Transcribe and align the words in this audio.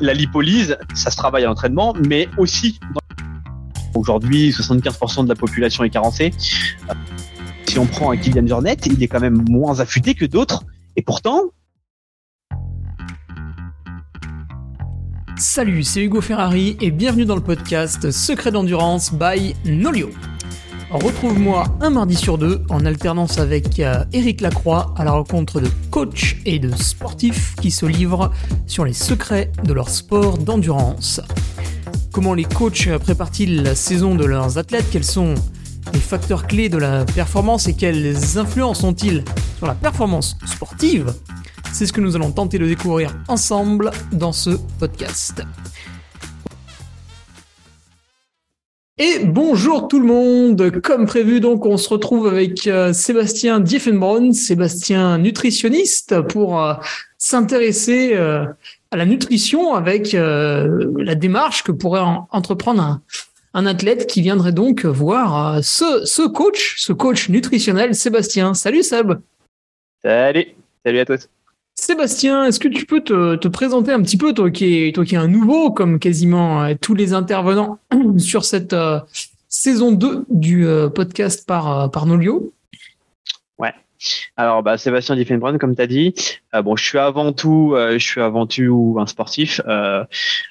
la 0.00 0.12
lipolyse, 0.14 0.76
ça 0.94 1.10
se 1.10 1.16
travaille 1.16 1.44
à 1.44 1.46
l'entraînement, 1.46 1.94
mais 2.06 2.28
aussi 2.38 2.78
aujourd'hui 3.94 4.50
75% 4.50 5.24
de 5.24 5.28
la 5.28 5.34
population 5.34 5.84
est 5.84 5.90
carencée. 5.90 6.32
Si 7.66 7.78
on 7.78 7.86
prend 7.86 8.10
un 8.10 8.16
Kylian 8.16 8.46
Jornet, 8.46 8.76
il 8.86 9.02
est 9.02 9.08
quand 9.08 9.20
même 9.20 9.44
moins 9.48 9.80
affûté 9.80 10.14
que 10.14 10.24
d'autres, 10.24 10.64
et 10.96 11.02
pourtant. 11.02 11.42
Salut, 15.38 15.82
c'est 15.82 16.02
Hugo 16.02 16.22
Ferrari 16.22 16.78
et 16.80 16.90
bienvenue 16.90 17.26
dans 17.26 17.34
le 17.34 17.42
podcast 17.42 18.10
Secret 18.10 18.52
d'endurance 18.52 19.12
by 19.12 19.54
Nolio. 19.66 20.10
Retrouve-moi 21.02 21.64
un 21.82 21.90
mardi 21.90 22.16
sur 22.16 22.38
deux 22.38 22.62
en 22.70 22.86
alternance 22.86 23.38
avec 23.38 23.80
euh, 23.80 24.02
Eric 24.14 24.40
Lacroix 24.40 24.94
à 24.96 25.04
la 25.04 25.10
rencontre 25.10 25.60
de 25.60 25.68
coachs 25.90 26.36
et 26.46 26.58
de 26.58 26.74
sportifs 26.74 27.54
qui 27.60 27.70
se 27.70 27.84
livrent 27.84 28.32
sur 28.66 28.84
les 28.84 28.94
secrets 28.94 29.52
de 29.62 29.74
leur 29.74 29.90
sport 29.90 30.38
d'endurance. 30.38 31.20
Comment 32.12 32.32
les 32.32 32.44
coachs 32.44 32.88
préparent-ils 32.98 33.62
la 33.62 33.74
saison 33.74 34.14
de 34.14 34.24
leurs 34.24 34.56
athlètes? 34.56 34.86
Quels 34.90 35.04
sont 35.04 35.34
les 35.92 36.00
facteurs 36.00 36.46
clés 36.46 36.70
de 36.70 36.78
la 36.78 37.04
performance 37.04 37.68
et 37.68 37.74
quelles 37.74 38.38
influences 38.38 38.82
ont-ils 38.82 39.22
sur 39.58 39.66
la 39.66 39.74
performance 39.74 40.38
sportive? 40.46 41.12
C'est 41.72 41.84
ce 41.84 41.92
que 41.92 42.00
nous 42.00 42.16
allons 42.16 42.30
tenter 42.30 42.58
de 42.58 42.66
découvrir 42.66 43.14
ensemble 43.28 43.90
dans 44.12 44.32
ce 44.32 44.50
podcast. 44.78 45.42
Et 48.98 49.18
bonjour 49.26 49.88
tout 49.88 50.00
le 50.00 50.06
monde, 50.06 50.80
comme 50.80 51.04
prévu 51.04 51.38
donc 51.38 51.66
on 51.66 51.76
se 51.76 51.86
retrouve 51.90 52.28
avec 52.28 52.66
euh, 52.66 52.94
Sébastien 52.94 53.60
Dieffenbronn, 53.60 54.32
Sébastien 54.32 55.18
nutritionniste 55.18 56.22
pour 56.22 56.62
euh, 56.62 56.72
s'intéresser 57.18 58.14
euh, 58.14 58.46
à 58.90 58.96
la 58.96 59.04
nutrition 59.04 59.74
avec 59.74 60.12
la 60.12 61.14
démarche 61.14 61.62
que 61.62 61.72
pourrait 61.72 62.00
entreprendre 62.30 63.02
un, 63.52 63.66
athlète 63.66 64.06
qui 64.06 64.22
viendrait 64.22 64.52
donc 64.52 64.86
voir 64.86 65.62
ce, 65.62 66.26
coach, 66.26 66.76
ce 66.78 66.94
coach 66.94 67.28
nutritionnel 67.28 67.94
Sébastien. 67.94 68.54
Salut 68.54 68.82
Seb. 68.82 69.12
Salut, 70.02 70.46
salut 70.82 71.00
à 71.00 71.04
tous. 71.04 71.28
Sébastien, 71.78 72.46
est-ce 72.46 72.58
que 72.58 72.68
tu 72.68 72.86
peux 72.86 73.02
te, 73.02 73.48
présenter 73.48 73.92
un 73.92 74.00
petit 74.00 74.16
peu, 74.16 74.32
toi 74.32 74.50
qui 74.50 74.88
es, 74.88 75.16
un 75.16 75.28
nouveau, 75.28 75.70
comme 75.70 75.98
quasiment 75.98 76.64
euh, 76.64 76.74
tous 76.80 76.94
les 76.94 77.12
intervenants 77.12 77.78
sur 78.16 78.46
cette 78.46 78.72
euh, 78.72 78.98
saison 79.48 79.92
2 79.92 80.24
du 80.30 80.66
euh, 80.66 80.88
podcast 80.88 81.46
par, 81.46 81.90
par 81.90 82.06
Nolio? 82.06 82.54
Ouais. 83.58 83.74
Alors, 84.38 84.62
bah, 84.62 84.78
Sébastien 84.78 85.16
Diffenbrun, 85.16 85.58
comme 85.58 85.76
tu 85.76 85.82
as 85.82 85.86
dit, 85.86 86.14
bon, 86.64 86.76
je 86.76 86.84
suis 86.84 86.98
avant 86.98 87.32
tout, 87.32 87.74
je 87.76 87.98
suis 87.98 88.22
avant 88.22 88.46
tout 88.46 88.96
un 88.98 89.06
sportif, 89.06 89.60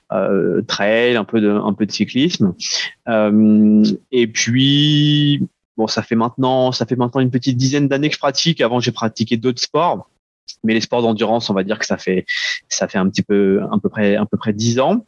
trail, 0.09 1.15
un 1.15 1.23
peu 1.23 1.41
de, 1.41 1.59
cyclisme, 1.89 2.53
et 4.11 4.27
puis, 4.27 5.47
ça 5.87 6.03
fait 6.03 6.15
maintenant, 6.15 6.71
ça 6.71 6.85
fait 6.85 6.95
maintenant 6.95 7.21
une 7.21 7.31
petite 7.31 7.57
dizaine 7.57 7.87
d'années 7.87 8.09
que 8.09 8.15
je 8.15 8.19
pratique. 8.19 8.61
Avant, 8.61 8.79
j'ai 8.79 8.91
pratiqué 8.91 9.37
d'autres 9.37 9.61
sports 9.61 10.07
mais 10.65 10.73
les 10.73 10.81
sports 10.81 11.01
d'endurance, 11.01 11.49
on 11.49 11.53
va 11.53 11.63
dire 11.63 11.79
que 11.79 11.85
ça 11.85 11.97
fait 11.97 12.25
ça 12.69 12.87
fait 12.87 12.97
un 12.97 13.09
petit 13.09 13.21
peu 13.21 13.61
à 13.71 13.77
peu 13.81 13.89
près 13.89 14.15
à 14.15 14.25
peu 14.25 14.37
près 14.37 14.53
dix 14.53 14.79
ans. 14.79 15.05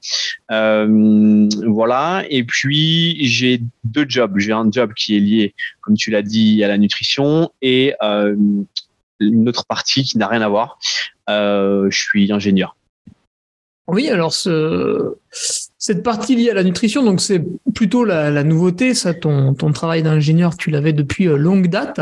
Euh, 0.52 1.49
voilà. 1.66 2.23
Et 2.30 2.43
puis 2.43 3.17
j'ai 3.25 3.61
deux 3.83 4.05
jobs. 4.08 4.38
J'ai 4.38 4.53
un 4.53 4.69
job 4.71 4.93
qui 4.93 5.17
est 5.17 5.19
lié, 5.19 5.53
comme 5.81 5.95
tu 5.95 6.11
l'as 6.11 6.21
dit, 6.21 6.63
à 6.63 6.67
la 6.67 6.77
nutrition 6.77 7.52
et 7.61 7.93
euh, 8.02 8.35
une 9.19 9.49
autre 9.49 9.65
partie 9.65 10.03
qui 10.03 10.17
n'a 10.17 10.27
rien 10.27 10.41
à 10.41 10.47
voir. 10.47 10.80
Euh, 11.30 11.89
je 11.89 11.99
suis 11.99 12.31
ingénieur. 12.31 12.75
Oui, 13.89 14.09
alors 14.09 14.33
ce, 14.33 15.15
cette 15.31 16.03
partie 16.03 16.35
liée 16.35 16.49
à 16.49 16.53
la 16.53 16.63
nutrition, 16.63 17.03
donc 17.03 17.21
c'est 17.21 17.41
plutôt 17.73 18.03
la, 18.03 18.30
la, 18.30 18.43
nouveauté, 18.43 18.93
ça, 18.93 19.13
ton, 19.13 19.53
ton 19.53 19.71
travail 19.71 20.03
d'ingénieur, 20.03 20.58
tu 20.58 20.71
l'avais 20.71 20.91
depuis 20.91 21.23
longue 21.23 21.67
date. 21.67 22.02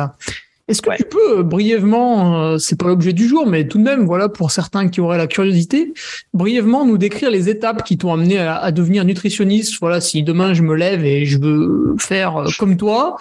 Est-ce 0.67 0.81
que 0.81 0.95
tu 0.95 1.03
peux 1.03 1.39
euh, 1.39 1.43
brièvement, 1.43 2.41
euh, 2.41 2.57
c'est 2.57 2.79
pas 2.79 2.87
l'objet 2.87 3.13
du 3.13 3.27
jour, 3.27 3.45
mais 3.45 3.67
tout 3.67 3.77
de 3.77 3.83
même, 3.83 4.05
voilà, 4.05 4.29
pour 4.29 4.49
certains 4.49 4.89
qui 4.89 4.99
auraient 4.99 5.19
la 5.19 5.27
curiosité, 5.27 5.93
brièvement 6.33 6.85
nous 6.85 6.97
décrire 6.97 7.29
les 7.29 7.49
étapes 7.49 7.83
qui 7.83 7.99
t'ont 7.99 8.11
amené 8.11 8.39
à, 8.39 8.71
devenir 8.71 9.05
nutritionniste. 9.05 9.77
Voilà, 9.79 10.01
si 10.01 10.23
demain 10.23 10.55
je 10.55 10.63
me 10.63 10.75
lève 10.75 11.05
et 11.05 11.25
je 11.25 11.37
veux 11.37 11.95
faire 11.99 12.37
euh, 12.37 12.49
comme 12.57 12.77
toi, 12.77 13.17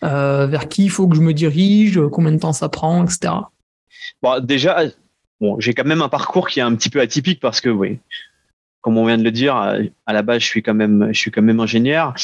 vers 0.00 0.68
qui 0.68 0.84
il 0.84 0.90
faut 0.90 1.06
que 1.08 1.16
je 1.16 1.20
me 1.20 1.34
dirige, 1.34 2.00
combien 2.10 2.32
de 2.32 2.38
temps 2.38 2.54
ça 2.54 2.70
prend, 2.70 3.04
etc. 3.04 3.34
Bon, 4.22 4.42
déjà, 4.42 4.84
bon, 5.42 5.60
j'ai 5.60 5.74
quand 5.74 5.84
même 5.84 6.00
un 6.00 6.08
parcours 6.08 6.48
qui 6.48 6.60
est 6.60 6.62
un 6.62 6.74
petit 6.74 6.88
peu 6.88 7.00
atypique 7.00 7.40
parce 7.40 7.60
que, 7.60 7.68
oui, 7.68 7.98
comme 8.80 8.96
on 8.96 9.04
vient 9.04 9.18
de 9.18 9.24
le 9.24 9.30
dire, 9.30 9.56
à 9.56 10.12
la 10.12 10.22
base, 10.22 10.40
je 10.40 10.46
suis 10.46 10.62
quand 10.62 10.74
même, 10.74 11.08
je 11.12 11.18
suis 11.18 11.30
quand 11.30 11.42
même 11.42 11.60
ingénieur 11.60 12.14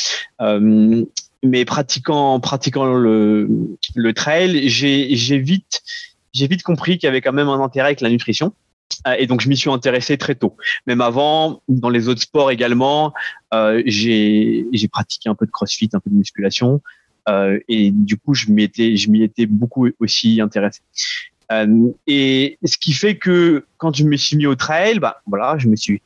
mais 1.44 1.64
pratiquant 1.64 2.40
pratiquant 2.40 2.84
le, 2.94 3.48
le 3.94 4.12
trail, 4.12 4.68
j'ai 4.68 5.38
vite 5.38 5.82
vite 6.34 6.62
compris 6.62 6.98
qu'il 6.98 7.06
y 7.06 7.10
avait 7.10 7.20
quand 7.20 7.32
même 7.32 7.48
un 7.48 7.60
intérêt 7.60 7.88
avec 7.88 8.00
la 8.00 8.10
nutrition. 8.10 8.52
Euh, 9.06 9.14
et 9.18 9.26
donc 9.26 9.40
je 9.40 9.48
m'y 9.48 9.56
suis 9.56 9.70
intéressé 9.70 10.18
très 10.18 10.34
tôt. 10.34 10.56
Même 10.86 11.00
avant, 11.00 11.62
dans 11.68 11.88
les 11.88 12.08
autres 12.08 12.20
sports 12.20 12.50
également, 12.50 13.12
euh, 13.52 13.82
j'ai 13.86 14.88
pratiqué 14.90 15.28
un 15.28 15.34
peu 15.34 15.46
de 15.46 15.50
CrossFit, 15.50 15.90
un 15.92 16.00
peu 16.00 16.10
de 16.10 16.16
musculation, 16.16 16.80
euh, 17.28 17.58
et 17.68 17.90
du 17.90 18.16
coup 18.16 18.34
je 18.34 18.50
m'y 18.50 18.62
étais 18.62 18.96
je 18.96 19.10
étais 19.22 19.46
beaucoup 19.46 19.88
aussi 20.00 20.40
intéressé. 20.40 20.80
Euh, 21.52 21.88
et 22.06 22.58
ce 22.64 22.76
qui 22.76 22.92
fait 22.92 23.16
que 23.16 23.66
quand 23.76 23.94
je 23.94 24.04
me 24.04 24.16
suis 24.16 24.36
mis 24.36 24.46
au 24.46 24.54
trail, 24.54 24.98
bah 24.98 25.22
voilà, 25.26 25.56
je 25.58 25.68
me 25.68 25.76
suis 25.76 26.02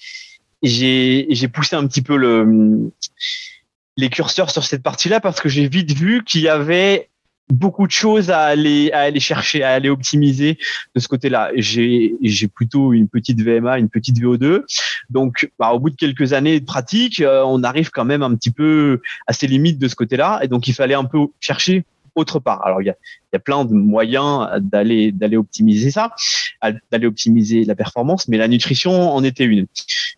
j'ai 0.62 1.48
poussé 1.52 1.76
un 1.76 1.86
petit 1.86 2.02
peu 2.02 2.16
le 2.16 2.90
les 3.98 4.10
curseurs 4.10 4.50
sur 4.50 4.64
cette 4.64 4.82
partie-là 4.82 5.20
parce 5.20 5.40
que 5.40 5.48
j'ai 5.48 5.68
vite 5.68 5.92
vu 5.92 6.22
qu'il 6.24 6.42
y 6.42 6.48
avait 6.48 7.10
beaucoup 7.50 7.86
de 7.86 7.92
choses 7.92 8.30
à 8.30 8.42
aller 8.42 8.92
à 8.92 9.00
aller 9.00 9.18
chercher, 9.20 9.64
à 9.64 9.70
aller 9.70 9.88
optimiser 9.88 10.56
de 10.94 11.00
ce 11.00 11.08
côté-là. 11.08 11.50
J'ai 11.56 12.14
j'ai 12.22 12.46
plutôt 12.46 12.92
une 12.92 13.08
petite 13.08 13.42
VMA, 13.42 13.78
une 13.78 13.88
petite 13.88 14.20
VO2. 14.20 14.62
Donc, 15.10 15.50
bah, 15.58 15.72
au 15.72 15.80
bout 15.80 15.90
de 15.90 15.96
quelques 15.96 16.32
années 16.32 16.60
de 16.60 16.64
pratique, 16.64 17.20
euh, 17.20 17.42
on 17.44 17.64
arrive 17.64 17.90
quand 17.90 18.04
même 18.04 18.22
un 18.22 18.34
petit 18.36 18.52
peu 18.52 19.00
à 19.26 19.32
ses 19.32 19.48
limites 19.48 19.78
de 19.78 19.88
ce 19.88 19.96
côté-là. 19.96 20.40
Et 20.42 20.48
donc, 20.48 20.68
il 20.68 20.74
fallait 20.74 20.94
un 20.94 21.04
peu 21.04 21.26
chercher 21.40 21.84
autre 22.14 22.38
part. 22.38 22.64
Alors, 22.64 22.82
il 22.82 22.86
y 22.86 22.90
a, 22.90 22.96
il 23.32 23.34
y 23.34 23.36
a 23.36 23.40
plein 23.40 23.64
de 23.64 23.72
moyens 23.72 24.48
d'aller 24.60 25.10
d'aller 25.10 25.36
optimiser 25.36 25.90
ça, 25.90 26.12
d'aller 26.92 27.06
optimiser 27.06 27.64
la 27.64 27.74
performance, 27.74 28.28
mais 28.28 28.36
la 28.36 28.46
nutrition 28.46 29.12
en 29.12 29.24
était 29.24 29.44
une. 29.44 29.66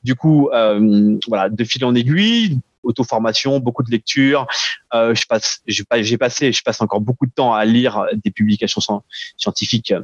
Du 0.05 0.15
coup, 0.15 0.51
euh, 0.53 1.19
voilà, 1.29 1.49
de 1.49 1.65
fil 1.65 1.85
en 1.85 1.95
aiguille, 1.95 2.59
auto-formation, 2.83 3.61
beaucoup 3.61 3.83
de 3.83 3.91
lectures. 3.91 4.47
Euh, 4.95 5.15
je 5.15 5.27
passe, 5.27 5.61
j'ai 5.67 6.19
passé, 6.19 6.53
je 6.53 6.63
passe 6.63 6.81
encore 6.81 7.01
beaucoup 7.01 7.27
de 7.27 7.33
temps 7.33 7.55
à 7.55 7.65
lire 7.65 8.07
des 8.25 8.31
publications 8.31 8.81
scientifiques 9.37 9.95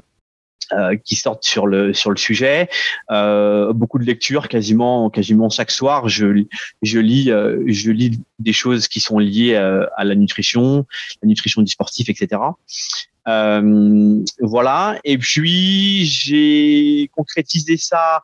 euh, 0.73 0.97
qui 0.97 1.15
sortent 1.15 1.45
sur 1.45 1.67
le 1.67 1.95
sur 1.95 2.11
le 2.11 2.17
sujet. 2.17 2.69
Euh, 3.11 3.73
beaucoup 3.73 3.99
de 3.99 4.05
lectures, 4.05 4.49
quasiment 4.49 5.11
quasiment 5.11 5.49
chaque 5.49 5.71
soir, 5.71 6.09
je 6.09 6.45
je 6.83 6.99
lis 6.99 7.27
je 7.27 7.91
lis 7.91 8.21
des 8.39 8.53
choses 8.53 8.89
qui 8.89 9.01
sont 9.01 9.19
liées 9.19 9.55
à 9.55 10.05
la 10.05 10.15
nutrition, 10.15 10.87
la 11.23 11.29
nutrition 11.29 11.63
du 11.63 11.71
sportif, 11.71 12.09
etc. 12.09 12.41
Voilà. 14.41 14.99
Et 15.05 15.19
puis 15.19 16.05
j'ai 16.05 17.11
concrétisé 17.15 17.77
ça 17.77 18.23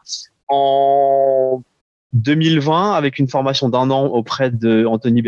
en 0.49 1.63
2020 2.13 2.93
avec 2.93 3.19
une 3.19 3.29
formation 3.29 3.69
d'un 3.69 3.91
an 3.91 4.07
auprès 4.07 4.51
de 4.51 4.85
Anthony 4.85 5.23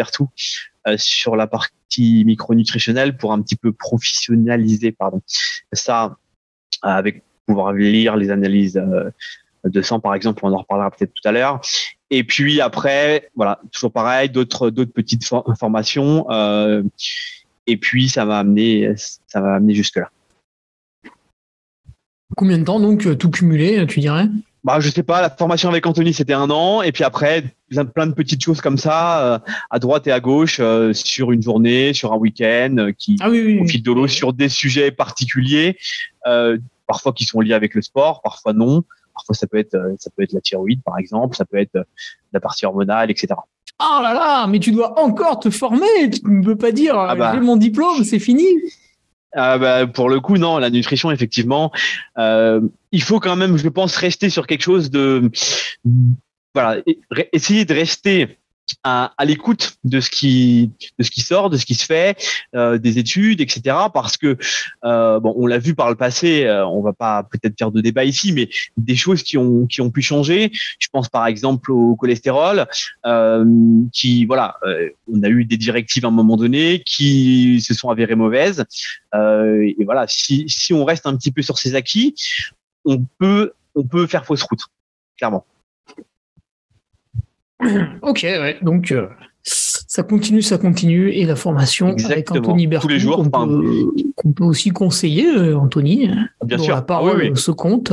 euh, 0.86 0.96
sur 0.98 1.36
la 1.36 1.46
partie 1.46 2.24
micronutritionnelle 2.26 3.16
pour 3.16 3.32
un 3.32 3.40
petit 3.40 3.56
peu 3.56 3.72
professionnaliser 3.72 4.92
pardon 4.92 5.22
ça 5.72 6.16
avec 6.82 7.22
pouvoir 7.46 7.72
lire 7.72 8.16
les 8.16 8.30
analyses 8.30 8.76
euh, 8.76 9.10
de 9.64 9.80
sang 9.80 10.00
par 10.00 10.14
exemple 10.14 10.44
on 10.44 10.52
en 10.52 10.58
reparlera 10.58 10.90
peut-être 10.90 11.14
tout 11.14 11.26
à 11.26 11.32
l'heure. 11.32 11.60
Et 12.10 12.22
puis 12.22 12.60
après 12.60 13.30
voilà 13.34 13.60
toujours 13.72 13.92
pareil 13.92 14.28
d'autres 14.28 14.70
d'autres 14.70 14.92
petites 14.92 15.24
formations 15.58 16.30
euh, 16.30 16.82
et 17.66 17.78
puis 17.78 18.10
ça 18.10 18.26
m'a 18.26 18.40
amené 18.40 18.92
ça 19.26 19.40
m'a 19.40 19.54
amené 19.54 19.74
jusque 19.74 19.96
là 19.96 20.10
combien 22.36 22.58
de 22.58 22.64
temps 22.64 22.78
donc 22.78 23.16
tout 23.16 23.30
cumulé 23.30 23.86
tu 23.86 24.00
dirais? 24.00 24.28
Bah, 24.64 24.80
je 24.80 24.88
sais 24.88 25.02
pas, 25.02 25.20
la 25.20 25.28
formation 25.28 25.68
avec 25.68 25.86
Anthony, 25.86 26.14
c'était 26.14 26.32
un 26.32 26.50
an. 26.50 26.80
Et 26.80 26.90
puis 26.90 27.04
après, 27.04 27.44
plein 27.94 28.06
de 28.06 28.14
petites 28.14 28.42
choses 28.42 28.62
comme 28.62 28.78
ça, 28.78 29.34
euh, 29.34 29.38
à 29.68 29.78
droite 29.78 30.06
et 30.06 30.12
à 30.12 30.20
gauche, 30.20 30.58
euh, 30.58 30.94
sur 30.94 31.32
une 31.32 31.42
journée, 31.42 31.92
sur 31.92 32.14
un 32.14 32.16
week-end, 32.16 32.76
euh, 32.78 32.92
qui, 32.96 33.16
ah 33.20 33.28
oui, 33.28 33.60
au 33.60 33.66
fil 33.66 33.82
de 33.82 33.92
l'eau, 33.92 34.08
sur 34.08 34.32
des 34.32 34.48
sujets 34.48 34.90
particuliers, 34.90 35.76
parfois 36.86 37.12
qui 37.12 37.24
sont 37.24 37.40
liés 37.40 37.54
avec 37.54 37.74
le 37.74 37.82
sport, 37.82 38.22
parfois 38.22 38.54
non. 38.54 38.82
Parfois, 39.14 39.34
ça 39.36 39.46
peut 39.46 39.58
être, 39.58 39.78
ça 39.98 40.10
peut 40.16 40.24
être 40.24 40.32
la 40.32 40.40
thyroïde, 40.40 40.82
par 40.82 40.98
exemple, 40.98 41.36
ça 41.36 41.44
peut 41.44 41.58
être 41.58 41.86
la 42.32 42.40
partie 42.40 42.66
hormonale, 42.66 43.10
etc. 43.10 43.34
Oh 43.80 44.00
là 44.02 44.12
là, 44.12 44.46
mais 44.46 44.58
tu 44.58 44.72
dois 44.72 44.98
encore 44.98 45.40
te 45.40 45.50
former. 45.50 46.10
Tu 46.10 46.20
ne 46.24 46.42
peux 46.42 46.56
pas 46.56 46.72
dire, 46.72 46.98
ah 46.98 47.14
bah. 47.14 47.32
j'ai 47.34 47.40
mon 47.40 47.56
diplôme, 47.56 48.02
c'est 48.02 48.18
fini. 48.18 48.46
Ah 49.34 49.58
bah, 49.58 49.86
pour 49.86 50.08
le 50.08 50.20
coup, 50.20 50.38
non, 50.38 50.58
la 50.58 50.70
nutrition, 50.70 51.10
effectivement, 51.10 51.72
euh, 52.18 52.60
il 52.92 53.02
faut 53.02 53.18
quand 53.18 53.36
même, 53.36 53.56
je 53.56 53.68
pense, 53.68 53.96
rester 53.96 54.30
sur 54.30 54.46
quelque 54.46 54.62
chose 54.62 54.90
de 54.90 55.30
voilà, 56.54 56.80
essayer 57.32 57.64
de 57.64 57.74
rester 57.74 58.38
à, 58.82 59.12
à 59.16 59.24
l'écoute 59.24 59.76
de 59.84 60.00
ce 60.00 60.10
qui 60.10 60.70
de 60.98 61.04
ce 61.04 61.10
qui 61.10 61.20
sort, 61.20 61.50
de 61.50 61.56
ce 61.56 61.66
qui 61.66 61.74
se 61.74 61.84
fait, 61.84 62.16
euh, 62.54 62.78
des 62.78 62.98
études, 62.98 63.40
etc. 63.40 63.76
Parce 63.92 64.16
que 64.16 64.36
euh, 64.84 65.20
bon, 65.20 65.34
on 65.36 65.46
l'a 65.46 65.58
vu 65.58 65.74
par 65.74 65.90
le 65.90 65.96
passé, 65.96 66.44
euh, 66.44 66.66
on 66.66 66.82
va 66.82 66.92
pas 66.92 67.22
peut-être 67.24 67.54
faire 67.58 67.70
de 67.70 67.80
débat 67.80 68.04
ici, 68.04 68.32
mais 68.32 68.48
des 68.76 68.96
choses 68.96 69.22
qui 69.22 69.38
ont 69.38 69.66
qui 69.66 69.80
ont 69.80 69.90
pu 69.90 70.02
changer. 70.02 70.50
Je 70.78 70.88
pense 70.92 71.08
par 71.08 71.26
exemple 71.26 71.72
au 71.72 71.96
cholestérol, 71.96 72.66
euh, 73.06 73.44
qui 73.92 74.24
voilà, 74.24 74.56
euh, 74.64 74.90
on 75.12 75.22
a 75.22 75.28
eu 75.28 75.44
des 75.44 75.56
directives 75.56 76.04
à 76.04 76.08
un 76.08 76.12
moment 76.12 76.36
donné 76.36 76.82
qui 76.84 77.60
se 77.60 77.74
sont 77.74 77.90
avérées 77.90 78.16
mauvaises. 78.16 78.64
Euh, 79.14 79.72
et 79.78 79.84
voilà, 79.84 80.06
si 80.08 80.44
si 80.48 80.72
on 80.72 80.84
reste 80.84 81.06
un 81.06 81.16
petit 81.16 81.32
peu 81.32 81.42
sur 81.42 81.58
ces 81.58 81.74
acquis, 81.74 82.14
on 82.84 83.04
peut 83.18 83.52
on 83.74 83.84
peut 83.84 84.06
faire 84.06 84.24
fausse 84.24 84.42
route, 84.42 84.66
clairement. 85.16 85.44
ok, 88.02 88.20
ouais. 88.22 88.56
donc 88.62 88.92
euh, 88.92 89.06
ça 89.42 90.02
continue, 90.02 90.42
ça 90.42 90.58
continue, 90.58 91.10
et 91.10 91.24
la 91.24 91.36
formation 91.36 91.94
avec 92.06 92.30
Anthony 92.30 92.66
Bertou, 92.66 92.88
qu'on 94.16 94.32
peut, 94.32 94.44
aussi 94.44 94.70
conseiller, 94.70 95.26
euh, 95.26 95.58
Anthony, 95.58 96.10
Bien 96.44 96.58
sûr. 96.58 96.74
la 96.74 96.82
parole 96.82 97.30
ah 97.32 97.36
ce 97.38 97.50
compte. 97.50 97.92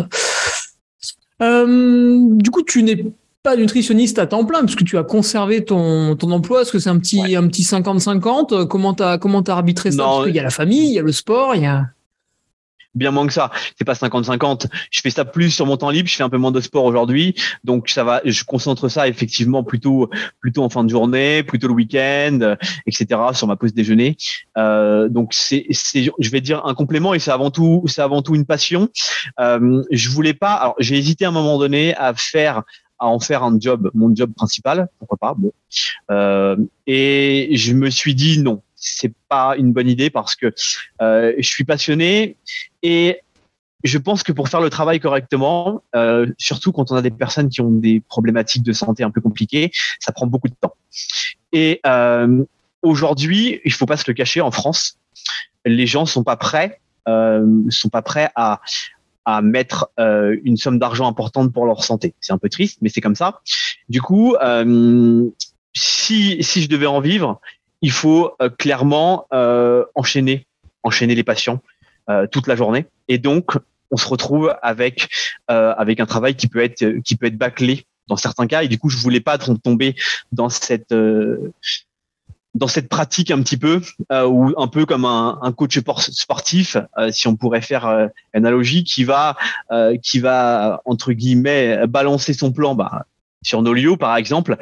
Euh, 1.42 2.20
du 2.38 2.52
coup, 2.52 2.62
tu 2.64 2.84
n'es 2.84 3.06
pas 3.44 3.56
nutritionniste 3.56 4.20
à 4.20 4.28
temps 4.28 4.46
plein, 4.46 4.62
parce 4.62 4.76
que 4.76 4.84
tu 4.84 4.98
as 4.98 5.04
conservé 5.04 5.66
ton, 5.66 6.16
ton 6.16 6.32
emploi. 6.32 6.62
Est-ce 6.62 6.72
que 6.72 6.80
c'est 6.80 6.90
un 6.90 7.00
petit, 7.00 7.36
un 7.36 7.48
petit 7.48 7.64
50-50 7.64 8.68
Comment 8.68 8.94
tu 8.94 9.04
comment 9.20 9.42
as 9.42 9.52
arbitré 9.52 9.92
ça? 9.92 10.04
Parce 10.04 10.26
qu'il 10.26 10.36
y 10.36 10.40
a 10.40 10.44
la 10.44 10.52
famille, 10.52 10.88
il 10.90 10.94
y 10.94 11.00
a 11.00 11.04
le 11.04 11.12
sport, 11.12 11.56
il 11.56 11.64
y 11.64 11.66
a 11.66 11.88
bien 12.96 13.12
moins 13.12 13.28
que 13.28 13.34
ça. 13.34 13.52
C'est 13.78 13.86
pas 13.86 13.94
50-50. 13.94 14.68
Je 14.90 15.02
fais 15.02 15.10
ça 15.10 15.26
plus 15.26 15.52
sur 15.52 15.66
mon 15.66 15.78
temps 15.78 15.90
libre. 15.90 16.10
Je 16.10 16.16
fais 16.16 16.24
un 16.24 16.30
peu 16.30 16.38
moins 16.38 16.52
de 16.52 16.62
sport 16.62 16.86
aujourd'hui, 16.86 17.36
donc 17.64 17.90
ça 17.90 18.04
va. 18.04 18.22
Je 18.26 18.44
concentre 18.44 18.90
ça 18.90 19.08
effectivement 19.08 19.64
plutôt 19.64 20.10
plutôt 20.40 20.64
en 20.64 20.70
fin 20.70 20.84
de 20.84 20.90
journée, 20.90 21.44
plutôt 21.44 21.68
le 21.68 21.74
week-end, 21.74 22.56
etc. 22.88 23.22
Sur 23.34 23.48
ma 23.48 23.56
pause 23.56 23.74
déjeuner. 23.74 24.18
Euh, 24.58 25.10
donc 25.10 25.34
c'est 25.34 25.66
c'est 25.72 26.10
je 26.20 26.30
vais 26.30 26.42
dire 26.42 26.66
un 26.66 26.74
complément 26.74 27.14
et 27.14 27.20
c'est 27.20 27.32
avant 27.32 27.52
tout 27.52 27.84
c'est 27.88 28.02
avant 28.02 28.22
tout 28.22 28.36
une 28.36 28.46
passion. 28.46 28.90
Euh, 29.40 29.84
je 29.92 30.10
voulais 30.10 30.34
pas. 30.34 30.54
Alors 30.54 30.76
j'ai 30.80 30.98
hésité 30.98 31.26
à 31.26 31.30
un 31.30 31.32
moment 31.32 31.58
donné 31.58 31.96
à 31.96 32.14
faire 32.14 32.64
à 33.02 33.08
en 33.08 33.20
faire 33.20 33.44
un 33.44 33.60
job, 33.60 33.90
mon 33.96 34.16
job 34.16 34.32
principal, 34.36 34.88
pourquoi 35.00 35.18
pas? 35.18 35.34
Bon, 35.36 35.52
euh, 36.12 36.56
et 36.86 37.50
je 37.54 37.74
me 37.74 37.90
suis 37.90 38.14
dit 38.14 38.40
non, 38.40 38.62
c'est 38.76 39.12
pas 39.28 39.56
une 39.58 39.74
bonne 39.74 39.90
idée 39.90 40.12
parce 40.12 40.36
que 40.36 40.54
euh, 41.02 41.34
je 41.38 41.48
suis 41.48 41.64
passionné 41.64 42.38
et 42.84 43.22
je 43.84 43.98
pense 43.98 44.24
que 44.24 44.32
pour 44.32 44.50
faire 44.50 44.62
le 44.62 44.70
travail 44.70 45.00
correctement, 45.00 45.82
euh, 45.96 46.28
surtout 46.38 46.72
quand 46.72 46.92
on 46.92 46.96
a 46.96 47.02
des 47.02 47.12
personnes 47.12 47.50
qui 47.50 47.62
ont 47.62 47.72
des 47.72 48.00
problématiques 48.00 48.64
de 48.64 48.74
santé 48.74 49.04
un 49.04 49.10
peu 49.12 49.22
compliquées, 49.22 49.72
ça 50.00 50.12
prend 50.12 50.28
beaucoup 50.28 50.50
de 50.50 50.56
temps. 50.60 50.76
Et 51.52 51.80
euh, 51.86 52.44
aujourd'hui, 52.84 53.60
il 53.66 53.74
faut 53.74 53.88
pas 53.88 53.98
se 53.98 54.04
le 54.08 54.14
cacher, 54.14 54.42
en 54.42 54.52
France, 54.52 55.00
les 55.66 55.88
gens 55.88 56.06
sont 56.06 56.24
pas 56.24 56.38
prêts, 56.38 56.80
euh, 57.08 57.46
sont 57.70 57.90
pas 57.90 58.02
prêts 58.02 58.30
à 58.36 58.62
à 59.26 59.42
mettre 59.42 59.90
euh, 60.00 60.36
une 60.44 60.58
somme 60.58 60.80
d'argent 60.80 61.08
importante 61.08 61.54
pour 61.54 61.66
leur 61.66 61.84
santé. 61.84 62.16
C'est 62.20 62.34
un 62.34 62.38
peu 62.38 62.50
triste, 62.50 62.80
mais 62.82 62.90
c'est 62.90 63.02
comme 63.02 63.16
ça. 63.16 63.42
Du 63.90 64.02
coup, 64.02 64.36
euh, 64.42 65.30
si 65.76 66.42
si 66.42 66.62
je 66.62 66.70
devais 66.70 66.88
en 66.88 67.02
vivre, 67.02 67.40
il 67.82 67.92
faut 67.92 68.32
euh, 68.42 68.50
clairement 68.50 69.28
euh, 69.34 69.86
enchaîner, 69.96 70.48
enchaîner 70.84 71.16
les 71.16 71.24
patients 71.24 71.62
toute 72.32 72.48
la 72.48 72.56
journée. 72.56 72.86
Et 73.08 73.18
donc, 73.18 73.58
on 73.92 73.98
se 73.98 74.08
retrouve 74.08 74.56
avec 74.62 75.10
avec 75.48 76.00
un 76.00 76.06
travail 76.06 76.36
qui 76.36 76.48
peut 76.48 76.64
être 76.64 77.00
qui 77.04 77.16
peut 77.16 77.28
être 77.28 77.38
bâclé 77.38 77.86
dans 78.08 78.16
certains 78.16 78.48
cas. 78.48 78.64
Et 78.64 78.68
du 78.68 78.78
coup, 78.78 78.90
je 78.90 78.98
voulais 78.98 79.20
pas 79.20 79.38
tomber 79.38 79.96
dans 80.32 80.50
cette 80.50 80.94
dans 82.54 82.68
cette 82.68 82.90
pratique 82.90 83.32
un 83.32 83.42
petit 83.42 83.58
peu, 83.58 83.82
ou 84.10 84.54
un 84.58 84.68
peu 84.68 84.86
comme 84.86 85.06
un, 85.06 85.54
coach 85.56 85.80
sportif, 86.10 86.78
si 87.12 87.28
on 87.28 87.36
pourrait 87.36 87.62
faire 87.62 87.88
euh, 87.88 88.08
analogie, 88.34 88.84
qui 88.84 89.04
va, 89.04 89.38
qui 90.04 90.20
va 90.20 90.82
entre 90.86 91.14
guillemets 91.14 91.88
balancer 91.88 92.34
son 92.34 92.52
plan 92.52 92.76
bah, 92.76 93.06
sur 93.42 93.62
Nolio 93.62 93.98
par 93.98 94.16
exemple, 94.18 94.58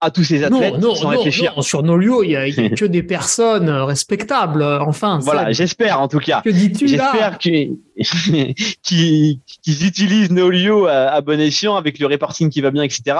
à 0.00 0.10
tous 0.10 0.24
ces 0.24 0.42
athlètes 0.42 0.78
non, 0.78 0.94
non, 0.94 1.08
réfléchir. 1.08 1.52
Non, 1.56 1.62
sur 1.62 1.82
nos 1.82 1.96
lieux, 1.96 2.24
il 2.24 2.30
y 2.30 2.36
a, 2.36 2.50
que 2.76 2.84
des 2.86 3.02
personnes 3.02 3.68
respectables. 3.68 4.62
Enfin, 4.62 5.18
voilà, 5.18 5.52
j'espère 5.52 6.00
en 6.00 6.08
tout 6.08 6.20
cas. 6.20 6.40
Que 6.42 6.50
dis-tu 6.50 6.86
là 6.86 7.12
J'espère 7.12 7.38
qu'ils 8.82 9.38
utilisent 9.66 10.30
nos 10.30 10.48
lieux 10.48 10.88
à, 10.88 11.20
bon 11.20 11.38
escient 11.38 11.76
avec 11.76 11.98
le 11.98 12.06
reporting 12.06 12.48
qui 12.48 12.62
va 12.62 12.70
bien, 12.70 12.82
etc. 12.82 13.16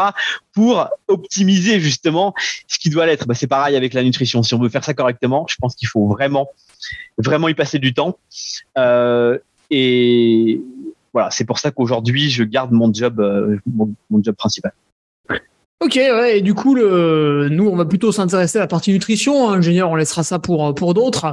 pour 0.52 0.88
optimiser 1.08 1.80
justement 1.80 2.34
ce 2.66 2.78
qui 2.78 2.88
doit 2.88 3.04
l'être. 3.04 3.26
Bah, 3.26 3.34
c'est 3.34 3.46
pareil 3.46 3.76
avec 3.76 3.92
la 3.92 4.02
nutrition. 4.02 4.42
Si 4.42 4.54
on 4.54 4.58
veut 4.58 4.70
faire 4.70 4.84
ça 4.84 4.94
correctement, 4.94 5.46
je 5.48 5.56
pense 5.60 5.74
qu'il 5.74 5.88
faut 5.88 6.06
vraiment, 6.06 6.48
vraiment 7.18 7.48
y 7.48 7.54
passer 7.54 7.78
du 7.78 7.92
temps. 7.92 8.16
Euh, 8.78 9.38
et 9.70 10.62
voilà, 11.12 11.30
c'est 11.30 11.44
pour 11.44 11.58
ça 11.58 11.70
qu'aujourd'hui, 11.70 12.30
je 12.30 12.42
garde 12.42 12.72
mon 12.72 12.92
job, 12.92 13.20
euh, 13.20 13.58
mon 13.66 14.22
job 14.22 14.34
principal. 14.34 14.72
Ok, 15.80 15.94
ouais, 15.94 16.38
et 16.38 16.42
du 16.42 16.52
coup, 16.52 16.74
le, 16.74 17.48
nous, 17.50 17.66
on 17.66 17.76
va 17.76 17.86
plutôt 17.86 18.12
s'intéresser 18.12 18.58
à 18.58 18.62
la 18.62 18.66
partie 18.66 18.92
nutrition. 18.92 19.48
Hein, 19.48 19.54
ingénieur, 19.54 19.90
on 19.90 19.94
laissera 19.96 20.22
ça 20.22 20.38
pour, 20.38 20.74
pour 20.74 20.92
d'autres. 20.92 21.32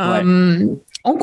Euh, 0.00 0.66
en, 1.04 1.14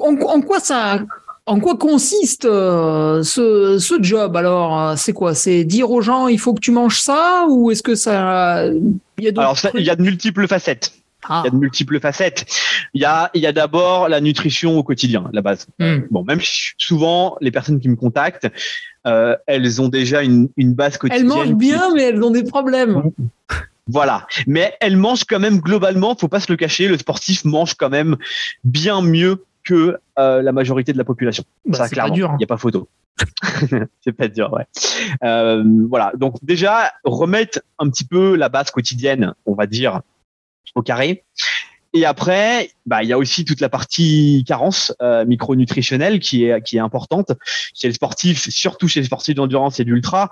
quoi 0.42 0.60
ça, 0.60 1.02
en 1.46 1.60
quoi 1.60 1.76
consiste 1.76 2.46
euh, 2.46 3.24
ce, 3.24 3.78
ce 3.80 3.96
job 4.02 4.38
Alors, 4.38 4.80
euh, 4.80 4.94
c'est 4.96 5.12
quoi? 5.12 5.34
C'est 5.34 5.64
dire 5.64 5.92
aux 5.92 6.02
gens, 6.02 6.28
il 6.28 6.40
faut 6.40 6.54
que 6.54 6.62
tu 6.62 6.72
manges 6.72 7.00
ça 7.00 7.46
Ou 7.50 7.72
est-ce 7.72 7.84
que 7.84 7.96
ça. 7.96 8.68
Il 9.18 9.26
y 9.26 9.28
a 9.28 9.32
Alors, 9.36 9.58
il 9.74 9.84
y 9.84 9.90
a 9.90 9.96
de 9.96 10.04
multiples 10.04 10.48
facettes. 10.48 10.94
Ah. 11.28 11.42
Il 11.44 11.48
y 11.48 11.50
a 11.50 11.52
de 11.52 11.58
multiples 11.58 12.00
facettes. 12.00 12.46
Il 12.94 13.02
y 13.02 13.06
a, 13.06 13.30
il 13.34 13.42
y 13.42 13.48
a 13.48 13.52
d'abord 13.52 14.08
la 14.08 14.22
nutrition 14.22 14.78
au 14.78 14.84
quotidien, 14.84 15.30
la 15.34 15.42
base. 15.42 15.68
Hmm. 15.80 16.02
Bon, 16.10 16.24
même 16.24 16.40
souvent, 16.78 17.38
les 17.42 17.52
personnes 17.52 17.80
qui 17.80 17.90
me 17.90 17.96
contactent, 17.96 18.48
euh, 19.08 19.36
elles 19.48 19.82
ont 19.82 19.90
déjà 19.90 20.24
une, 20.24 20.50
une 20.58 20.74
base 20.74 20.98
quotidienne. 20.98 21.32
Elles 21.32 21.38
mangent 21.38 21.56
bien, 21.56 21.94
mais 21.94 22.04
elles 22.04 22.24
ont 22.24 22.32
des 22.32 22.44
problèmes. 22.44 23.12
Voilà. 23.92 24.28
Mais 24.46 24.78
elles 24.82 24.98
mangent 24.98 25.24
quand 25.24 25.40
même 25.40 25.60
globalement, 25.62 26.16
faut 26.16 26.28
pas 26.28 26.40
se 26.40 26.52
le 26.52 26.58
cacher, 26.58 26.88
le 26.88 26.98
sportif 27.00 27.44
mange 27.44 27.74
quand 27.74 27.90
même 27.90 28.18
bien 28.64 29.02
mieux 29.02 29.44
que 29.64 29.98
euh, 30.20 30.42
la 30.44 30.52
majorité 30.52 30.94
de 30.94 30.98
la 31.00 31.04
population. 31.04 31.44
Bah, 31.66 31.80
ça, 31.80 31.90
clairement. 31.90 32.16
Il 32.16 32.38
n'y 32.38 32.44
a 32.44 32.48
pas 32.48 32.58
photo. 32.58 32.88
c'est 34.02 34.12
pas 34.12 34.28
dur, 34.28 34.54
ouais. 34.54 34.66
Euh, 35.24 35.64
voilà. 35.90 36.12
Donc 36.16 36.36
déjà, 36.44 36.92
remettre 37.04 37.62
un 37.80 37.90
petit 37.90 38.06
peu 38.06 38.36
la 38.36 38.50
base 38.50 38.72
quotidienne, 38.72 39.34
on 39.46 39.56
va 39.56 39.66
dire, 39.66 40.02
au 40.76 40.82
carré. 40.82 41.24
Et 41.94 42.06
après, 42.06 42.70
bah, 42.86 43.02
il 43.04 43.10
y 43.10 43.14
a 43.14 43.18
aussi 43.18 43.46
toute 43.46 43.62
la 43.62 43.70
partie 43.70 44.44
carence 44.48 44.94
euh, 45.02 45.26
micronutritionnelle 45.26 46.20
qui 46.20 46.46
est 46.46 46.62
qui 46.62 46.78
est 46.78 46.82
importante 46.82 47.32
chez 47.74 47.88
les 47.88 47.94
sportifs, 47.94 48.50
surtout 48.50 48.88
chez 48.88 49.00
les 49.00 49.08
sportifs 49.08 49.36
d'endurance 49.36 49.80
et 49.80 49.86
d'ultra. 49.86 50.30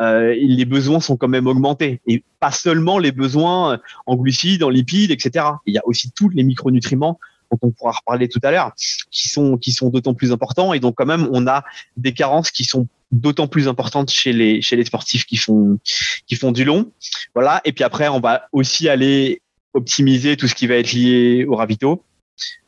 Euh, 0.00 0.34
les 0.40 0.64
besoins 0.64 1.00
sont 1.00 1.16
quand 1.16 1.28
même 1.28 1.46
augmentés 1.46 2.00
et 2.06 2.22
pas 2.38 2.52
seulement 2.52 2.98
les 2.98 3.12
besoins 3.12 3.80
en 4.06 4.16
glucides, 4.16 4.62
en 4.62 4.70
lipides, 4.70 5.10
etc. 5.10 5.46
Il 5.66 5.74
y 5.74 5.78
a 5.78 5.82
aussi 5.84 6.10
tous 6.12 6.28
les 6.28 6.44
micronutriments 6.44 7.18
dont 7.50 7.58
on 7.62 7.70
pourra 7.70 7.92
reparler 7.92 8.28
tout 8.28 8.40
à 8.44 8.52
l'heure, 8.52 8.72
qui 9.10 9.28
sont 9.28 9.58
qui 9.58 9.72
sont 9.72 9.90
d'autant 9.90 10.14
plus 10.14 10.30
importants 10.30 10.72
et 10.72 10.80
donc 10.80 10.94
quand 10.96 11.06
même 11.06 11.28
on 11.32 11.46
a 11.48 11.64
des 11.96 12.14
carences 12.14 12.52
qui 12.52 12.64
sont 12.64 12.86
d'autant 13.10 13.48
plus 13.48 13.66
importantes 13.66 14.10
chez 14.10 14.32
les 14.32 14.62
chez 14.62 14.76
les 14.76 14.84
sportifs 14.84 15.26
qui 15.26 15.36
font 15.36 15.78
qui 16.26 16.36
font 16.36 16.52
du 16.52 16.64
long. 16.64 16.92
Voilà. 17.34 17.60
Et 17.64 17.72
puis 17.72 17.82
après 17.82 18.06
on 18.06 18.20
va 18.20 18.48
aussi 18.52 18.88
aller 18.88 19.42
optimiser 19.74 20.36
tout 20.36 20.48
ce 20.48 20.54
qui 20.54 20.66
va 20.66 20.76
être 20.76 20.92
lié 20.92 21.44
au 21.48 21.56
ravito, 21.56 22.02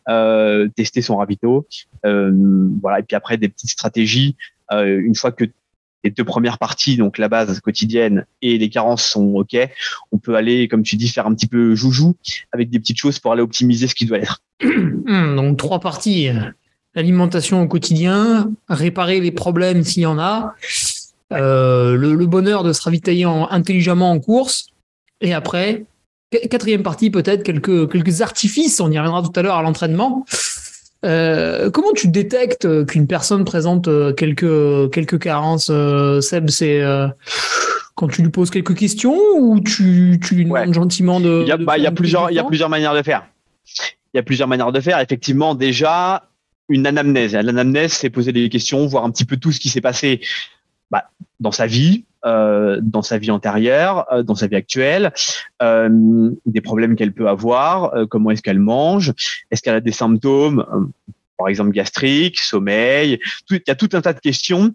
euh, 0.09 0.69
tester 0.77 1.03
son 1.03 1.17
ravito, 1.17 1.67
euh, 2.05 2.33
voilà. 2.81 3.01
Et 3.01 3.03
puis 3.03 3.17
après 3.17 3.37
des 3.37 3.49
petites 3.49 3.71
stratégies. 3.71 4.37
Euh, 4.73 5.01
une 5.05 5.15
fois 5.15 5.33
que 5.33 5.45
les 6.05 6.11
deux 6.11 6.25
premières 6.25 6.59
parties, 6.59 6.97
donc 6.97 7.19
la 7.19 7.29
base 7.29 7.61
quotidienne 7.61 8.27
et 8.41 8.59
les 8.59 8.69
carences 8.69 9.05
sont 9.05 9.35
ok, 9.35 9.57
on 10.11 10.19
peut 10.19 10.35
aller, 10.35 10.67
comme 10.67 10.83
tu 10.83 10.97
dis, 10.97 11.09
faire 11.09 11.27
un 11.27 11.35
petit 11.35 11.47
peu 11.47 11.75
joujou 11.75 12.17
avec 12.53 12.71
des 12.71 12.81
petites 12.81 12.99
choses 12.99 13.19
pour 13.19 13.33
aller 13.33 13.43
optimiser 13.43 13.87
ce 13.87 13.95
qui 13.95 14.07
doit 14.07 14.19
être. 14.19 14.43
Hmm, 15.05 15.35
donc 15.35 15.59
trois 15.59 15.81
parties 15.81 16.29
l'alimentation 16.95 17.63
au 17.63 17.69
quotidien, 17.69 18.51
réparer 18.69 19.21
les 19.21 19.33
problèmes 19.33 19.83
s'il 19.83 20.03
y 20.03 20.07
en 20.07 20.19
a, 20.19 20.55
euh, 21.33 21.97
le, 21.97 22.15
le, 22.15 22.27
bonheur 22.27 22.63
de 22.63 22.73
se 22.73 22.83
ravitailler 22.83 23.25
en, 23.25 23.49
intelligemment 23.51 24.11
en 24.11 24.21
course, 24.21 24.69
et 25.21 25.33
après 25.33 25.85
Quatrième 26.51 26.83
partie, 26.83 27.11
peut-être 27.11 27.43
quelques, 27.43 27.91
quelques 27.91 28.23
artifices, 28.23 28.81
on 28.81 28.91
y 28.91 28.99
reviendra 28.99 29.23
tout 29.23 29.33
à 29.39 29.43
l'heure 29.43 29.57
à 29.57 29.62
l'entraînement. 29.62 30.25
Euh, 31.05 31.71
comment 31.71 31.93
tu 31.93 32.09
détectes 32.09 32.87
qu'une 32.87 33.07
personne 33.07 33.45
présente 33.45 33.89
euh, 33.89 34.12
quelques, 34.12 34.91
quelques 34.93 35.19
carences 35.19 35.69
euh, 35.71 36.21
Seb, 36.21 36.49
c'est 36.49 36.81
euh, 36.81 37.09
quand 37.97 38.09
tu 38.09 38.23
lui 38.23 38.31
poses 38.31 38.51
quelques 38.51 38.77
questions 38.77 39.19
ou 39.37 39.61
tu, 39.61 40.21
tu 40.23 40.37
lui 40.37 40.45
demandes 40.45 40.73
gentiment 40.73 41.19
de. 41.21 41.43
Il 41.43 41.49
y 41.49 41.53
a, 41.53 41.57
bah, 41.57 41.77
il 41.77 41.85
y 41.85 41.87
a 41.87 41.93
plusieurs, 41.93 42.31
il 42.31 42.35
y 42.35 42.39
a 42.39 42.45
plusieurs 42.45 42.69
manières 42.69 42.95
de 42.95 43.03
faire. 43.03 43.27
Il 44.15 44.19
y 44.19 44.21
a 44.21 44.23
plusieurs 44.23 44.49
manières 44.49 44.73
de 44.73 44.81
faire. 44.81 45.01
Effectivement, 45.01 45.55
déjà, 45.55 46.29
une 46.69 46.87
anamnèse. 46.87 47.35
L'anamnèse, 47.35 47.93
c'est 47.93 48.11
poser 48.11 48.33
des 48.33 48.49
questions, 48.49 48.87
voir 48.87 49.05
un 49.05 49.11
petit 49.11 49.25
peu 49.25 49.37
tout 49.37 49.51
ce 49.51 49.59
qui 49.59 49.71
s'est 49.71 49.81
passé 49.81 50.21
bah, 50.91 51.11
dans 51.41 51.53
sa 51.53 51.67
vie, 51.67 52.05
dans 52.25 53.02
sa 53.02 53.19
vie 53.19 53.31
antérieure, 53.31 54.07
dans 54.25 54.35
sa 54.35 54.47
vie 54.47 54.57
actuelle, 54.57 55.12
des 55.61 56.61
problèmes 56.61 56.97
qu'elle 56.97 57.12
peut 57.12 57.29
avoir, 57.29 57.93
comment 58.09 58.31
est-ce 58.31 58.43
qu'elle 58.43 58.61
mange, 58.61 59.12
est-ce 59.50 59.62
qu'elle 59.62 59.75
a 59.75 59.81
des 59.81 59.93
symptômes 59.93 60.64
par 61.43 61.49
exemple 61.49 61.73
gastrique, 61.73 62.39
sommeil. 62.39 63.19
il 63.51 63.61
y 63.67 63.71
a 63.71 63.75
tout 63.75 63.89
un 63.95 64.01
tas 64.01 64.13
de 64.13 64.21
questions. 64.21 64.73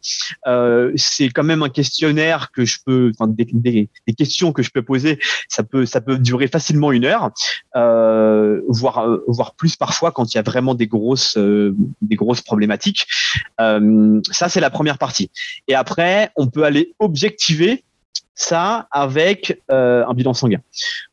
Euh, 0.48 0.92
c'est 0.98 1.30
quand 1.30 1.46
même 1.46 1.64
un 1.64 1.70
questionnaire 1.70 2.52
que 2.52 2.66
je 2.66 2.80
peux, 2.86 3.12
enfin, 3.18 3.32
des, 3.32 3.90
questions 4.18 4.52
que 4.52 4.62
je 4.64 4.70
peux 4.70 4.82
poser. 4.82 5.18
Ça 5.48 5.64
peut, 5.64 5.86
ça 5.86 6.02
peut 6.02 6.18
durer 6.18 6.50
facilement 6.50 6.92
une 6.92 7.06
heure, 7.06 7.32
euh, 7.78 8.60
voire, 8.68 9.00
euh, 9.00 9.24
voire 9.28 9.56
plus 9.56 9.78
parfois 9.78 10.12
quand 10.12 10.34
il 10.34 10.38
y 10.38 10.40
a 10.40 10.44
vraiment 10.44 10.76
des 10.76 10.88
grosses, 10.88 11.38
des 11.38 12.16
grosses 12.18 12.42
problématiques. 12.42 13.08
ça, 13.58 14.50
c'est 14.50 14.60
la 14.60 14.70
première 14.70 14.98
partie. 14.98 15.32
Et 15.70 15.74
après, 15.74 16.32
on 16.36 16.48
peut 16.48 16.64
aller 16.64 16.94
objectiver 17.00 17.86
ça 18.36 18.88
avec 18.92 19.62
euh, 19.72 20.06
un 20.08 20.14
bilan 20.14 20.34
sanguin. 20.34 20.60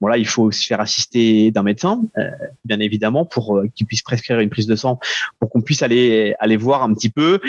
Bon 0.00 0.08
là, 0.08 0.18
il 0.18 0.26
faut 0.26 0.50
se 0.50 0.66
faire 0.66 0.80
assister 0.80 1.50
d'un 1.50 1.62
médecin, 1.62 2.02
euh, 2.18 2.30
bien 2.64 2.80
évidemment, 2.80 3.24
pour 3.24 3.56
euh, 3.56 3.68
qu'il 3.74 3.86
puisse 3.86 4.02
prescrire 4.02 4.40
une 4.40 4.50
prise 4.50 4.66
de 4.66 4.76
sang, 4.76 4.98
pour 5.40 5.50
qu'on 5.50 5.62
puisse 5.62 5.82
aller 5.82 6.34
aller 6.38 6.56
voir 6.56 6.82
un 6.82 6.92
petit 6.94 7.10
peu 7.10 7.40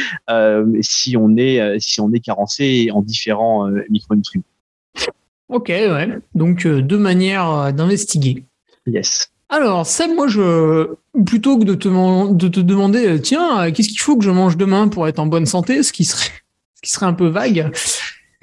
si 0.81 1.17
on 1.17 1.35
est 1.37 1.79
si 1.79 1.99
on 1.99 2.11
est 2.13 2.19
carencé 2.19 2.89
en 2.93 3.01
différents 3.01 3.69
micronutriments. 3.89 4.43
Ok, 5.49 5.69
ouais. 5.69 6.09
Donc 6.33 6.65
deux 6.67 6.97
manières 6.97 7.73
d'investiguer. 7.73 8.43
Yes. 8.87 9.29
Alors, 9.49 9.85
Seb, 9.85 10.11
moi, 10.11 10.27
je 10.27 10.95
plutôt 11.25 11.59
que 11.59 11.65
de 11.65 11.75
te, 11.75 11.87
de 12.33 12.47
te 12.47 12.59
demander, 12.59 13.21
tiens, 13.21 13.71
qu'est-ce 13.71 13.89
qu'il 13.89 13.99
faut 13.99 14.17
que 14.17 14.23
je 14.23 14.31
mange 14.31 14.57
demain 14.57 14.87
pour 14.87 15.07
être 15.07 15.19
en 15.19 15.27
bonne 15.27 15.45
santé, 15.45 15.83
ce 15.83 15.93
qui 15.93 16.03
serait, 16.03 16.31
ce 16.75 16.81
qui 16.81 16.89
serait 16.89 17.05
un 17.05 17.13
peu 17.13 17.27
vague. 17.27 17.71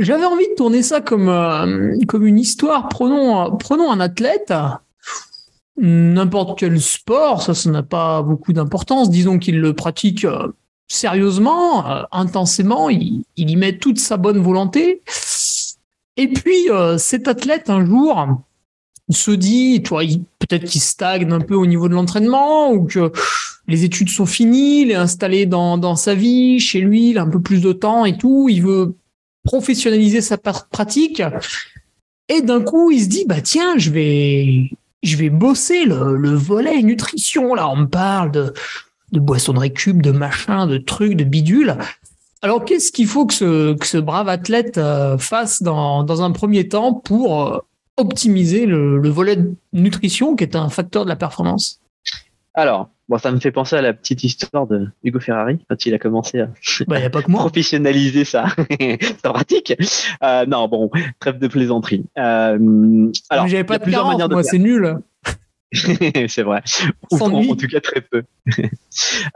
J'avais 0.02 0.24
envie 0.24 0.48
de 0.48 0.54
tourner 0.54 0.82
ça 0.82 1.00
comme, 1.00 1.28
euh, 1.28 1.96
comme 2.08 2.26
une 2.26 2.38
histoire. 2.38 2.88
Prenons, 2.88 3.56
prenons 3.56 3.92
un 3.92 4.00
athlète, 4.00 4.52
n'importe 5.76 6.58
quel 6.58 6.80
sport, 6.80 7.40
ça, 7.40 7.54
ça 7.54 7.70
n'a 7.70 7.84
pas 7.84 8.20
beaucoup 8.22 8.52
d'importance. 8.52 9.10
Disons 9.10 9.38
qu'il 9.38 9.60
le 9.60 9.74
pratique 9.74 10.24
euh, 10.24 10.48
sérieusement, 10.88 11.88
euh, 11.88 12.02
intensément, 12.10 12.90
il, 12.90 13.24
y 13.36 13.56
met 13.56 13.78
toute 13.78 14.00
sa 14.00 14.16
bonne 14.16 14.38
volonté. 14.38 15.02
Et 16.16 16.28
puis, 16.28 16.68
cet 16.98 17.26
athlète, 17.26 17.70
un 17.70 17.86
jour, 17.86 18.42
se 19.08 19.30
dit, 19.30 19.80
peut-être 19.80 20.64
qu'il 20.64 20.82
stagne 20.82 21.32
un 21.32 21.40
peu 21.40 21.54
au 21.54 21.64
niveau 21.64 21.88
de 21.88 21.94
l'entraînement 21.94 22.70
ou 22.70 22.84
que 22.84 23.12
les 23.66 23.84
études 23.84 24.10
sont 24.10 24.26
finies, 24.26 24.82
il 24.82 24.90
est 24.90 24.96
installé 24.96 25.46
dans, 25.46 25.78
dans 25.78 25.96
sa 25.96 26.14
vie, 26.14 26.60
chez 26.60 26.80
lui, 26.80 27.10
il 27.10 27.18
a 27.18 27.22
un 27.22 27.30
peu 27.30 27.40
plus 27.40 27.62
de 27.62 27.72
temps 27.72 28.04
et 28.04 28.18
tout, 28.18 28.48
il 28.50 28.62
veut 28.62 28.94
professionnaliser 29.44 30.20
sa 30.20 30.38
pratique. 30.38 31.22
Et 32.28 32.42
d'un 32.42 32.62
coup, 32.62 32.90
il 32.90 33.02
se 33.02 33.08
dit, 33.08 33.24
bah 33.26 33.40
tiens, 33.40 33.76
je 33.76 33.90
vais, 33.90 34.70
je 35.02 35.16
vais 35.16 35.30
bosser 35.30 35.84
le, 35.84 36.34
volet 36.34 36.82
nutrition. 36.82 37.54
Là, 37.54 37.68
on 37.68 37.76
me 37.76 37.86
parle 37.86 38.30
de, 38.30 38.54
de 39.12 39.20
boissons 39.20 39.52
de 39.52 39.58
récup, 39.58 40.00
de 40.00 40.12
machin, 40.12 40.66
de 40.66 40.78
trucs, 40.78 41.14
de 41.14 41.24
bidules. 41.24 41.76
Alors, 42.40 42.64
qu'est-ce 42.64 42.90
qu'il 42.90 43.06
faut 43.06 43.26
que 43.26 43.34
ce, 43.34 43.74
que 43.74 43.86
ce 43.86 43.98
brave 43.98 44.28
athlète 44.28 44.78
euh, 44.78 45.18
fasse 45.18 45.62
dans, 45.62 46.02
dans 46.02 46.22
un 46.22 46.32
premier 46.32 46.68
temps 46.68 46.94
pour 46.94 47.46
euh, 47.46 47.58
optimiser 47.96 48.66
le, 48.66 48.98
le 48.98 49.08
volet 49.08 49.38
nutrition, 49.72 50.34
qui 50.34 50.44
est 50.44 50.56
un 50.56 50.68
facteur 50.68 51.04
de 51.04 51.08
la 51.08 51.16
performance? 51.16 51.80
Alors, 52.54 52.88
Bon, 53.08 53.18
ça 53.18 53.32
me 53.32 53.40
fait 53.40 53.50
penser 53.50 53.76
à 53.76 53.82
la 53.82 53.92
petite 53.92 54.22
histoire 54.22 54.66
de 54.66 54.88
Hugo 55.02 55.18
Ferrari 55.18 55.58
quand 55.68 55.86
il 55.86 55.94
a 55.94 55.98
commencé 55.98 56.40
à 56.40 56.48
bah, 56.86 57.00
y 57.00 57.04
a 57.04 57.10
pas 57.10 57.22
que 57.22 57.30
moi. 57.30 57.40
professionnaliser 57.40 58.24
ça, 58.24 58.46
sa 59.22 59.32
pratique. 59.32 59.74
Euh, 60.22 60.46
non, 60.46 60.68
bon, 60.68 60.90
trêve 61.18 61.38
de 61.38 61.48
plaisanterie. 61.48 62.04
Euh, 62.16 63.10
alors, 63.28 63.48
j'avais 63.48 63.64
pas 63.64 63.78
de 63.78 63.82
plusieurs 63.82 64.06
manières 64.06 64.28
de 64.28 64.34
moi, 64.34 64.44
c'est 64.44 64.58
nul. 64.58 64.98
c'est 66.28 66.42
vrai. 66.42 66.62
Ou, 67.10 67.18
en, 67.18 67.56
tout 67.56 67.66
cas 67.66 67.80
très 67.80 68.02
peu. 68.02 68.22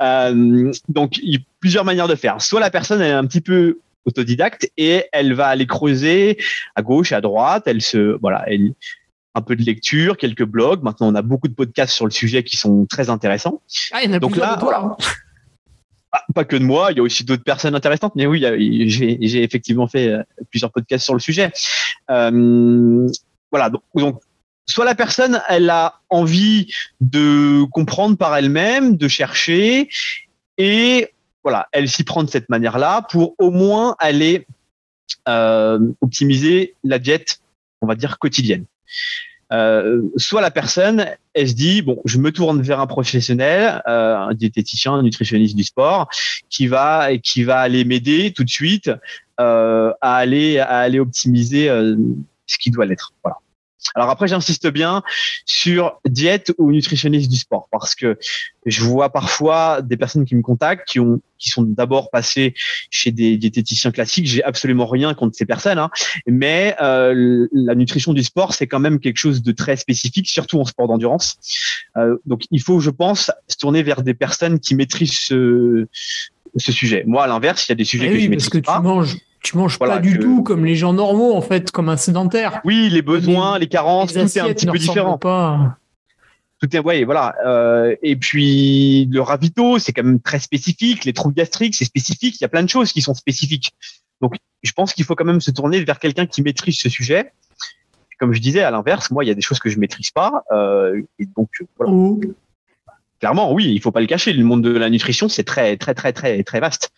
euh, 0.00 0.73
donc, 0.88 1.18
il 1.18 1.35
y 1.35 1.37
a 1.37 1.40
plusieurs 1.61 1.85
manières 1.85 2.08
de 2.08 2.14
faire. 2.14 2.40
Soit 2.40 2.61
la 2.61 2.70
personne 2.70 3.00
elle 3.00 3.11
est 3.11 3.14
un 3.14 3.26
petit 3.26 3.40
peu 3.40 3.78
autodidacte 4.04 4.70
et 4.76 5.04
elle 5.12 5.35
va 5.35 5.46
aller 5.46 5.66
creuser 5.66 6.38
à 6.75 6.82
gauche, 6.82 7.12
à 7.12 7.20
droite. 7.20 7.64
Elle 7.66 7.82
se, 7.82 8.18
voilà, 8.20 8.44
elle, 8.46 8.75
un 9.37 9.43
peu 9.43 9.55
de 9.55 9.62
lecture, 9.62 10.16
quelques 10.16 10.45
blogs. 10.45 10.83
Maintenant, 10.83 11.09
on 11.09 11.14
a 11.14 11.23
beaucoup 11.23 11.47
de 11.47 11.55
podcasts 11.55 11.95
sur 11.95 12.07
le 12.07 12.11
sujet 12.11 12.43
qui 12.43 12.57
sont 12.57 12.87
très 12.87 13.11
intéressants. 13.11 13.61
Ah, 13.93 14.02
il 14.02 14.11
y 14.11 14.12
en 14.12 14.16
a 14.16 14.19
Donc 14.19 14.37
là, 14.37 14.59
ah, 16.12 16.25
pas 16.35 16.45
que 16.45 16.57
de 16.57 16.64
moi, 16.64 16.88
il 16.90 16.97
y 16.97 17.00
a 17.00 17.02
aussi 17.02 17.23
d'autres 17.25 17.45
personnes 17.45 17.75
intéressantes, 17.75 18.14
mais 18.16 18.26
oui, 18.26 18.40
j'ai 18.88 19.43
effectivement 19.43 19.87
fait 19.87 20.09
euh, 20.09 20.23
plusieurs 20.50 20.73
podcasts 20.73 21.05
sur 21.05 21.12
le 21.12 21.21
sujet. 21.21 21.52
Euh, 22.11 23.07
voilà, 23.50 23.71
donc, 23.95 24.23
soit 24.66 24.87
la 24.87 24.95
personne, 24.95 25.43
elle 25.49 25.69
a 25.69 26.00
envie 26.09 26.73
de 27.00 27.64
comprendre 27.73 28.16
par 28.16 28.35
elle-même, 28.35 28.97
de 28.97 29.09
chercher, 29.09 29.90
et 30.57 31.12
voilà, 31.45 31.69
elle 31.73 31.90
s'y 31.90 32.05
prend 32.05 32.25
de 32.25 32.31
cette 32.31 32.49
manière-là 32.49 33.02
pour 33.11 33.35
au 33.38 33.50
moins 33.50 33.97
aller 33.99 34.47
euh, 35.28 35.78
optimiser 36.00 36.75
la 36.83 36.99
diète, 36.99 37.40
on 37.83 37.87
va 37.87 37.95
dire 37.95 38.19
quotidienne. 38.19 38.64
Euh, 39.52 40.02
soit 40.16 40.40
la 40.40 40.50
personne, 40.50 41.07
elle 41.35 41.49
se 41.49 41.55
dit 41.55 41.83
bon, 41.83 42.00
je 42.05 42.19
me 42.19 42.33
tourne 42.33 42.62
vers 42.62 42.81
un 42.81 42.87
professionnel, 42.87 43.81
euh, 43.87 44.16
un 44.16 44.35
diététicien, 44.35 44.95
un 44.95 45.02
nutritionniste 45.02 45.57
du 45.57 45.62
sport, 45.62 46.09
qui 46.50 46.66
va 46.66 47.16
qui 47.19 47.45
va 47.45 47.61
aller 47.61 47.85
m'aider 47.85 48.33
tout 48.33 48.43
de 48.43 48.50
suite 48.50 48.90
euh, 49.38 49.93
à 50.00 50.16
aller 50.16 50.59
à 50.59 50.78
aller 50.78 50.99
optimiser 50.99 51.69
ce 51.69 52.59
qui 52.59 52.71
doit 52.71 52.87
l'être. 52.87 53.12
Voilà. 53.23 53.38
Alors 53.95 54.11
après, 54.11 54.28
j'insiste 54.28 54.69
bien 54.69 55.02
sur 55.45 56.00
diète 56.07 56.52
ou 56.59 56.71
nutritionniste 56.71 57.31
du 57.31 57.37
sport 57.37 57.69
parce 57.71 57.95
que 57.95 58.19
je 58.64 58.83
vois 58.83 59.11
parfois 59.11 59.83
des 59.83 59.97
personnes 59.97 60.25
qui 60.25 60.35
me 60.35 60.43
contactent 60.43 60.87
qui 60.88 61.00
ont 61.00 61.21
qui 61.38 61.50
sont 61.50 61.62
d'abord 61.62 62.11
passées 62.11 62.55
chez 62.90 63.12
des 63.12 63.37
diététiciens 63.37 63.90
classiques. 63.90 64.26
J'ai 64.26 64.43
absolument 64.43 64.87
rien 64.87 65.12
contre 65.12 65.37
ces 65.37 65.45
personnes, 65.45 65.78
hein, 65.78 65.90
mais 66.26 66.75
euh, 66.81 67.47
la 67.52 67.75
nutrition 67.75 68.14
du 68.14 68.23
sport 68.23 68.55
c'est 68.55 68.66
quand 68.66 68.81
même 68.81 69.00
quelque 69.00 69.19
chose 69.19 69.43
de 69.43 69.52
très 69.52 69.76
spécifique, 69.76 70.28
surtout 70.28 70.59
en 70.61 70.64
sport 70.64 70.88
d'endurance. 70.88 71.37
Euh, 71.97 72.16
donc 72.25 72.45
il 72.50 72.62
faut, 72.62 72.81
je 72.81 72.90
pense, 72.90 73.31
se 73.49 73.57
tourner 73.57 73.83
vers 73.83 74.02
des 74.02 74.14
personnes 74.14 74.59
qui 74.59 74.75
maîtrisent 74.75 75.19
ce, 75.19 75.87
ce 76.57 76.73
sujet. 76.73 77.05
Moi, 77.07 77.25
à 77.25 77.26
l'inverse, 77.26 77.66
il 77.66 77.71
y 77.71 77.75
a 77.75 77.76
des 77.76 77.85
sujets 77.85 78.07
eh 78.09 78.12
que 78.12 78.21
je 78.21 78.28
maîtrise 78.28 78.49
que 78.49 78.59
Tu 78.59 78.83
manges 78.83 79.16
tu 79.46 79.56
manges 79.56 79.78
pas 79.78 80.00
du 80.00 80.18
tout 80.18 80.42
comme 80.42 80.64
les 80.64 80.74
gens 80.74 80.92
normaux, 80.92 81.34
en 81.34 81.40
fait, 81.40 81.70
comme 81.70 81.88
un 81.88 81.96
sédentaire. 81.96 82.60
Oui, 82.64 82.88
les 82.90 83.02
besoins, 83.02 83.58
les, 83.58 83.68
carences, 83.68 84.12
tout 84.12 84.18
est 84.18 84.38
un 84.38 84.52
petit 84.52 84.66
peu 84.66 84.78
différent. 84.78 85.18
Pas. 85.18 85.78
Tout 86.60 86.74
est, 86.74 86.80
ouais, 86.80 87.04
voilà. 87.04 87.34
Euh, 87.46 87.94
et 88.02 88.16
puis 88.16 89.06
le 89.10 89.20
ravito, 89.20 89.78
c'est 89.78 89.92
quand 89.92 90.02
même 90.02 90.20
très 90.20 90.40
spécifique. 90.40 91.04
Les 91.04 91.12
troubles 91.12 91.34
gastriques, 91.34 91.76
c'est 91.76 91.84
spécifique. 91.84 92.40
Il 92.40 92.42
y 92.42 92.44
a 92.44 92.48
plein 92.48 92.64
de 92.64 92.68
choses 92.68 92.92
qui 92.92 93.02
sont 93.02 93.14
spécifiques. 93.14 93.72
Donc, 94.20 94.34
je 94.62 94.72
pense 94.72 94.92
qu'il 94.92 95.04
faut 95.04 95.14
quand 95.14 95.24
même 95.24 95.40
se 95.40 95.52
tourner 95.52 95.84
vers 95.84 96.00
quelqu'un 96.00 96.26
qui 96.26 96.42
maîtrise 96.42 96.78
ce 96.78 96.88
sujet. 96.88 97.32
Comme 98.18 98.32
je 98.32 98.40
disais, 98.40 98.62
à 98.62 98.70
l'inverse, 98.72 99.10
moi, 99.10 99.24
il 99.24 99.28
y 99.28 99.30
a 99.30 99.34
des 99.34 99.42
choses 99.42 99.60
que 99.60 99.68
je 99.68 99.78
maîtrise 99.78 100.10
pas. 100.10 100.42
Euh, 100.50 101.02
et 101.20 101.26
donc, 101.36 101.50
voilà. 101.78 101.92
Clairement, 103.20 103.52
oui, 103.52 103.72
il 103.72 103.80
faut 103.80 103.92
pas 103.92 104.00
le 104.00 104.06
cacher. 104.06 104.32
Le 104.32 104.44
monde 104.44 104.62
de 104.62 104.76
la 104.76 104.90
nutrition, 104.90 105.28
c'est 105.28 105.44
très, 105.44 105.76
très, 105.76 105.94
très, 105.94 106.12
très, 106.12 106.42
très 106.42 106.60
vaste. 106.60 106.90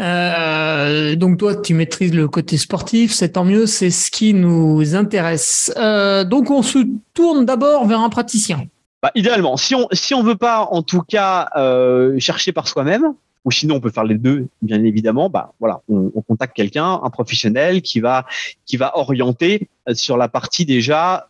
Euh, 0.00 1.16
donc 1.16 1.38
toi, 1.38 1.56
tu 1.56 1.74
maîtrises 1.74 2.14
le 2.14 2.28
côté 2.28 2.58
sportif, 2.58 3.12
c'est 3.12 3.30
tant 3.30 3.44
mieux, 3.44 3.66
c'est 3.66 3.90
ce 3.90 4.10
qui 4.10 4.34
nous 4.34 4.94
intéresse. 4.94 5.72
Euh, 5.76 6.24
donc 6.24 6.50
on 6.50 6.62
se 6.62 6.80
tourne 7.14 7.46
d'abord 7.46 7.86
vers 7.86 8.00
un 8.00 8.10
praticien. 8.10 8.66
Bah, 9.02 9.10
idéalement, 9.14 9.56
si 9.56 9.74
on 9.74 9.88
si 9.92 10.14
on 10.14 10.22
veut 10.22 10.36
pas, 10.36 10.68
en 10.70 10.82
tout 10.82 11.02
cas, 11.02 11.48
euh, 11.56 12.18
chercher 12.18 12.52
par 12.52 12.68
soi-même, 12.68 13.14
ou 13.44 13.50
sinon 13.50 13.76
on 13.76 13.80
peut 13.80 13.90
faire 13.90 14.04
les 14.04 14.16
deux, 14.16 14.48
bien 14.60 14.82
évidemment. 14.84 15.30
Bah 15.30 15.52
voilà, 15.60 15.80
on, 15.88 16.10
on 16.14 16.20
contacte 16.20 16.54
quelqu'un, 16.54 17.00
un 17.02 17.10
professionnel 17.10 17.80
qui 17.80 18.00
va 18.00 18.26
qui 18.66 18.76
va 18.76 18.98
orienter 18.98 19.68
sur 19.94 20.16
la 20.16 20.28
partie 20.28 20.66
déjà 20.66 21.28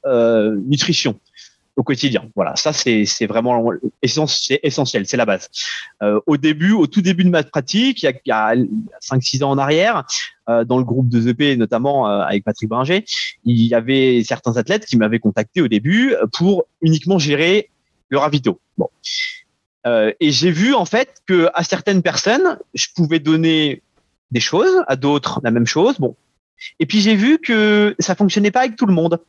nutrition 0.67 1.21
au 1.77 1.83
quotidien. 1.83 2.29
Voilà, 2.35 2.57
ça 2.57 2.73
c'est 2.73 3.27
vraiment 3.27 3.71
essentiel, 4.03 5.07
c'est 5.07 5.17
la 5.17 5.27
base. 5.27 5.49
Euh, 6.03 6.21
au 6.27 6.37
début, 6.39 6.73
au 6.73 6.87
tout 6.87 7.03
début 7.03 7.25
de 7.25 7.29
ma 7.29 7.43
pratique, 7.43 8.03
il 8.03 8.21
y 8.25 8.31
a, 8.33 8.55
5-6 9.03 9.45
ans 9.45 9.51
en 9.51 9.59
arrière, 9.59 10.05
euh, 10.49 10.65
dans 10.65 10.79
le 10.79 10.85
groupe 10.85 11.09
de 11.09 11.29
EP 11.29 11.57
notamment 11.57 12.09
euh, 12.09 12.21
avec 12.21 12.45
Patrick 12.45 12.69
Bringer, 12.69 13.05
il 13.45 13.63
y 13.63 13.75
avait 13.75 14.23
certains 14.25 14.57
athlètes 14.57 14.87
qui 14.87 14.97
m'avaient 14.97 15.19
contacté 15.19 15.61
au 15.61 15.69
début 15.69 16.15
pour 16.33 16.65
uniquement 16.81 17.19
gérer 17.19 17.71
le 18.09 18.19
ravito. 18.19 18.59
Bon. 18.79 18.89
et 19.87 20.31
j'ai 20.31 20.51
vu 20.51 20.75
en 20.75 20.85
fait 20.85 21.23
que 21.27 21.49
à 21.55 21.63
certaines 21.63 22.03
personnes, 22.03 22.59
je 22.75 22.87
pouvais 22.95 23.19
donner 23.19 23.83
des 24.31 24.41
choses, 24.41 24.83
à 24.89 24.97
d'autres 24.97 25.41
la 25.45 25.51
même 25.51 25.67
chose. 25.67 25.99
Bon. 25.99 26.17
Et 26.81 26.87
puis 26.87 27.01
j'ai 27.01 27.15
vu 27.15 27.39
que 27.39 27.95
ça 27.99 28.15
fonctionnait 28.15 28.51
pas 28.51 28.61
avec 28.61 28.77
tout 28.77 28.87
le 28.87 28.95
monde. 28.95 29.21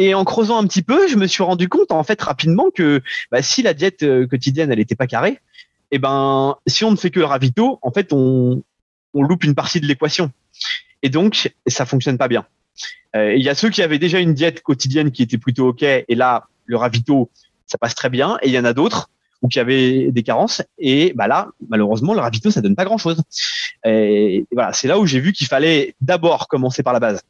Et 0.00 0.14
en 0.14 0.24
creusant 0.24 0.56
un 0.56 0.66
petit 0.66 0.80
peu, 0.80 1.08
je 1.08 1.16
me 1.16 1.26
suis 1.26 1.42
rendu 1.42 1.68
compte 1.68 1.92
en 1.92 2.02
fait 2.02 2.20
rapidement 2.22 2.70
que 2.74 3.02
bah, 3.30 3.42
si 3.42 3.60
la 3.62 3.74
diète 3.74 4.02
euh, 4.02 4.26
quotidienne 4.26 4.72
elle 4.72 4.78
n'était 4.78 4.94
pas 4.94 5.06
carrée, 5.06 5.32
et 5.92 5.96
eh 5.96 5.98
ben 5.98 6.56
si 6.66 6.84
on 6.84 6.90
ne 6.90 6.96
fait 6.96 7.10
que 7.10 7.18
le 7.18 7.26
ravito, 7.26 7.78
en 7.82 7.90
fait 7.90 8.10
on 8.14 8.62
on 9.12 9.22
loupe 9.22 9.44
une 9.44 9.54
partie 9.54 9.78
de 9.78 9.86
l'équation. 9.86 10.32
Et 11.02 11.10
donc, 11.10 11.52
ça 11.66 11.84
fonctionne 11.84 12.16
pas 12.16 12.28
bien. 12.28 12.46
Euh, 13.14 13.34
il 13.34 13.42
y 13.42 13.50
a 13.50 13.54
ceux 13.54 13.68
qui 13.68 13.82
avaient 13.82 13.98
déjà 13.98 14.20
une 14.20 14.32
diète 14.32 14.62
quotidienne 14.62 15.10
qui 15.10 15.22
était 15.22 15.36
plutôt 15.36 15.68
OK, 15.68 15.82
et 15.82 16.14
là, 16.14 16.46
le 16.64 16.78
ravito, 16.78 17.28
ça 17.66 17.76
passe 17.76 17.94
très 17.94 18.08
bien. 18.08 18.38
Et 18.40 18.48
il 18.48 18.52
y 18.52 18.58
en 18.58 18.64
a 18.64 18.72
d'autres 18.72 19.10
ou 19.42 19.48
qui 19.48 19.60
avaient 19.60 20.10
des 20.12 20.22
carences. 20.22 20.62
Et 20.78 21.12
bah 21.14 21.26
là, 21.26 21.48
malheureusement, 21.68 22.14
le 22.14 22.20
ravito, 22.20 22.50
ça 22.50 22.62
donne 22.62 22.76
pas 22.76 22.86
grand-chose. 22.86 23.20
Voilà, 23.84 24.72
c'est 24.72 24.88
là 24.88 24.98
où 24.98 25.04
j'ai 25.04 25.20
vu 25.20 25.34
qu'il 25.34 25.46
fallait 25.46 25.94
d'abord 26.00 26.48
commencer 26.48 26.82
par 26.82 26.94
la 26.94 27.00
base. 27.00 27.20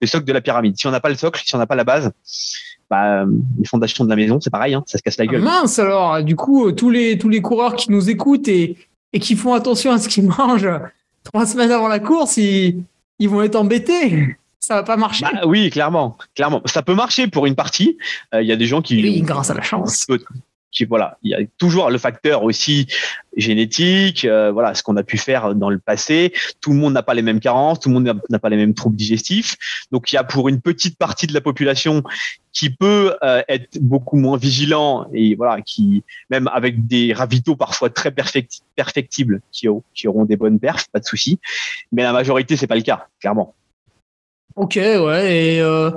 Le 0.00 0.06
socle 0.06 0.24
de 0.24 0.32
la 0.32 0.40
pyramide. 0.40 0.76
Si 0.76 0.86
on 0.86 0.90
n'a 0.90 1.00
pas 1.00 1.08
le 1.08 1.14
socle, 1.14 1.42
si 1.44 1.54
on 1.54 1.58
n'a 1.58 1.66
pas 1.66 1.74
la 1.74 1.84
base, 1.84 2.12
bah, 2.90 3.24
les 3.58 3.66
fondations 3.66 4.04
de 4.04 4.10
la 4.10 4.16
maison, 4.16 4.40
c'est 4.40 4.50
pareil, 4.50 4.74
hein, 4.74 4.84
ça 4.86 4.98
se 4.98 5.02
casse 5.02 5.18
la 5.18 5.24
ah, 5.24 5.32
gueule. 5.32 5.42
mince 5.42 5.78
alors, 5.78 6.22
du 6.22 6.36
coup, 6.36 6.70
tous 6.72 6.90
les 6.90 7.18
tous 7.18 7.28
les 7.28 7.40
coureurs 7.42 7.74
qui 7.74 7.90
nous 7.90 8.10
écoutent 8.10 8.48
et 8.48 8.76
et 9.12 9.20
qui 9.20 9.34
font 9.36 9.54
attention 9.54 9.92
à 9.92 9.98
ce 9.98 10.08
qu'ils 10.08 10.26
mangent 10.38 10.70
trois 11.24 11.46
semaines 11.46 11.72
avant 11.72 11.88
la 11.88 11.98
course, 11.98 12.36
ils, 12.36 12.84
ils 13.18 13.28
vont 13.28 13.42
être 13.42 13.56
embêtés 13.56 14.36
ça 14.66 14.74
va 14.74 14.82
pas 14.82 14.96
marcher. 14.96 15.24
Bah, 15.24 15.42
oui, 15.46 15.70
clairement, 15.70 16.18
clairement. 16.34 16.60
Ça 16.64 16.82
peut 16.82 16.94
marcher 16.94 17.28
pour 17.28 17.46
une 17.46 17.54
partie. 17.54 17.98
Euh, 18.34 18.42
il 18.42 18.48
y 18.48 18.52
a 18.52 18.56
des 18.56 18.66
gens 18.66 18.82
qui. 18.82 19.00
Oui, 19.00 19.22
grâce 19.22 19.48
à 19.48 19.54
la 19.54 19.62
chance. 19.62 20.06
Voilà, 20.84 21.18
il 21.22 21.30
y 21.30 21.34
a 21.34 21.38
toujours 21.58 21.90
le 21.90 21.98
facteur 21.98 22.42
aussi 22.42 22.86
génétique, 23.36 24.24
euh, 24.24 24.50
voilà, 24.50 24.74
ce 24.74 24.82
qu'on 24.82 24.96
a 24.96 25.02
pu 25.02 25.18
faire 25.18 25.54
dans 25.54 25.70
le 25.70 25.78
passé. 25.78 26.32
Tout 26.60 26.72
le 26.72 26.76
monde 26.76 26.94
n'a 26.94 27.02
pas 27.02 27.14
les 27.14 27.22
mêmes 27.22 27.40
carences, 27.40 27.80
tout 27.80 27.88
le 27.88 27.94
monde 27.94 28.20
n'a 28.28 28.38
pas 28.38 28.48
les 28.48 28.56
mêmes 28.56 28.74
troubles 28.74 28.96
digestifs. 28.96 29.56
Donc, 29.92 30.12
il 30.12 30.16
y 30.16 30.18
a 30.18 30.24
pour 30.24 30.48
une 30.48 30.60
petite 30.60 30.98
partie 30.98 31.26
de 31.26 31.34
la 31.34 31.40
population 31.40 32.02
qui 32.52 32.70
peut 32.70 33.14
euh, 33.22 33.42
être 33.48 33.78
beaucoup 33.80 34.16
moins 34.16 34.38
vigilant 34.38 35.06
et 35.12 35.34
voilà, 35.34 35.60
qui 35.60 36.02
même 36.30 36.48
avec 36.48 36.86
des 36.86 37.12
ravitaux 37.12 37.54
parfois 37.54 37.90
très 37.90 38.10
perfectibles, 38.10 39.42
qui, 39.52 39.68
qui 39.94 40.08
auront 40.08 40.24
des 40.24 40.36
bonnes 40.36 40.58
perfs, 40.58 40.88
pas 40.90 41.00
de 41.00 41.04
souci. 41.04 41.38
Mais 41.92 42.02
la 42.02 42.12
majorité, 42.12 42.56
c'est 42.56 42.66
pas 42.66 42.76
le 42.76 42.82
cas, 42.82 43.08
clairement. 43.20 43.54
Ok, 44.54 44.76
ouais, 44.76 45.36
et 45.36 45.60
euh, 45.60 45.90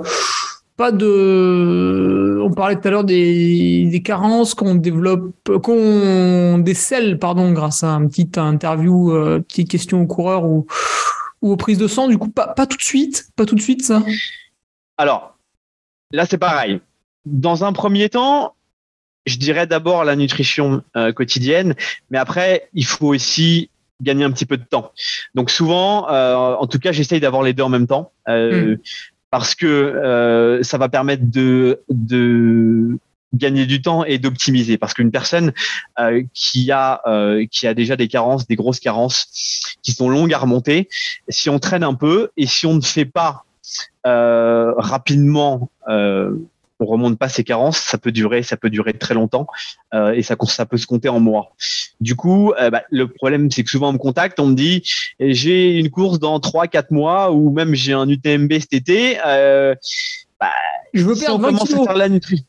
pas 0.80 0.92
de. 0.92 2.40
On 2.42 2.50
parlait 2.52 2.80
tout 2.80 2.88
à 2.88 2.90
l'heure 2.90 3.04
des, 3.04 4.00
carences 4.02 4.54
qu'on 4.54 4.76
développe, 4.76 5.34
qu'on 5.62 6.56
décèle, 6.56 7.18
pardon, 7.18 7.52
grâce 7.52 7.84
à 7.84 7.88
un 7.88 8.06
petit 8.06 8.30
interview, 8.36 9.12
euh, 9.12 9.40
petite 9.40 9.70
question 9.70 10.00
au 10.00 10.06
coureur 10.06 10.46
ou, 10.46 10.66
ou 11.42 11.52
aux 11.52 11.56
prises 11.58 11.76
de 11.76 11.86
sang. 11.86 12.08
Du 12.08 12.16
coup, 12.16 12.30
pas, 12.30 12.46
pas 12.46 12.66
tout 12.66 12.78
de 12.78 12.82
suite, 12.82 13.28
pas 13.36 13.44
tout 13.44 13.56
de 13.56 13.60
suite, 13.60 13.84
ça? 13.84 14.02
Alors, 14.96 15.36
là, 16.12 16.24
c'est 16.24 16.38
pareil. 16.38 16.80
Dans 17.26 17.62
un 17.62 17.74
premier 17.74 18.08
temps, 18.08 18.54
je 19.26 19.36
dirais 19.36 19.66
d'abord 19.66 20.04
la 20.04 20.16
nutrition 20.16 20.82
euh, 20.96 21.12
quotidienne, 21.12 21.74
mais 22.08 22.16
après, 22.16 22.70
il 22.72 22.86
faut 22.86 23.08
aussi 23.08 23.68
gagner 24.00 24.24
un 24.24 24.30
petit 24.30 24.46
peu 24.46 24.56
de 24.56 24.64
temps. 24.64 24.92
Donc 25.34 25.50
souvent, 25.50 26.08
euh, 26.08 26.54
en 26.54 26.66
tout 26.66 26.78
cas, 26.78 26.90
j'essaye 26.90 27.20
d'avoir 27.20 27.42
les 27.42 27.52
deux 27.52 27.64
en 27.64 27.68
même 27.68 27.86
temps 27.86 28.12
euh, 28.28 28.76
hmm. 28.76 28.78
Parce 29.30 29.54
que 29.54 29.66
euh, 29.66 30.62
ça 30.62 30.78
va 30.78 30.88
permettre 30.88 31.24
de, 31.26 31.82
de 31.88 32.98
gagner 33.34 33.66
du 33.66 33.80
temps 33.80 34.04
et 34.04 34.18
d'optimiser. 34.18 34.76
Parce 34.76 34.94
qu'une 34.94 35.10
personne 35.10 35.52
qui 36.34 36.72
a 36.72 37.00
qui 37.50 37.66
a 37.66 37.74
déjà 37.74 37.96
des 37.96 38.08
carences, 38.08 38.46
des 38.46 38.56
grosses 38.56 38.80
carences 38.80 39.76
qui 39.82 39.92
sont 39.92 40.08
longues 40.08 40.34
à 40.34 40.38
remonter, 40.38 40.88
si 41.28 41.48
on 41.48 41.58
traîne 41.58 41.84
un 41.84 41.94
peu 41.94 42.30
et 42.36 42.46
si 42.46 42.66
on 42.66 42.74
ne 42.74 42.80
fait 42.80 43.04
pas 43.04 43.44
rapidement 44.04 45.70
on 46.80 46.86
remonte 46.86 47.18
pas 47.18 47.28
ses 47.28 47.44
carences, 47.44 47.78
ça 47.78 47.98
peut 47.98 48.12
durer, 48.12 48.42
ça 48.42 48.56
peut 48.56 48.70
durer 48.70 48.94
très 48.94 49.14
longtemps 49.14 49.46
euh, 49.94 50.12
et 50.12 50.22
ça, 50.22 50.36
ça 50.48 50.66
peut 50.66 50.78
se 50.78 50.86
compter 50.86 51.08
en 51.08 51.20
mois. 51.20 51.54
Du 52.00 52.16
coup, 52.16 52.52
euh, 52.60 52.70
bah, 52.70 52.82
le 52.90 53.08
problème 53.08 53.50
c'est 53.50 53.62
que 53.62 53.70
souvent 53.70 53.90
on 53.90 53.92
me 53.92 53.98
contacte, 53.98 54.40
on 54.40 54.46
me 54.46 54.54
dit 54.54 54.82
j'ai 55.20 55.78
une 55.78 55.90
course 55.90 56.18
dans 56.18 56.38
3-4 56.38 56.86
mois 56.90 57.30
ou 57.32 57.50
même 57.50 57.74
j'ai 57.74 57.92
un 57.92 58.08
UTMB 58.08 58.52
cet 58.60 58.72
été. 58.72 59.18
Euh, 59.24 59.74
bah, 60.40 60.50
je 60.94 61.04
veux 61.04 61.14
si 61.14 61.28
on 61.28 61.38
commence 61.38 61.72
à 61.72 61.84
faire 61.84 61.96
la 61.96 62.08
nutrition. 62.08 62.44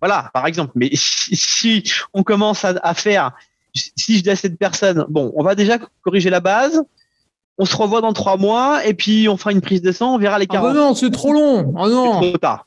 Voilà, 0.00 0.30
par 0.34 0.46
exemple. 0.46 0.72
Mais 0.74 0.90
si, 0.94 1.84
on 2.12 2.24
commence 2.24 2.64
à, 2.64 2.94
faire, 2.94 3.30
si 3.72 4.18
je 4.18 4.22
dis 4.24 4.30
à 4.30 4.36
cette 4.36 4.58
personne, 4.58 5.06
bon, 5.08 5.32
on 5.36 5.44
va 5.44 5.54
déjà 5.54 5.78
corriger 6.02 6.28
la 6.28 6.40
base, 6.40 6.82
on 7.56 7.64
se 7.64 7.76
revoit 7.76 8.00
dans 8.00 8.12
trois 8.12 8.36
mois 8.36 8.84
et 8.84 8.94
puis 8.94 9.28
on 9.28 9.36
fera 9.36 9.52
une 9.52 9.60
prise 9.60 9.80
de 9.80 9.92
sang, 9.92 10.16
on 10.16 10.18
verra 10.18 10.40
les 10.40 10.48
carences. 10.48 10.70
Ah 10.70 10.74
bah 10.74 10.80
non, 10.80 10.94
c'est 10.96 11.10
trop 11.10 11.32
long. 11.32 11.72
Ah 11.76 11.88
non. 11.88 12.20
C'est 12.20 12.28
trop 12.30 12.38
tard. 12.38 12.66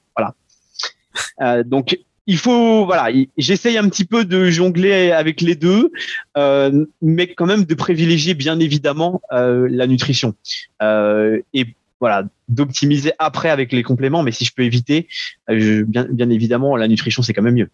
Euh, 1.41 1.63
donc 1.63 1.99
il 2.27 2.37
faut 2.37 2.85
voilà, 2.85 3.13
j'essaye 3.37 3.77
un 3.77 3.87
petit 3.87 4.05
peu 4.05 4.25
de 4.25 4.49
jongler 4.49 5.11
avec 5.11 5.41
les 5.41 5.55
deux, 5.55 5.91
euh, 6.37 6.85
mais 7.01 7.27
quand 7.33 7.45
même 7.45 7.65
de 7.65 7.75
privilégier 7.75 8.33
bien 8.33 8.59
évidemment 8.59 9.21
euh, 9.31 9.67
la 9.69 9.85
nutrition 9.85 10.33
et 10.81 11.75
voilà 11.99 12.23
d'optimiser 12.49 13.13
après 13.19 13.49
avec 13.49 13.71
les 13.71 13.83
compléments. 13.83 14.23
Mais 14.23 14.31
si 14.31 14.43
je 14.43 14.53
peux 14.53 14.63
éviter, 14.63 15.07
bien, 15.47 16.29
évidemment 16.29 16.75
la 16.75 16.87
nutrition 16.87 17.21
c'est 17.21 17.33
quand 17.33 17.43
même 17.43 17.55
mieux. 17.55 17.69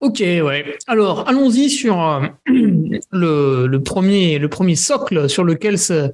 Ok, 0.00 0.20
ouais. 0.20 0.76
Alors, 0.86 1.28
allons-y 1.28 1.68
sur 1.68 2.22
le, 2.46 3.66
le, 3.66 3.82
premier, 3.82 4.38
le 4.38 4.48
premier 4.48 4.76
socle 4.76 5.28
sur 5.28 5.42
lequel 5.42 5.76
se, 5.76 6.12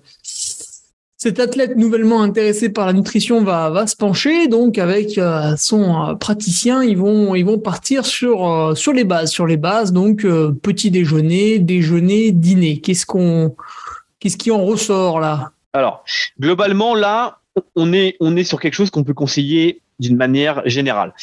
cet 1.25 1.41
athlète 1.41 1.79
nouvellement 1.79 2.21
intéressé 2.21 2.69
par 2.69 2.85
la 2.85 2.93
nutrition 2.93 3.43
va, 3.43 3.87
se 3.87 3.97
pencher. 3.97 4.47
Donc, 4.47 4.77
avec 4.77 5.17
euh, 5.17 5.57
son 5.57 6.11
euh, 6.11 6.15
praticien, 6.17 6.85
ils 6.85 6.99
vont, 6.99 7.59
partir 7.59 8.05
sur, 8.05 8.47
euh, 8.47 8.75
sur 8.75 8.93
les 8.93 9.05
bases. 9.05 9.31
Sur 9.31 9.47
les 9.47 9.57
bases, 9.57 9.91
donc, 9.91 10.27
petit 10.61 10.91
déjeuner, 10.91 11.59
déjeuner, 11.61 12.31
dîner. 12.31 12.79
Qu'est-ce 12.79 13.07
qu'on, 13.07 13.57
qui 14.21 14.51
en 14.51 14.63
ressort 14.67 15.19
là? 15.19 15.53
Alors, 15.73 16.05
globalement, 16.39 16.95
là, 16.95 17.39
on 17.75 17.95
est 17.95 18.45
sur 18.45 18.61
quelque 18.61 18.75
chose 18.75 18.91
qu'on 18.91 19.03
peut 19.03 19.15
conseiller 19.15 19.81
d'une 20.01 20.19
manière 20.19 20.61
générale. 20.67 21.15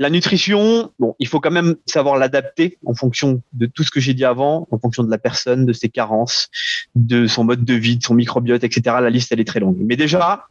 La 0.00 0.08
nutrition, 0.08 0.90
bon, 0.98 1.14
il 1.18 1.28
faut 1.28 1.40
quand 1.40 1.50
même 1.50 1.76
savoir 1.84 2.16
l'adapter 2.16 2.78
en 2.86 2.94
fonction 2.94 3.42
de 3.52 3.66
tout 3.66 3.84
ce 3.84 3.90
que 3.90 4.00
j'ai 4.00 4.14
dit 4.14 4.24
avant, 4.24 4.66
en 4.70 4.78
fonction 4.78 5.04
de 5.04 5.10
la 5.10 5.18
personne, 5.18 5.66
de 5.66 5.74
ses 5.74 5.90
carences, 5.90 6.48
de 6.94 7.26
son 7.26 7.44
mode 7.44 7.66
de 7.66 7.74
vie, 7.74 7.98
de 7.98 8.02
son 8.02 8.14
microbiote, 8.14 8.64
etc. 8.64 8.96
La 9.02 9.10
liste, 9.10 9.30
elle 9.30 9.40
est 9.40 9.44
très 9.44 9.60
longue. 9.60 9.76
Mais 9.78 9.96
déjà, 9.96 10.46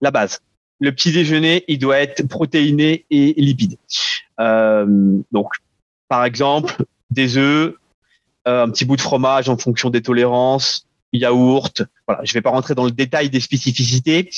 la 0.00 0.12
base. 0.12 0.38
Le 0.78 0.92
petit 0.92 1.10
déjeuner, 1.10 1.64
il 1.66 1.80
doit 1.80 1.98
être 1.98 2.28
protéiné 2.28 3.04
et 3.10 3.34
lipide. 3.38 3.76
Euh, 4.38 4.86
donc, 5.32 5.54
par 6.06 6.24
exemple, 6.24 6.84
des 7.10 7.36
œufs, 7.36 7.74
euh, 8.46 8.62
un 8.62 8.70
petit 8.70 8.84
bout 8.84 8.94
de 8.94 9.00
fromage 9.00 9.48
en 9.48 9.58
fonction 9.58 9.90
des 9.90 10.02
tolérances, 10.02 10.86
yaourt. 11.12 11.82
Voilà, 12.06 12.22
je 12.22 12.32
vais 12.34 12.40
pas 12.40 12.50
rentrer 12.50 12.76
dans 12.76 12.84
le 12.84 12.92
détail 12.92 13.30
des 13.30 13.40
spécificités, 13.40 14.30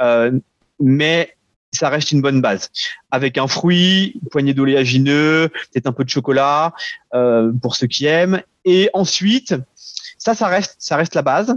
euh, 0.00 0.30
mais 0.78 1.34
ça 1.74 1.88
reste 1.88 2.12
une 2.12 2.22
bonne 2.22 2.40
base. 2.40 2.70
Avec 3.10 3.38
un 3.38 3.46
fruit, 3.46 4.18
une 4.22 4.28
poignée 4.28 4.54
d'oléagineux, 4.54 5.48
peut-être 5.72 5.86
un 5.86 5.92
peu 5.92 6.04
de 6.04 6.10
chocolat 6.10 6.72
euh, 7.14 7.52
pour 7.62 7.76
ceux 7.76 7.86
qui 7.86 8.06
aiment. 8.06 8.40
Et 8.64 8.90
ensuite, 8.94 9.54
ça, 10.18 10.34
ça 10.34 10.48
reste, 10.48 10.76
ça 10.78 10.96
reste 10.96 11.14
la 11.14 11.22
base. 11.22 11.54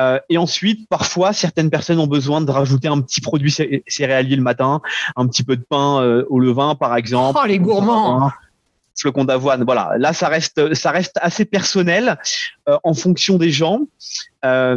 Euh, 0.00 0.18
et 0.28 0.36
ensuite, 0.36 0.88
parfois, 0.88 1.32
certaines 1.32 1.70
personnes 1.70 1.98
ont 1.98 2.06
besoin 2.06 2.40
de 2.40 2.50
rajouter 2.50 2.88
un 2.88 3.00
petit 3.00 3.20
produit 3.20 3.54
céréalier 3.86 4.36
le 4.36 4.42
matin, 4.42 4.80
un 5.16 5.26
petit 5.26 5.42
peu 5.42 5.56
de 5.56 5.62
pain 5.62 6.02
euh, 6.02 6.24
au 6.28 6.38
levain, 6.38 6.74
par 6.74 6.96
exemple. 6.96 7.38
Oh, 7.42 7.46
les 7.46 7.58
gourmands 7.58 8.30
flocons 8.98 9.24
d'avoine. 9.24 9.64
Voilà, 9.64 9.92
là 9.98 10.12
ça 10.12 10.28
reste 10.28 10.74
ça 10.74 10.90
reste 10.90 11.18
assez 11.20 11.44
personnel 11.44 12.18
euh, 12.68 12.78
en 12.84 12.94
fonction 12.94 13.38
des 13.38 13.50
gens, 13.50 13.80
euh, 14.44 14.76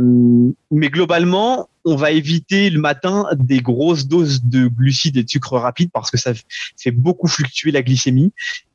mais 0.71 0.89
globalement 0.89 1.69
on 1.85 1.95
va 1.95 2.11
éviter 2.11 2.69
le 2.69 2.79
matin 2.79 3.27
des 3.35 3.61
grosses 3.61 4.07
doses 4.07 4.43
de 4.43 4.67
glucides 4.67 5.17
et 5.17 5.23
de 5.23 5.29
sucre 5.29 5.57
rapide 5.57 5.89
parce 5.93 6.09
que 6.09 6.17
ça 6.17 6.33
fait 6.77 6.91
beaucoup 6.91 7.27
fluctuer 7.27 7.71
la 7.71 7.83
glycémie 7.83 8.31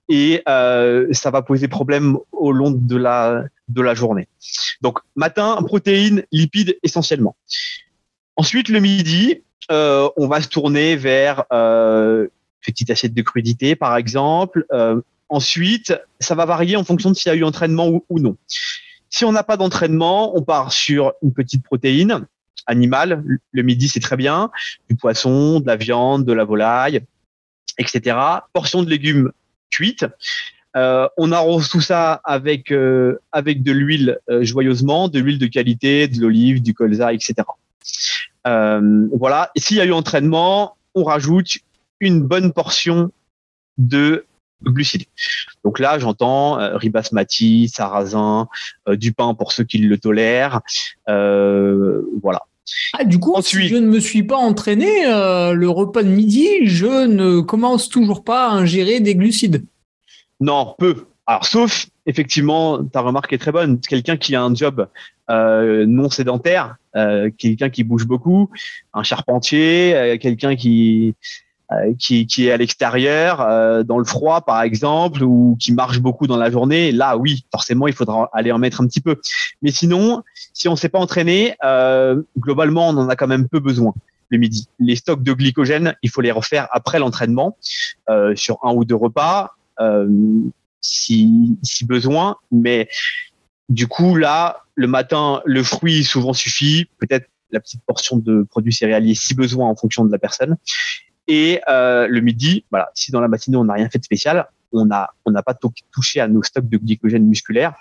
et 0.09 0.43
euh, 0.49 1.07
ça 1.13 1.31
va 1.31 1.43
poser 1.43 1.69
problème 1.69 2.19
au 2.33 2.53
long 2.53 2.71
de 2.71 2.97
la 2.97 3.45
de 3.69 3.83
la 3.83 3.95
journée. 3.95 4.29
Donc 4.81 4.99
matin 5.17 5.57
protéines, 5.65 6.25
lipides 6.33 6.77
essentiellement. 6.83 7.37
Ensuite 8.37 8.69
le 8.69 8.81
midi, 8.81 9.43
on 9.69 10.27
va 10.29 10.41
se 10.41 10.49
tourner 10.49 10.97
vers 10.97 11.45
petite 11.49 12.91
assiette 12.91 13.15
de 13.15 13.23
crudité 13.23 13.77
par 13.77 13.97
exemple, 13.97 14.67
Ensuite, 15.31 15.95
ça 16.19 16.35
va 16.35 16.45
varier 16.45 16.77
en 16.77 16.83
fonction 16.83 17.11
de 17.11 17.17
s'il 17.17 17.31
y 17.31 17.33
a 17.33 17.39
eu 17.39 17.45
entraînement 17.45 17.89
ou, 17.89 18.19
non. 18.19 18.37
Si 19.09 19.25
on 19.25 19.33
n'a 19.33 19.45
pas 19.45 19.57
d'entraînement, 19.57 20.37
on 20.37 20.43
part 20.43 20.73
sur 20.73 21.13
une 21.23 21.33
petite 21.33 21.63
protéine 21.63 22.27
animale. 22.67 23.25
Le 23.53 23.63
midi, 23.63 23.89
c'est 23.89 24.01
très 24.01 24.17
bien. 24.17 24.51
Du 24.89 24.97
poisson, 24.97 25.61
de 25.61 25.67
la 25.67 25.77
viande, 25.77 26.25
de 26.25 26.33
la 26.33 26.45
volaille, 26.45 27.01
etc. 27.79 28.17
Portion 28.53 28.83
de 28.83 28.91
légumes 28.91 29.31
cuites. 29.71 30.05
Euh, 30.77 31.09
on 31.17 31.33
arrose 31.33 31.69
tout 31.69 31.81
ça 31.81 32.21
avec 32.25 32.71
euh, 32.71 33.21
avec 33.33 33.63
de 33.63 33.73
l'huile 33.73 34.19
euh, 34.29 34.45
joyeusement, 34.45 35.09
de 35.09 35.19
l'huile 35.19 35.39
de 35.39 35.47
qualité, 35.47 36.07
de 36.07 36.21
l'olive, 36.21 36.63
du 36.63 36.75
colza, 36.75 37.13
etc. 37.13 37.35
voilà. 38.45 39.51
Et 39.55 39.61
s'il 39.61 39.77
y 39.77 39.81
a 39.81 39.85
eu 39.85 39.93
entraînement, 39.93 40.77
on 40.95 41.05
rajoute 41.05 41.59
une 42.01 42.23
bonne 42.23 42.53
portion 42.53 43.11
de 43.79 44.27
glucides. 44.65 45.05
Donc 45.65 45.79
là, 45.79 45.99
j'entends 45.99 46.59
euh, 46.59 46.77
riz 46.77 46.91
basmati, 46.91 47.69
sarrasin, 47.69 48.49
euh, 48.89 48.97
du 48.97 49.13
pain 49.13 49.35
pour 49.35 49.53
ceux 49.53 49.65
qui 49.65 49.79
le 49.79 49.99
tolèrent. 49.99 50.61
Euh, 51.09 52.03
voilà. 52.23 52.43
Ah, 52.93 53.05
du 53.05 53.19
coup, 53.19 53.35
si 53.43 53.67
je 53.67 53.77
ne 53.77 53.87
me 53.87 53.99
suis 53.99 54.23
pas 54.23 54.37
entraîné, 54.37 55.05
le 55.05 55.69
repas 55.69 56.05
de 56.05 56.09
midi, 56.09 56.47
je 56.65 57.07
ne 57.07 57.41
commence 57.41 57.89
toujours 57.89 58.23
pas 58.23 58.49
à 58.49 58.53
ingérer 58.53 59.01
des 59.01 59.17
glucides. 59.17 59.65
Non, 60.39 60.77
peu. 60.79 61.07
Alors, 61.27 61.47
sauf, 61.47 61.89
effectivement, 62.07 62.85
ta 62.85 63.01
remarque 63.01 63.33
est 63.33 63.39
très 63.39 63.51
bonne. 63.51 63.81
Quelqu'un 63.81 64.17
qui 64.17 64.37
a 64.37 64.43
un 64.43 64.55
job 64.55 64.87
non 65.29 66.11
sédentaire, 66.11 66.77
quelqu'un 67.39 67.71
qui 67.71 67.83
bouge 67.83 68.07
beaucoup, 68.07 68.51
un 68.95 69.03
charpentier, 69.03 70.17
quelqu'un 70.21 70.55
qui 70.55 71.17
qui, 71.99 72.27
qui, 72.27 72.49
est 72.49 72.53
à 72.53 72.57
l'extérieur, 72.57 73.41
euh, 73.41 73.83
dans 73.83 73.99
le 73.99 74.05
froid 74.05 74.41
par 74.41 74.63
exemple, 74.63 75.23
ou 75.23 75.57
qui 75.61 75.73
marche 75.73 76.01
beaucoup 76.01 76.27
dans 76.27 76.37
la 76.37 76.51
journée, 76.51 76.93
là 76.93 77.17
oui, 77.17 77.45
forcément 77.51 77.87
il 77.87 77.95
faudra 77.95 78.29
aller 78.33 78.53
en 78.53 78.59
mettre 78.59 78.81
un 78.81 78.87
petit 78.87 79.01
peu. 79.01 79.21
Mais 79.63 79.71
sinon, 79.71 80.23
si 80.53 80.69
on 80.69 80.73
ne 80.73 80.77
s'est 80.77 80.89
pas 80.89 80.99
entraîné, 80.99 81.55
euh, 81.65 82.21
globalement 82.39 82.89
on 82.89 82.97
en 82.97 83.09
a 83.09 83.17
quand 83.17 83.29
même 83.29 83.49
peu 83.49 83.61
besoin 83.61 83.95
le 84.31 84.39
midi. 84.39 84.69
Les 84.79 84.97
stocks 84.97 85.23
de 85.23 85.33
glycogène, 85.33 85.95
il 86.03 86.11
faut 86.11 86.21
les 86.21 86.31
refaire 86.31 86.69
après 86.73 86.99
l'entraînement 86.99 87.57
euh, 88.09 88.35
sur 88.37 88.59
un 88.63 88.73
ou 88.73 88.85
deux 88.85 88.95
repas 88.95 89.57
euh, 89.81 90.09
si, 90.81 91.59
si 91.63 91.85
besoin. 91.85 92.37
Mais 92.51 92.89
du 93.69 93.87
coup 93.87 94.17
là, 94.17 94.63
le 94.75 94.87
matin, 94.87 95.43
le 95.45 95.63
fruit 95.63 96.05
souvent 96.05 96.33
suffit, 96.33 96.87
peut-être 96.99 97.29
la 97.51 97.61
petite 97.61 97.83
portion 97.85 98.17
de 98.17 98.45
produits 98.49 98.73
céréaliers 98.73 99.17
si 99.17 99.35
besoin 99.35 99.69
en 99.69 99.75
fonction 99.75 100.05
de 100.05 100.13
la 100.13 100.19
personne. 100.19 100.57
Et 101.29 101.61
euh, 101.69 102.07
le 102.09 102.21
midi, 102.21 102.65
voilà, 102.71 102.91
si 102.95 103.13
dans 103.13 103.21
la 103.21 103.29
matinée 103.29 103.57
on 103.57 103.65
n'a 103.65 103.75
rien 103.75 103.89
fait 103.89 103.99
de 103.99 104.05
spécial, 104.05 104.49
on 104.73 104.87
n'a 104.87 105.11
on 105.25 105.31
n'a 105.31 105.43
pas 105.43 105.55
touché 105.93 106.21
à 106.21 106.29
nos 106.29 106.43
stocks 106.43 106.69
de 106.69 106.79
glycogène 106.79 107.27
musculaire. 107.27 107.75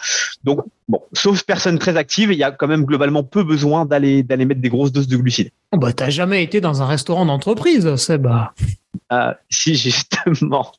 Donc 0.43 0.61
bon, 0.87 1.01
sauf 1.13 1.43
personne 1.43 1.79
très 1.79 1.97
active, 1.97 2.31
il 2.31 2.37
y 2.37 2.43
a 2.43 2.51
quand 2.51 2.67
même 2.67 2.85
globalement 2.85 3.23
peu 3.23 3.43
besoin 3.43 3.85
d'aller 3.85 4.23
d'aller 4.23 4.45
mettre 4.45 4.61
des 4.61 4.69
grosses 4.69 4.91
doses 4.91 5.07
de 5.07 5.17
glucides. 5.17 5.51
Oh 5.71 5.77
bah 5.77 5.93
t'as 5.93 6.09
jamais 6.09 6.43
été 6.43 6.61
dans 6.61 6.81
un 6.81 6.85
restaurant 6.85 7.25
d'entreprise, 7.25 7.95
Seb 7.95 8.27
euh, 9.11 9.33
Si 9.49 9.75
justement. 9.75 10.71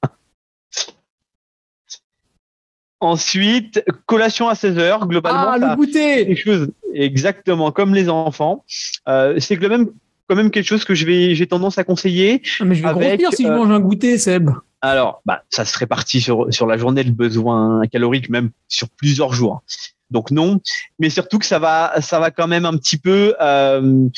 Ensuite, 3.03 3.83
collation 4.05 4.51
à 4.51 4.55
16 4.55 4.79
heures, 4.79 5.07
globalement. 5.07 5.53
Ah, 5.53 5.57
le 5.57 5.75
goûter 5.75 6.27
Quelque 6.27 6.37
chose 6.37 6.71
exactement 6.93 7.73
comme 7.73 7.95
les 7.95 8.11
enfants. 8.11 8.63
Euh, 9.09 9.41
c'est 9.41 9.57
que 9.57 9.63
le 9.63 9.69
même 9.71 9.91
quand 10.31 10.37
même 10.37 10.53
quelque 10.53 10.67
chose 10.67 10.85
que 10.85 10.95
je 10.95 11.05
vais, 11.07 11.35
j'ai 11.35 11.49
tendance 11.49 11.77
à 11.79 11.83
conseiller. 11.83 12.41
Ah, 12.61 12.65
mais 12.65 12.77
je 12.77 12.83
vais 12.83 12.89
avec, 12.89 13.21
si 13.33 13.43
je 13.43 13.49
euh, 13.49 13.57
mange 13.57 13.73
un 13.73 13.81
goûter, 13.81 14.17
Seb. 14.17 14.51
Alors, 14.81 15.23
bah, 15.27 15.43
ça 15.51 15.65
se 15.65 15.77
répartit 15.77 16.21
sur, 16.21 16.47
sur 16.55 16.69
la 16.69 16.79
journée 16.79 17.03
le 17.03 17.11
besoin 17.11 17.83
calorique, 17.91 18.31
même 18.31 18.51
sur 18.69 18.89
plusieurs 18.91 19.33
jours. 19.33 19.65
Donc 20.13 20.31
non, 20.31 20.61
mais 21.01 21.11
surtout 21.11 21.41
que 21.41 21.47
ça 21.47 21.59
va, 21.59 21.95
ça 22.01 22.21
va 22.21 22.31
quand 22.31 22.47
même 22.47 22.65
un 22.65 22.77
petit 22.77 22.97
peu 22.97 23.35
euh, 23.41 24.09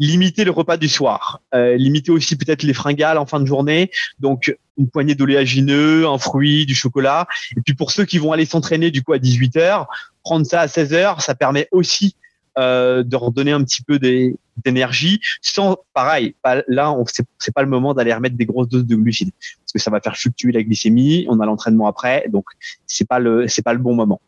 limiter 0.00 0.42
le 0.42 0.50
repas 0.50 0.76
du 0.76 0.88
soir, 0.88 1.40
euh, 1.54 1.76
limiter 1.76 2.10
aussi 2.10 2.36
peut-être 2.36 2.64
les 2.64 2.74
fringales 2.74 3.18
en 3.18 3.26
fin 3.26 3.38
de 3.38 3.46
journée. 3.46 3.92
Donc 4.18 4.56
une 4.76 4.90
poignée 4.90 5.14
d'oléagineux, 5.14 6.08
un 6.08 6.18
fruit, 6.18 6.66
du 6.66 6.74
chocolat. 6.74 7.28
Et 7.56 7.60
puis 7.60 7.74
pour 7.74 7.92
ceux 7.92 8.04
qui 8.04 8.18
vont 8.18 8.32
aller 8.32 8.44
s'entraîner 8.44 8.90
du 8.90 9.02
coup 9.02 9.12
à 9.12 9.18
18 9.18 9.54
h 9.56 9.86
prendre 10.24 10.46
ça 10.46 10.60
à 10.60 10.68
16 10.68 10.92
h 10.92 11.20
ça 11.20 11.36
permet 11.36 11.68
aussi 11.70 12.16
euh, 12.58 13.02
de 13.02 13.16
redonner 13.16 13.52
un 13.52 13.62
petit 13.62 13.82
peu 13.82 13.98
d'énergie 13.98 15.20
sans 15.40 15.78
pareil 15.94 16.34
pas, 16.42 16.62
là 16.66 16.94
c'est 17.38 17.54
pas 17.54 17.62
le 17.62 17.68
moment 17.68 17.94
d'aller 17.94 18.12
remettre 18.12 18.36
des 18.36 18.46
grosses 18.46 18.68
doses 18.68 18.86
de 18.86 18.96
glucides 18.96 19.30
parce 19.40 19.72
que 19.72 19.78
ça 19.78 19.90
va 19.90 20.00
faire 20.00 20.16
fluctuer 20.16 20.50
la 20.52 20.62
glycémie 20.62 21.26
on 21.28 21.38
a 21.40 21.46
l'entraînement 21.46 21.86
après 21.86 22.26
donc 22.28 22.46
c'est 22.86 23.06
pas 23.06 23.18
le 23.18 23.46
c'est 23.48 23.62
pas 23.62 23.72
le 23.72 23.78
bon 23.78 23.94
moment. 23.94 24.20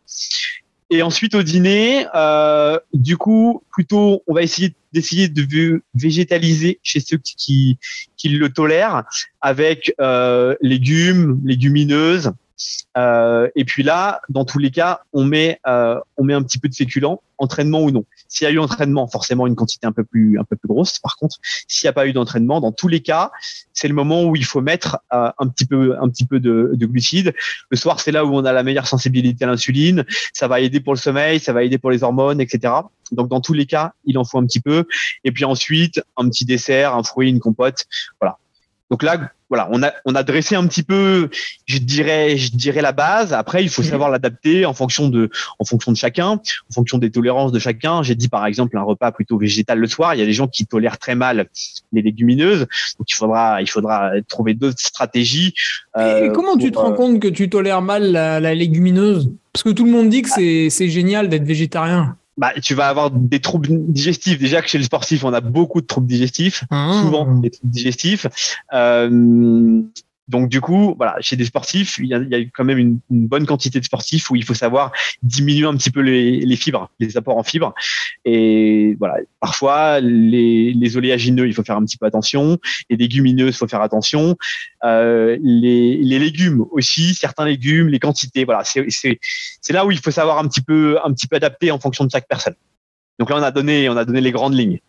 Et 0.90 1.02
ensuite 1.02 1.35
au 1.35 1.42
dîner 1.42 2.06
euh, 2.14 2.78
du 2.94 3.16
coup 3.16 3.62
plutôt 3.72 4.22
on 4.26 4.35
va 4.35 4.42
essayer 4.42 4.74
d'essayer 4.92 5.28
de 5.28 5.82
végétaliser 5.94 6.78
chez 6.82 7.00
ceux 7.00 7.18
qui 7.18 7.78
qui 8.16 8.28
le 8.28 8.52
tolèrent 8.52 9.04
avec 9.40 9.94
euh, 10.00 10.54
légumes 10.61 11.40
légumineuses 11.44 12.32
euh, 12.96 13.48
et 13.55 13.64
puis 13.64 13.83
là, 13.83 14.20
dans 14.29 14.44
tous 14.44 14.59
les 14.59 14.70
cas, 14.70 15.01
on 15.12 15.25
met, 15.25 15.59
euh, 15.66 15.98
on 16.16 16.25
met 16.25 16.35
un 16.35 16.42
petit 16.42 16.59
peu 16.59 16.68
de 16.68 16.75
féculent, 16.75 17.18
entraînement 17.38 17.81
ou 17.81 17.90
non. 17.90 18.05
S'il 18.29 18.44
y 18.44 18.48
a 18.48 18.53
eu 18.53 18.59
entraînement, 18.59 19.09
forcément 19.09 19.46
une 19.46 19.57
quantité 19.57 19.87
un 19.87 19.92
peu 19.92 20.05
plus, 20.05 20.38
un 20.38 20.44
peu 20.44 20.57
plus 20.57 20.68
grosse. 20.68 20.98
Par 20.98 21.16
contre, 21.16 21.37
s'il 21.66 21.87
n'y 21.87 21.90
a 21.90 21.92
pas 21.92 22.07
eu 22.07 22.12
d'entraînement, 22.12 22.61
dans 22.61 22.72
tous 22.72 22.88
les 22.88 23.01
cas, 23.01 23.31
c'est 23.72 23.88
le 23.88 23.94
moment 23.94 24.25
où 24.25 24.37
il 24.37 24.44
faut 24.44 24.61
mettre 24.61 24.98
euh, 25.12 25.31
un 25.38 25.48
petit 25.48 25.64
peu, 25.64 25.96
un 26.01 26.09
petit 26.09 26.25
peu 26.25 26.40
de, 26.40 26.72
de 26.75 26.87
glucides. 26.87 27.35
Le 27.70 27.77
soir, 27.77 28.01
c'est 28.01 28.12
là 28.12 28.25
où 28.25 28.35
on 28.35 28.44
a 28.44 28.53
la 28.53 28.62
meilleure 28.62 28.87
sensibilité 28.87 29.44
à 29.44 29.48
l'insuline. 29.48 30.05
Ça 30.33 30.48
va 30.48 30.61
aider 30.61 30.81
pour 30.81 30.92
le 30.92 30.98
sommeil, 30.98 31.40
ça 31.40 31.53
va 31.53 31.64
aider 31.64 31.79
pour 31.79 31.90
les 31.90 32.03
hormones, 32.03 32.40
etc. 32.40 32.75
Donc 33.11 33.29
dans 33.29 33.40
tous 33.40 33.55
les 33.55 33.66
cas, 33.66 33.92
il 34.05 34.18
en 34.18 34.25
faut 34.25 34.38
un 34.38 34.46
petit 34.46 34.61
peu. 34.61 34.85
Et 35.25 35.33
puis 35.33 35.44
ensuite, 35.44 36.03
un 36.16 36.29
petit 36.29 36.44
dessert, 36.44 36.94
un 36.94 37.03
fruit, 37.03 37.29
une 37.31 37.40
compote. 37.40 37.87
Voilà. 38.20 38.38
Donc 38.90 39.03
là, 39.03 39.31
voilà, 39.52 39.68
on 39.70 39.82
a 39.82 39.92
on 40.06 40.14
a 40.14 40.22
dressé 40.22 40.54
un 40.54 40.66
petit 40.66 40.82
peu, 40.82 41.28
je 41.66 41.76
dirais, 41.76 42.38
je 42.38 42.52
dirais 42.52 42.80
la 42.80 42.92
base. 42.92 43.34
Après, 43.34 43.62
il 43.62 43.68
faut 43.68 43.82
mhm. 43.82 43.88
savoir 43.88 44.08
l'adapter 44.08 44.64
en 44.64 44.72
fonction 44.72 45.10
de 45.10 45.28
en 45.58 45.66
fonction 45.66 45.92
de 45.92 45.96
chacun, 45.98 46.28
en 46.30 46.72
fonction 46.72 46.96
des 46.96 47.10
tolérances 47.10 47.52
de 47.52 47.58
chacun. 47.58 48.02
J'ai 48.02 48.14
dit 48.14 48.28
par 48.28 48.46
exemple 48.46 48.78
un 48.78 48.82
repas 48.82 49.12
plutôt 49.12 49.36
végétal 49.36 49.78
le 49.78 49.86
soir. 49.86 50.14
Il 50.14 50.20
y 50.20 50.22
a 50.22 50.24
des 50.24 50.32
gens 50.32 50.48
qui 50.48 50.64
tolèrent 50.64 50.96
très 50.96 51.14
mal 51.14 51.48
les 51.92 52.00
légumineuses, 52.00 52.60
donc 52.98 53.10
il 53.10 53.14
faudra 53.14 53.60
il 53.60 53.68
faudra 53.68 54.12
trouver 54.26 54.54
d'autres 54.54 54.80
stratégies. 54.80 55.52
et 55.98 56.00
euh, 56.00 56.32
comment 56.32 56.56
tu 56.56 56.72
te 56.72 56.78
rends 56.78 56.92
euh, 56.92 56.96
compte 56.96 57.20
que 57.20 57.28
tu 57.28 57.50
tolères 57.50 57.82
mal 57.82 58.10
la, 58.10 58.40
la 58.40 58.54
légumineuse? 58.54 59.30
Parce 59.52 59.64
que 59.64 59.70
tout 59.70 59.84
le 59.84 59.90
monde 59.90 60.08
dit 60.08 60.22
que 60.22 60.30
c'est 60.30 60.70
c'est 60.70 60.88
génial 60.88 61.28
d'être 61.28 61.44
végétarien 61.44 62.16
bah, 62.42 62.52
tu 62.61 62.74
vas 62.74 62.88
avoir 62.88 63.12
des 63.12 63.38
troubles 63.38 63.68
digestifs. 63.70 64.37
Déjà 64.37 64.62
que 64.62 64.68
chez 64.68 64.76
les 64.76 64.83
sportifs, 64.83 65.22
on 65.22 65.33
a 65.33 65.40
beaucoup 65.40 65.81
de 65.81 65.87
troubles 65.87 66.09
digestifs, 66.09 66.64
ah. 66.72 67.00
souvent 67.00 67.37
des 67.37 67.50
troubles 67.50 67.72
digestifs. 67.72 68.26
Euh, 68.72 69.81
donc 70.33 70.49
du 70.49 70.62
coup, 70.62 70.95
voilà, 70.97 71.16
chez 71.21 71.37
des 71.37 71.45
sportifs, 71.45 71.99
il 71.99 72.07
y 72.07 72.14
a, 72.14 72.40
quand 72.55 72.64
même 72.64 72.79
une, 72.79 72.99
bonne 73.11 73.45
quantité 73.45 73.79
de 73.79 73.85
sportifs 73.85 74.31
où 74.31 74.35
il 74.35 74.45
faut 74.45 74.55
savoir 74.55 74.90
diminuer 75.23 75.66
un 75.66 75.77
petit 75.77 75.90
peu 75.90 76.01
les, 76.01 76.57
fibres, 76.57 76.90
les 76.99 77.18
apports 77.18 77.37
en 77.37 77.42
fibres. 77.42 77.75
Et 78.25 78.97
voilà, 78.99 79.16
parfois 79.40 80.01
les, 80.01 80.73
les, 80.73 80.97
oléagineux, 80.97 81.47
il 81.47 81.53
faut 81.53 81.62
faire 81.62 81.77
un 81.77 81.85
petit 81.85 81.99
peu 81.99 82.07
attention. 82.07 82.59
Les 82.88 82.97
légumineux, 82.97 83.49
il 83.49 83.53
faut 83.53 83.68
faire 83.68 83.83
attention. 83.83 84.37
Euh, 84.85 85.37
les, 85.42 86.18
légumes 86.18 86.64
aussi, 86.71 87.14
certains 87.14 87.45
légumes, 87.45 87.88
les 87.88 87.99
quantités, 87.99 88.47
voilà, 88.47 88.64
c'est 88.64 88.87
c'est 89.61 89.73
là 89.75 89.85
où 89.85 89.90
il 89.90 89.99
faut 89.99 90.11
savoir 90.11 90.38
un 90.38 90.49
petit 90.49 90.62
peu 90.62 90.99
un 91.05 91.12
petit 91.12 91.27
peu 91.27 91.37
adapter 91.37 91.71
en 91.71 91.79
fonction 91.79 92.07
de 92.07 92.11
chaque 92.11 92.27
personne. 92.27 92.55
Donc 93.18 93.29
là, 93.29 93.37
on 93.37 93.42
a 93.42 93.51
donné 93.51 93.90
on 93.90 93.99
a 93.99 94.07
donné 94.07 94.23
les 94.23 94.33
grandes 94.33 94.55
lignes. 94.55 94.81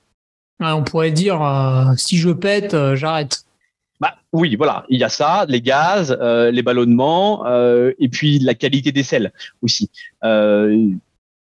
on 0.61 0.83
pourrait 0.83 1.11
dire 1.11 1.41
euh, 1.41 1.93
si 1.97 2.17
je 2.17 2.29
pète, 2.29 2.73
euh, 2.73 2.95
j'arrête. 2.95 3.43
Bah, 4.03 4.15
oui, 4.33 4.57
voilà, 4.57 4.85
il 4.89 4.99
y 4.99 5.03
a 5.05 5.07
ça, 5.07 5.45
les 5.47 5.61
gaz, 5.61 6.17
euh, 6.19 6.51
les 6.51 6.61
ballonnements, 6.61 7.47
euh, 7.47 7.93
et 7.99 8.09
puis 8.09 8.37
la 8.37 8.53
qualité 8.53 8.91
des 8.91 9.01
selles 9.01 9.31
aussi. 9.61 9.89
Euh, 10.25 10.89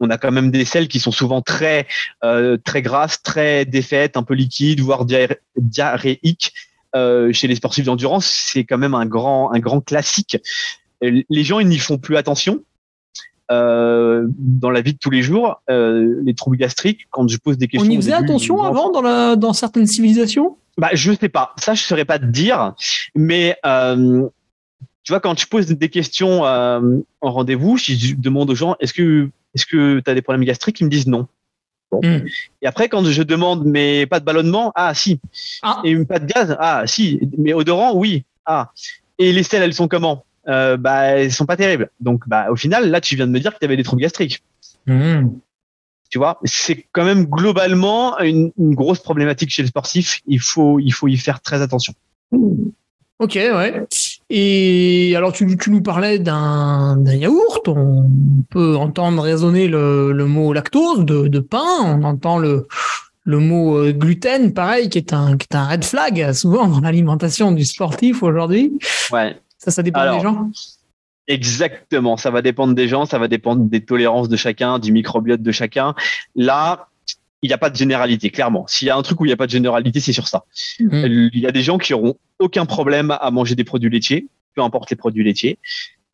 on 0.01 0.11
a 0.11 0.19
quand 0.19 0.33
même 0.33 0.51
des 0.51 0.65
selles 0.65 0.89
qui 0.89 0.99
sont 0.99 1.13
souvent 1.13 1.43
très 1.43 1.87
très 2.65 2.83
grasses, 2.83 3.23
très 3.23 3.67
défaites, 3.67 4.17
un 4.17 4.25
peu 4.25 4.35
liquides, 4.35 4.81
voire 4.81 5.07
diarrhéiques. 5.57 6.53
chez 6.93 7.47
les 7.47 7.55
sportifs 7.55 7.85
d'endurance, 7.85 8.27
c'est 8.27 8.65
quand 8.65 8.79
même 8.79 8.95
un 8.95 9.07
grand 9.07 9.53
un 9.53 9.61
grand 9.61 9.81
classique. 9.81 10.37
Les 11.03 11.45
gens 11.45 11.61
ils 11.61 11.69
n'y 11.69 11.79
font 11.79 11.99
plus 11.99 12.17
attention. 12.17 12.65
dans 13.49 14.71
la 14.73 14.81
vie 14.81 14.95
de 14.95 14.99
tous 14.99 15.11
les 15.11 15.23
jours, 15.23 15.63
les 15.69 16.35
troubles 16.35 16.57
gastriques, 16.57 17.07
quand 17.11 17.29
je 17.29 17.37
pose 17.37 17.59
des 17.59 17.69
questions. 17.69 17.89
On 17.89 17.93
y 17.93 17.97
faisait 17.97 18.13
attention 18.13 18.61
avant 18.63 18.91
dans, 18.91 19.03
la, 19.03 19.37
dans 19.37 19.53
certaines 19.53 19.87
civilisations? 19.87 20.57
Bah, 20.81 20.89
je 20.95 21.13
sais 21.13 21.29
pas. 21.29 21.55
Ça, 21.59 21.75
je 21.75 21.83
saurais 21.83 22.07
pas 22.07 22.19
te 22.19 22.25
dire. 22.25 22.75
Mais 23.15 23.57
euh, 23.67 24.27
tu 25.05 25.13
vois, 25.13 25.21
quand 25.21 25.39
je 25.39 25.47
pose 25.47 25.67
des 25.67 25.89
questions 25.91 26.47
euh, 26.47 26.99
en 27.21 27.31
rendez-vous, 27.31 27.77
je 27.77 28.15
demande 28.15 28.49
aux 28.49 28.55
gens 28.55 28.77
est-ce 28.81 28.95
que 28.95 29.29
est-ce 29.55 29.67
que 29.67 30.01
tu 30.01 30.11
as 30.11 30.15
des 30.15 30.23
problèmes 30.23 30.45
gastriques? 30.45 30.81
Ils 30.81 30.85
me 30.85 30.91
disent 30.91 31.07
non. 31.07 31.29
Bon. 31.91 32.01
Hmm. 32.03 32.25
Et 32.63 32.67
après, 32.67 32.89
quand 32.89 33.05
je 33.05 33.23
demande 33.23 33.67
mais 33.67 34.07
pas 34.07 34.21
de 34.21 34.25
ballonnement, 34.25 34.73
ah 34.75 34.95
si. 34.95 35.21
Ah. 35.63 35.83
Et 35.85 35.95
pas 36.05 36.19
de 36.19 36.27
gaz, 36.27 36.57
ah 36.59 36.85
si. 36.87 37.21
Mais 37.37 37.53
odorant, 37.53 37.95
oui. 37.95 38.25
Ah. 38.47 38.73
Et 39.19 39.33
les 39.33 39.43
selles, 39.43 39.63
elles 39.63 39.75
sont 39.75 39.89
comment? 39.89 40.25
Euh, 40.49 40.79
Bah, 40.79 41.03
elles 41.19 41.33
sont 41.33 41.45
pas 41.45 41.59
terribles. 41.59 41.91
Donc, 42.01 42.27
bah, 42.27 42.47
au 42.51 42.57
final, 42.57 42.89
là, 42.89 43.03
tu 43.03 43.17
viens 43.17 43.27
de 43.27 43.33
me 43.33 43.41
dire 43.41 43.53
que 43.53 43.59
tu 43.59 43.67
avais 43.67 43.77
des 43.77 43.83
troubles 43.83 44.01
gastriques. 44.01 44.43
Hmm. 44.87 45.29
Tu 46.11 46.19
vois, 46.19 46.41
c'est 46.45 46.87
quand 46.93 47.05
même 47.05 47.25
globalement 47.27 48.19
une, 48.19 48.53
grosse 48.59 48.99
problématique 48.99 49.51
chez 49.51 49.63
les 49.63 49.69
sportifs. 49.69 50.21
Il 50.27 50.41
faut, 50.41 50.81
il 50.81 50.91
faut 50.91 51.07
y 51.07 51.17
faire 51.17 51.41
très 51.41 51.63
attention. 51.63 51.95
Ok, 53.21 53.35
ouais. 53.35 53.87
Et 54.29 55.15
alors, 55.15 55.33
tu, 55.33 55.57
tu 55.57 55.71
nous 55.71 55.83
parlais 55.83 56.19
d'un 56.19 56.97
yaourt. 57.07 57.69
On 57.69 58.09
peut 58.51 58.77
entendre 58.77 59.23
résonner 59.23 59.69
le, 59.69 60.13
le 60.13 60.27
mot 60.27 60.53
lactose 60.53 61.05
de, 61.05 61.29
de, 61.29 61.39
pain. 61.39 61.69
On 61.85 62.03
entend 62.03 62.39
le, 62.39 62.67
le 63.25 63.39
mot 63.39 63.79
euh, 63.79 63.93
gluten, 63.93 64.53
pareil, 64.53 64.89
qui 64.89 64.99
est 64.99 65.13
un, 65.13 65.37
qui 65.37 65.47
est 65.49 65.57
un 65.57 65.67
red 65.69 65.85
flag 65.85 66.33
souvent 66.33 66.67
dans 66.67 66.81
l'alimentation 66.81 67.53
du 67.53 67.65
sportif 67.65 68.25
aujourd'hui. 68.25 68.73
Ouais. 69.13 69.37
Ça, 69.59 69.71
ça 69.71 69.83
dépend 69.83 70.17
des 70.17 70.23
gens 70.23 70.51
Exactement, 71.29 72.17
ça 72.17 72.31
va 72.31 72.43
dépendre 72.43 72.75
des 72.75 72.89
gens, 72.89 73.05
ça 73.05 73.19
va 73.19 73.29
dépendre 73.29 73.65
des 73.65 73.85
tolérances 73.85 74.29
de 74.29 74.37
chacun, 74.37 74.79
du 74.79 74.91
microbiote 74.93 75.43
de 75.43 75.53
chacun. 75.53 75.95
Là, 76.35 76.89
il 77.43 77.49
n'y 77.49 77.55
a 77.55 77.59
pas 77.59 77.71
de 77.71 77.77
généralité, 77.77 78.31
clairement. 78.31 78.67
S'il 78.67 78.89
y 78.89 78.91
a 78.91 78.97
un 78.97 79.03
truc 79.03 79.21
où 79.21 79.25
il 79.25 79.29
n'y 79.29 79.33
a 79.33 79.37
pas 79.37 79.47
de 79.47 79.53
généralité, 79.53 80.01
c'est 80.01 80.13
sur 80.13 80.29
ça. 80.29 80.45
Mm. 80.79 81.05
Il 81.33 81.39
y 81.39 81.47
a 81.47 81.53
des 81.53 81.63
gens 81.63 81.79
qui 81.79 81.95
auront 81.95 82.17
aucun 82.39 82.67
problème 82.67 83.17
à 83.21 83.31
manger 83.31 83.55
des 83.55 83.65
produits 83.65 83.91
laitiers, 83.91 84.27
peu 84.55 84.63
importe 84.63 84.91
les 84.91 84.97
produits 84.97 85.25
laitiers. 85.25 85.59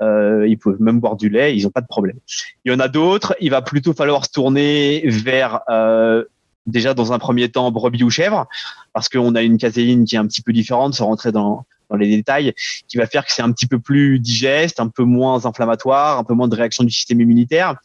Euh, 0.03 0.47
ils 0.47 0.59
peuvent 0.59 0.81
même 0.81 1.01
boire 1.01 1.17
du 1.17 1.31
lait, 1.31 1.57
ils 1.57 1.65
n'ont 1.65 1.71
pas 1.71 1.81
de 1.81 1.87
problème. 1.87 2.19
Il 2.65 2.73
y 2.73 2.75
en 2.75 2.81
a 2.81 2.89
d'autres, 2.89 3.35
il 3.41 3.51
va 3.51 3.63
plutôt 3.63 3.95
falloir 3.95 4.27
se 4.27 4.31
tourner 4.31 5.03
vers 5.07 5.61
euh, 5.71 6.25
déjà 6.67 6.95
dans 6.95 7.13
un 7.13 7.19
premier 7.19 7.49
temps 7.49 7.71
brebis 7.71 8.05
ou 8.05 8.11
chèvre, 8.11 8.47
parce 8.93 9.09
qu'on 9.09 9.35
a 9.35 9.43
une 9.43 9.59
caséine 9.59 10.05
qui 10.05 10.17
est 10.17 10.19
un 10.19 10.27
petit 10.27 10.43
peu 10.43 10.53
différente, 10.53 10.95
sans 10.95 11.07
rentrer 11.07 11.33
dans, 11.33 11.65
les 11.97 12.09
détails, 12.09 12.53
qui 12.89 12.97
va 12.97 13.07
faire 13.07 13.25
que 13.25 13.33
c'est 13.33 13.43
un 13.43 13.53
petit 13.53 13.67
peu 13.67 13.79
plus 13.79 14.19
digeste, 14.19 14.81
un 14.81 14.89
peu 14.89 15.05
moins 15.05 15.47
inflammatoire, 15.47 16.19
un 16.19 16.25
peu 16.25 16.35
moins 16.35 16.49
de 16.49 16.57
réaction 16.57 16.83
du 16.83 16.91
système 16.91 17.21
immunitaire. 17.21 17.77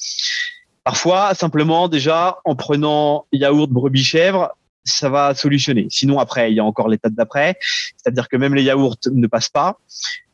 Parfois, 0.84 1.36
simplement, 1.36 1.88
déjà, 1.88 2.38
en 2.44 2.56
prenant 2.56 3.26
yaourt, 3.32 3.70
brebis, 3.70 4.04
chèvre, 4.04 4.56
ça 4.84 5.10
va 5.10 5.36
solutionner. 5.36 5.88
Sinon, 5.90 6.20
après, 6.20 6.52
il 6.52 6.56
y 6.56 6.60
a 6.60 6.66
encore 6.66 6.88
l'étape 6.88 7.14
d'après. 7.14 7.58
C'est-à-dire 7.98 8.28
que 8.28 8.38
même 8.38 8.56
les 8.56 8.64
yaourts 8.64 8.98
ne 9.12 9.28
passent 9.28 9.50
pas. 9.50 9.80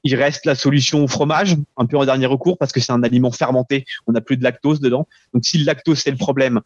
Il 0.03 0.15
reste 0.15 0.45
la 0.45 0.55
solution 0.55 1.03
au 1.03 1.07
fromage, 1.07 1.57
un 1.75 1.86
peu 1.86 1.97
en 1.97 2.05
dernier 2.05 2.27
recours, 2.27 2.57
parce 2.57 2.71
que 2.71 2.79
c'est 2.79 2.93
un 2.93 3.03
aliment 3.03 3.31
fermenté. 3.31 3.86
On 4.07 4.13
n'a 4.13 4.21
plus 4.21 4.38
de 4.38 4.43
lactose 4.43 4.79
dedans. 4.79 5.07
Donc, 5.33 5.43
si 5.43 5.57
le 5.57 5.65
lactose, 5.65 5.99
c'est 5.99 6.12
le 6.12 6.17
problème, 6.17 6.62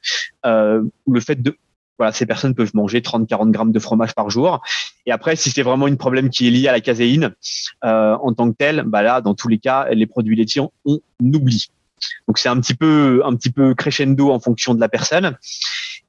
euh, 0.46 0.84
le 1.08 1.20
fait 1.20 1.42
de, 1.42 1.58
voilà, 2.02 2.14
ces 2.14 2.26
personnes 2.26 2.56
peuvent 2.56 2.72
manger 2.74 3.00
30-40 3.02 3.52
grammes 3.52 3.72
de 3.72 3.78
fromage 3.78 4.16
par 4.16 4.32
jour. 4.32 4.60
Et 5.06 5.12
après, 5.12 5.36
si 5.36 5.52
c'est 5.52 5.62
vraiment 5.62 5.86
un 5.86 5.94
problème 5.94 6.32
qui 6.32 6.48
est 6.48 6.50
lié 6.50 6.68
à 6.68 6.72
la 6.72 6.82
caséine 6.82 7.36
euh, 7.84 8.16
en 8.16 8.34
tant 8.34 8.50
que 8.50 8.56
tel, 8.58 8.86
bah 8.88 9.04
là, 9.04 9.22
dans 9.22 9.36
tous 9.36 9.48
les 9.48 9.60
cas, 9.60 9.88
les 9.92 10.08
produits 10.08 10.36
laitiers, 10.36 10.64
on 10.84 11.00
oublie. 11.22 11.70
Donc 12.28 12.40
c'est 12.40 12.50
un 12.50 12.60
petit 12.60 12.74
peu 12.74 13.22
un 13.24 13.36
petit 13.36 13.52
peu 13.52 13.76
crescendo 13.76 14.32
en 14.32 14.40
fonction 14.40 14.74
de 14.74 14.80
la 14.80 14.90
personne. 14.90 15.38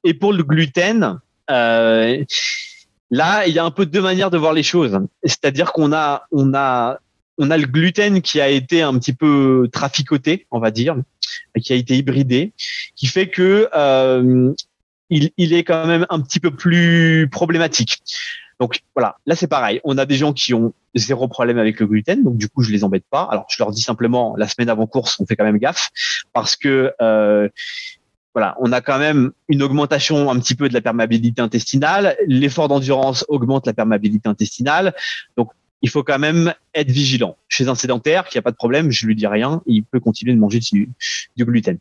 Et 0.03 0.15
pour 0.15 0.33
le 0.33 0.41
gluten, 0.41 1.19
euh, 1.51 2.23
là, 3.11 3.45
il 3.45 3.53
y 3.53 3.59
a 3.59 3.63
un 3.63 3.69
peu 3.69 3.85
deux 3.85 4.01
manières 4.01 4.31
de 4.31 4.39
voir 4.39 4.53
les 4.53 4.63
choses. 4.63 4.99
C'est-à-dire 5.23 5.73
qu'on 5.73 5.93
a 5.93 6.23
on 6.31 6.55
a 6.55 6.97
on 7.37 7.51
a 7.51 7.57
le 7.57 7.67
gluten 7.67 8.23
qui 8.23 8.41
a 8.41 8.49
été 8.49 8.81
un 8.81 8.97
petit 8.97 9.13
peu 9.13 9.69
traficoté, 9.71 10.47
on 10.49 10.59
va 10.59 10.71
dire, 10.71 10.95
qui 11.61 11.71
a 11.71 11.75
été 11.75 11.97
hybridé, 11.97 12.53
qui 12.95 13.05
fait 13.05 13.27
que 13.27 13.69
euh, 13.75 14.51
il, 15.09 15.53
est 15.53 15.63
quand 15.63 15.85
même 15.85 16.05
un 16.09 16.19
petit 16.21 16.39
peu 16.39 16.51
plus 16.51 17.27
problématique. 17.31 17.99
Donc 18.59 18.81
voilà, 18.95 19.17
là 19.25 19.35
c'est 19.35 19.47
pareil. 19.47 19.81
On 19.83 19.97
a 19.97 20.05
des 20.05 20.15
gens 20.15 20.33
qui 20.33 20.53
ont 20.53 20.73
zéro 20.95 21.27
problème 21.27 21.57
avec 21.57 21.79
le 21.79 21.87
gluten, 21.87 22.23
donc 22.23 22.37
du 22.37 22.47
coup 22.49 22.63
je 22.63 22.71
les 22.71 22.83
embête 22.83 23.05
pas. 23.09 23.27
Alors 23.31 23.45
je 23.49 23.61
leur 23.61 23.71
dis 23.71 23.81
simplement 23.81 24.35
la 24.37 24.47
semaine 24.47 24.69
avant 24.69 24.87
course, 24.87 25.19
on 25.19 25.25
fait 25.25 25.35
quand 25.35 25.43
même 25.43 25.57
gaffe 25.57 25.89
parce 26.33 26.55
que 26.55 26.93
euh, 27.01 27.49
voilà, 28.33 28.55
on 28.59 28.71
a 28.71 28.81
quand 28.81 28.97
même 28.97 29.31
une 29.47 29.61
augmentation 29.61 30.31
un 30.31 30.39
petit 30.39 30.55
peu 30.55 30.67
de 30.67 30.73
la 30.73 30.81
perméabilité 30.81 31.41
intestinale. 31.41 32.15
L'effort 32.27 32.67
d'endurance 32.67 33.25
augmente 33.27 33.67
la 33.67 33.73
perméabilité 33.73 34.27
intestinale. 34.27 34.95
Donc 35.37 35.51
il 35.83 35.89
faut 35.89 36.01
quand 36.01 36.17
même 36.17 36.53
être 36.73 36.89
vigilant. 36.89 37.37
Chez 37.49 37.67
un 37.67 37.75
sédentaire 37.75 38.27
qui 38.29 38.37
a 38.37 38.41
pas 38.41 38.51
de 38.51 38.55
problème, 38.55 38.89
je 38.89 39.05
lui 39.05 39.15
dis 39.15 39.27
rien, 39.27 39.61
il 39.67 39.83
peut 39.83 39.99
continuer 39.99 40.33
de 40.33 40.39
manger 40.39 40.59
du, 40.59 40.89
gluten. 41.37 41.77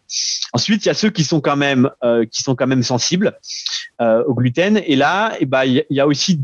Ensuite, 0.52 0.84
il 0.84 0.88
y 0.88 0.90
a 0.90 0.94
ceux 0.94 1.10
qui 1.10 1.22
sont 1.22 1.40
quand 1.40 1.56
même 1.56 1.88
euh, 2.02 2.26
qui 2.26 2.42
sont 2.42 2.56
quand 2.56 2.66
même 2.66 2.82
sensibles 2.82 3.38
euh, 4.00 4.24
au 4.24 4.34
gluten. 4.34 4.82
Et 4.86 4.96
là, 4.96 5.36
eh 5.38 5.46
ben, 5.46 5.64
il 5.64 5.84
y 5.88 6.00
a 6.00 6.06
aussi 6.06 6.38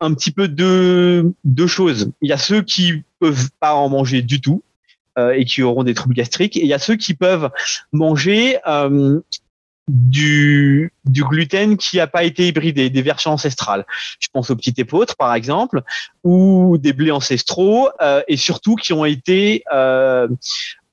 un 0.00 0.14
petit 0.14 0.30
peu 0.30 0.48
deux, 0.48 1.32
choses. 1.66 2.12
Il 2.20 2.28
y 2.28 2.34
a 2.34 2.38
ceux 2.38 2.60
qui 2.60 3.02
peuvent 3.18 3.48
pas 3.58 3.72
en 3.72 3.88
manger 3.88 4.20
du 4.20 4.42
tout 4.42 4.62
euh, 5.18 5.32
et 5.32 5.46
qui 5.46 5.62
auront 5.62 5.82
des 5.82 5.94
troubles 5.94 6.14
gastriques. 6.14 6.58
Et 6.58 6.62
il 6.62 6.68
y 6.68 6.74
a 6.74 6.78
ceux 6.78 6.96
qui 6.96 7.14
peuvent 7.14 7.50
manger 7.92 8.58
du, 9.88 10.92
du 11.04 11.24
gluten 11.24 11.76
qui 11.76 11.96
n'a 11.96 12.06
pas 12.06 12.24
été 12.24 12.46
hybridé, 12.46 12.90
des 12.90 13.02
versions 13.02 13.32
ancestrales. 13.32 13.86
Je 14.20 14.28
pense 14.32 14.50
aux 14.50 14.56
petites 14.56 14.78
épeautres, 14.78 15.16
par 15.16 15.34
exemple, 15.34 15.82
ou 16.24 16.76
des 16.78 16.92
blés 16.92 17.10
ancestraux, 17.10 17.88
euh, 18.00 18.22
et 18.28 18.36
surtout 18.36 18.76
qui 18.76 18.92
ont 18.92 19.04
été 19.04 19.64
euh, 19.72 20.28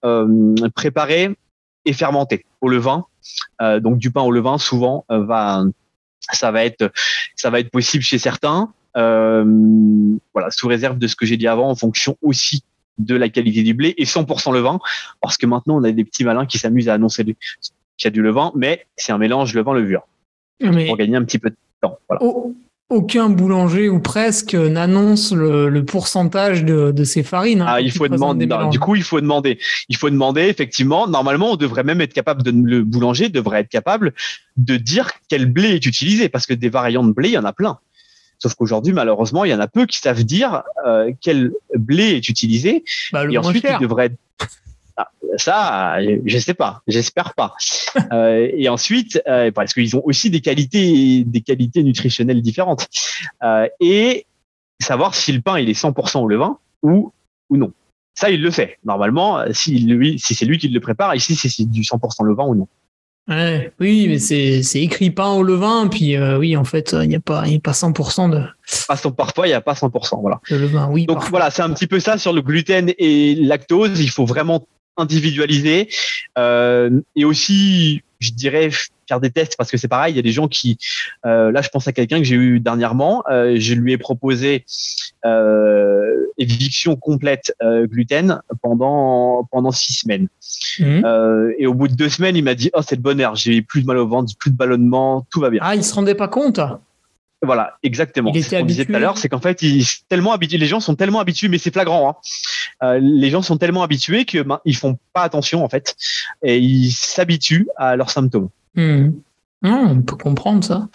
euh, 0.05 0.55
préparés 0.75 1.35
et 1.85 1.93
fermentés 1.93 2.45
au 2.61 2.69
levain. 2.69 3.05
Euh, 3.61 3.79
donc 3.79 3.97
du 3.97 4.11
pain 4.11 4.21
au 4.21 4.31
levain, 4.31 4.57
souvent, 4.57 5.05
euh, 5.11 5.25
va, 5.25 5.63
ça 6.31 6.51
va 6.51 6.63
être, 6.63 6.91
ça 7.35 7.49
va 7.49 7.59
être 7.59 7.71
possible 7.71 8.03
chez 8.03 8.17
certains. 8.17 8.71
voilà, 8.95 10.51
sous 10.51 10.67
réserve 10.67 10.97
de 10.97 11.07
ce 11.07 11.15
que 11.15 11.25
j'ai 11.25 11.37
dit 11.37 11.47
avant, 11.47 11.69
en 11.69 11.75
fonction 11.75 12.17
aussi 12.21 12.63
de 12.97 13.15
la 13.15 13.27
qualité 13.27 13.61
du 13.63 13.73
blé 13.73 13.93
et 13.97 14.05
100% 14.05 14.53
levain, 14.53 14.79
parce 15.19 15.37
que 15.37 15.45
maintenant 15.45 15.77
on 15.77 15.83
a 15.83 15.91
des 15.91 16.05
petits 16.05 16.23
malins 16.23 16.45
qui 16.45 16.57
s'amusent 16.57 16.87
à 16.87 16.93
annoncer 16.93 17.25
qu'il 17.97 18.07
y 18.07 18.09
a 18.09 18.11
du 18.11 18.21
levain, 18.21 18.51
mais 18.55 18.85
c'est 18.95 19.11
un 19.11 19.17
mélange 19.17 19.53
levain-levure. 19.53 20.07
Pour 20.59 20.97
gagner 20.97 21.17
un 21.17 21.23
petit 21.23 21.39
peu 21.39 21.49
de 21.49 21.55
temps. 21.81 21.99
aucun 22.89 23.29
boulanger 23.29 23.89
ou 23.89 23.99
presque 23.99 24.55
n'annonce 24.55 25.33
le, 25.33 25.83
pourcentage 25.83 26.63
de, 26.63 27.03
ces 27.03 27.23
farines. 27.23 27.61
Hein, 27.61 27.67
ah, 27.67 27.81
il 27.81 27.91
faut 27.91 28.07
demander. 28.07 28.47
du 28.71 28.79
coup, 28.79 28.95
il 28.95 29.03
faut 29.03 29.19
demander. 29.19 29.59
Il 29.89 29.97
faut 29.97 30.09
demander 30.09 30.43
effectivement. 30.43 31.07
Normalement, 31.07 31.51
on 31.51 31.55
devrait 31.55 31.83
même 31.83 32.01
être 32.01 32.13
capable 32.13 32.43
de 32.43 32.51
le 32.51 32.83
boulanger 32.83 33.29
devrait 33.29 33.61
être 33.61 33.69
capable 33.69 34.13
de 34.55 34.77
dire 34.77 35.11
quel 35.27 35.45
blé 35.45 35.69
est 35.71 35.85
utilisé 35.85 36.29
parce 36.29 36.45
que 36.45 36.53
des 36.53 36.69
variants 36.69 37.03
de 37.03 37.11
blé, 37.11 37.29
il 37.29 37.33
y 37.33 37.37
en 37.37 37.45
a 37.45 37.53
plein. 37.53 37.79
Sauf 38.39 38.53
qu'aujourd'hui, 38.55 38.93
malheureusement, 38.93 39.45
il 39.45 39.51
y 39.51 39.53
en 39.53 39.59
a 39.59 39.67
peu 39.67 39.85
qui 39.85 39.97
savent 39.97 40.23
dire 40.23 40.63
euh, 40.85 41.11
quel 41.21 41.51
blé 41.75 42.15
est 42.15 42.29
utilisé. 42.29 42.83
Bah, 43.11 43.25
et 43.29 43.37
ensuite, 43.37 43.65
il 43.69 43.79
devrait 43.79 44.07
être 44.07 44.17
ah, 44.97 45.09
ça, 45.37 45.97
je 46.25 46.37
sais 46.37 46.53
pas, 46.53 46.81
j'espère 46.87 47.33
pas. 47.33 47.55
euh, 48.13 48.49
et 48.53 48.69
ensuite, 48.69 49.21
euh, 49.27 49.51
parce 49.51 49.73
qu'ils 49.73 49.95
ont 49.95 50.01
aussi 50.05 50.29
des 50.29 50.41
qualités, 50.41 51.23
des 51.25 51.41
qualités 51.41 51.83
nutritionnelles 51.83 52.41
différentes. 52.41 52.87
Euh, 53.43 53.67
et 53.79 54.25
savoir 54.81 55.15
si 55.15 55.31
le 55.31 55.41
pain 55.41 55.59
il 55.59 55.69
est 55.69 55.79
100% 55.79 56.19
au 56.19 56.27
levain 56.27 56.57
ou 56.81 57.11
ou 57.49 57.57
non. 57.57 57.71
Ça, 58.17 58.29
il 58.29 58.41
le 58.41 58.49
fait. 58.49 58.77
Normalement, 58.85 59.43
si 59.51 59.77
lui, 59.79 60.17
si 60.19 60.35
c'est 60.35 60.45
lui 60.45 60.57
qui 60.57 60.69
le 60.69 60.79
prépare, 60.79 61.15
ici 61.15 61.35
c'est 61.35 61.65
du 61.65 61.81
100% 61.81 62.23
levain 62.23 62.45
ou 62.45 62.55
non. 62.55 62.67
Ouais, 63.27 63.73
oui, 63.79 64.07
mais 64.07 64.19
c'est, 64.19 64.61
écrit 64.75 65.09
pain 65.09 65.31
au 65.31 65.41
levain, 65.41 65.87
puis 65.87 66.15
euh, 66.15 66.37
oui, 66.37 66.55
en 66.55 66.63
fait, 66.63 66.95
il 67.01 67.09
n'y 67.09 67.15
a 67.15 67.19
pas, 67.19 67.41
a 67.41 67.59
pas 67.59 67.71
100% 67.71 68.29
de. 68.29 69.09
parfois, 69.09 69.47
il 69.47 69.49
n'y 69.49 69.55
a 69.55 69.61
pas 69.61 69.73
100%, 69.73 70.21
voilà. 70.21 70.39
Le 70.47 70.59
levain, 70.59 70.87
oui. 70.91 71.07
Donc 71.07 71.23
voilà, 71.31 71.49
c'est 71.49 71.63
un 71.63 71.71
petit 71.71 71.87
peu 71.87 71.99
ça 71.99 72.19
sur 72.19 72.33
le 72.33 72.41
gluten 72.41 72.93
et 72.99 73.33
lactose. 73.33 73.99
Il 73.99 74.11
faut 74.11 74.25
vraiment 74.25 74.67
individualiser 74.97 75.89
euh, 76.37 77.01
et 77.15 77.25
aussi 77.25 78.01
je 78.19 78.31
dirais 78.31 78.69
faire 79.07 79.19
des 79.19 79.29
tests 79.29 79.55
parce 79.57 79.69
que 79.69 79.77
c'est 79.77 79.87
pareil 79.87 80.13
il 80.13 80.15
y 80.15 80.19
a 80.19 80.23
des 80.23 80.31
gens 80.31 80.47
qui 80.47 80.77
euh, 81.25 81.51
là 81.51 81.61
je 81.61 81.69
pense 81.69 81.87
à 81.87 81.91
quelqu'un 81.91 82.17
que 82.17 82.23
j'ai 82.23 82.35
eu 82.35 82.59
dernièrement 82.59 83.23
euh, 83.29 83.55
je 83.59 83.73
lui 83.73 83.93
ai 83.93 83.97
proposé 83.97 84.65
éviction 86.37 86.95
complète 86.95 87.55
gluten 87.63 88.41
pendant 88.61 89.47
pendant 89.51 89.71
six 89.71 89.93
semaines. 89.93 90.27
Mmh. 90.79 91.53
et 91.57 91.65
au 91.65 91.73
bout 91.73 91.87
de 91.87 91.95
deux 91.95 92.09
semaines 92.09 92.35
il 92.35 92.43
m'a 92.43 92.53
dit 92.53 92.69
oh 92.73 92.81
c'est 92.87 92.95
le 92.95 93.01
bonheur 93.01 93.33
j'ai 93.35 93.63
plus 93.63 93.81
de 93.81 93.87
mal 93.87 93.97
au 93.97 94.07
ventre 94.07 94.31
plus 94.37 94.51
de 94.51 94.55
ballonnement 94.55 95.25
tout 95.31 95.39
va 95.39 95.49
bien. 95.49 95.61
Ah 95.63 95.75
il 95.75 95.83
se 95.83 95.95
rendait 95.95 96.13
pas 96.13 96.27
compte? 96.27 96.59
Voilà, 97.41 97.77
exactement. 97.83 98.33
ce 98.33 98.49
qu'on 98.49 98.65
disait 98.65 98.85
tout 98.85 98.95
à 98.95 98.99
l'heure, 98.99 99.17
c'est 99.17 99.29
qu'en 99.29 99.41
fait, 99.41 99.61
ils 99.61 99.85
tellement 100.09 100.31
habitués, 100.31 100.57
les 100.57 100.65
gens 100.65 100.79
sont 100.79 100.95
tellement 100.95 101.19
habitués, 101.19 101.47
mais 101.47 101.57
c'est 101.57 101.71
flagrant. 101.71 102.09
Hein. 102.09 102.15
Euh, 102.83 102.99
les 103.01 103.29
gens 103.29 103.41
sont 103.41 103.57
tellement 103.57 103.83
habitués 103.83 104.25
que 104.25 104.41
ben, 104.41 104.59
ils 104.65 104.75
font 104.75 104.97
pas 105.13 105.21
attention 105.21 105.63
en 105.63 105.69
fait, 105.69 105.95
et 106.43 106.57
ils 106.57 106.91
s'habituent 106.91 107.67
à 107.77 107.95
leurs 107.95 108.09
symptômes. 108.09 108.49
Hmm. 108.75 109.11
on 109.63 110.01
peut 110.01 110.17
comprendre 110.17 110.63
ça. 110.63 110.89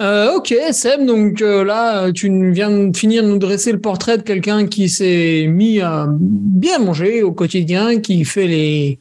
Euh, 0.00 0.36
ok, 0.36 0.54
Seb, 0.70 1.04
donc 1.04 1.42
euh, 1.42 1.64
là, 1.64 2.12
tu 2.12 2.52
viens 2.52 2.70
de 2.70 2.96
finir 2.96 3.24
de 3.24 3.28
nous 3.28 3.38
dresser 3.38 3.72
le 3.72 3.80
portrait 3.80 4.16
de 4.16 4.22
quelqu'un 4.22 4.66
qui 4.66 4.88
s'est 4.88 5.46
mis 5.48 5.80
à 5.80 6.06
bien 6.08 6.78
manger 6.78 7.24
au 7.24 7.32
quotidien, 7.32 8.00
qui 8.00 8.24
fait 8.24 8.46
les 8.46 9.00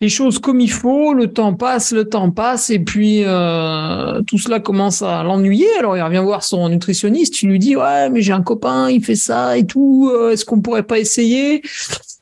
les 0.00 0.08
choses 0.08 0.38
comme 0.38 0.60
il 0.60 0.70
faut, 0.70 1.14
le 1.14 1.32
temps 1.32 1.54
passe, 1.54 1.92
le 1.92 2.04
temps 2.04 2.30
passe, 2.30 2.70
et 2.70 2.78
puis 2.78 3.22
euh, 3.24 4.20
tout 4.22 4.38
cela 4.38 4.60
commence 4.60 5.02
à 5.02 5.22
l'ennuyer. 5.22 5.68
Alors 5.78 5.96
il 5.96 6.02
revient 6.02 6.22
voir 6.22 6.44
son 6.44 6.68
nutritionniste, 6.68 7.42
il 7.42 7.48
lui 7.48 7.58
dit 7.58 7.76
ouais 7.76 8.10
mais 8.10 8.20
j'ai 8.20 8.32
un 8.32 8.42
copain, 8.42 8.90
il 8.90 9.02
fait 9.02 9.14
ça 9.16 9.56
et 9.56 9.64
tout, 9.64 10.10
euh, 10.12 10.30
est-ce 10.30 10.44
qu'on 10.44 10.60
pourrait 10.60 10.82
pas 10.82 10.98
essayer? 10.98 11.62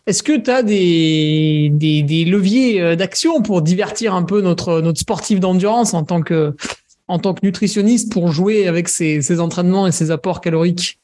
Est-ce 0.07 0.23
que 0.23 0.37
tu 0.37 0.51
as 0.51 0.63
des, 0.63 1.71
des, 1.73 2.25
leviers 2.25 2.81
euh, 2.81 2.95
d'action 2.95 3.41
pour 3.41 3.63
divertir 3.63 4.15
un 4.15 4.23
peu 4.23 4.43
notre, 4.43 4.81
notre 4.81 5.01
sportif 5.01 5.41
d'endurance 5.41 5.95
en 5.95 6.05
tant 6.05 6.21
que 6.21 6.55
en 7.07 7.19
tant 7.19 7.35
que 7.35 7.41
nutritionniste 7.43 8.13
pour 8.13 8.31
jouer 8.33 8.67
avec 8.67 8.89
ses, 8.89 9.21
ses 9.21 9.41
entraînements 9.41 9.87
et 9.87 9.93
ses 9.93 10.11
apports 10.11 10.41
caloriques? 10.41 10.99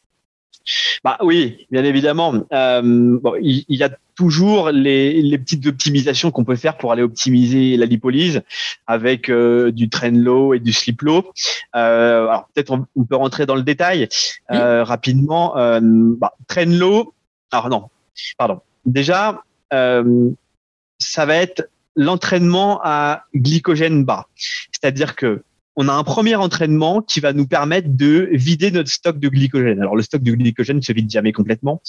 Bah 1.05 1.17
oui, 1.23 1.67
bien 1.71 1.85
évidemment. 1.85 2.35
Euh, 2.53 3.19
bon, 3.21 3.35
il, 3.41 3.65
y 3.69 3.83
a 3.83 3.91
toujours 4.15 4.71
les, 4.71 5.23
les 5.23 5.39
petites 5.39 5.67
optimisations 5.67 6.31
qu'on 6.31 6.45
peut 6.45 6.57
faire 6.57 6.77
pour 6.77 6.93
aller 6.93 7.03
optimiser 7.03 7.77
la 7.77 7.87
lipolyse 7.87 8.43
avec 8.87 9.31
euh, 9.31 9.73
du 9.73 9.89
train 9.89 10.11
low 10.11 10.55
et 10.55 10.61
du 10.61 10.73
slip 10.73 11.03
low. 11.03 11.33
Euh, 11.75 12.27
alors 12.27 12.49
peut-être 12.55 12.73
on, 12.73 13.05
peut 13.05 13.17
rentrer 13.17 13.47
dans 13.47 13.57
le 13.57 13.63
détail 13.63 14.09
rapidement. 14.49 15.55
Bah, 15.81 16.35
train 16.47 16.67
low. 16.67 17.15
Alors 17.51 17.69
non, 17.69 17.89
pardon. 18.37 18.61
Déjà, 18.85 19.43
ça 19.71 21.27
va 21.27 21.37
être 21.37 21.69
l'entraînement 21.97 22.81
à 22.83 23.25
glycogène 23.35 24.05
bas, 24.05 24.27
c'est-à-dire 24.37 25.17
que 25.17 25.43
on 25.81 25.89
a 25.89 25.95
un 25.95 26.05
premier 26.05 26.35
entraînement 26.35 27.01
qui 27.01 27.21
va 27.21 27.33
nous 27.33 27.47
permettre 27.47 27.89
de 27.89 28.29
vider 28.33 28.71
notre 28.71 28.91
stock 28.91 29.19
de 29.19 29.31
glycogène. 29.31 29.81
Alors 29.81 29.97
le 29.97 30.03
stock 30.03 30.23
de 30.23 30.33
glycogène 30.33 30.77
ne 30.77 30.83
se 30.83 30.93
vide 30.93 31.11
jamais 31.11 31.33
complètement, 31.33 31.81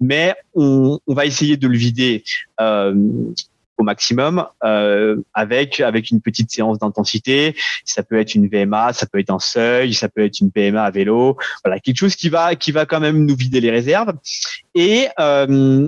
mais 0.00 0.34
on, 0.54 0.98
va 1.06 1.26
essayer 1.26 1.58
de 1.58 1.68
le 1.68 1.76
vider 1.76 2.24
euh, 2.62 2.94
au 3.76 3.82
maximum 3.82 4.46
euh, 4.64 5.20
avec 5.34 5.80
avec 5.80 6.10
une 6.10 6.22
petite 6.22 6.50
séance 6.50 6.78
d'intensité. 6.78 7.54
Ça 7.84 8.02
peut 8.02 8.18
être 8.18 8.34
une 8.34 8.48
VMA, 8.48 8.94
ça 8.94 9.04
peut 9.04 9.18
être 9.18 9.30
un 9.30 9.38
seuil, 9.38 9.92
ça 9.92 10.08
peut 10.08 10.24
être 10.24 10.40
une 10.40 10.50
PMA 10.50 10.82
à 10.82 10.90
vélo. 10.90 11.36
Voilà 11.62 11.80
quelque 11.80 11.98
chose 11.98 12.16
qui 12.16 12.30
va 12.30 12.54
qui 12.54 12.72
va 12.72 12.86
quand 12.86 13.00
même 13.00 13.26
nous 13.26 13.36
vider 13.36 13.60
les 13.60 13.70
réserves. 13.70 14.14
Et 14.74 15.08
euh, 15.20 15.86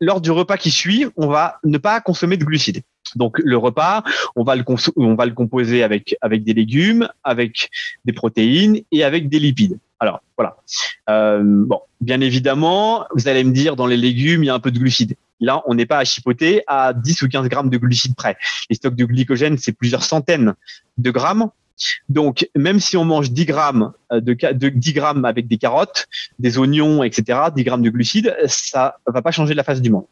lors 0.00 0.20
du 0.20 0.30
repas 0.30 0.58
qui 0.58 0.70
suit, 0.70 1.06
on 1.16 1.26
va 1.26 1.58
ne 1.64 1.78
pas 1.78 2.00
consommer 2.00 2.36
de 2.36 2.44
glucides. 2.44 2.82
Donc 3.16 3.38
le 3.38 3.56
repas, 3.56 4.02
on 4.36 4.44
va 4.44 4.56
le, 4.56 4.62
composer 5.32 5.82
avec, 5.82 6.16
des 6.22 6.54
légumes, 6.54 7.08
avec 7.24 7.70
des 8.04 8.12
protéines 8.12 8.80
et 8.90 9.04
avec 9.04 9.28
des 9.28 9.38
lipides. 9.38 9.78
Alors 10.00 10.20
voilà. 10.36 10.56
Euh, 11.08 11.42
bon, 11.44 11.80
bien 12.00 12.20
évidemment, 12.20 13.06
vous 13.14 13.28
allez 13.28 13.44
me 13.44 13.52
dire 13.52 13.76
dans 13.76 13.86
les 13.86 13.96
légumes, 13.96 14.42
il 14.42 14.46
y 14.46 14.50
a 14.50 14.54
un 14.54 14.60
peu 14.60 14.70
de 14.70 14.78
glucides. 14.78 15.16
Là, 15.40 15.62
on 15.66 15.74
n'est 15.74 15.86
pas 15.86 15.98
à 15.98 16.04
chipoter 16.04 16.62
à 16.66 16.92
10 16.92 17.22
ou 17.22 17.28
15 17.28 17.48
grammes 17.48 17.70
de 17.70 17.76
glucides 17.76 18.14
près. 18.14 18.36
Les 18.70 18.76
stocks 18.76 18.94
de 18.94 19.04
glycogène, 19.04 19.58
c'est 19.58 19.72
plusieurs 19.72 20.04
centaines 20.04 20.54
de 20.98 21.10
grammes. 21.10 21.50
Donc, 22.08 22.48
même 22.54 22.78
si 22.78 22.96
on 22.96 23.04
mange 23.04 23.32
10 23.32 23.46
grammes 23.46 23.92
euh, 24.12 24.20
de, 24.20 24.34
de 24.34 24.68
10 24.68 24.92
grammes 24.92 25.24
avec 25.24 25.48
des 25.48 25.58
carottes, 25.58 26.06
des 26.38 26.58
oignons, 26.58 27.02
etc., 27.02 27.40
10 27.54 27.64
grammes 27.64 27.82
de 27.82 27.90
glucides, 27.90 28.36
ça 28.46 28.96
va 29.06 29.20
pas 29.22 29.32
changer 29.32 29.54
la 29.54 29.64
face 29.64 29.80
du 29.80 29.90
monde. 29.90 30.06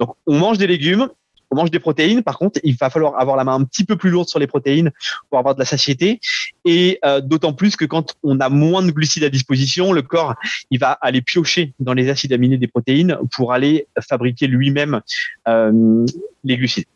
Donc, 0.00 0.16
on 0.26 0.38
mange 0.38 0.58
des 0.58 0.66
légumes, 0.66 1.08
on 1.54 1.56
mange 1.56 1.70
des 1.70 1.78
protéines. 1.78 2.22
Par 2.22 2.36
contre, 2.36 2.58
il 2.64 2.76
va 2.76 2.90
falloir 2.90 3.18
avoir 3.18 3.36
la 3.36 3.44
main 3.44 3.54
un 3.54 3.64
petit 3.64 3.84
peu 3.84 3.96
plus 3.96 4.10
lourde 4.10 4.28
sur 4.28 4.40
les 4.40 4.46
protéines 4.46 4.90
pour 5.30 5.38
avoir 5.38 5.54
de 5.54 5.60
la 5.60 5.64
satiété. 5.64 6.20
Et 6.64 6.98
euh, 7.04 7.20
d'autant 7.20 7.52
plus 7.52 7.76
que 7.76 7.84
quand 7.84 8.16
on 8.22 8.40
a 8.40 8.48
moins 8.48 8.82
de 8.82 8.90
glucides 8.90 9.24
à 9.24 9.30
disposition, 9.30 9.92
le 9.92 10.02
corps 10.02 10.34
il 10.70 10.80
va 10.80 10.92
aller 11.00 11.22
piocher 11.22 11.72
dans 11.78 11.92
les 11.92 12.10
acides 12.10 12.32
aminés 12.32 12.58
des 12.58 12.66
protéines 12.66 13.16
pour 13.32 13.52
aller 13.52 13.86
fabriquer 14.00 14.48
lui-même 14.48 15.00
euh, 15.46 16.04
les 16.42 16.56
glucides. 16.56 16.86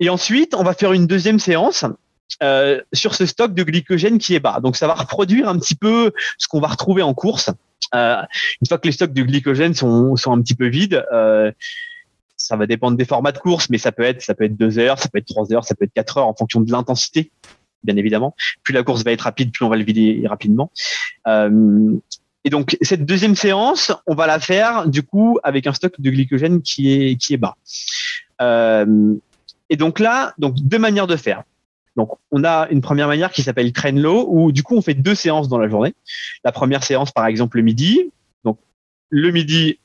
Et 0.00 0.08
ensuite, 0.08 0.54
on 0.54 0.62
va 0.62 0.74
faire 0.74 0.92
une 0.92 1.08
deuxième 1.08 1.40
séance 1.40 1.84
euh, 2.42 2.80
sur 2.92 3.16
ce 3.16 3.26
stock 3.26 3.54
de 3.54 3.64
glycogène 3.64 4.18
qui 4.18 4.36
est 4.36 4.40
bas. 4.40 4.60
Donc 4.62 4.76
ça 4.76 4.86
va 4.86 4.94
reproduire 4.94 5.48
un 5.48 5.58
petit 5.58 5.74
peu 5.74 6.12
ce 6.38 6.46
qu'on 6.46 6.60
va 6.60 6.68
retrouver 6.68 7.02
en 7.02 7.14
course. 7.14 7.50
une 7.92 8.68
fois 8.68 8.78
que 8.78 8.86
les 8.86 8.92
stocks 8.92 9.12
de 9.12 9.22
glycogène 9.22 9.74
sont, 9.74 10.14
sont 10.14 10.32
un 10.32 10.40
petit 10.40 10.54
peu 10.54 10.68
vides, 10.68 11.04
ça 12.38 12.56
va 12.56 12.66
dépendre 12.66 12.96
des 12.96 13.04
formats 13.04 13.32
de 13.32 13.38
course, 13.38 13.68
mais 13.68 13.78
ça 13.78 13.92
peut 13.92 14.04
être 14.04 14.22
ça 14.22 14.34
peut 14.34 14.44
être 14.44 14.56
deux 14.56 14.78
heures, 14.78 14.98
ça 14.98 15.08
peut 15.08 15.18
être 15.18 15.26
trois 15.26 15.52
heures, 15.52 15.64
ça 15.64 15.74
peut 15.74 15.84
être 15.84 15.92
quatre 15.92 16.16
heures 16.16 16.26
en 16.26 16.34
fonction 16.34 16.60
de 16.60 16.70
l'intensité, 16.72 17.30
bien 17.84 17.96
évidemment. 17.96 18.34
Plus 18.62 18.72
la 18.72 18.82
course 18.82 19.04
va 19.04 19.12
être 19.12 19.22
rapide, 19.22 19.52
plus 19.52 19.64
on 19.64 19.68
va 19.68 19.76
le 19.76 19.84
vider 19.84 20.24
rapidement. 20.26 20.70
Euh, 21.26 21.96
et 22.44 22.50
donc 22.50 22.78
cette 22.80 23.04
deuxième 23.04 23.36
séance, 23.36 23.92
on 24.06 24.14
va 24.14 24.26
la 24.26 24.40
faire 24.40 24.88
du 24.88 25.02
coup 25.02 25.38
avec 25.42 25.66
un 25.66 25.72
stock 25.74 26.00
de 26.00 26.10
glycogène 26.10 26.62
qui 26.62 26.92
est 26.92 27.16
qui 27.16 27.34
est 27.34 27.38
bas. 27.38 27.56
Euh, 28.40 29.14
et 29.68 29.76
donc 29.76 29.98
là, 29.98 30.32
donc 30.38 30.54
deux 30.56 30.78
manières 30.78 31.06
de 31.06 31.16
faire. 31.16 31.42
Donc, 31.98 32.12
on 32.30 32.44
a 32.44 32.68
une 32.70 32.80
première 32.80 33.08
manière 33.08 33.32
qui 33.32 33.42
s'appelle 33.42 33.72
train 33.72 33.90
low, 33.90 34.24
où 34.30 34.52
du 34.52 34.62
coup, 34.62 34.76
on 34.76 34.82
fait 34.82 34.94
deux 34.94 35.16
séances 35.16 35.48
dans 35.48 35.58
la 35.58 35.68
journée. 35.68 35.94
La 36.44 36.52
première 36.52 36.84
séance, 36.84 37.10
par 37.10 37.26
exemple, 37.26 37.56
le 37.56 37.64
midi. 37.64 38.12
Donc, 38.44 38.56
le 39.10 39.32
midi, 39.32 39.80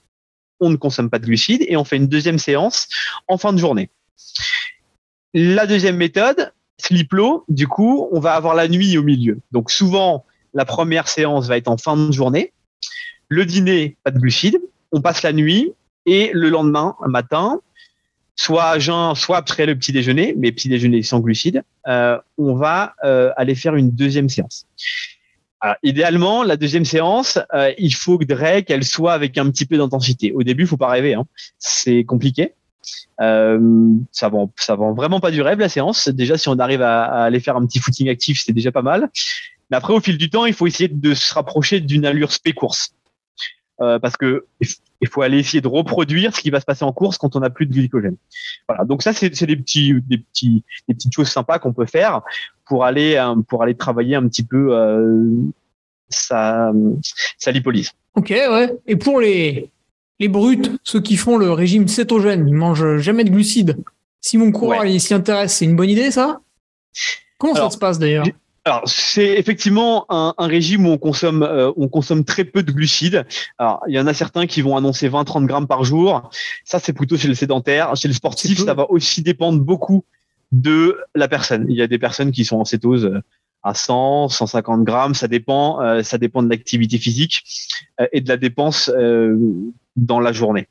on 0.59 0.69
ne 0.69 0.75
consomme 0.75 1.09
pas 1.09 1.19
de 1.19 1.25
glucides 1.25 1.65
et 1.67 1.77
on 1.77 1.83
fait 1.83 1.97
une 1.97 2.07
deuxième 2.07 2.39
séance 2.39 2.87
en 3.27 3.37
fin 3.37 3.53
de 3.53 3.57
journée. 3.57 3.89
La 5.33 5.65
deuxième 5.65 5.97
méthode, 5.97 6.51
sleep 6.77 7.13
low, 7.13 7.43
du 7.49 7.67
coup, 7.67 8.07
on 8.11 8.19
va 8.19 8.33
avoir 8.33 8.55
la 8.55 8.67
nuit 8.67 8.97
au 8.97 9.03
milieu. 9.03 9.39
Donc 9.51 9.71
souvent, 9.71 10.25
la 10.53 10.65
première 10.65 11.07
séance 11.07 11.47
va 11.47 11.57
être 11.57 11.67
en 11.67 11.77
fin 11.77 11.97
de 11.97 12.11
journée. 12.11 12.53
Le 13.29 13.45
dîner, 13.45 13.97
pas 14.03 14.11
de 14.11 14.19
glucides. 14.19 14.61
On 14.91 15.01
passe 15.01 15.23
la 15.23 15.33
nuit 15.33 15.73
et 16.05 16.31
le 16.33 16.49
lendemain, 16.49 16.95
matin, 17.07 17.61
soit 18.35 18.65
à 18.65 18.79
jeun, 18.79 19.15
soit 19.15 19.37
après 19.37 19.65
le 19.65 19.75
petit 19.75 19.91
déjeuner, 19.91 20.35
mais 20.37 20.51
petit 20.51 20.69
déjeuner 20.69 21.01
sans 21.03 21.19
glucides, 21.19 21.63
euh, 21.87 22.19
on 22.37 22.55
va 22.55 22.95
euh, 23.03 23.31
aller 23.37 23.55
faire 23.55 23.75
une 23.75 23.91
deuxième 23.91 24.29
séance 24.29 24.65
idéalement, 25.83 26.43
la 26.43 26.57
deuxième 26.57 26.85
séance, 26.85 27.39
euh, 27.53 27.71
il 27.77 27.93
faudrait 27.93 28.63
qu'elle 28.63 28.83
soit 28.83 29.13
avec 29.13 29.37
un 29.37 29.49
petit 29.49 29.65
peu 29.65 29.77
d'intensité. 29.77 30.31
Au 30.33 30.43
début, 30.43 30.67
faut 30.67 30.77
pas 30.77 30.89
rêver, 30.89 31.13
hein. 31.13 31.25
c'est 31.57 32.03
compliqué. 32.03 32.53
Euh, 33.21 33.93
ça 34.11 34.29
va, 34.29 34.45
ça 34.57 34.75
va 34.75 34.91
vraiment 34.91 35.19
pas 35.19 35.31
du 35.31 35.41
rêve 35.41 35.59
la 35.59 35.69
séance. 35.69 36.09
Déjà, 36.09 36.37
si 36.37 36.49
on 36.49 36.59
arrive 36.59 36.81
à, 36.81 37.05
aller 37.23 37.39
faire 37.39 37.55
un 37.55 37.65
petit 37.65 37.79
footing 37.79 38.09
actif, 38.09 38.41
c'est 38.43 38.53
déjà 38.53 38.71
pas 38.71 38.81
mal. 38.81 39.09
Mais 39.71 39.77
après, 39.77 39.93
au 39.93 39.99
fil 39.99 40.17
du 40.17 40.29
temps, 40.29 40.45
il 40.45 40.53
faut 40.53 40.67
essayer 40.67 40.89
de 40.89 41.13
se 41.13 41.33
rapprocher 41.33 41.79
d'une 41.79 42.05
allure 42.05 42.31
spé 42.31 42.53
course, 42.53 42.93
euh, 43.81 43.99
parce 43.99 44.17
que 44.17 44.45
il 45.01 45.07
faut 45.09 45.21
aller 45.21 45.37
essayer 45.39 45.59
de 45.59 45.67
reproduire 45.67 46.35
ce 46.35 46.41
qui 46.41 46.49
va 46.49 46.61
se 46.61 46.65
passer 46.65 46.85
en 46.85 46.93
course 46.93 47.17
quand 47.17 47.35
on 47.35 47.41
n'a 47.41 47.49
plus 47.49 47.65
de 47.65 47.73
glycogène. 47.73 48.15
Voilà. 48.69 48.85
Donc 48.85 49.03
ça, 49.03 49.11
c'est 49.11 49.45
des 49.45 49.57
petits, 49.57 49.93
des 50.07 50.17
petits, 50.17 50.63
des 50.87 50.93
petites 50.93 51.13
choses 51.13 51.29
sympas 51.29 51.59
qu'on 51.59 51.73
peut 51.73 51.85
faire 51.85 52.21
pour 52.65 52.85
aller, 52.85 53.15
euh, 53.15 53.35
pour 53.47 53.63
aller 53.63 53.75
travailler 53.75 54.15
un 54.15 54.27
petit 54.27 54.43
peu 54.43 54.75
euh, 54.75 55.29
sa, 56.09 56.71
sa 57.37 57.51
lipolyse. 57.51 57.91
Ok, 58.15 58.29
ouais. 58.29 58.75
Et 58.87 58.95
pour 58.95 59.19
les, 59.19 59.69
les 60.19 60.27
brutes, 60.27 60.71
ceux 60.83 61.01
qui 61.01 61.17
font 61.17 61.37
le 61.37 61.51
régime 61.51 61.87
cétogène, 61.87 62.47
ils 62.47 62.55
mangent 62.55 62.97
jamais 62.97 63.23
de 63.23 63.29
glucides. 63.29 63.77
Si 64.21 64.37
mon 64.37 64.51
coureur 64.51 64.83
s'y 64.99 65.13
intéresse, 65.13 65.57
c'est 65.57 65.65
une 65.65 65.75
bonne 65.75 65.89
idée 65.89 66.11
ça? 66.11 66.39
Comment 67.37 67.55
ça 67.55 67.69
se 67.69 67.77
passe 67.77 67.99
d'ailleurs? 67.99 68.25
alors, 68.65 68.83
c'est 68.85 69.37
effectivement 69.37 70.05
un, 70.07 70.33
un, 70.37 70.47
régime 70.47 70.85
où 70.85 70.91
on 70.91 70.97
consomme, 70.97 71.43
euh, 71.43 71.71
on 71.75 71.89
consomme 71.89 72.23
très 72.23 72.45
peu 72.45 72.63
de 72.63 72.71
glucides. 72.71 73.25
Alors, 73.57 73.83
il 73.87 73.93
y 73.93 73.99
en 73.99 74.07
a 74.07 74.13
certains 74.13 74.47
qui 74.47 74.61
vont 74.61 74.77
annoncer 74.77 75.09
20-30 75.09 75.45
grammes 75.45 75.67
par 75.67 75.83
jour. 75.83 76.29
Ça, 76.63 76.79
c'est 76.79 76.93
plutôt 76.93 77.17
chez 77.17 77.27
le 77.27 77.35
sédentaire. 77.35 77.93
Chez 77.97 78.07
le 78.07 78.13
sportif, 78.13 78.63
ça 78.63 78.73
va 78.73 78.89
aussi 78.89 79.21
dépendre 79.21 79.59
beaucoup 79.59 80.05
de 80.53 80.97
la 81.13 81.27
personne. 81.27 81.65
Il 81.69 81.75
y 81.75 81.81
a 81.81 81.87
des 81.87 81.99
personnes 81.99 82.31
qui 82.31 82.45
sont 82.45 82.57
en 82.57 82.65
cétose 82.65 83.05
euh, 83.05 83.21
à 83.63 83.73
100, 83.73 84.29
150 84.29 84.83
grammes. 84.83 85.13
Ça 85.13 85.27
dépend, 85.27 85.81
euh, 85.81 86.03
ça 86.03 86.17
dépend 86.17 86.41
de 86.41 86.49
l'activité 86.49 86.97
physique 86.97 87.43
et 88.11 88.21
de 88.21 88.29
la 88.29 88.37
dépense 88.37 88.89
dans 89.95 90.19
la 90.19 90.31
journée 90.31 90.67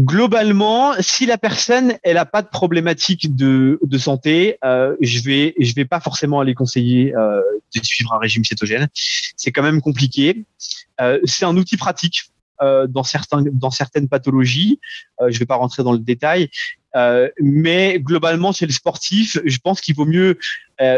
globalement, 0.00 0.94
si 1.00 1.26
la 1.26 1.38
personne 1.38 1.94
elle 2.02 2.16
a 2.16 2.26
pas 2.26 2.42
de 2.42 2.48
problématique 2.48 3.34
de, 3.36 3.78
santé, 3.98 4.56
euh, 4.64 4.96
je 5.00 5.20
vais 5.20 5.54
je 5.58 5.74
vais 5.74 5.84
pas 5.84 6.00
forcément 6.00 6.40
aller 6.40 6.54
conseiller 6.54 7.14
euh, 7.14 7.40
de 7.74 7.84
suivre 7.84 8.12
un 8.14 8.18
régime 8.18 8.44
cétogène. 8.44 8.88
C'est 8.94 9.52
quand 9.52 9.62
même 9.62 9.80
compliqué. 9.80 10.44
Euh, 11.00 11.18
c'est 11.24 11.44
un 11.44 11.56
outil 11.56 11.76
pratique 11.76 12.24
euh, 12.24 12.39
dans 12.88 13.02
certains 13.02 13.42
dans 13.42 13.70
certaines 13.70 14.08
pathologies. 14.08 14.80
Euh, 15.20 15.30
je 15.30 15.38
vais 15.38 15.46
pas 15.46 15.56
rentrer 15.56 15.82
dans 15.82 15.92
le 15.92 15.98
détail, 15.98 16.50
euh, 16.96 17.28
mais 17.40 17.98
globalement 18.00 18.52
chez 18.52 18.66
le 18.66 18.72
sportif, 18.72 19.38
je 19.44 19.58
pense 19.58 19.80
qu'il 19.80 19.94
vaut 19.94 20.06
mieux 20.06 20.38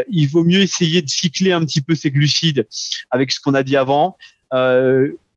il 0.09 0.27
vaut 0.27 0.45
mieux 0.45 0.61
essayer 0.61 1.01
de 1.01 1.09
cycler 1.09 1.51
un 1.51 1.65
petit 1.65 1.81
peu 1.81 1.93
ses 1.93 2.09
glucides 2.09 2.65
avec 3.11 3.33
ce 3.33 3.41
qu'on 3.41 3.53
a 3.53 3.63
dit 3.63 3.75
avant. 3.75 4.17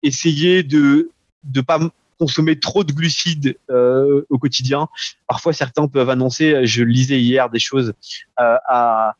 essayer 0.03 0.63
de 0.63 1.11
de 1.45 1.61
pas 1.61 1.81
consommer 2.19 2.59
trop 2.59 2.85
de 2.85 2.93
glucides 2.93 3.57
euh, 3.71 4.25
au 4.31 4.39
quotidien. 4.39 4.89
Parfois, 5.27 5.53
certains 5.53 5.87
peuvent 5.89 6.11
annoncer, 6.11 6.67
je 6.67 6.83
lisais 6.83 7.21
hier 7.21 7.51
des 7.51 7.59
choses 7.59 7.93
euh, 8.41 8.57
à 8.69 9.17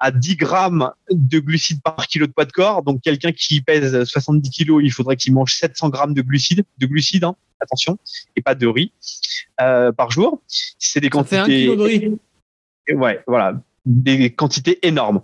à 0.00 0.10
10 0.10 0.36
grammes 0.36 0.90
de 1.10 1.38
glucides 1.38 1.82
par 1.82 2.06
kilo 2.08 2.26
de 2.26 2.32
poids 2.32 2.46
de 2.46 2.52
corps. 2.52 2.82
Donc, 2.82 3.02
quelqu'un 3.02 3.32
qui 3.32 3.60
pèse 3.60 4.04
70 4.04 4.50
kilos, 4.50 4.82
il 4.82 4.90
faudrait 4.90 5.16
qu'il 5.16 5.32
mange 5.32 5.54
700 5.54 5.90
grammes 5.90 6.14
de 6.14 6.22
glucides, 6.22 6.64
de 6.78 6.86
glucides, 6.86 7.24
hein, 7.24 7.36
attention, 7.60 7.98
et 8.34 8.42
pas 8.42 8.54
de 8.54 8.66
riz 8.66 8.92
euh, 9.60 9.92
par 9.92 10.10
jour. 10.10 10.40
C'est 10.46 11.00
des 11.00 11.10
quantités. 11.10 11.36
un 11.36 11.46
kilo 11.46 11.76
de 11.76 11.82
riz. 11.82 12.18
Ouais, 12.92 13.22
voilà, 13.26 13.60
des 13.86 14.32
quantités 14.32 14.84
énormes 14.86 15.20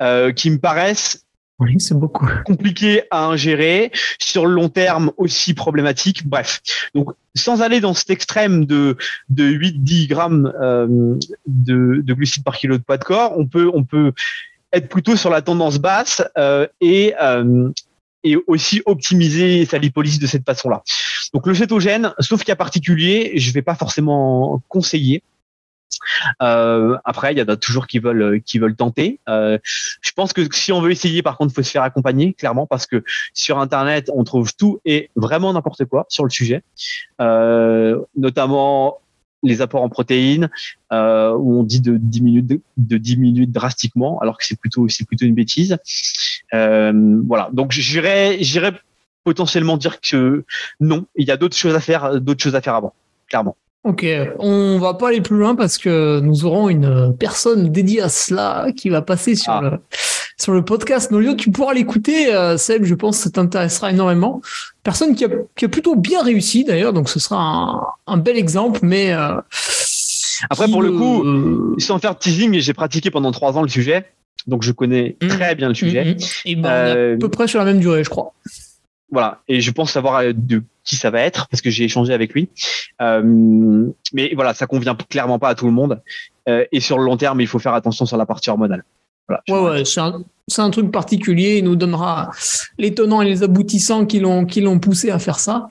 euh, 0.00 0.32
qui 0.32 0.50
me 0.50 0.58
paraissent 0.58 1.26
oui, 1.62 1.76
c'est 1.78 1.98
beaucoup. 1.98 2.28
Compliqué 2.44 3.02
à 3.10 3.26
ingérer, 3.26 3.92
sur 4.18 4.46
le 4.46 4.52
long 4.52 4.68
terme 4.68 5.12
aussi 5.16 5.54
problématique. 5.54 6.26
Bref, 6.26 6.60
donc 6.94 7.10
sans 7.34 7.62
aller 7.62 7.80
dans 7.80 7.94
cet 7.94 8.10
extrême 8.10 8.64
de, 8.64 8.96
de 9.28 9.44
8-10 9.44 10.08
grammes 10.08 10.52
euh, 10.60 11.16
de, 11.46 12.02
de, 12.02 12.14
glucides 12.14 12.44
par 12.44 12.56
kilo 12.56 12.78
de 12.78 12.82
poids 12.82 12.98
de 12.98 13.04
corps, 13.04 13.38
on 13.38 13.46
peut, 13.46 13.70
on 13.72 13.84
peut 13.84 14.12
être 14.72 14.88
plutôt 14.88 15.16
sur 15.16 15.30
la 15.30 15.42
tendance 15.42 15.78
basse 15.78 16.22
euh, 16.36 16.66
et, 16.80 17.14
euh, 17.20 17.70
et 18.24 18.36
aussi 18.46 18.82
optimiser 18.86 19.64
sa 19.64 19.78
lipolyse 19.78 20.18
de 20.18 20.26
cette 20.26 20.44
façon-là. 20.44 20.82
Donc 21.32 21.46
le 21.46 21.54
cétogène, 21.54 22.12
sauf 22.18 22.44
cas 22.44 22.56
particulier, 22.56 23.32
je 23.36 23.52
vais 23.52 23.62
pas 23.62 23.74
forcément 23.74 24.60
conseiller. 24.68 25.22
Euh, 26.42 26.96
après, 27.04 27.32
il 27.32 27.38
y 27.38 27.42
en 27.42 27.48
a 27.48 27.56
toujours 27.56 27.86
qui 27.86 27.98
veulent 27.98 28.40
qui 28.42 28.58
veulent 28.58 28.76
tenter. 28.76 29.20
Euh, 29.28 29.58
je 30.00 30.12
pense 30.12 30.32
que 30.32 30.42
si 30.52 30.72
on 30.72 30.80
veut 30.80 30.90
essayer, 30.90 31.22
par 31.22 31.36
contre, 31.36 31.54
faut 31.54 31.62
se 31.62 31.70
faire 31.70 31.82
accompagner 31.82 32.34
clairement 32.34 32.66
parce 32.66 32.86
que 32.86 33.04
sur 33.34 33.58
Internet, 33.58 34.10
on 34.14 34.24
trouve 34.24 34.54
tout 34.54 34.80
et 34.84 35.10
vraiment 35.16 35.52
n'importe 35.52 35.84
quoi 35.84 36.06
sur 36.08 36.24
le 36.24 36.30
sujet, 36.30 36.62
euh, 37.20 38.00
notamment 38.16 38.98
les 39.42 39.60
apports 39.60 39.82
en 39.82 39.88
protéines 39.88 40.48
euh, 40.92 41.32
où 41.32 41.58
on 41.58 41.64
dit 41.64 41.80
de 41.80 41.96
diminuer 41.96 42.42
de, 42.42 42.60
de 42.76 43.44
drastiquement 43.44 44.20
alors 44.20 44.38
que 44.38 44.46
c'est 44.46 44.58
plutôt 44.58 44.88
c'est 44.88 45.04
plutôt 45.04 45.24
une 45.24 45.34
bêtise. 45.34 45.78
Euh, 46.54 47.20
voilà. 47.26 47.50
Donc 47.52 47.72
j'irais 47.72 48.38
j'irais 48.40 48.72
potentiellement 49.24 49.76
dire 49.76 50.00
que 50.00 50.44
non, 50.80 51.06
il 51.16 51.26
y 51.26 51.30
a 51.30 51.36
d'autres 51.36 51.56
choses 51.56 51.74
à 51.74 51.80
faire, 51.80 52.20
d'autres 52.20 52.42
choses 52.42 52.54
à 52.54 52.60
faire 52.60 52.74
avant, 52.74 52.94
clairement. 53.28 53.56
Ok, 53.84 54.06
on 54.38 54.78
va 54.78 54.94
pas 54.94 55.08
aller 55.08 55.20
plus 55.20 55.36
loin 55.36 55.56
parce 55.56 55.76
que 55.76 56.20
nous 56.20 56.44
aurons 56.44 56.68
une 56.68 57.16
personne 57.18 57.72
dédiée 57.72 58.00
à 58.00 58.08
cela 58.08 58.68
qui 58.76 58.90
va 58.90 59.02
passer 59.02 59.34
sur 59.34 59.52
ah. 59.52 59.60
le 59.60 59.70
sur 60.38 60.52
le 60.52 60.64
podcast 60.64 61.10
Nolio. 61.10 61.34
Tu 61.34 61.50
pourras 61.50 61.74
l'écouter, 61.74 62.34
euh, 62.34 62.56
Seb, 62.56 62.84
je 62.84 62.94
pense 62.94 63.18
que 63.18 63.24
ça 63.24 63.30
t'intéressera 63.30 63.90
énormément. 63.90 64.40
Personne 64.82 65.14
qui 65.14 65.24
a, 65.24 65.28
qui 65.56 65.64
a 65.64 65.68
plutôt 65.68 65.96
bien 65.96 66.22
réussi 66.22 66.64
d'ailleurs, 66.64 66.92
donc 66.92 67.08
ce 67.08 67.18
sera 67.18 67.40
un, 67.42 67.80
un 68.06 68.16
bel 68.18 68.36
exemple, 68.36 68.80
mais 68.82 69.12
euh, 69.12 69.34
après 70.50 70.68
pour 70.68 70.82
le 70.82 70.92
coup, 70.92 71.24
euh, 71.24 71.74
sans 71.78 71.98
faire 71.98 72.16
teasing, 72.18 72.58
j'ai 72.60 72.74
pratiqué 72.74 73.10
pendant 73.10 73.32
trois 73.32 73.56
ans 73.56 73.62
le 73.62 73.68
sujet, 73.68 74.04
donc 74.46 74.62
je 74.62 74.72
connais 74.72 75.16
mmh. 75.22 75.28
très 75.28 75.54
bien 75.54 75.68
le 75.68 75.74
sujet. 75.74 76.04
Mmh, 76.04 76.18
mmh. 76.18 76.46
Et 76.46 76.56
ben, 76.56 77.14
à 77.14 77.18
peu 77.18 77.28
près 77.28 77.48
sur 77.48 77.58
la 77.58 77.64
même 77.64 77.80
durée, 77.80 78.04
je 78.04 78.10
crois. 78.10 78.32
Voilà, 79.10 79.42
et 79.46 79.60
je 79.60 79.70
pense 79.70 79.92
savoir 79.92 80.22
de 80.34 80.62
qui 80.84 80.96
ça 80.96 81.10
va 81.10 81.20
être 81.20 81.48
parce 81.48 81.60
que 81.60 81.70
j'ai 81.70 81.84
échangé 81.84 82.12
avec 82.12 82.32
lui. 82.32 82.48
Euh, 83.00 83.22
mais 84.12 84.32
voilà, 84.34 84.54
ça 84.54 84.66
convient 84.66 84.96
clairement 85.08 85.38
pas 85.38 85.48
à 85.48 85.54
tout 85.54 85.66
le 85.66 85.72
monde. 85.72 86.00
Euh, 86.48 86.64
et 86.72 86.80
sur 86.80 86.98
le 86.98 87.04
long 87.04 87.16
terme, 87.16 87.40
il 87.40 87.46
faut 87.46 87.58
faire 87.58 87.74
attention 87.74 88.06
sur 88.06 88.16
la 88.16 88.26
partie 88.26 88.50
hormonale. 88.50 88.84
Voilà, 89.28 89.42
ouais, 89.48 89.70
ouais, 89.70 89.84
c'est 89.84 90.00
un, 90.00 90.22
un, 90.58 90.70
truc 90.70 90.90
particulier. 90.90 91.58
Il 91.58 91.64
nous 91.64 91.76
donnera 91.76 92.30
les 92.78 92.92
tenants 92.92 93.22
et 93.22 93.26
les 93.26 93.42
aboutissants 93.42 94.04
qui 94.06 94.18
l'ont 94.18 94.44
qui 94.44 94.60
l'ont 94.60 94.80
poussé 94.80 95.10
à 95.10 95.18
faire 95.18 95.38
ça. 95.38 95.68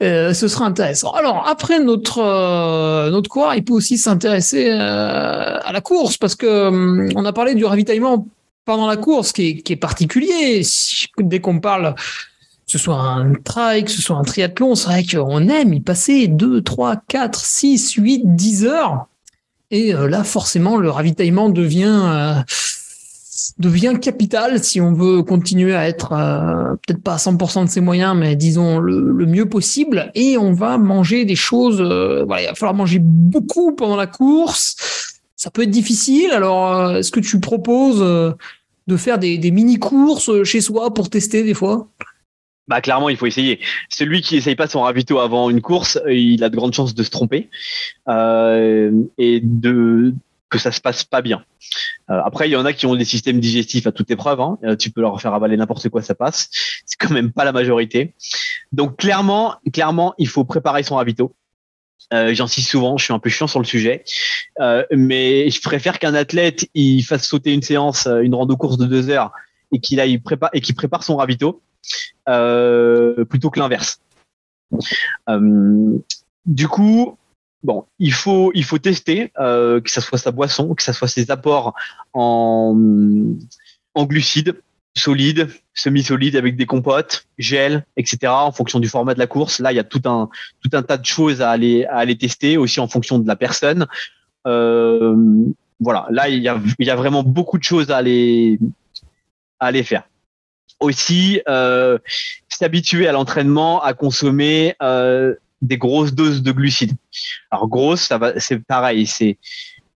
Euh, 0.00 0.32
ce 0.32 0.46
sera 0.46 0.64
intéressant. 0.64 1.10
Alors 1.10 1.48
après 1.48 1.80
notre 1.80 2.20
euh, 2.20 3.10
notre 3.10 3.36
il 3.56 3.64
peut 3.64 3.72
aussi 3.72 3.98
s'intéresser 3.98 4.70
euh, 4.70 5.58
à 5.60 5.72
la 5.72 5.80
course 5.80 6.16
parce 6.16 6.36
que 6.36 6.68
hum, 6.68 7.08
on 7.16 7.24
a 7.24 7.32
parlé 7.32 7.56
du 7.56 7.64
ravitaillement 7.64 8.26
pendant 8.64 8.86
la 8.86 8.96
course 8.96 9.32
qui 9.32 9.48
est, 9.48 9.56
qui 9.62 9.72
est 9.72 9.76
particulier. 9.76 10.62
Dès 11.18 11.40
qu'on 11.40 11.58
parle, 11.58 11.96
ce 12.72 12.78
soit 12.78 13.00
un 13.00 13.32
trail, 13.32 13.84
que 13.84 13.90
ce 13.90 14.02
soit 14.02 14.16
un 14.16 14.24
triathlon, 14.24 14.74
c'est 14.74 14.88
vrai 14.88 15.04
qu'on 15.04 15.48
aime 15.48 15.72
y 15.72 15.80
passer 15.80 16.28
2, 16.28 16.62
3, 16.62 16.96
4, 17.08 17.40
6, 17.40 17.92
8, 17.92 18.22
10 18.36 18.66
heures. 18.66 19.06
Et 19.70 19.94
euh, 19.94 20.08
là, 20.08 20.24
forcément, 20.24 20.76
le 20.76 20.90
ravitaillement 20.90 21.50
devient, 21.50 22.00
euh, 22.04 22.34
devient 23.58 23.94
capital 24.00 24.62
si 24.62 24.80
on 24.80 24.92
veut 24.92 25.22
continuer 25.22 25.74
à 25.74 25.88
être 25.88 26.12
euh, 26.12 26.74
peut-être 26.86 27.02
pas 27.02 27.14
à 27.14 27.16
100% 27.16 27.64
de 27.64 27.70
ses 27.70 27.80
moyens, 27.80 28.16
mais 28.16 28.36
disons 28.36 28.78
le, 28.78 29.26
mieux 29.26 29.48
possible. 29.48 30.10
Et 30.14 30.38
on 30.38 30.52
va 30.52 30.78
manger 30.78 31.24
des 31.24 31.36
choses. 31.36 31.78
il 31.78 32.26
va 32.26 32.54
falloir 32.54 32.74
manger 32.74 32.98
beaucoup 33.00 33.74
pendant 33.74 33.96
la 33.96 34.06
course. 34.06 34.76
Ça 35.36 35.50
peut 35.50 35.62
être 35.62 35.70
difficile. 35.70 36.32
Alors, 36.32 36.96
est-ce 36.96 37.10
que 37.10 37.20
tu 37.20 37.40
proposes 37.40 38.34
de 38.88 38.96
faire 38.96 39.18
des, 39.18 39.50
mini-courses 39.50 40.30
euh, 40.30 40.44
chez 40.44 40.60
soi 40.60 40.92
pour 40.92 41.10
tester 41.10 41.44
des 41.44 41.54
fois? 41.54 41.88
Bah 42.68 42.80
clairement, 42.80 43.08
il 43.08 43.16
faut 43.16 43.26
essayer. 43.26 43.60
Celui 43.88 44.20
qui 44.20 44.36
essaye 44.36 44.54
pas 44.54 44.66
son 44.66 44.82
ravito 44.82 45.18
avant 45.18 45.50
une 45.50 45.60
course, 45.60 45.98
il 46.08 46.44
a 46.44 46.50
de 46.50 46.56
grandes 46.56 46.74
chances 46.74 46.94
de 46.94 47.02
se 47.02 47.10
tromper 47.10 47.48
euh, 48.08 48.92
et 49.16 49.40
de 49.42 50.14
que 50.50 50.58
ça 50.58 50.72
se 50.72 50.80
passe 50.80 51.04
pas 51.04 51.20
bien. 51.20 51.44
Euh, 52.10 52.20
après, 52.24 52.48
il 52.48 52.52
y 52.52 52.56
en 52.56 52.64
a 52.64 52.72
qui 52.72 52.86
ont 52.86 52.96
des 52.96 53.04
systèmes 53.04 53.38
digestifs 53.38 53.86
à 53.86 53.92
toute 53.92 54.10
épreuve. 54.10 54.40
Hein. 54.40 54.58
tu 54.78 54.90
peux 54.90 55.02
leur 55.02 55.20
faire 55.20 55.34
avaler 55.34 55.56
n'importe 55.56 55.88
quoi, 55.90 56.00
ça 56.02 56.14
passe. 56.14 56.48
C'est 56.86 56.96
quand 56.98 57.12
même 57.12 57.32
pas 57.32 57.44
la 57.44 57.52
majorité. 57.52 58.14
Donc 58.72 58.96
clairement, 58.96 59.56
clairement, 59.72 60.14
il 60.18 60.28
faut 60.28 60.44
préparer 60.44 60.82
son 60.82 60.96
ravito. 60.96 61.34
Euh, 62.12 62.32
J'insiste 62.32 62.70
souvent, 62.70 62.96
je 62.96 63.04
suis 63.04 63.12
un 63.12 63.18
peu 63.18 63.28
chiant 63.28 63.46
sur 63.46 63.60
le 63.60 63.66
sujet, 63.66 64.02
euh, 64.60 64.82
mais 64.90 65.50
je 65.50 65.60
préfère 65.60 65.98
qu'un 65.98 66.14
athlète 66.14 66.66
il 66.72 67.02
fasse 67.02 67.26
sauter 67.26 67.52
une 67.52 67.62
séance, 67.62 68.06
euh, 68.06 68.20
une 68.20 68.34
rando 68.34 68.56
course 68.56 68.78
de 68.78 68.86
deux 68.86 69.10
heures 69.10 69.32
et 69.72 69.80
qu'il 69.80 70.00
aille 70.00 70.18
prépare 70.18 70.48
et 70.54 70.62
qu'il 70.62 70.74
prépare 70.74 71.02
son 71.02 71.16
ravito 71.16 71.60
euh, 71.86 72.17
plutôt 73.28 73.50
que 73.50 73.58
l'inverse. 73.58 74.00
Euh, 75.28 75.98
du 76.44 76.68
coup, 76.68 77.16
bon, 77.62 77.86
il 77.98 78.12
faut 78.12 78.52
il 78.54 78.64
faut 78.64 78.78
tester 78.78 79.32
que 79.36 79.82
ça 79.86 80.00
soit 80.00 80.18
sa 80.18 80.30
boisson, 80.30 80.74
que 80.74 80.82
ça 80.82 80.92
soit 80.92 81.08
ses 81.08 81.30
apports 81.30 81.74
en 82.12 82.76
en 83.94 84.04
glucides, 84.04 84.54
solide, 84.98 85.48
semi-solide 85.74 86.36
avec 86.36 86.56
des 86.56 86.66
compotes, 86.66 87.26
gel, 87.38 87.86
etc. 87.96 88.32
En 88.32 88.52
fonction 88.52 88.80
du 88.80 88.88
format 88.88 89.14
de 89.14 89.18
la 89.18 89.26
course. 89.26 89.60
Là, 89.60 89.72
il 89.72 89.76
y 89.76 89.80
a 89.80 89.84
tout 89.84 90.02
un 90.04 90.28
tout 90.60 90.70
un 90.72 90.82
tas 90.82 90.98
de 90.98 91.06
choses 91.06 91.40
à 91.40 91.50
aller 91.50 91.84
à 91.86 91.96
aller 91.96 92.16
tester 92.16 92.56
aussi 92.56 92.80
en 92.80 92.88
fonction 92.88 93.18
de 93.18 93.26
la 93.26 93.36
personne. 93.36 93.86
Euh, 94.46 95.16
voilà, 95.80 96.06
là 96.10 96.28
il 96.28 96.42
y 96.42 96.48
a 96.48 96.60
il 96.78 96.86
y 96.86 96.90
a 96.90 96.96
vraiment 96.96 97.22
beaucoup 97.22 97.58
de 97.58 97.64
choses 97.64 97.90
à 97.90 97.96
aller 97.96 98.58
à 99.60 99.66
aller 99.66 99.82
faire. 99.82 100.08
Aussi, 100.80 101.40
euh, 101.48 101.98
s'habituer 102.48 103.08
à 103.08 103.12
l'entraînement 103.12 103.82
à 103.82 103.94
consommer 103.94 104.74
euh, 104.82 105.34
des 105.60 105.76
grosses 105.76 106.14
doses 106.14 106.42
de 106.42 106.52
glucides. 106.52 106.92
Alors 107.50 107.68
grosse, 107.68 108.02
ça 108.02 108.18
va, 108.18 108.38
c'est 108.38 108.58
pareil, 108.64 109.06
c'est 109.06 109.38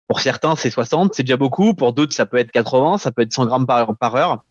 pour 0.09 0.21
certains, 0.21 0.57
c'est 0.57 0.71
60, 0.71 1.15
c'est 1.15 1.23
déjà 1.23 1.37
beaucoup. 1.37 1.75
Pour 1.75 1.93
d'autres, 1.93 2.13
ça 2.13 2.27
peut 2.27 2.37
être 2.37 2.51
80, 2.51 2.99
ça 2.99 3.13
peut 3.13 3.23
être 3.23 3.33
100 3.33 3.47
grammes 3.47 3.67
par, 3.67 3.97
par 3.97 4.17
heure. 4.17 4.45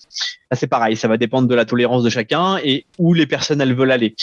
c'est 0.54 0.68
pareil, 0.68 0.96
ça 0.96 1.08
va 1.08 1.18
dépendre 1.18 1.48
de 1.48 1.56
la 1.56 1.66
tolérance 1.66 2.04
de 2.04 2.10
chacun 2.10 2.58
et 2.64 2.86
où 2.98 3.14
les 3.14 3.28
personnes 3.28 3.60
elles 3.60 3.76
veulent 3.76 3.92
aller 3.92 4.16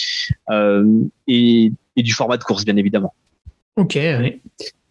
euh, 0.51 0.85
et, 1.27 1.73
du 1.97 2.13
format 2.13 2.39
de 2.39 2.45
course, 2.45 2.65
bien 2.65 2.77
évidemment. 2.77 3.15
Ok, 3.77 3.99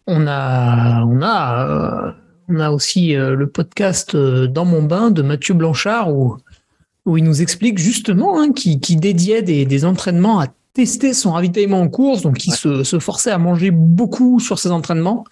on 0.06 0.26
a, 0.26 1.04
on 1.04 1.20
a, 1.20 2.14
on 2.48 2.60
a 2.60 2.70
aussi 2.70 3.14
le 3.14 3.46
podcast 3.46 4.16
dans 4.16 4.64
mon 4.64 4.82
bain 4.82 5.10
de 5.10 5.22
Mathieu 5.22 5.54
Blanchard 5.54 6.08
où 7.08 7.16
il 7.16 7.24
nous 7.24 7.42
explique 7.42 7.78
justement 7.78 8.38
hein, 8.38 8.52
qui, 8.52 8.80
qui 8.80 8.96
dédiait 8.96 9.42
des, 9.42 9.64
des 9.64 9.84
entraînements 9.84 10.40
à 10.40 10.46
tester 10.74 11.14
son 11.14 11.32
ravitaillement 11.32 11.80
en 11.80 11.88
course, 11.88 12.22
donc 12.22 12.46
il 12.46 12.52
se, 12.52 12.84
se, 12.84 12.98
forçait 12.98 13.30
à 13.32 13.38
manger 13.38 13.70
beaucoup 13.70 14.38
sur 14.38 14.58
ses 14.58 14.70
entraînements 14.70 15.24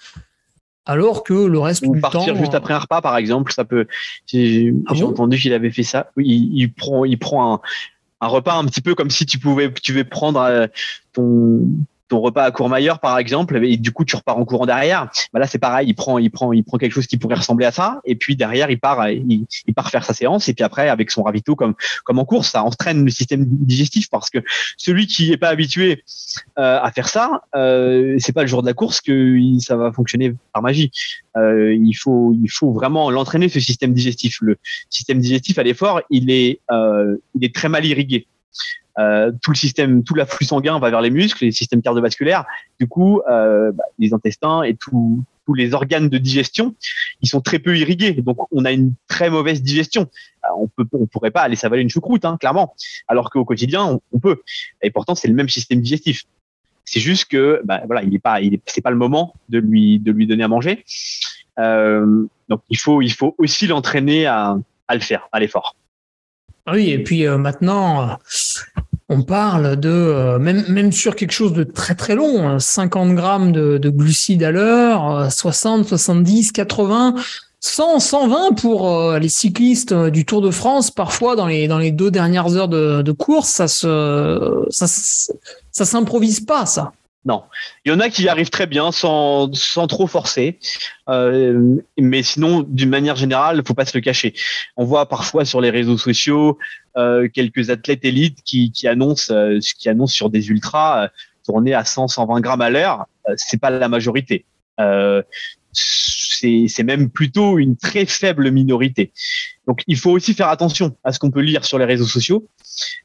alors 0.86 1.22
que 1.22 1.34
le 1.34 1.58
reste 1.58 1.84
Ou 1.86 2.00
partir 2.00 2.34
juste 2.36 2.54
après 2.54 2.72
un 2.72 2.78
repas 2.78 3.02
par 3.02 3.16
exemple 3.16 3.52
ça 3.52 3.64
peut 3.64 3.86
j'ai 4.26 4.72
ah 4.86 4.94
entendu 4.94 5.36
qu'il 5.36 5.52
avait 5.52 5.70
fait 5.70 5.82
ça. 5.82 6.10
Il, 6.16 6.56
il 6.56 6.72
prend 6.72 7.04
il 7.04 7.18
prend 7.18 7.54
un, 7.54 7.60
un, 8.20 8.28
repas 8.28 8.56
un 8.56 8.64
petit 8.64 8.80
peu 8.80 8.94
comme 8.94 9.10
si 9.10 9.26
tu 9.26 9.38
pouvais 9.38 9.72
tu 9.72 9.92
veux 9.92 10.04
prendre 10.04 10.40
euh, 10.40 10.66
ton 11.12 11.68
ton 12.08 12.20
repas 12.20 12.44
à 12.44 12.50
Courmayeur 12.50 13.00
par 13.00 13.18
exemple 13.18 13.64
et 13.64 13.76
du 13.76 13.92
coup 13.92 14.04
tu 14.04 14.16
repars 14.16 14.38
en 14.38 14.44
courant 14.44 14.66
derrière. 14.66 15.10
Bah 15.32 15.40
là 15.40 15.46
c'est 15.46 15.58
pareil 15.58 15.88
il 15.88 15.94
prend 15.94 16.18
il 16.18 16.30
prend 16.30 16.52
il 16.52 16.64
prend 16.64 16.78
quelque 16.78 16.92
chose 16.92 17.06
qui 17.06 17.16
pourrait 17.16 17.36
ressembler 17.36 17.66
à 17.66 17.72
ça 17.72 18.00
et 18.04 18.14
puis 18.14 18.36
derrière 18.36 18.70
il 18.70 18.78
part 18.78 19.08
il, 19.08 19.46
part 19.74 19.90
faire 19.90 20.04
sa 20.04 20.14
séance 20.14 20.48
et 20.48 20.54
puis 20.54 20.64
après 20.64 20.88
avec 20.88 21.10
son 21.10 21.22
ravito 21.22 21.56
comme 21.56 21.74
comme 22.04 22.18
en 22.18 22.24
course 22.24 22.50
ça 22.50 22.62
entraîne 22.62 23.04
le 23.04 23.10
système 23.10 23.44
digestif 23.46 24.08
parce 24.10 24.30
que 24.30 24.38
celui 24.76 25.06
qui 25.06 25.32
est 25.32 25.36
pas 25.36 25.48
habitué 25.48 26.04
euh, 26.58 26.78
à 26.80 26.90
faire 26.92 27.08
ça 27.08 27.42
euh, 27.54 28.16
c'est 28.18 28.32
pas 28.32 28.42
le 28.42 28.48
jour 28.48 28.62
de 28.62 28.66
la 28.66 28.74
course 28.74 29.00
que 29.00 29.38
ça 29.60 29.76
va 29.76 29.92
fonctionner 29.92 30.34
par 30.52 30.62
magie. 30.62 30.90
Euh, 31.36 31.74
il 31.74 31.94
faut 31.94 32.34
il 32.42 32.48
faut 32.48 32.72
vraiment 32.72 33.10
l'entraîner 33.10 33.48
ce 33.48 33.60
système 33.60 33.92
digestif. 33.92 34.38
Le 34.40 34.56
système 34.90 35.18
digestif 35.18 35.58
à 35.58 35.62
l'effort 35.62 36.00
il 36.10 36.30
est 36.30 36.60
euh, 36.70 37.16
il 37.34 37.44
est 37.44 37.54
très 37.54 37.68
mal 37.68 37.84
irrigué 37.84 38.26
euh, 38.98 39.30
tout 39.42 39.50
le 39.50 39.56
système, 39.56 40.04
tout 40.04 40.14
l'afflux 40.14 40.46
sanguin 40.46 40.78
va 40.78 40.90
vers 40.90 41.00
les 41.00 41.10
muscles, 41.10 41.44
les 41.44 41.52
systèmes 41.52 41.82
cardiovasculaires. 41.82 42.44
Du 42.80 42.88
coup, 42.88 43.20
euh, 43.28 43.72
bah, 43.72 43.84
les 43.98 44.14
intestins 44.14 44.62
et 44.62 44.74
tous 44.74 45.24
les 45.54 45.74
organes 45.74 46.08
de 46.08 46.18
digestion, 46.18 46.74
ils 47.20 47.28
sont 47.28 47.40
très 47.40 47.58
peu 47.58 47.76
irrigués. 47.76 48.12
Donc, 48.12 48.38
on 48.50 48.64
a 48.64 48.72
une 48.72 48.94
très 49.06 49.30
mauvaise 49.30 49.62
digestion. 49.62 50.08
Euh, 50.44 50.48
on 50.58 50.68
peut, 50.68 50.86
on 50.92 51.06
pourrait 51.06 51.30
pas 51.30 51.42
aller 51.42 51.56
s'avaler 51.56 51.82
une 51.82 51.90
choucroute, 51.90 52.24
hein, 52.24 52.36
clairement. 52.38 52.74
Alors 53.06 53.30
qu'au 53.30 53.44
quotidien, 53.44 54.00
on, 54.12 54.18
peut. 54.18 54.42
Et 54.82 54.90
pourtant, 54.90 55.14
c'est 55.14 55.28
le 55.28 55.34
même 55.34 55.48
système 55.48 55.80
digestif. 55.80 56.24
C'est 56.84 57.00
juste 57.00 57.26
que, 57.26 57.60
bah, 57.64 57.82
voilà, 57.86 58.02
il 58.02 58.14
est 58.14 58.20
pas, 58.20 58.40
il 58.40 58.54
est, 58.54 58.60
c'est 58.66 58.80
pas 58.80 58.90
le 58.90 58.96
moment 58.96 59.34
de 59.48 59.58
lui, 59.58 59.98
de 59.98 60.12
lui 60.12 60.26
donner 60.26 60.44
à 60.44 60.48
manger. 60.48 60.84
Euh, 61.58 62.24
donc, 62.48 62.62
il 62.70 62.78
faut, 62.78 63.02
il 63.02 63.12
faut 63.12 63.34
aussi 63.38 63.66
l'entraîner 63.66 64.26
à, 64.26 64.56
à 64.88 64.94
le 64.94 65.00
faire, 65.00 65.28
à 65.32 65.40
l'effort. 65.40 65.74
Oui, 66.72 66.90
et 66.90 67.02
puis 67.02 67.26
euh, 67.26 67.38
maintenant, 67.38 68.18
on 69.08 69.22
parle 69.22 69.76
de, 69.76 69.88
euh, 69.88 70.38
même, 70.38 70.64
même 70.68 70.90
sur 70.90 71.14
quelque 71.14 71.32
chose 71.32 71.52
de 71.52 71.62
très 71.62 71.94
très 71.94 72.14
long, 72.14 72.58
50 72.58 73.08
hein, 73.10 73.14
grammes 73.14 73.52
de, 73.52 73.78
de 73.78 73.88
glucides 73.88 74.42
à 74.42 74.50
l'heure, 74.50 75.30
60, 75.30 75.86
70, 75.86 76.52
80. 76.52 77.14
100, 77.60 78.00
120 78.00 78.52
pour 78.60 78.92
euh, 78.92 79.18
les 79.18 79.30
cyclistes 79.30 79.92
euh, 79.92 80.10
du 80.10 80.24
Tour 80.24 80.40
de 80.40 80.50
France, 80.50 80.90
parfois 80.90 81.36
dans 81.36 81.46
les, 81.46 81.66
dans 81.66 81.78
les 81.78 81.90
deux 81.90 82.10
dernières 82.10 82.54
heures 82.54 82.68
de, 82.68 83.12
course, 83.12 83.48
ça 83.48 83.66
se, 83.66 84.66
ça 84.70 85.84
s'improvise 85.84 86.40
pas, 86.40 86.66
ça. 86.66 86.92
Non, 87.26 87.42
il 87.84 87.90
y 87.90 87.94
en 87.94 87.98
a 87.98 88.08
qui 88.08 88.22
y 88.22 88.28
arrivent 88.28 88.50
très 88.50 88.68
bien 88.68 88.92
sans, 88.92 89.52
sans 89.52 89.88
trop 89.88 90.06
forcer, 90.06 90.60
euh, 91.08 91.76
mais 91.98 92.22
sinon, 92.22 92.64
d'une 92.66 92.88
manière 92.88 93.16
générale, 93.16 93.62
faut 93.66 93.74
pas 93.74 93.84
se 93.84 93.98
le 93.98 94.00
cacher. 94.00 94.32
On 94.76 94.84
voit 94.84 95.08
parfois 95.08 95.44
sur 95.44 95.60
les 95.60 95.70
réseaux 95.70 95.98
sociaux 95.98 96.56
euh, 96.96 97.28
quelques 97.28 97.68
athlètes 97.70 98.04
élites 98.04 98.38
qui, 98.44 98.70
qui 98.70 98.86
annoncent, 98.86 99.34
euh, 99.34 99.58
qui 99.76 99.88
annoncent 99.88 100.14
sur 100.14 100.30
des 100.30 100.50
ultras 100.50 101.04
euh, 101.04 101.08
tourner 101.44 101.74
à 101.74 101.84
100, 101.84 102.06
120 102.06 102.40
grammes 102.40 102.60
à 102.60 102.70
l'heure. 102.70 103.06
Euh, 103.28 103.34
c'est 103.36 103.60
pas 103.60 103.70
la 103.70 103.88
majorité. 103.88 104.44
Euh, 104.78 105.20
c'est 105.72 106.84
même 106.84 107.10
plutôt 107.10 107.58
une 107.58 107.76
très 107.76 108.06
faible 108.06 108.52
minorité. 108.52 109.12
Donc 109.66 109.82
il 109.88 109.98
faut 109.98 110.12
aussi 110.12 110.32
faire 110.32 110.48
attention 110.48 110.96
à 111.02 111.12
ce 111.12 111.18
qu'on 111.18 111.32
peut 111.32 111.40
lire 111.40 111.64
sur 111.64 111.76
les 111.76 111.84
réseaux 111.84 112.06
sociaux 112.06 112.46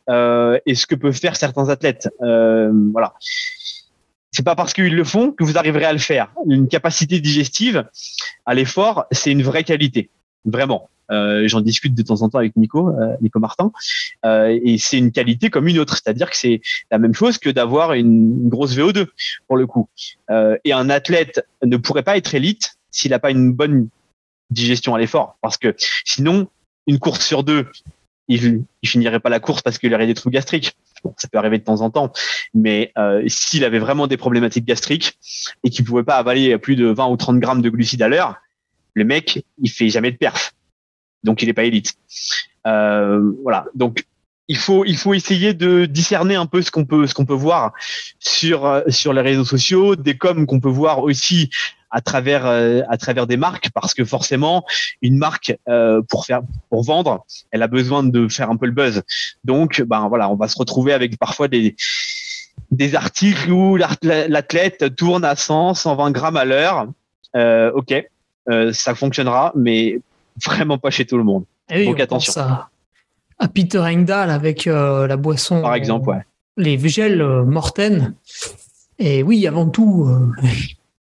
et 0.08 0.76
ce 0.76 0.86
que 0.86 0.96
peuvent 0.96 1.20
faire 1.20 1.36
certains 1.36 1.68
athlètes. 1.68 2.08
Voilà. 2.20 3.14
C'est 4.32 4.44
pas 4.44 4.56
parce 4.56 4.74
qu'ils 4.74 4.96
le 4.96 5.04
font 5.04 5.32
que 5.32 5.44
vous 5.44 5.58
arriverez 5.58 5.86
à 5.86 5.94
le 5.94 6.00
faire. 6.00 6.32
Une 6.48 6.68
capacité 6.68 7.20
digestive 7.20 7.86
à 8.46 8.54
l'effort, 8.54 9.06
c'est 9.12 9.32
une 9.32 9.44
vraie 9.44 9.64
qualité, 9.64 10.10
vraiment. 10.46 10.90
Euh, 11.12 11.48
J'en 11.48 11.60
discute 11.60 11.94
de 11.94 12.02
temps 12.02 12.22
en 12.22 12.30
temps 12.30 12.38
avec 12.38 12.56
Nico, 12.56 12.90
euh, 12.90 13.16
Nico 13.22 13.40
Martin, 13.40 13.72
euh, 14.26 14.58
et 14.64 14.78
c'est 14.78 14.98
une 14.98 15.12
qualité 15.12 15.50
comme 15.50 15.68
une 15.68 15.80
autre. 15.80 15.96
C'est-à-dire 15.96 16.30
que 16.30 16.38
c'est 16.38 16.62
la 16.90 17.00
même 17.00 17.14
chose 17.14 17.38
que 17.38 17.50
d'avoir 17.50 17.94
une, 17.94 18.48
grosse 18.48 18.76
VO2 18.78 19.08
pour 19.48 19.58
le 19.58 19.68
coup. 19.68 19.90
Euh, 20.30 20.58
et 20.64 20.72
un 20.72 20.90
athlète 20.90 21.46
ne 21.64 21.76
pourrait 21.76 22.04
pas 22.04 22.16
être 22.16 22.34
élite 22.34 22.78
s'il 22.92 23.12
n'a 23.12 23.20
pas 23.20 23.32
une 23.32 23.52
bonne 23.52 23.90
digestion 24.50 24.96
à 24.96 25.00
l'effort, 25.00 25.38
parce 25.42 25.58
que 25.58 25.76
sinon, 26.06 26.48
une 26.88 27.00
course 27.00 27.26
sur 27.26 27.44
deux, 27.44 27.68
il, 28.28 28.64
finirait 28.86 29.20
pas 29.20 29.30
la 29.30 29.40
course 29.40 29.62
parce 29.62 29.78
qu'il 29.78 29.94
aurait 29.94 30.08
des 30.08 30.14
troubles 30.14 30.34
gastriques. 30.34 30.76
Bon, 31.04 31.14
ça 31.18 31.28
peut 31.28 31.38
arriver 31.38 31.58
de 31.58 31.64
temps 31.64 31.82
en 31.82 31.90
temps, 31.90 32.12
mais 32.54 32.92
euh, 32.98 33.24
s'il 33.28 33.64
avait 33.64 33.80
vraiment 33.80 34.08
des 34.08 34.18
problématiques 34.18 34.66
gastriques 34.66 35.18
et 35.64 35.70
qu'il 35.70 35.84
pouvait 35.84 36.04
pas 36.04 36.18
avaler 36.18 36.58
plus 36.58 36.76
de 36.76 36.88
20 36.88 37.08
ou 37.08 37.18
30 37.18 37.40
grammes 37.40 37.62
de 37.62 37.70
glucides 37.70 38.02
à 38.04 38.08
l'heure, 38.08 38.36
le 38.94 39.04
mec, 39.04 39.44
il 39.58 39.70
fait 39.70 39.90
jamais 39.90 40.12
de 40.12 40.18
perf 40.18 40.54
donc 41.24 41.42
il 41.42 41.48
n'est 41.48 41.54
pas 41.54 41.64
élite. 41.64 41.94
Euh, 42.68 43.32
voilà, 43.44 43.66
donc 43.76 44.06
il 44.48 44.58
faut 44.58 44.86
il 44.86 44.98
faut 44.98 45.14
essayer 45.14 45.54
de 45.54 45.86
discerner 45.86 46.36
un 46.36 46.46
peu 46.46 46.62
ce 46.62 46.72
qu'on 46.72 46.86
peut 46.86 47.06
peut 47.28 47.34
voir 47.34 47.74
sur 48.20 48.66
euh, 48.66 48.82
sur 48.90 49.14
les 49.14 49.22
réseaux 49.22 49.46
sociaux, 49.46 49.96
des 49.96 50.18
coms 50.18 50.46
qu'on 50.46 50.60
peut 50.60 50.70
voir 50.70 51.04
aussi 51.04 51.50
à 51.92 52.02
travers 52.02 52.46
euh, 52.46 52.82
à 52.90 52.98
travers 52.98 53.28
des 53.28 53.38
marques 53.38 53.70
parce 53.74 53.94
que 53.94 54.06
forcément 54.06 54.66
une 55.02 55.18
marque 55.18 55.58
euh, 55.68 56.02
pour 56.10 56.26
faire 56.26 56.42
pour 56.70 56.84
vendre, 56.84 57.26
elle 57.52 57.64
a 57.64 57.68
besoin 57.68 58.04
de 58.04 58.28
faire 58.28 58.50
un 58.50 58.58
peu 58.58 58.66
le 58.66 58.72
buzz. 58.72 59.04
Donc 59.44 59.82
ben 59.82 60.08
voilà, 60.08 60.30
on 60.30 60.36
va 60.36 60.48
se 60.48 60.58
retrouver 60.58 60.94
avec 60.94 61.18
parfois 61.18 61.48
des 61.48 61.76
des 62.72 62.96
articles 62.96 63.52
où 63.52 63.76
l'athlète 63.76 64.96
tourne 64.96 65.26
à 65.26 65.36
100, 65.36 65.74
120 65.74 66.12
grammes 66.12 66.38
à 66.38 66.46
l'heure. 66.46 66.88
Euh, 67.36 67.72
ok, 67.74 67.94
euh, 68.50 68.74
ça 68.74 68.96
fonctionnera, 68.96 69.52
mais 69.56 70.00
vraiment 70.44 70.78
pas 70.78 70.90
chez 70.90 71.06
tout 71.06 71.18
le 71.18 71.24
monde. 71.24 71.44
Et 71.70 71.86
Donc 71.86 72.00
attention. 72.00 72.42
À, 72.42 72.70
à, 73.40 73.48
Peter 73.48 73.80
Engdahl 73.80 74.30
avec 74.30 74.68
euh, 74.68 75.08
la 75.08 75.18
boisson. 75.18 75.62
Par 75.62 75.76
exemple, 75.76 76.10
ouais. 76.10 76.22
Les 76.58 76.78
gels 76.90 77.24
Morten. 77.24 78.14
Et 79.00 79.24
oui, 79.24 79.48
avant 79.48 79.68
tout, 79.68 80.08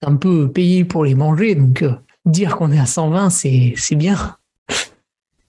un 0.01 0.15
peu 0.15 0.49
payé 0.49 0.85
pour 0.85 1.05
les 1.05 1.15
manger. 1.15 1.55
Donc 1.55 1.81
euh, 1.81 1.93
dire 2.25 2.57
qu'on 2.57 2.71
est 2.71 2.79
à 2.79 2.85
120, 2.85 3.29
c'est 3.29 3.95
bien. 3.95 4.35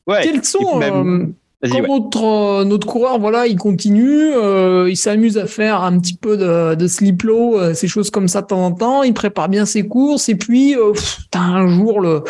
Ouais. 0.07 0.23
Quels 0.23 0.45
sont 0.45 0.79
même... 0.79 1.35
Quand 1.65 1.81
ouais. 1.81 1.87
notre, 1.87 2.65
notre 2.65 2.89
coureur, 2.89 3.21
voilà, 3.21 3.47
il 3.47 3.57
continue, 3.57 4.33
euh, 4.35 4.91
il 4.91 4.97
s'amuse 4.97 5.39
à 5.39 5.47
faire 5.47 5.85
un 5.85 5.97
petit 6.01 6.17
peu 6.17 6.37
de, 6.37 6.75
de 6.75 6.87
slip 6.89 7.23
low, 7.23 7.57
euh, 7.57 7.73
ces 7.73 7.87
choses 7.87 8.11
comme 8.11 8.27
ça 8.27 8.43
de 8.43 8.49
temps 8.49 8.65
en 8.65 8.73
temps, 8.73 9.05
il 9.05 9.15
prépare 9.15 9.49
bien 9.49 9.65
ses 9.65 9.87
courses, 9.87 10.29
et 10.29 10.35
puis, 10.35 10.75
euh, 10.75 10.93
t'as 11.31 11.39
un 11.39 11.69
jour 11.69 12.01
le, 12.01 12.25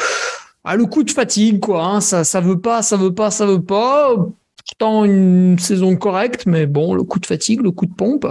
ah, 0.64 0.76
le 0.76 0.84
coup 0.84 1.02
de 1.02 1.10
fatigue, 1.10 1.60
quoi. 1.60 1.82
Hein, 1.82 2.00
ça, 2.02 2.24
ça 2.24 2.40
veut 2.40 2.60
pas, 2.60 2.82
ça 2.82 2.98
veut 2.98 3.14
pas, 3.14 3.30
ça 3.30 3.46
veut 3.46 3.62
pas. 3.62 4.14
Pourtant 4.64 5.04
une 5.04 5.58
saison 5.58 5.96
correcte, 5.96 6.44
mais 6.46 6.66
bon, 6.66 6.94
le 6.94 7.02
coup 7.02 7.18
de 7.18 7.26
fatigue, 7.26 7.62
le 7.62 7.70
coup 7.70 7.86
de 7.86 7.94
pompe. 7.94 8.26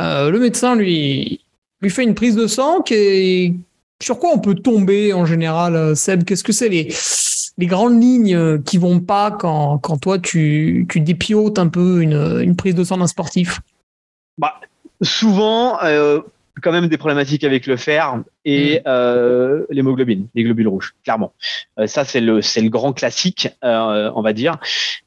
Euh, 0.00 0.30
le 0.30 0.40
médecin 0.40 0.74
lui 0.74 1.41
lui 1.82 1.90
fait 1.90 2.04
une 2.04 2.14
prise 2.14 2.36
de 2.36 2.46
sang 2.46 2.80
qui 2.80 3.56
sur 4.02 4.18
quoi 4.18 4.30
on 4.34 4.38
peut 4.38 4.54
tomber 4.54 5.12
en 5.12 5.26
général, 5.26 5.94
Seb? 5.94 6.24
Qu'est-ce 6.24 6.42
que 6.44 6.52
c'est 6.52 6.68
les 6.68 7.66
grandes 7.66 8.02
lignes 8.02 8.62
qui 8.62 8.78
vont 8.78 8.98
pas 9.00 9.30
quand, 9.30 9.78
quand 9.78 9.98
toi 9.98 10.18
tu, 10.18 10.86
tu 10.88 11.00
dépiotes 11.00 11.58
un 11.58 11.68
peu 11.68 12.02
une, 12.02 12.40
une 12.42 12.56
prise 12.56 12.74
de 12.74 12.82
sang 12.82 12.96
d'un 12.96 13.06
sportif? 13.06 13.60
Bah, 14.38 14.54
Souvent, 15.02 15.82
euh, 15.82 16.20
quand 16.60 16.72
même 16.72 16.88
des 16.88 16.98
problématiques 16.98 17.44
avec 17.44 17.66
le 17.66 17.76
fer 17.76 18.22
et 18.44 18.78
mmh. 18.78 18.82
euh, 18.86 19.64
l'hémoglobine, 19.70 20.28
les 20.34 20.44
globules 20.44 20.68
rouges, 20.68 20.94
clairement. 21.04 21.32
Euh, 21.78 21.86
ça, 21.86 22.04
c'est 22.04 22.20
le, 22.20 22.42
c'est 22.42 22.60
le 22.60 22.68
grand 22.68 22.92
classique, 22.92 23.48
euh, 23.64 24.10
on 24.14 24.22
va 24.22 24.32
dire, 24.32 24.58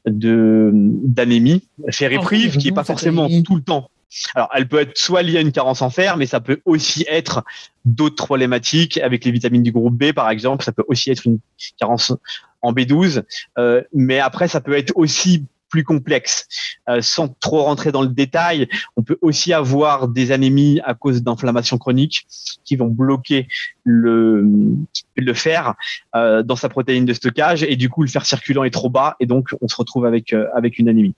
de 0.06 0.70
d'anémie 0.72 1.62
fériprive, 1.90 2.54
oh, 2.56 2.58
qui 2.58 2.68
est 2.68 2.72
pas 2.72 2.84
forcément 2.84 3.28
tout 3.44 3.54
le 3.54 3.62
temps. 3.62 3.90
Alors, 4.34 4.48
elle 4.54 4.68
peut 4.68 4.80
être 4.80 4.96
soit 4.96 5.22
liée 5.22 5.38
à 5.38 5.40
une 5.40 5.52
carence 5.52 5.82
en 5.82 5.90
fer, 5.90 6.16
mais 6.16 6.26
ça 6.26 6.40
peut 6.40 6.60
aussi 6.64 7.04
être 7.08 7.44
d'autres 7.84 8.24
problématiques 8.24 8.98
avec 8.98 9.24
les 9.24 9.30
vitamines 9.30 9.62
du 9.62 9.72
groupe 9.72 9.94
B, 9.94 10.12
par 10.12 10.30
exemple. 10.30 10.64
Ça 10.64 10.72
peut 10.72 10.84
aussi 10.88 11.10
être 11.10 11.26
une 11.26 11.38
carence 11.78 12.12
en 12.62 12.72
B12. 12.72 13.22
Euh, 13.58 13.82
mais 13.92 14.18
après, 14.20 14.48
ça 14.48 14.60
peut 14.60 14.76
être 14.76 14.92
aussi 14.96 15.44
plus 15.68 15.84
complexe. 15.84 16.46
Euh, 16.88 17.00
sans 17.00 17.28
trop 17.28 17.62
rentrer 17.62 17.92
dans 17.92 18.02
le 18.02 18.08
détail, 18.08 18.68
on 18.96 19.02
peut 19.02 19.18
aussi 19.20 19.52
avoir 19.52 20.08
des 20.08 20.32
anémies 20.32 20.80
à 20.84 20.94
cause 20.94 21.22
d'inflammations 21.22 21.78
chroniques 21.78 22.26
qui 22.64 22.76
vont 22.76 22.86
bloquer 22.88 23.48
le, 23.84 24.46
le 25.16 25.34
fer 25.34 25.74
euh, 26.14 26.42
dans 26.42 26.56
sa 26.56 26.68
protéine 26.68 27.04
de 27.04 27.12
stockage 27.12 27.62
et 27.62 27.76
du 27.76 27.88
coup 27.88 28.02
le 28.02 28.08
fer 28.08 28.26
circulant 28.26 28.64
est 28.64 28.70
trop 28.70 28.90
bas 28.90 29.16
et 29.20 29.26
donc 29.26 29.50
on 29.60 29.68
se 29.68 29.76
retrouve 29.76 30.06
avec 30.06 30.32
euh, 30.32 30.46
avec 30.54 30.78
une 30.78 30.88
anémie. 30.88 31.14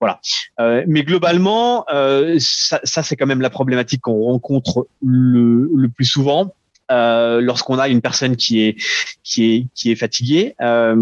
Voilà. 0.00 0.20
Euh, 0.58 0.82
mais 0.88 1.04
globalement, 1.04 1.84
euh, 1.92 2.36
ça, 2.40 2.80
ça 2.82 3.04
c'est 3.04 3.14
quand 3.14 3.26
même 3.26 3.40
la 3.40 3.50
problématique 3.50 4.00
qu'on 4.00 4.24
rencontre 4.24 4.88
le, 5.00 5.70
le 5.72 5.88
plus 5.88 6.06
souvent. 6.06 6.52
Euh, 6.90 7.40
lorsqu'on 7.40 7.78
a 7.78 7.88
une 7.88 8.00
personne 8.00 8.36
qui 8.36 8.62
est 8.62 8.76
qui 9.22 9.44
est 9.44 9.66
qui 9.74 9.90
est 9.90 9.94
fatiguée, 9.94 10.54
euh, 10.60 10.94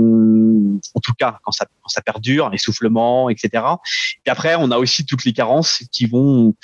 en 0.95 1.01
tout 1.01 1.15
cas 1.19 1.39
quand 1.43 1.53
ça 1.53 1.67
perdure, 2.05 2.51
essoufflement, 2.53 3.29
etc. 3.31 3.65
Et 4.27 4.31
après, 4.31 4.55
on 4.57 4.71
a 4.71 4.79
aussi 4.79 5.05
toutes 5.05 5.25
les 5.25 5.33
carences 5.33 5.83
qui 5.91 6.07
vont 6.07 6.55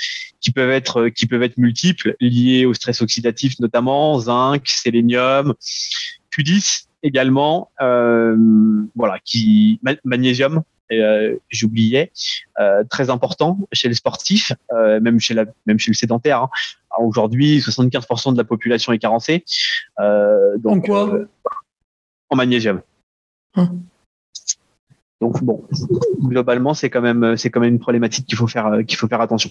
qui 0.41 0.53
peuvent 0.53 0.71
être 0.71 1.09
qui 1.09 1.27
peuvent 1.27 1.43
être 1.43 1.57
multiples, 1.57 2.15
liées 2.21 2.67
au 2.67 2.75
stress 2.75 3.01
oxydatif 3.03 3.59
notamment, 3.59 4.19
zinc, 4.21 4.67
sélénium, 4.69 5.55
Q10 6.37 6.87
également, 7.03 7.71
euh, 7.81 8.37
voilà, 8.95 9.19
qui 9.25 9.81
magnésium 10.05 10.63
j'oubliais, 11.51 12.13
euh, 12.61 12.85
très 12.89 13.11
important 13.11 13.59
chez 13.73 13.89
les 13.89 13.95
sportifs, 13.95 14.53
euh, 14.73 15.01
même 15.01 15.21
chez 15.21 15.35
la, 15.35 15.45
même 15.67 15.79
chez 15.79 15.91
le 15.91 15.97
sédentaire. 15.97 16.43
Hein. 16.43 16.51
Aujourd'hui, 16.99 17.59
75% 17.59 18.33
de 18.33 18.39
la 18.39 18.45
population 18.45 18.93
est 18.93 18.99
carencée. 18.99 19.45
Euh, 20.01 20.57
donc, 20.59 20.77
en 20.77 20.81
quoi 20.81 21.15
euh, 21.15 21.29
En 22.31 22.37
magnésium. 22.37 22.81
Hein 23.55 23.71
donc 25.23 25.43
bon, 25.43 25.65
globalement, 26.25 26.75
c'est 26.75 26.91
quand 26.91 27.01
même 27.01 27.39
c'est 27.39 27.49
quand 27.49 27.61
même 27.61 27.73
une 27.73 27.79
problématique 27.79 28.27
qu'il 28.27 28.37
faut 28.37 28.47
faire 28.47 28.81
qu'il 28.87 28.99
faut 28.99 29.09
faire 29.09 29.23
attention. 29.23 29.51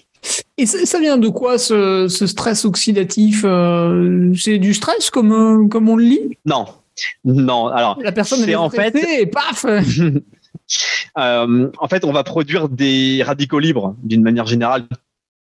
Et 0.58 0.64
ça 0.64 1.00
vient 1.00 1.18
de 1.18 1.28
quoi 1.28 1.58
ce, 1.58 2.06
ce 2.06 2.28
stress 2.28 2.64
oxydatif 2.64 3.44
C'est 4.36 4.58
du 4.58 4.74
stress 4.74 5.10
comme 5.10 5.68
comme 5.68 5.88
on 5.88 5.96
le 5.96 6.04
lit? 6.04 6.38
Non, 6.44 6.66
non. 7.24 7.66
Alors 7.66 7.98
la 8.00 8.12
personne 8.12 8.48
est 8.48 8.54
en 8.54 8.70
fait 8.70 8.94
et 8.94 9.26
paf 9.26 9.66
Euh, 11.18 11.70
en 11.78 11.88
fait, 11.88 12.04
on 12.04 12.12
va 12.12 12.24
produire 12.24 12.68
des 12.68 13.22
radicaux 13.22 13.58
libres 13.58 13.94
d'une 14.02 14.22
manière 14.22 14.46
générale. 14.46 14.86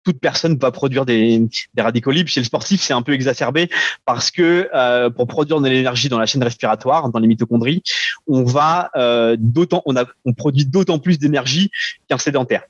Toute 0.06 0.20
personne 0.20 0.58
va 0.58 0.72
produire 0.72 1.06
des, 1.06 1.48
radicaux 1.78 2.12
libres. 2.12 2.30
Chez 2.30 2.40
le 2.40 2.46
sportif, 2.46 2.82
c'est 2.82 2.94
un 2.94 3.02
peu 3.02 3.14
exacerbé 3.14 3.70
parce 4.06 4.32
que 4.32 4.70
euh, 4.74 5.10
pour 5.10 5.28
produire 5.28 5.60
de 5.60 5.68
l'énergie 5.68 6.10
dans 6.10 6.18
la 6.18 6.26
chaîne 6.26 6.42
respiratoire, 6.42 7.10
dans 7.10 7.20
les 7.20 7.28
mitochondries, 7.28 7.84
on 8.28 8.44
va 8.44 8.90
euh, 8.96 9.36
d'autant, 9.38 9.84
on 9.86 10.34
produit 10.34 10.66
d'autant 10.66 11.00
plus 11.00 11.20
d'énergie 11.20 11.70
qu'un 12.08 12.18
sédentaire. 12.18 12.64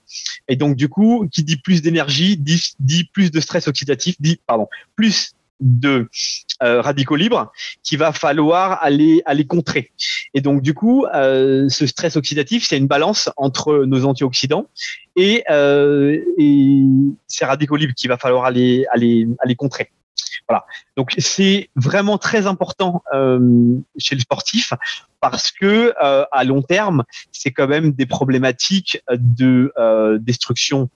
Et 0.47 0.56
donc, 0.56 0.76
du 0.76 0.89
coup, 0.89 1.28
qui 1.32 1.43
dit 1.43 1.58
plus 1.58 1.82
d'énergie 1.82 2.36
dit, 2.36 2.74
dit 2.80 3.04
plus 3.06 3.32
de 3.32 3.39
stress 3.39 3.68
oxydatif, 3.68 4.20
dit 4.20 4.41
pardon, 4.47 4.68
plus 4.95 5.36
de 5.60 6.10
euh, 6.64 6.82
radicaux 6.82 7.16
libres 7.16 7.51
qu'il 7.84 7.99
va 7.99 8.12
falloir 8.14 8.82
aller 8.84 9.22
aller 9.26 9.45
contrer. 9.45 9.91
Et 10.34 10.41
donc 10.41 10.62
du 10.62 10.74
coup, 10.74 11.05
euh, 11.05 11.70
ce 11.70 11.86
stress 11.88 12.16
oxydatif, 12.16 12.66
c'est 12.68 12.78
une 12.78 12.88
balance 12.88 13.30
entre 13.38 13.86
nos 13.86 14.05
antioxydants 14.05 14.68
et, 15.16 15.43
euh, 15.49 16.20
et 16.38 16.84
ces 17.28 17.45
radicaux 17.45 17.76
libres 17.76 17.93
qu'il 17.93 18.10
va 18.10 18.18
falloir 18.18 18.45
aller 18.45 18.86
aller 18.91 19.28
aller 19.39 19.55
contrer. 19.55 19.91
voilà. 20.47 20.66
Donc 20.97 21.14
c'est 21.18 21.70
vraiment 21.76 22.18
très 22.18 22.47
important 22.47 23.03
chez 23.97 24.16
le 24.16 24.22
sportif 24.22 24.74
parce 25.22 25.51
que 25.51 25.93
à 25.99 26.43
long 26.43 26.62
terme, 26.62 27.03
c'est 27.32 27.51
quand 27.51 27.68
même 27.68 27.91
des 27.91 28.05
problématiques 28.05 29.01
de 29.12 29.74
destruction, 30.20 30.89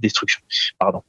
destruction, 0.00 0.42
pardon, 0.78 1.02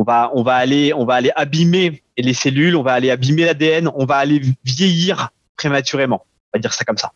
on 0.00 0.02
va, 0.02 0.30
on 0.34 0.42
va 0.42 0.54
aller, 0.54 0.94
on 0.94 1.04
va 1.04 1.16
aller 1.16 1.30
abîmer 1.36 2.02
les 2.16 2.32
cellules, 2.32 2.74
on 2.74 2.82
va 2.82 2.94
aller 2.94 3.10
abîmer 3.10 3.44
l'ADN, 3.44 3.90
on 3.94 4.06
va 4.06 4.16
aller 4.16 4.40
vieillir 4.64 5.28
prématurément. 5.56 6.24
On 6.24 6.58
va 6.58 6.60
dire 6.60 6.72
ça 6.72 6.86
comme 6.86 6.96
ça. 6.96 7.12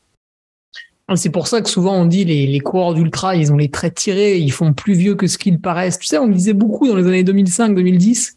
Ah, 1.08 1.16
c'est 1.16 1.30
pour 1.30 1.46
ça 1.46 1.62
que 1.62 1.70
souvent 1.70 1.94
on 1.94 2.04
dit 2.04 2.26
les, 2.26 2.46
les 2.46 2.60
coureurs 2.60 2.92
d'ultra, 2.92 3.36
ils 3.36 3.50
ont 3.50 3.56
les 3.56 3.70
traits 3.70 3.94
tirés, 3.94 4.36
ils 4.36 4.52
font 4.52 4.74
plus 4.74 4.92
vieux 4.92 5.14
que 5.14 5.26
ce 5.26 5.38
qu'ils 5.38 5.62
paraissent. 5.62 5.98
Tu 5.98 6.06
sais, 6.06 6.18
on 6.18 6.26
le 6.26 6.34
disait 6.34 6.52
beaucoup 6.52 6.86
dans 6.86 6.96
les 6.96 7.06
années 7.06 7.24
2005-2010. 7.24 8.34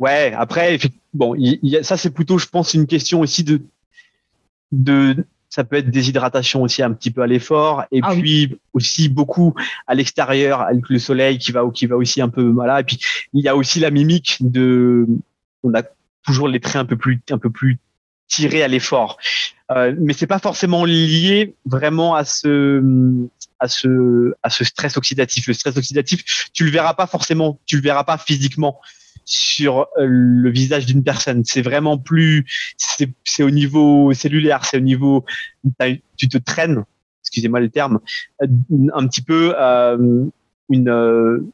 Ouais, 0.00 0.34
après, 0.36 0.78
bon, 1.14 1.34
ça 1.80 1.96
c'est 1.96 2.10
plutôt, 2.10 2.36
je 2.36 2.48
pense, 2.48 2.74
une 2.74 2.86
question 2.86 3.20
aussi 3.20 3.42
de, 3.42 3.62
de, 4.70 5.24
ça 5.56 5.64
peut 5.64 5.76
être 5.76 5.88
déshydratation 5.88 6.60
aussi 6.62 6.82
un 6.82 6.92
petit 6.92 7.10
peu 7.10 7.22
à 7.22 7.26
l'effort. 7.26 7.84
Et 7.90 8.00
ah 8.02 8.10
puis 8.12 8.58
aussi 8.74 9.08
beaucoup 9.08 9.54
à 9.86 9.94
l'extérieur 9.94 10.60
avec 10.60 10.86
le 10.90 10.98
soleil 10.98 11.38
qui 11.38 11.50
va 11.50 11.62
qui 11.72 11.86
va 11.86 11.96
aussi 11.96 12.20
un 12.20 12.28
peu 12.28 12.42
voilà. 12.42 12.80
Et 12.80 12.84
puis 12.84 13.00
il 13.32 13.42
y 13.42 13.48
a 13.48 13.56
aussi 13.56 13.80
la 13.80 13.90
mimique 13.90 14.36
de 14.40 15.06
on 15.62 15.72
a 15.72 15.82
toujours 16.26 16.48
les 16.48 16.60
traits 16.60 16.76
un 16.76 16.84
peu 16.84 16.98
plus 16.98 17.22
un 17.30 17.38
peu 17.38 17.48
plus 17.48 17.78
tirés 18.28 18.62
à 18.62 18.68
l'effort. 18.68 19.16
Euh, 19.70 19.94
mais 19.98 20.12
c'est 20.12 20.26
pas 20.26 20.38
forcément 20.38 20.84
lié 20.84 21.54
vraiment 21.64 22.14
à 22.14 22.26
ce 22.26 22.82
à 23.58 23.66
ce 23.66 24.34
à 24.42 24.50
ce 24.50 24.62
stress 24.62 24.98
oxydatif. 24.98 25.46
Le 25.46 25.54
stress 25.54 25.74
oxydatif 25.78 26.50
tu 26.52 26.64
le 26.66 26.70
verras 26.70 26.92
pas 26.92 27.06
forcément. 27.06 27.58
Tu 27.64 27.76
le 27.76 27.82
verras 27.82 28.04
pas 28.04 28.18
physiquement 28.18 28.78
sur 29.26 29.88
euh, 29.98 30.06
le 30.06 30.50
visage 30.50 30.86
d'une 30.86 31.04
personne. 31.04 31.42
C'est 31.44 31.60
vraiment 31.60 31.98
plus, 31.98 32.46
c'est 33.24 33.42
au 33.42 33.50
niveau 33.50 34.14
cellulaire, 34.14 34.64
c'est 34.64 34.78
au 34.78 34.80
niveau, 34.80 35.24
tu 36.16 36.28
te 36.28 36.38
traînes, 36.38 36.84
excusez-moi 37.22 37.60
le 37.60 37.68
terme, 37.68 37.98
un 38.40 39.06
petit 39.06 39.22
peu 39.22 39.52
euh, 39.58 40.24
euh, 40.72 41.44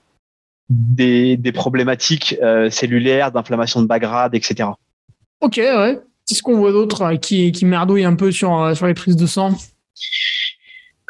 des, 0.68 1.52
problématiques 1.52 2.36
cellulaires, 2.70 3.32
d'inflammation 3.32 3.82
de 3.82 3.86
bas 3.86 3.98
grade, 3.98 4.34
etc. 4.34 4.68
Ok, 5.40 5.56
ouais. 5.56 5.98
Qu'est-ce 6.28 6.42
qu'on 6.42 6.56
voit 6.56 6.70
d'autre 6.70 7.14
qui, 7.14 7.50
qui 7.50 7.64
merdouille 7.64 8.04
un 8.04 8.14
peu 8.14 8.30
sur, 8.30 8.76
sur 8.76 8.86
les 8.86 8.94
prises 8.94 9.16
de 9.16 9.26
sang 9.26 9.56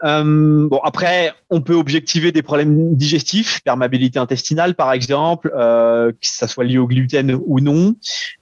euh, 0.05 0.69
bon, 0.69 0.81
après, 0.83 1.33
on 1.51 1.61
peut 1.61 1.75
objectiver 1.75 2.33
des 2.33 2.43
problèmes 2.43 2.95
digestifs, 2.95 3.61
perméabilité 3.63 4.19
intestinale 4.19 4.75
par 4.75 4.93
exemple, 4.93 5.53
euh, 5.57 6.13
que 6.13 6.17
ça 6.27 6.49
soit 6.49 6.65
lié 6.65 6.79
au 6.79 6.87
gluten 6.87 7.39
ou 7.47 7.61
non. 7.61 7.95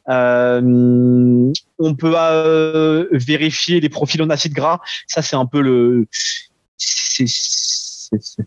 Euh, 0.08 1.52
on 1.78 1.94
peut 1.94 3.08
vérifier 3.12 3.80
les 3.80 3.88
profils 3.88 4.22
en 4.22 4.30
acides 4.30 4.54
gras. 4.54 4.80
Ça, 5.06 5.22
c'est 5.22 5.36
un 5.36 5.46
peu 5.46 5.60
le, 5.60 6.06
c'est 6.76 7.26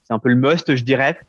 un 0.10 0.20
peu 0.20 0.30
le 0.30 0.36
must, 0.36 0.76
je 0.76 0.84
dirais, 0.84 1.20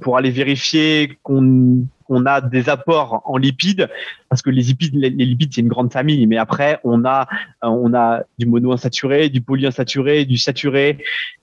pour 0.00 0.16
aller 0.16 0.30
vérifier 0.30 1.18
qu'on 1.22 1.86
on 2.08 2.26
a 2.26 2.40
des 2.40 2.68
apports 2.68 3.22
en 3.24 3.36
lipides 3.36 3.88
parce 4.28 4.42
que 4.42 4.50
les 4.50 4.62
lipides, 4.62 4.94
les, 4.94 5.10
lipides 5.10 5.52
c'est 5.54 5.60
une 5.60 5.68
grande 5.68 5.92
famille, 5.92 6.26
mais 6.26 6.38
après 6.38 6.80
on 6.84 7.04
a 7.04 7.28
euh, 7.64 7.68
on 7.68 7.94
a 7.94 8.22
du 8.38 8.46
monoinsaturé, 8.46 9.28
du 9.28 9.40
polyinsaturé, 9.40 10.24
du 10.24 10.38
saturé, 10.38 10.98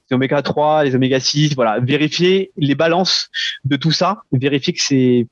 des 0.09 0.15
oméga 0.15 0.41
3, 0.41 0.83
les 0.83 0.95
oméga 0.95 1.19
6, 1.19 1.55
voilà, 1.55 1.79
vérifier 1.79 2.51
les 2.57 2.75
balances 2.75 3.29
de 3.63 3.75
tout 3.75 3.91
ça, 3.91 4.23
vérifier 4.31 4.73
que 4.73 4.81
c'est 4.81 5.27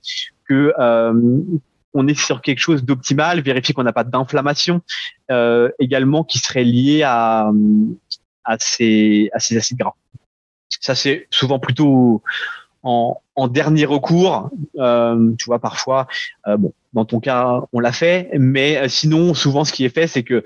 que 0.47 0.73
euh, 0.79 1.41
on 1.95 2.07
est 2.07 2.19
sur 2.19 2.41
quelque 2.41 2.59
chose 2.59 2.83
d'optimal, 2.83 3.41
vérifier 3.41 3.73
qu'on 3.73 3.83
n'a 3.83 3.93
pas 3.93 4.03
d'inflammation 4.03 4.81
euh, 5.31 5.69
également 5.79 6.23
qui 6.23 6.39
serait 6.39 6.63
liée 6.63 7.03
à 7.03 7.51
à 8.45 8.57
ces 8.59 9.29
à 9.33 9.39
ces 9.39 9.57
acides 9.57 9.77
gras. 9.77 9.95
Ça 10.79 10.95
c'est 10.95 11.27
souvent 11.29 11.59
plutôt 11.59 12.21
en, 12.83 13.21
en 13.35 13.47
dernier 13.47 13.85
recours. 13.85 14.49
Euh, 14.77 15.31
tu 15.37 15.45
vois, 15.45 15.59
parfois, 15.59 16.07
euh, 16.47 16.57
bon, 16.57 16.73
dans 16.93 17.05
ton 17.05 17.19
cas, 17.19 17.61
on 17.71 17.79
l'a 17.79 17.91
fait, 17.91 18.29
mais 18.37 18.77
euh, 18.77 18.87
sinon, 18.87 19.33
souvent, 19.33 19.65
ce 19.65 19.73
qui 19.73 19.85
est 19.85 19.93
fait, 19.93 20.07
c'est 20.07 20.23
que 20.23 20.43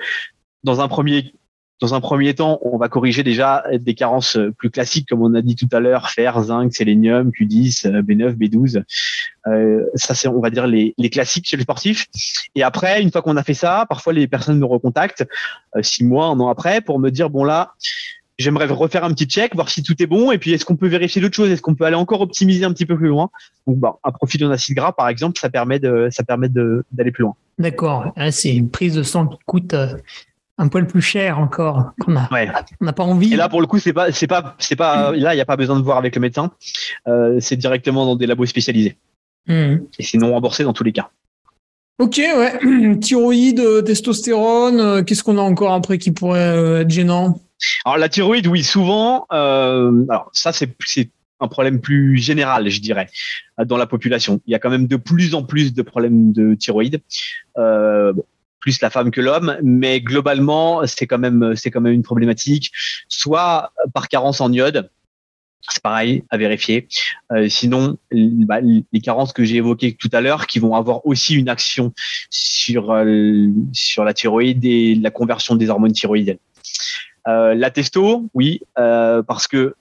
dans 0.63 0.81
un 0.81 0.87
premier 0.87 1.33
dans 1.79 1.93
un 1.93 2.01
premier 2.01 2.33
temps, 2.33 2.57
on 2.63 2.79
va 2.79 2.89
corriger 2.89 3.21
déjà 3.21 3.63
des 3.71 3.93
carences 3.93 4.35
plus 4.57 4.71
classiques, 4.71 5.07
comme 5.07 5.21
on 5.21 5.35
a 5.35 5.43
dit 5.43 5.55
tout 5.55 5.69
à 5.71 5.79
l'heure, 5.79 6.09
fer, 6.09 6.41
zinc, 6.41 6.73
sélénium, 6.73 7.29
Q10, 7.29 8.01
B9, 8.01 8.33
B12. 8.35 8.83
Euh, 9.45 9.85
ça, 9.93 10.15
c'est, 10.15 10.27
on 10.27 10.39
va 10.39 10.49
dire, 10.49 10.65
les, 10.65 10.95
les, 10.97 11.09
classiques 11.11 11.45
chez 11.45 11.55
les 11.55 11.61
sportifs. 11.61 12.07
Et 12.55 12.63
après, 12.63 13.03
une 13.03 13.11
fois 13.11 13.21
qu'on 13.21 13.37
a 13.37 13.43
fait 13.43 13.53
ça, 13.53 13.85
parfois 13.87 14.13
les 14.13 14.27
personnes 14.27 14.57
me 14.57 14.65
recontactent 14.65 15.23
six 15.81 16.03
mois, 16.03 16.25
un 16.25 16.39
an 16.39 16.47
après, 16.47 16.81
pour 16.81 16.97
me 16.97 17.11
dire, 17.11 17.29
bon 17.29 17.43
là, 17.43 17.75
j'aimerais 18.37 18.65
refaire 18.67 19.03
un 19.03 19.09
petit 19.09 19.25
check, 19.25 19.55
voir 19.55 19.69
si 19.69 19.83
tout 19.83 20.01
est 20.01 20.05
bon, 20.05 20.31
et 20.31 20.37
puis 20.37 20.53
est-ce 20.53 20.65
qu'on 20.65 20.75
peut 20.75 20.87
vérifier 20.87 21.21
d'autres 21.21 21.35
choses, 21.35 21.49
est-ce 21.49 21.61
qu'on 21.61 21.75
peut 21.75 21.85
aller 21.85 21.95
encore 21.95 22.21
optimiser 22.21 22.65
un 22.65 22.71
petit 22.71 22.85
peu 22.85 22.97
plus 22.97 23.07
loin? 23.07 23.29
Donc, 23.65 23.77
bah, 23.77 23.97
un 24.03 24.11
profil 24.11 24.45
en 24.45 24.51
acide 24.51 24.75
gras, 24.75 24.91
par 24.91 25.09
exemple, 25.09 25.39
ça 25.39 25.49
permet 25.49 25.79
de, 25.79 26.07
ça 26.11 26.23
permet 26.23 26.49
d'aller 26.49 27.11
plus 27.11 27.23
loin. 27.23 27.35
D'accord. 27.57 28.11
Ah, 28.15 28.31
c'est 28.31 28.55
une 28.55 28.69
prise 28.69 28.93
de 28.95 29.03
sang 29.03 29.27
qui 29.27 29.39
coûte 29.45 29.73
euh, 29.73 29.95
un 30.59 30.67
poil 30.67 30.85
plus 30.85 31.01
cher 31.01 31.39
encore 31.39 31.91
qu'on 31.99 32.15
a. 32.15 32.29
On 32.81 32.85
n'a 32.85 32.93
pas 32.93 33.03
envie. 33.03 33.33
Et 33.33 33.37
là, 33.37 33.49
pour 33.49 33.61
le 33.61 33.67
coup, 33.67 33.79
c'est 33.79 33.93
pas, 33.93 34.11
c'est 34.11 34.27
pas, 34.27 34.55
c'est 34.59 34.75
pas, 34.75 35.11
là, 35.13 35.33
il 35.33 35.37
n'y 35.37 35.41
a 35.41 35.45
pas 35.45 35.57
besoin 35.57 35.77
de 35.77 35.83
voir 35.83 35.97
avec 35.97 36.15
le 36.15 36.21
médecin. 36.21 36.51
Euh, 37.07 37.37
c'est 37.39 37.57
directement 37.57 38.05
dans 38.05 38.15
des 38.15 38.27
labos 38.27 38.45
spécialisés. 38.45 38.97
Hmm. 39.47 39.77
Et 39.97 40.03
c'est 40.03 40.17
non 40.17 40.33
remboursé 40.33 40.63
dans 40.63 40.73
tous 40.73 40.83
les 40.83 40.91
cas. 40.91 41.09
Ok, 41.99 42.17
ouais. 42.17 42.99
Thyroïde, 43.01 43.59
euh, 43.59 43.81
testostérone, 43.81 45.03
qu'est-ce 45.03 45.23
qu'on 45.23 45.39
a 45.39 45.41
encore 45.41 45.73
après 45.73 45.97
qui 45.97 46.11
pourrait 46.11 46.81
être 46.81 46.91
gênant? 46.91 47.39
Alors 47.85 47.97
la 47.97 48.09
thyroïde, 48.09 48.47
oui, 48.47 48.63
souvent. 48.63 49.25
Euh, 49.31 50.05
alors 50.09 50.29
ça, 50.33 50.51
c'est 50.53 50.75
un 51.39 51.47
problème 51.47 51.79
plus 51.81 52.17
général, 52.17 52.69
je 52.69 52.81
dirais, 52.81 53.07
dans 53.65 53.77
la 53.77 53.85
population. 53.85 54.41
Il 54.47 54.51
y 54.51 54.55
a 54.55 54.59
quand 54.59 54.69
même 54.69 54.87
de 54.87 54.95
plus 54.95 55.35
en 55.35 55.43
plus 55.43 55.73
de 55.73 55.81
problèmes 55.81 56.31
de 56.31 56.55
thyroïde. 56.55 57.01
Euh, 57.57 58.13
plus 58.59 58.81
la 58.81 58.89
femme 58.89 59.11
que 59.11 59.21
l'homme, 59.21 59.57
mais 59.61 60.01
globalement, 60.01 60.85
c'est 60.87 61.05
quand 61.07 61.19
même, 61.19 61.55
c'est 61.55 61.71
quand 61.71 61.79
même 61.79 61.93
une 61.93 62.03
problématique, 62.03 62.71
soit 63.07 63.71
par 63.93 64.09
carence 64.09 64.41
en 64.41 64.51
iode, 64.51 64.89
c'est 65.69 65.81
pareil 65.81 66.23
à 66.29 66.37
vérifier. 66.37 66.87
Euh, 67.31 67.49
sinon, 67.49 67.97
bah, 68.11 68.59
les 68.61 69.01
carences 69.01 69.33
que 69.33 69.43
j'ai 69.43 69.57
évoquées 69.57 69.93
tout 69.93 70.09
à 70.13 70.21
l'heure, 70.21 70.47
qui 70.47 70.59
vont 70.59 70.75
avoir 70.75 71.05
aussi 71.05 71.35
une 71.35 71.49
action 71.49 71.93
sur 72.29 72.91
euh, 72.91 73.47
sur 73.73 74.03
la 74.03 74.13
thyroïde 74.13 74.63
et 74.65 74.95
la 74.95 75.11
conversion 75.11 75.55
des 75.55 75.69
hormones 75.69 75.93
thyroïdiennes. 75.93 76.39
Euh, 77.27 77.53
la 77.55 77.71
testo, 77.71 78.29
oui, 78.33 78.61
euh, 78.77 79.21
parce 79.21 79.47
que 79.47 79.75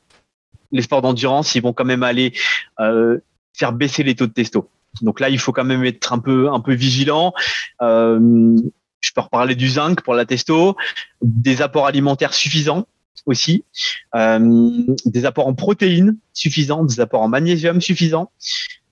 les 0.73 0.83
sports 0.83 1.03
d'endurance, 1.03 1.55
ils 1.55 1.63
vont 1.63 1.73
quand 1.73 1.85
même 1.85 2.03
aller 2.03 2.33
euh, 2.81 3.19
faire 3.53 3.73
baisser 3.73 4.03
les 4.03 4.15
taux 4.15 4.27
de 4.27 4.33
testo. 4.33 4.69
Donc 5.03 5.21
là, 5.21 5.29
il 5.29 5.39
faut 5.39 5.53
quand 5.53 5.65
même 5.65 5.85
être 5.85 6.13
un 6.13 6.19
peu 6.19 6.75
vigilant. 6.75 7.33
je 7.81 9.13
peux 9.15 9.21
reparler 9.21 9.55
du 9.55 9.69
zinc 9.69 10.01
pour 10.03 10.15
la 10.15 10.25
testo, 10.25 10.77
des 11.23 11.63
apports 11.63 11.87
alimentaires 11.87 12.35
suffisants 12.35 12.87
aussi, 13.27 13.65
des 14.15 15.25
apports 15.25 15.47
en 15.47 15.55
protéines 15.55 16.17
suffisants, 16.33 16.85
des 16.85 17.01
apports 17.01 17.23
en 17.23 17.29
magnésium 17.29 17.81
suffisants. 17.81 18.33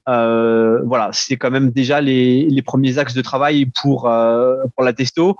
voilà, 0.06 1.08
c'est 1.12 1.36
quand 1.36 1.50
même 1.50 1.70
déjà 1.70 2.02
les, 2.02 2.48
les, 2.50 2.62
premiers 2.62 2.98
axes 2.98 3.14
de 3.14 3.22
travail 3.22 3.66
pour 3.66 4.02
pour 4.02 4.84
la 4.84 4.92
testo. 4.92 5.38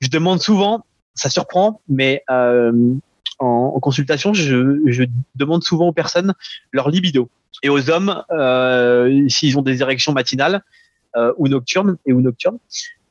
Je 0.00 0.08
demande 0.08 0.40
souvent 0.40 0.84
ça 1.14 1.30
surprend, 1.30 1.80
mais 1.88 2.22
euh, 2.30 2.72
en, 3.38 3.78
consultation, 3.80 4.32
je, 4.34 4.80
je, 4.86 5.04
demande 5.34 5.62
souvent 5.62 5.88
aux 5.88 5.92
personnes 5.92 6.34
leur 6.72 6.88
libido 6.88 7.28
et 7.62 7.68
aux 7.68 7.90
hommes 7.90 8.22
euh, 8.30 9.28
s'ils 9.28 9.58
ont 9.58 9.62
des 9.62 9.82
érections 9.82 10.12
matinales 10.12 10.62
euh, 11.16 11.32
ou 11.36 11.48
nocturnes 11.48 11.96
et 12.06 12.12
ou 12.12 12.20
nocturnes, 12.20 12.58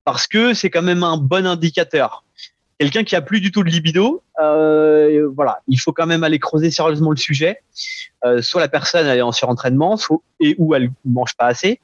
parce 0.03 0.27
que 0.27 0.53
c'est 0.53 0.69
quand 0.69 0.81
même 0.81 1.03
un 1.03 1.17
bon 1.17 1.45
indicateur. 1.45 2.23
Quelqu'un 2.79 3.03
qui 3.03 3.15
a 3.15 3.21
plus 3.21 3.39
du 3.39 3.51
tout 3.51 3.63
de 3.63 3.69
libido, 3.69 4.23
euh, 4.41 5.29
voilà, 5.35 5.61
il 5.67 5.79
faut 5.79 5.93
quand 5.93 6.07
même 6.07 6.23
aller 6.23 6.39
creuser 6.39 6.71
sérieusement 6.71 7.11
le 7.11 7.17
sujet. 7.17 7.59
Euh, 8.25 8.41
soit 8.41 8.61
la 8.61 8.67
personne 8.67 9.05
elle 9.07 9.19
est 9.19 9.21
en 9.21 9.31
surentraînement, 9.31 9.95
soit 9.95 10.19
et 10.39 10.55
ou 10.57 10.75
elle 10.75 10.91
mange 11.05 11.35
pas 11.37 11.45
assez, 11.45 11.79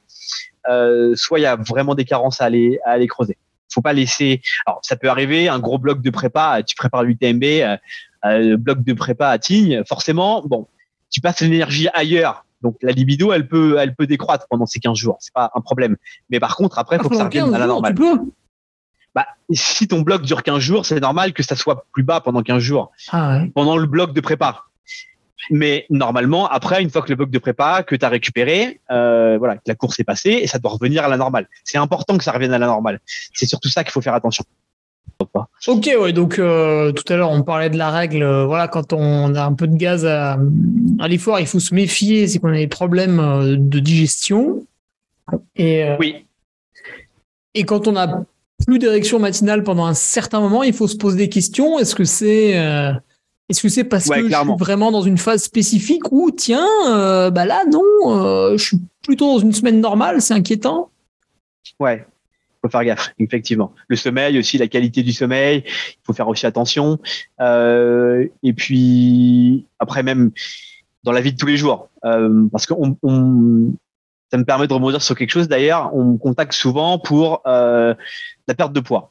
euh, 0.68 1.14
soit 1.14 1.38
il 1.38 1.42
y 1.42 1.46
a 1.46 1.56
vraiment 1.56 1.94
des 1.94 2.04
carences 2.04 2.40
à 2.40 2.44
aller 2.44 2.78
à 2.84 2.90
aller 2.90 3.06
creuser 3.06 3.36
faut 3.72 3.82
pas 3.82 3.92
laisser. 3.92 4.42
Alors, 4.66 4.80
ça 4.82 4.96
peut 4.96 5.08
arriver, 5.08 5.48
un 5.48 5.58
gros 5.58 5.78
bloc 5.78 6.02
de 6.02 6.10
prépa, 6.10 6.62
tu 6.62 6.74
prépares 6.74 7.04
l'UTMB, 7.04 7.44
euh, 7.44 7.76
euh, 8.24 8.56
bloc 8.56 8.82
de 8.82 8.92
prépa 8.92 9.28
à 9.28 9.38
Tignes, 9.38 9.82
forcément, 9.88 10.42
bon, 10.44 10.68
tu 11.10 11.20
passes 11.20 11.40
l'énergie 11.40 11.88
ailleurs. 11.94 12.44
Donc 12.62 12.76
la 12.82 12.92
libido, 12.92 13.32
elle 13.32 13.48
peut, 13.48 13.76
elle 13.78 13.94
peut 13.94 14.06
décroître 14.06 14.46
pendant 14.48 14.66
ces 14.66 14.80
15 14.80 14.96
jours. 14.96 15.16
C'est 15.20 15.32
pas 15.32 15.50
un 15.54 15.60
problème. 15.60 15.96
Mais 16.28 16.40
par 16.40 16.56
contre, 16.56 16.78
après, 16.78 16.96
il 16.96 17.02
faut 17.02 17.08
que 17.08 17.16
ça 17.16 17.24
revienne 17.24 17.54
à 17.54 17.58
la 17.58 17.66
normale. 17.66 17.94
Bah, 19.14 19.26
si 19.50 19.88
ton 19.88 20.02
bloc 20.02 20.22
dure 20.22 20.42
15 20.42 20.58
jours, 20.58 20.86
c'est 20.86 21.00
normal 21.00 21.32
que 21.32 21.42
ça 21.42 21.56
soit 21.56 21.86
plus 21.92 22.04
bas 22.04 22.20
pendant 22.20 22.42
15 22.42 22.62
jours. 22.62 22.92
Ah 23.10 23.40
pendant 23.54 23.76
le 23.76 23.86
bloc 23.86 24.12
de 24.12 24.20
prépa. 24.20 24.64
Mais 25.48 25.86
normalement, 25.88 26.46
après, 26.48 26.82
une 26.82 26.90
fois 26.90 27.02
que 27.02 27.08
le 27.08 27.16
bloc 27.16 27.30
de 27.30 27.38
prépa, 27.38 27.82
que 27.82 27.96
tu 27.96 28.04
as 28.04 28.08
récupéré, 28.08 28.80
euh, 28.90 29.38
voilà, 29.38 29.56
que 29.56 29.62
la 29.66 29.74
course 29.74 29.98
est 29.98 30.04
passée, 30.04 30.40
et 30.42 30.46
ça 30.46 30.58
doit 30.58 30.72
revenir 30.72 31.04
à 31.04 31.08
la 31.08 31.16
normale. 31.16 31.48
C'est 31.64 31.78
important 31.78 32.18
que 32.18 32.24
ça 32.24 32.32
revienne 32.32 32.52
à 32.52 32.58
la 32.58 32.66
normale. 32.66 33.00
C'est 33.32 33.46
surtout 33.46 33.68
ça 33.68 33.82
qu'il 33.82 33.92
faut 33.92 34.02
faire 34.02 34.14
attention. 34.14 34.44
Ok, 35.66 35.90
ouais, 36.00 36.12
donc 36.12 36.38
euh, 36.38 36.92
tout 36.92 37.10
à 37.12 37.16
l'heure 37.16 37.30
on 37.30 37.42
parlait 37.42 37.68
de 37.68 37.76
la 37.76 37.90
règle, 37.90 38.22
euh, 38.22 38.46
voilà, 38.46 38.68
quand 38.68 38.92
on 38.92 39.34
a 39.34 39.44
un 39.44 39.52
peu 39.52 39.66
de 39.66 39.76
gaz 39.76 40.06
à, 40.06 40.38
à 40.98 41.08
l'effort, 41.08 41.38
il 41.38 41.46
faut 41.46 41.60
se 41.60 41.74
méfier, 41.74 42.26
c'est 42.26 42.38
qu'on 42.38 42.48
a 42.48 42.56
des 42.56 42.68
problèmes 42.68 43.20
euh, 43.20 43.56
de 43.58 43.78
digestion. 43.80 44.66
Et, 45.56 45.94
Oui, 45.98 46.26
et 47.54 47.64
quand 47.64 47.86
on 47.86 47.96
a 47.96 48.24
plus 48.66 48.78
d'érection 48.78 49.18
matinale 49.18 49.62
pendant 49.62 49.84
un 49.84 49.94
certain 49.94 50.40
moment, 50.40 50.62
il 50.62 50.72
faut 50.72 50.88
se 50.88 50.96
poser 50.96 51.18
des 51.18 51.28
questions. 51.28 51.78
Est-ce 51.78 51.94
que 51.94 52.04
c'est 52.04 52.54
est-ce 53.50 53.62
que 53.62 53.68
c'est 53.68 53.84
parce 53.84 54.06
Ouais, 54.06 54.22
que 54.22 54.26
clairement. 54.28 54.54
je 54.54 54.56
suis 54.56 54.64
vraiment 54.64 54.90
dans 54.92 55.02
une 55.02 55.18
phase 55.18 55.42
spécifique 55.42 56.10
ou 56.12 56.30
tiens, 56.30 56.66
euh, 56.88 57.30
bah 57.30 57.44
là 57.44 57.64
non, 57.70 57.82
euh, 58.06 58.56
je 58.56 58.64
suis 58.64 58.78
plutôt 59.02 59.34
dans 59.34 59.38
une 59.40 59.52
semaine 59.52 59.80
normale, 59.80 60.22
c'est 60.22 60.34
inquiétant. 60.34 60.90
ouais. 61.78 62.06
Faut 62.62 62.68
faire 62.68 62.84
gaffe, 62.84 63.14
effectivement. 63.18 63.72
Le 63.88 63.96
sommeil 63.96 64.38
aussi, 64.38 64.58
la 64.58 64.68
qualité 64.68 65.02
du 65.02 65.12
sommeil, 65.12 65.62
il 65.66 65.96
faut 66.04 66.12
faire 66.12 66.28
aussi 66.28 66.44
attention. 66.44 66.98
Euh, 67.40 68.26
et 68.42 68.52
puis 68.52 69.64
après 69.78 70.02
même 70.02 70.30
dans 71.04 71.12
la 71.12 71.22
vie 71.22 71.32
de 71.32 71.38
tous 71.38 71.46
les 71.46 71.56
jours, 71.56 71.88
parce 72.02 72.66
que 72.66 72.74
on, 72.76 72.98
on- 73.02 73.72
ça 74.30 74.36
me 74.38 74.44
permet 74.44 74.66
de 74.68 74.72
rebondir 74.74 75.00
sur 75.02 75.16
quelque 75.16 75.30
chose. 75.30 75.48
D'ailleurs, 75.48 75.90
on 75.94 76.04
me 76.04 76.18
contacte 76.18 76.52
souvent 76.52 76.98
pour 77.00 77.40
la 77.46 77.96
perte 78.56 78.72
de 78.74 78.80
poids, 78.80 79.10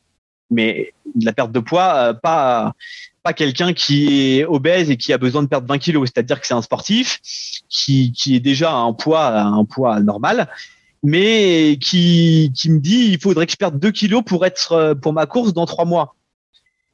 mais 0.49 0.93
la 1.21 1.33
perte 1.33 1.51
de 1.51 1.59
poids, 1.59 1.95
euh, 1.95 2.13
pas 2.13 2.73
pas 3.21 3.33
quelqu'un 3.33 3.73
qui 3.73 4.39
est 4.39 4.45
obèse 4.45 4.89
et 4.89 4.95
qui 4.95 5.11
a 5.11 5.17
besoin 5.17 5.43
de 5.43 5.47
perdre 5.47 5.67
20 5.67 5.77
kilos. 5.77 6.09
C'est-à-dire 6.09 6.39
que 6.39 6.47
c'est 6.47 6.53
un 6.53 6.61
sportif 6.61 7.19
qui, 7.67 8.13
qui 8.13 8.35
est 8.35 8.39
déjà 8.39 8.71
à 8.71 8.75
un 8.75 8.93
poids 8.93 9.27
un 9.39 9.65
poids 9.65 9.99
normal, 9.99 10.47
mais 11.03 11.77
qui 11.81 12.51
qui 12.55 12.71
me 12.71 12.79
dit 12.79 13.09
il 13.11 13.19
faudrait 13.19 13.45
que 13.45 13.51
je 13.51 13.57
perde 13.57 13.79
2 13.79 13.91
kilos 13.91 14.23
pour 14.25 14.45
être 14.45 14.71
euh, 14.71 14.95
pour 14.95 15.13
ma 15.13 15.25
course 15.25 15.53
dans 15.53 15.65
trois 15.65 15.85
mois. 15.85 16.15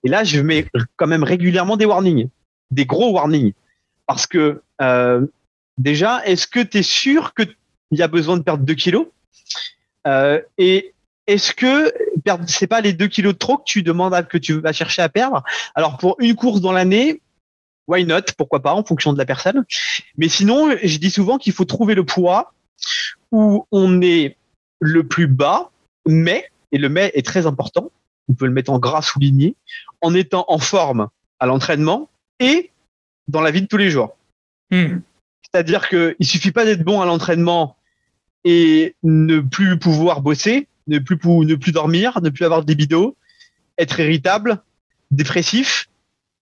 Et 0.04 0.10
là, 0.10 0.24
je 0.24 0.40
mets 0.40 0.68
quand 0.98 1.08
même 1.08 1.24
régulièrement 1.24 1.78
des 1.78 1.86
warnings, 1.86 2.28
des 2.70 2.86
gros 2.86 3.12
warnings, 3.12 3.54
parce 4.06 4.28
que 4.28 4.62
euh, 4.82 5.26
déjà, 5.80 6.24
est-ce 6.26 6.46
que 6.46 6.60
tu 6.60 6.80
es 6.80 6.84
sûr 6.84 7.34
que 7.34 7.44
il 7.92 8.00
y 8.00 8.04
a 8.04 8.08
besoin 8.08 8.38
de 8.38 8.44
perdre 8.44 8.64
2 8.64 8.74
kilos? 8.74 9.08
Et 10.58 10.95
est-ce 11.28 11.54
que 11.54 11.94
c'est 12.48 12.68
pas 12.68 12.82
les 12.82 12.94
2 12.94 13.08
kilos 13.08 13.34
de 13.34 13.38
trop 13.38 13.58
que 13.58 13.64
tu 13.66 13.84
demandes 13.84 14.14
à, 14.14 14.24
que 14.24 14.38
tu 14.38 14.60
vas 14.60 14.74
chercher 14.74 15.02
à 15.02 15.10
perdre? 15.10 15.44
Alors 15.74 15.98
pour 15.98 16.16
une 16.20 16.36
course 16.36 16.62
dans 16.62 16.72
l'année, 16.72 17.22
why 17.88 18.06
not? 18.06 18.22
Pourquoi 18.38 18.62
pas 18.62 18.74
en 18.74 18.84
fonction 18.84 19.14
de 19.14 19.18
la 19.18 19.26
personne. 19.26 19.66
Mais 20.18 20.30
sinon, 20.30 20.76
je 20.82 20.98
dis 20.98 21.12
souvent 21.12 21.38
qu'il 21.38 21.54
faut 21.54 21.66
trouver 21.66 21.96
le 21.96 22.06
poids 22.06 22.54
où 23.32 23.66
on 23.72 24.02
est 24.02 24.38
le 24.80 25.08
plus 25.08 25.28
bas, 25.28 25.72
mais 26.06 26.50
et 26.72 26.78
le 26.78 26.90
mais 26.90 27.12
est 27.16 27.26
très 27.26 27.46
important. 27.46 27.92
On 28.28 28.34
peut 28.34 28.46
le 28.46 28.52
mettre 28.52 28.72
en 28.72 28.80
gras 28.80 29.02
souligné, 29.02 29.56
en 30.02 30.14
étant 30.14 30.46
en 30.48 30.60
forme 30.60 31.10
à 31.40 31.46
l'entraînement 31.46 32.10
et 32.40 32.72
dans 33.28 33.42
la 33.42 33.52
vie 33.52 33.62
de 33.62 33.68
tous 33.68 33.78
les 33.78 33.90
jours. 33.90 34.18
Hmm. 34.72 35.00
C'est-à-dire 35.44 35.90
que 35.90 36.16
il 36.20 36.26
suffit 36.26 36.52
pas 36.52 36.66
d'être 36.66 36.84
bon 36.84 37.02
à 37.02 37.06
l'entraînement 37.06 37.78
et 38.44 38.96
ne 39.04 39.40
plus 39.40 39.80
pouvoir 39.80 40.22
bosser, 40.22 40.68
ne 40.88 41.00
plus 41.00 41.18
ne 41.24 41.56
plus 41.56 41.72
dormir, 41.72 42.20
ne 42.22 42.30
plus 42.30 42.46
avoir 42.46 42.64
de 42.64 42.68
libido, 42.72 43.16
être 43.78 44.00
irritable, 44.00 44.62
dépressif, 45.12 45.90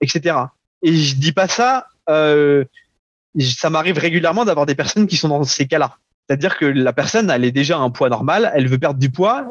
etc. 0.02 0.38
Et 0.82 0.94
je 0.94 1.16
dis 1.16 1.32
pas 1.32 1.48
ça, 1.48 1.88
euh, 2.10 2.66
ça 3.40 3.70
m'arrive 3.70 3.98
régulièrement 3.98 4.46
d'avoir 4.46 4.66
des 4.66 4.76
personnes 4.76 5.08
qui 5.08 5.18
sont 5.18 5.30
dans 5.30 5.44
ces 5.44 5.68
cas-là. 5.68 5.98
C'est-à-dire 6.28 6.58
que 6.58 6.66
la 6.66 6.94
personne, 6.94 7.30
elle 7.30 7.44
est 7.44 7.52
déjà 7.52 7.78
à 7.78 7.82
un 7.82 7.90
poids 7.90 8.10
normal, 8.10 8.52
elle 8.56 8.68
veut 8.68 8.78
perdre 8.78 9.00
du 9.00 9.10
poids 9.10 9.46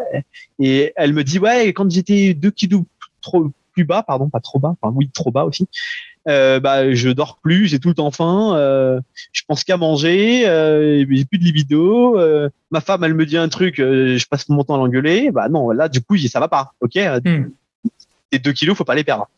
et 0.59 0.93
elle 0.97 1.13
me 1.13 1.23
dit 1.23 1.39
ouais, 1.39 1.69
quand 1.69 1.91
j'étais 1.91 2.35
deux 2.35 2.51
kilos 2.51 2.85
trop 3.21 3.51
plus 3.73 3.85
bas, 3.85 4.03
pardon, 4.03 4.29
pas 4.29 4.41
trop 4.41 4.59
bas, 4.59 4.75
oui, 4.83 5.11
trop 5.13 5.31
bas 5.31 5.45
aussi. 5.45 5.69
Euh, 6.29 6.61
bah, 6.61 6.95
je 6.95 7.09
dors 7.09 7.39
plus, 7.43 7.67
j'ai 7.67 7.81
tout 7.81 7.89
le 7.89 7.95
temps 7.95 8.13
faim, 8.13 8.55
euh, 8.55 9.01
je 9.33 9.43
pense 9.49 9.65
qu'à 9.65 9.77
manger, 9.77 10.49
euh, 10.49 11.05
j'ai 11.11 11.25
plus 11.25 11.39
de 11.39 11.45
libido. 11.45 12.17
euh, 12.17 12.49
ma 12.71 12.81
femme, 12.81 13.03
elle 13.03 13.15
me 13.15 13.27
dit 13.27 13.37
un 13.37 13.49
truc, 13.49 13.81
euh, 13.81 14.17
je 14.19 14.27
passe 14.29 14.49
mon 14.49 14.63
temps 14.63 14.75
à 14.75 14.79
l'engueuler. 14.79 15.33
Bah 15.33 15.49
non, 15.49 15.71
là, 15.71 15.89
du 15.89 16.01
coup, 16.01 16.17
ça 16.19 16.39
va 16.39 16.47
pas. 16.47 16.75
Ok, 16.81 16.95
Hmm. 17.25 17.47
tes 18.31 18.39
deux 18.39 18.53
kilos, 18.53 18.77
faut 18.77 18.85
pas 18.85 18.95
les 18.95 19.03
perdre. 19.03 19.29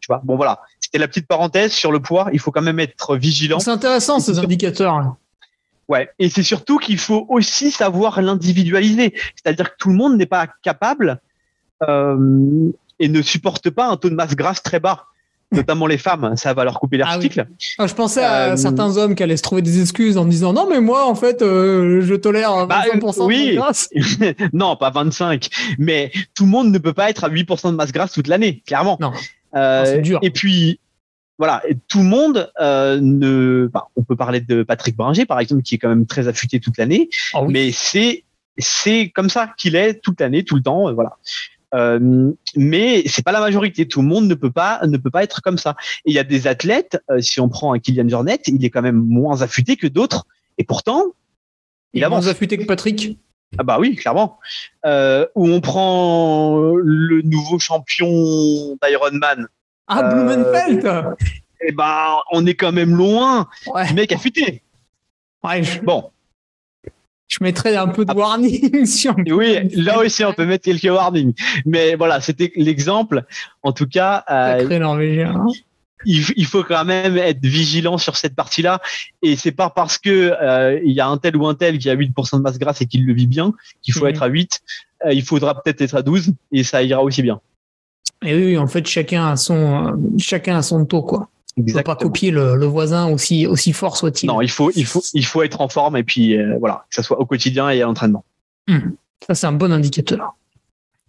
Tu 0.00 0.08
vois. 0.08 0.20
Bon 0.24 0.34
voilà, 0.34 0.58
c'était 0.80 0.98
la 0.98 1.06
petite 1.06 1.28
parenthèse 1.28 1.70
sur 1.72 1.92
le 1.92 2.00
poids. 2.00 2.28
Il 2.32 2.40
faut 2.40 2.50
quand 2.50 2.60
même 2.60 2.80
être 2.80 3.16
vigilant. 3.16 3.60
C'est 3.60 3.70
intéressant 3.70 4.18
ces 4.18 4.40
indicateurs. 4.40 5.14
Ouais. 5.86 6.08
Et 6.18 6.28
c'est 6.28 6.42
surtout 6.42 6.78
qu'il 6.78 6.98
faut 6.98 7.24
aussi 7.28 7.70
savoir 7.70 8.20
l'individualiser. 8.20 9.14
C'est-à-dire 9.36 9.70
que 9.70 9.76
tout 9.78 9.90
le 9.90 9.94
monde 9.94 10.16
n'est 10.16 10.26
pas 10.26 10.48
capable 10.62 11.20
euh, 11.88 12.70
et 12.98 13.08
ne 13.08 13.22
supporte 13.22 13.70
pas 13.70 13.88
un 13.88 13.96
taux 13.96 14.10
de 14.10 14.14
masse 14.16 14.34
grasse 14.34 14.62
très 14.62 14.80
bas. 14.80 15.04
Notamment 15.52 15.86
les 15.86 15.98
femmes, 15.98 16.34
ça 16.36 16.54
va 16.54 16.64
leur 16.64 16.80
couper 16.80 16.96
Ah 17.02 17.04
oui. 17.04 17.10
l'article. 17.12 17.46
Ah, 17.78 17.86
je 17.86 17.94
pensais 17.94 18.22
à 18.24 18.52
Euh, 18.52 18.56
certains 18.56 18.96
hommes 18.96 19.14
qui 19.14 19.22
allaient 19.22 19.36
se 19.36 19.42
trouver 19.42 19.62
des 19.62 19.80
excuses 19.80 20.16
en 20.16 20.24
disant 20.24 20.52
non 20.52 20.66
mais 20.68 20.80
moi 20.80 21.06
en 21.06 21.14
fait 21.14 21.42
euh, 21.42 22.00
je 22.02 22.14
tolère 22.14 22.66
Bah, 22.66 22.82
25% 22.94 23.24
oui. 23.26 23.50
de 23.50 23.56
grâce. 23.56 23.88
non, 24.52 24.76
pas 24.76 24.90
25, 24.90 25.48
mais 25.78 26.10
tout 26.34 26.44
le 26.44 26.50
monde 26.50 26.70
ne 26.72 26.78
peut 26.78 26.92
pas 26.94 27.10
être 27.10 27.24
à 27.24 27.28
8% 27.30 27.70
de 27.70 27.76
masse 27.76 27.92
grasse 27.92 28.12
toute 28.12 28.28
l'année, 28.28 28.62
clairement. 28.66 28.96
Non. 29.00 29.12
Euh, 29.54 29.80
Non, 29.80 29.84
c'est 29.86 29.98
dur. 30.02 30.18
Et 30.22 30.30
puis, 30.30 30.80
voilà, 31.38 31.60
et 31.68 31.76
tout 31.88 31.98
le 31.98 32.04
monde 32.04 32.50
euh, 32.60 32.98
ne. 33.00 33.68
bah, 33.72 33.88
on 33.96 34.02
peut 34.04 34.16
parler 34.16 34.40
de 34.40 34.62
Patrick 34.62 34.96
Bringer, 34.96 35.26
par 35.26 35.40
exemple, 35.40 35.62
qui 35.62 35.74
est 35.74 35.78
quand 35.78 35.88
même 35.88 36.06
très 36.06 36.28
affûté 36.28 36.60
toute 36.60 36.78
l'année, 36.78 37.08
Ah 37.34 37.42
oui. 37.42 37.52
mais 37.52 37.70
c'est 37.72 38.24
c'est 38.58 39.10
comme 39.14 39.28
ça 39.30 39.50
qu'il 39.58 39.76
est 39.76 39.94
toute 40.02 40.20
l'année, 40.20 40.44
tout 40.44 40.56
le 40.56 40.62
temps, 40.62 40.88
euh, 40.88 40.92
voilà. 40.92 41.16
Euh, 41.74 42.30
mais 42.56 43.02
c'est 43.06 43.24
pas 43.24 43.32
la 43.32 43.40
majorité. 43.40 43.88
Tout 43.88 44.02
le 44.02 44.08
monde 44.08 44.26
ne 44.26 44.34
peut 44.34 44.50
pas 44.50 44.80
ne 44.86 44.96
peut 44.98 45.10
pas 45.10 45.22
être 45.22 45.40
comme 45.40 45.58
ça. 45.58 45.74
Et 46.04 46.10
il 46.10 46.14
y 46.14 46.18
a 46.18 46.24
des 46.24 46.46
athlètes. 46.46 47.00
euh, 47.10 47.20
si 47.20 47.40
on 47.40 47.48
prend 47.48 47.72
un 47.72 47.78
Kylian 47.78 48.08
Jornet, 48.08 48.40
il 48.46 48.64
est 48.64 48.70
quand 48.70 48.82
même 48.82 48.96
moins 49.02 49.40
affûté 49.42 49.76
que 49.76 49.86
d'autres, 49.86 50.26
et 50.58 50.64
pourtant, 50.64 51.02
il, 51.94 51.98
Il 51.98 52.02
est 52.02 52.04
avance. 52.06 52.24
moins 52.24 52.32
affûté 52.32 52.58
que 52.58 52.64
Patrick? 52.64 53.18
Ah 53.58 53.62
bah 53.64 53.78
oui, 53.78 53.96
clairement. 53.96 54.38
Euh, 54.86 55.26
où 55.34 55.46
on 55.48 55.60
prend 55.60 56.58
le 56.76 57.20
nouveau 57.22 57.58
champion 57.58 58.08
d'Ironman, 58.82 59.46
Ah, 59.88 60.00
Euh, 60.00 60.14
Blumenfeld 60.14 61.16
et 61.64 61.70
bah 61.72 62.18
on 62.32 62.44
est 62.46 62.54
quand 62.54 62.72
même 62.72 62.94
loin 62.96 63.48
Ouais, 63.72 63.86
du 63.86 63.94
mec 63.94 64.10
affûté. 64.12 64.62
ouais 65.44 65.62
Bon, 65.84 66.10
je 67.32 67.38
mettrais 67.42 67.74
un 67.76 67.88
peu 67.88 68.04
de 68.04 68.10
Ah. 68.10 68.16
warning 68.16 68.84
sur. 69.00 69.14
oui, 69.26 69.58
là 69.74 69.98
aussi 69.98 70.24
on 70.24 70.32
peut 70.34 70.44
mettre 70.46 70.64
quelques 70.64 70.84
warnings. 70.92 71.32
Mais 71.64 71.94
voilà, 71.94 72.20
c'était 72.20 72.52
l'exemple. 72.56 73.24
En 73.62 73.72
tout 73.72 73.86
cas, 73.86 74.24
euh, 74.30 74.78
norvégien. 74.78 75.34
hein. 75.34 75.46
il, 76.04 76.46
faut 76.46 76.64
quand 76.64 76.84
même 76.84 77.16
être 77.16 77.44
vigilant 77.44 77.96
sur 77.96 78.16
cette 78.16 78.34
partie-là. 78.34 78.80
Et 79.22 79.36
c'est 79.36 79.52
pas 79.52 79.70
parce 79.70 79.96
que 79.98 80.34
euh, 80.42 80.78
il 80.84 80.92
y 80.92 81.00
a 81.00 81.06
un 81.08 81.16
tel 81.16 81.36
ou 81.36 81.46
un 81.46 81.54
tel 81.54 81.78
qui 81.78 81.88
a 81.88 81.94
8% 81.96 82.36
de 82.38 82.42
masse 82.42 82.58
grasse 82.58 82.80
et 82.82 82.86
qu'il 82.86 83.06
le 83.06 83.14
vit 83.14 83.28
bien 83.28 83.54
qu'il 83.82 83.94
faut 83.94 84.04
Mhm. 84.04 84.10
être 84.10 84.22
à 84.24 84.26
8. 84.26 84.60
Euh, 85.06 85.12
il 85.14 85.22
faudra 85.22 85.54
peut-être 85.62 85.80
être 85.80 85.94
à 85.94 86.02
12 86.02 86.32
et 86.52 86.64
ça 86.64 86.82
ira 86.82 87.02
aussi 87.02 87.22
bien. 87.22 87.40
Et 88.24 88.34
oui, 88.36 88.56
en 88.58 88.66
fait, 88.68 88.86
chacun 88.86 89.26
a 89.28 89.36
son, 89.36 89.96
chacun 90.18 90.56
a 90.58 90.62
son 90.62 90.84
taux, 90.84 91.02
quoi. 91.02 91.28
Il 91.56 91.70
faut 91.70 91.82
pas 91.82 91.96
copier 91.96 92.30
le, 92.30 92.56
le 92.56 92.66
voisin 92.66 93.08
aussi, 93.10 93.46
aussi 93.46 93.72
fort 93.72 93.96
soit-il. 93.96 94.26
Non, 94.26 94.40
il 94.40 94.50
faut, 94.50 94.70
il 94.74 94.86
faut, 94.86 95.02
il 95.12 95.24
faut 95.26 95.42
être 95.42 95.60
en 95.60 95.68
forme 95.68 95.96
et 95.96 96.02
puis 96.04 96.36
euh, 96.36 96.56
voilà, 96.58 96.84
que 96.88 96.94
ça 96.94 97.02
soit 97.02 97.20
au 97.20 97.26
quotidien 97.26 97.68
et 97.70 97.82
à 97.82 97.84
l'entraînement. 97.84 98.24
Ça, 99.26 99.34
c'est 99.34 99.46
un 99.46 99.52
bon 99.52 99.70
indicateur. 99.72 100.34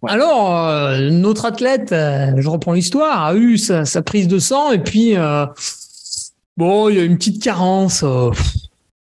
Ouais. 0.02 0.10
Alors, 0.10 0.54
euh, 0.68 1.08
notre 1.10 1.46
athlète, 1.46 1.92
euh, 1.92 2.32
je 2.36 2.48
reprends 2.48 2.74
l'histoire, 2.74 3.24
a 3.24 3.34
eu 3.34 3.56
sa, 3.56 3.86
sa 3.86 4.02
prise 4.02 4.28
de 4.28 4.38
sang 4.38 4.70
et 4.70 4.78
puis, 4.80 5.14
bon, 6.58 6.88
il 6.90 6.96
y 6.96 7.00
a 7.00 7.04
une 7.04 7.16
petite 7.16 7.42
carence. 7.42 8.04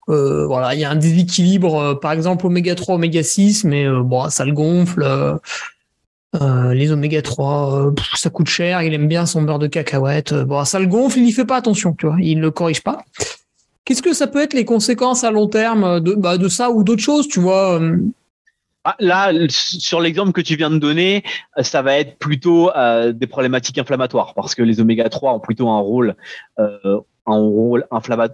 euh, 0.09 0.45
voilà, 0.45 0.75
il 0.75 0.81
y 0.81 0.83
a 0.83 0.91
un 0.91 0.95
déséquilibre, 0.95 1.75
euh, 1.79 1.95
par 1.95 2.11
exemple, 2.11 2.45
oméga 2.45 2.75
3, 2.75 2.95
oméga 2.95 3.23
6, 3.23 3.63
mais 3.63 3.85
euh, 3.85 4.01
bon, 4.03 4.29
ça 4.29 4.45
le 4.45 4.51
gonfle. 4.51 5.03
Euh, 6.41 6.73
les 6.73 6.91
oméga 6.91 7.21
3, 7.21 7.87
euh, 7.87 7.91
ça 8.15 8.29
coûte 8.29 8.47
cher. 8.47 8.81
Il 8.81 8.93
aime 8.93 9.07
bien 9.07 9.25
son 9.25 9.41
beurre 9.43 9.59
de 9.59 9.67
cacahuète. 9.67 10.31
euh, 10.33 10.63
ça 10.65 10.79
le 10.79 10.87
gonfle, 10.87 11.19
il 11.19 11.25
n'y 11.25 11.31
fait 11.31 11.45
pas 11.45 11.57
attention, 11.57 11.93
tu 11.93 12.07
vois. 12.07 12.17
Il 12.19 12.37
ne 12.37 12.41
le 12.41 12.51
corrige 12.51 12.81
pas. 12.81 13.03
Qu'est-ce 13.85 14.01
que 14.01 14.13
ça 14.13 14.27
peut 14.27 14.41
être 14.41 14.53
les 14.53 14.65
conséquences 14.65 15.23
à 15.23 15.31
long 15.31 15.47
terme 15.47 15.99
de, 15.99 16.15
bah, 16.15 16.37
de 16.37 16.47
ça 16.47 16.71
ou 16.71 16.83
d'autres 16.83 17.01
choses, 17.01 17.27
tu 17.27 17.39
vois 17.39 17.81
Ah, 18.85 18.95
là, 18.99 19.31
sur 19.49 19.99
l'exemple 19.99 20.31
que 20.31 20.41
tu 20.41 20.55
viens 20.55 20.69
de 20.69 20.77
donner, 20.77 21.23
ça 21.61 21.81
va 21.81 21.97
être 21.97 22.17
plutôt 22.17 22.71
des 23.13 23.27
problématiques 23.27 23.77
inflammatoires 23.77 24.33
parce 24.35 24.55
que 24.55 24.63
les 24.63 24.79
oméga 24.79 25.09
3 25.09 25.33
ont 25.33 25.39
plutôt 25.41 25.69
un 25.69 25.79
rôle, 25.81 26.15
un 26.57 27.03
rôle 27.25 27.85
inflamma- 27.91 28.29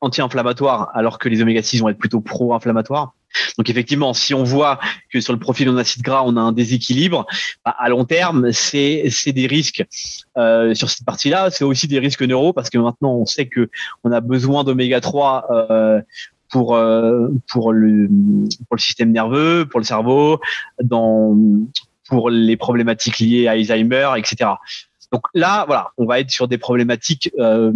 anti-inflammatoire 0.00 0.90
alors 0.94 1.18
que 1.18 1.28
les 1.28 1.42
oméga 1.42 1.62
6 1.62 1.80
vont 1.80 1.88
être 1.88 1.98
plutôt 1.98 2.20
pro-inflammatoires. 2.20 3.14
Donc 3.58 3.68
effectivement, 3.70 4.14
si 4.14 4.34
on 4.34 4.44
voit 4.44 4.78
que 5.10 5.20
sur 5.20 5.32
le 5.32 5.38
profil 5.38 5.68
en 5.68 5.76
acide 5.76 6.02
gras, 6.02 6.22
on 6.24 6.36
a 6.36 6.40
un 6.40 6.52
déséquilibre, 6.52 7.26
bah, 7.64 7.74
à 7.78 7.88
long 7.88 8.04
terme, 8.04 8.52
c'est 8.52 9.10
des 9.26 9.46
risques 9.46 9.84
euh, 10.36 10.74
sur 10.74 10.90
cette 10.90 11.04
partie-là. 11.04 11.50
C'est 11.50 11.64
aussi 11.64 11.88
des 11.88 11.98
risques 11.98 12.22
neuro 12.22 12.52
parce 12.52 12.70
que 12.70 12.78
maintenant, 12.78 13.14
on 13.14 13.26
sait 13.26 13.46
que 13.46 13.70
on 14.04 14.12
a 14.12 14.20
besoin 14.20 14.64
d'oméga 14.64 15.00
3 15.00 15.46
euh, 15.50 16.00
pour 16.50 16.76
euh, 16.76 17.28
pour 17.48 17.72
le 17.72 18.08
pour 18.68 18.76
le 18.76 18.80
système 18.80 19.10
nerveux, 19.10 19.66
pour 19.68 19.80
le 19.80 19.84
cerveau, 19.84 20.40
dans 20.82 21.36
pour 22.08 22.30
les 22.30 22.56
problématiques 22.56 23.18
liées 23.18 23.48
à 23.48 23.52
Alzheimer, 23.52 24.10
etc. 24.16 24.50
Donc 25.12 25.22
là, 25.34 25.64
voilà, 25.66 25.90
on 25.98 26.06
va 26.06 26.20
être 26.20 26.30
sur 26.30 26.48
des 26.48 26.58
problématiques 26.58 27.30
euh, 27.38 27.72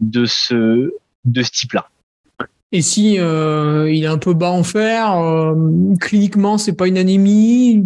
de 0.00 0.26
ce 0.26 0.92
de 1.24 1.42
ce 1.42 1.50
type-là. 1.50 1.88
Et 2.74 2.82
si 2.82 3.20
euh, 3.20 3.88
il 3.88 4.02
est 4.02 4.08
un 4.08 4.18
peu 4.18 4.34
bas 4.34 4.50
en 4.50 4.64
fer, 4.64 5.16
euh, 5.16 5.54
cliniquement 6.00 6.58
c'est 6.58 6.72
pas 6.72 6.88
une 6.88 6.98
anémie, 6.98 7.84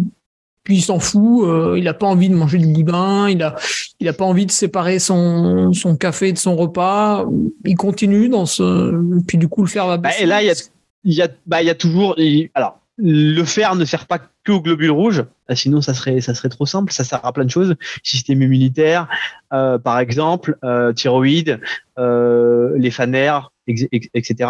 puis 0.63 0.77
il 0.77 0.81
s'en 0.81 0.97
fout, 0.97 1.47
euh, 1.47 1.77
il 1.77 1.87
a 1.87 1.93
pas 1.93 2.07
envie 2.07 2.27
de 2.27 2.33
manger 2.33 2.57
du 2.57 2.65
boudin, 2.65 3.29
il 3.29 3.43
a 3.43 3.55
il 3.99 4.07
a 4.07 4.13
pas 4.13 4.25
envie 4.25 4.47
de 4.47 4.51
séparer 4.51 4.97
son 4.97 5.73
son 5.73 5.95
café 5.95 6.33
de 6.33 6.39
son 6.39 6.55
repas, 6.55 7.23
il 7.65 7.75
continue 7.75 8.29
dans 8.29 8.47
ce 8.47 9.21
puis 9.27 9.37
du 9.37 9.47
coup 9.47 9.61
le 9.61 9.67
fer 9.67 9.85
va 9.85 9.97
bah, 9.97 10.09
baisser. 10.09 10.23
et 10.23 10.25
là 10.25 10.41
il 10.41 10.47
y 10.47 10.49
a 10.49 10.55
il 11.03 11.13
y 11.13 11.21
a 11.21 11.27
bah 11.45 11.61
il 11.61 11.67
y 11.67 11.69
a 11.69 11.75
toujours 11.75 12.15
alors 12.55 12.79
le 13.01 13.43
fer 13.43 13.75
ne 13.75 13.85
sert 13.85 14.07
pas 14.07 14.19
que 14.43 14.51
aux 14.51 14.61
globules 14.61 14.91
rouges, 14.91 15.23
ah, 15.47 15.55
sinon 15.55 15.81
ça 15.81 15.93
serait 15.93 16.19
ça 16.21 16.33
serait 16.33 16.49
trop 16.49 16.65
simple. 16.65 16.91
Ça 16.91 17.03
sert 17.03 17.25
à 17.25 17.31
plein 17.31 17.45
de 17.45 17.49
choses, 17.49 17.75
système 18.03 18.41
immunitaire, 18.41 19.07
euh, 19.53 19.77
par 19.77 19.99
exemple, 19.99 20.57
euh, 20.63 20.91
thyroïde, 20.91 21.61
euh, 21.97 22.73
les 22.77 22.91
fanères, 22.91 23.51
etc. 23.69 24.49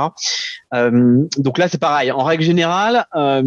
Euh, 0.74 1.26
donc 1.38 1.57
là, 1.57 1.67
c'est 1.67 1.80
pareil. 1.80 2.11
En 2.11 2.24
règle 2.24 2.43
générale, 2.43 3.05
euh, 3.15 3.41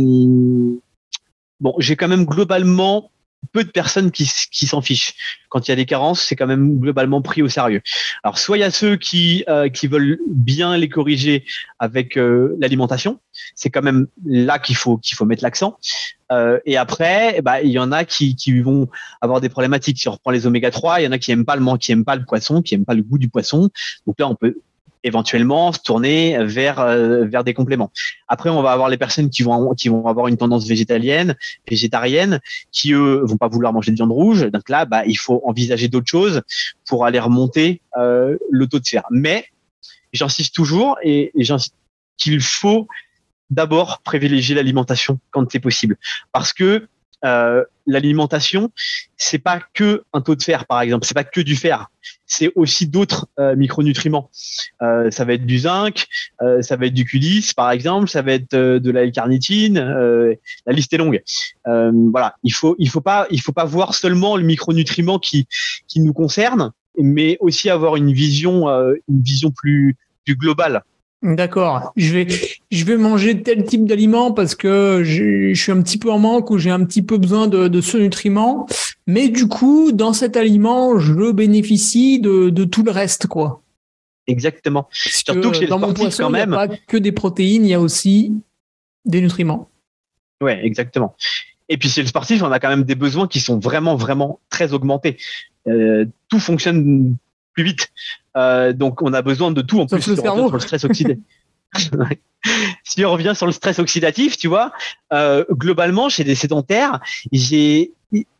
bon, 1.60 1.74
j'ai 1.78 1.96
quand 1.96 2.08
même 2.08 2.24
globalement 2.24 3.10
peu 3.50 3.64
de 3.64 3.70
personnes 3.70 4.12
qui, 4.12 4.24
s'en 4.24 4.82
fichent. 4.82 5.14
Quand 5.48 5.66
il 5.66 5.72
y 5.72 5.74
a 5.74 5.76
des 5.76 5.84
carences, 5.84 6.22
c'est 6.22 6.36
quand 6.36 6.46
même 6.46 6.78
globalement 6.78 7.22
pris 7.22 7.42
au 7.42 7.48
sérieux. 7.48 7.82
Alors, 8.22 8.38
soit 8.38 8.56
il 8.56 8.60
y 8.60 8.64
a 8.64 8.70
ceux 8.70 8.96
qui, 8.96 9.42
euh, 9.48 9.68
qui 9.68 9.88
veulent 9.88 10.20
bien 10.28 10.76
les 10.76 10.88
corriger 10.88 11.44
avec 11.80 12.14
l'alimentation. 12.14 13.18
C'est 13.56 13.68
quand 13.68 13.82
même 13.82 14.06
là 14.24 14.60
qu'il 14.60 14.76
faut, 14.76 14.96
qu'il 14.96 15.16
faut 15.16 15.24
mettre 15.24 15.42
l'accent. 15.42 15.76
et 16.64 16.76
après, 16.76 17.42
bah, 17.42 17.62
il 17.62 17.72
y 17.72 17.80
en 17.80 17.90
a 17.90 18.04
qui, 18.04 18.36
qui 18.36 18.60
vont 18.60 18.88
avoir 19.20 19.40
des 19.40 19.48
problématiques. 19.48 19.98
Si 19.98 20.08
on 20.08 20.12
reprend 20.12 20.30
les 20.30 20.46
oméga 20.46 20.70
3, 20.70 21.00
il 21.00 21.04
y 21.04 21.08
en 21.08 21.12
a 21.12 21.18
qui 21.18 21.32
aiment 21.32 21.44
pas 21.44 21.56
le 21.56 21.76
qui 21.78 21.90
aiment 21.90 22.04
pas 22.04 22.16
le 22.16 22.24
poisson, 22.24 22.62
qui 22.62 22.74
aiment 22.74 22.84
pas 22.84 22.94
le 22.94 23.02
goût 23.02 23.18
du 23.18 23.28
poisson. 23.28 23.70
Donc 24.06 24.20
là, 24.20 24.28
on 24.28 24.36
peut 24.36 24.54
éventuellement 25.04 25.72
se 25.72 25.80
tourner 25.80 26.44
vers 26.44 26.80
euh, 26.80 27.24
vers 27.24 27.44
des 27.44 27.54
compléments. 27.54 27.90
Après, 28.28 28.50
on 28.50 28.62
va 28.62 28.72
avoir 28.72 28.88
les 28.88 28.96
personnes 28.96 29.30
qui 29.30 29.42
vont 29.42 29.74
qui 29.74 29.88
vont 29.88 30.06
avoir 30.06 30.28
une 30.28 30.36
tendance 30.36 30.66
végétalienne, 30.66 31.36
végétarienne, 31.68 32.40
qui 32.70 32.92
eux 32.92 33.22
vont 33.24 33.36
pas 33.36 33.48
vouloir 33.48 33.72
manger 33.72 33.90
de 33.90 33.96
viande 33.96 34.12
rouge. 34.12 34.50
Donc 34.50 34.68
là, 34.68 34.84
bah, 34.84 35.04
il 35.06 35.18
faut 35.18 35.42
envisager 35.44 35.88
d'autres 35.88 36.10
choses 36.10 36.42
pour 36.86 37.04
aller 37.04 37.18
remonter 37.18 37.82
euh, 37.96 38.36
le 38.50 38.66
taux 38.66 38.78
de 38.78 38.86
fer. 38.86 39.02
Mais 39.10 39.46
j'insiste 40.12 40.54
toujours 40.54 40.96
et, 41.02 41.32
et 41.38 41.44
j'insiste 41.44 41.74
qu'il 42.16 42.40
faut 42.40 42.86
d'abord 43.50 44.00
privilégier 44.02 44.54
l'alimentation 44.54 45.18
quand 45.30 45.50
c'est 45.50 45.60
possible, 45.60 45.96
parce 46.32 46.52
que 46.52 46.86
euh, 47.24 47.64
l'alimentation, 47.86 48.72
c'est 49.16 49.38
pas 49.38 49.60
que 49.74 50.04
un 50.12 50.20
taux 50.20 50.34
de 50.34 50.42
fer, 50.42 50.66
par 50.66 50.80
exemple, 50.80 51.06
c'est 51.06 51.14
pas 51.14 51.24
que 51.24 51.40
du 51.40 51.54
fer, 51.54 51.88
c'est 52.32 52.50
aussi 52.56 52.86
d'autres 52.86 53.28
euh, 53.38 53.54
micronutriments. 53.56 54.30
Euh, 54.80 55.10
ça 55.10 55.26
va 55.26 55.34
être 55.34 55.44
du 55.44 55.58
zinc, 55.58 56.06
euh, 56.40 56.62
ça 56.62 56.76
va 56.76 56.86
être 56.86 56.94
du 56.94 57.04
Q10, 57.04 57.54
par 57.54 57.70
exemple, 57.70 58.08
ça 58.08 58.22
va 58.22 58.32
être 58.32 58.56
de 58.56 58.90
la 58.90 59.02
L-carnitine. 59.02 59.78
la 59.78 60.72
liste 60.72 60.94
est 60.94 60.96
longue. 60.96 61.22
voilà, 61.66 62.36
il 62.42 62.52
faut 62.52 62.74
il 62.78 62.88
faut 62.88 63.02
pas 63.02 63.26
il 63.30 63.40
faut 63.42 63.52
pas 63.52 63.66
voir 63.66 63.94
seulement 63.94 64.36
le 64.36 64.44
micronutriment 64.44 65.18
qui 65.18 65.46
qui 65.88 66.00
nous 66.00 66.14
concerne, 66.14 66.72
mais 66.98 67.36
aussi 67.40 67.68
avoir 67.68 67.96
une 67.96 68.12
vision 68.12 68.68
une 69.08 69.22
vision 69.22 69.50
plus 69.50 69.96
plus 70.24 70.36
globale. 70.36 70.82
D'accord. 71.22 71.92
Je 71.96 72.12
vais, 72.12 72.26
je 72.72 72.84
vais 72.84 72.96
manger 72.96 73.42
tel 73.42 73.64
type 73.64 73.86
d'aliment 73.86 74.32
parce 74.32 74.56
que 74.56 75.02
je, 75.04 75.54
suis 75.54 75.70
un 75.70 75.80
petit 75.80 75.98
peu 75.98 76.10
en 76.10 76.18
manque 76.18 76.50
ou 76.50 76.58
j'ai 76.58 76.70
un 76.70 76.84
petit 76.84 77.02
peu 77.02 77.16
besoin 77.16 77.46
de, 77.46 77.80
ce 77.80 77.96
nutriment. 77.96 78.66
Mais 79.06 79.28
du 79.28 79.46
coup, 79.46 79.92
dans 79.92 80.12
cet 80.12 80.36
aliment, 80.36 80.98
je 80.98 81.30
bénéficie 81.30 82.18
de, 82.20 82.64
tout 82.64 82.82
le 82.82 82.90
reste, 82.90 83.28
quoi. 83.28 83.62
Exactement. 84.26 84.88
Surtout 84.92 85.50
que 85.50 85.56
chez 85.56 85.66
dans 85.66 85.78
mon 85.78 85.94
poisson, 85.94 86.24
quand 86.24 86.30
même. 86.30 86.50
Il 86.50 86.52
n'y 86.52 86.56
a 86.56 86.68
pas 86.68 86.76
que 86.86 86.96
des 86.96 87.12
protéines, 87.12 87.64
il 87.64 87.70
y 87.70 87.74
a 87.74 87.80
aussi 87.80 88.32
des 89.04 89.20
nutriments. 89.20 89.68
Ouais, 90.40 90.64
exactement. 90.64 91.14
Et 91.68 91.76
puis 91.76 91.88
chez 91.88 92.02
le 92.02 92.08
sportif, 92.08 92.42
on 92.42 92.52
a 92.52 92.58
quand 92.58 92.68
même 92.68 92.84
des 92.84 92.94
besoins 92.94 93.26
qui 93.26 93.40
sont 93.40 93.58
vraiment, 93.58 93.96
vraiment 93.96 94.40
très 94.50 94.72
augmentés. 94.72 95.16
Euh, 95.68 96.04
tout 96.28 96.40
fonctionne 96.40 97.16
plus 97.54 97.64
vite. 97.64 97.92
Euh, 98.36 98.72
donc 98.72 99.02
on 99.02 99.12
a 99.12 99.22
besoin 99.22 99.50
de 99.50 99.60
tout 99.62 99.80
en 99.80 99.86
plus 99.86 100.06
le 100.06 100.16
sur 100.16 100.52
le 100.52 100.60
stress 100.60 100.84
oxydatif. 100.84 101.22
si 102.84 103.04
on 103.04 103.12
revient 103.12 103.32
sur 103.34 103.46
le 103.46 103.52
stress 103.52 103.78
oxydatif, 103.78 104.36
tu 104.36 104.48
vois, 104.48 104.72
euh, 105.12 105.44
globalement 105.50 106.08
chez 106.08 106.24
des 106.24 106.34
sédentaires, 106.34 107.00
j'ai 107.30 107.92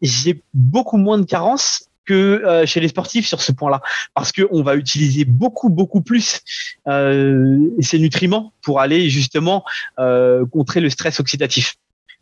j'ai 0.02 0.42
beaucoup 0.52 0.98
moins 0.98 1.18
de 1.18 1.24
carences 1.24 1.88
que 2.04 2.42
euh, 2.44 2.66
chez 2.66 2.80
les 2.80 2.88
sportifs 2.88 3.26
sur 3.26 3.40
ce 3.40 3.52
point-là, 3.52 3.80
parce 4.14 4.32
que 4.32 4.42
on 4.50 4.62
va 4.62 4.74
utiliser 4.74 5.24
beaucoup 5.24 5.68
beaucoup 5.68 6.02
plus 6.02 6.40
euh, 6.88 7.70
ces 7.80 7.98
nutriments 7.98 8.52
pour 8.62 8.80
aller 8.80 9.08
justement 9.08 9.64
euh, 9.98 10.44
contrer 10.46 10.80
le 10.80 10.90
stress 10.90 11.20
oxydatif. 11.20 11.76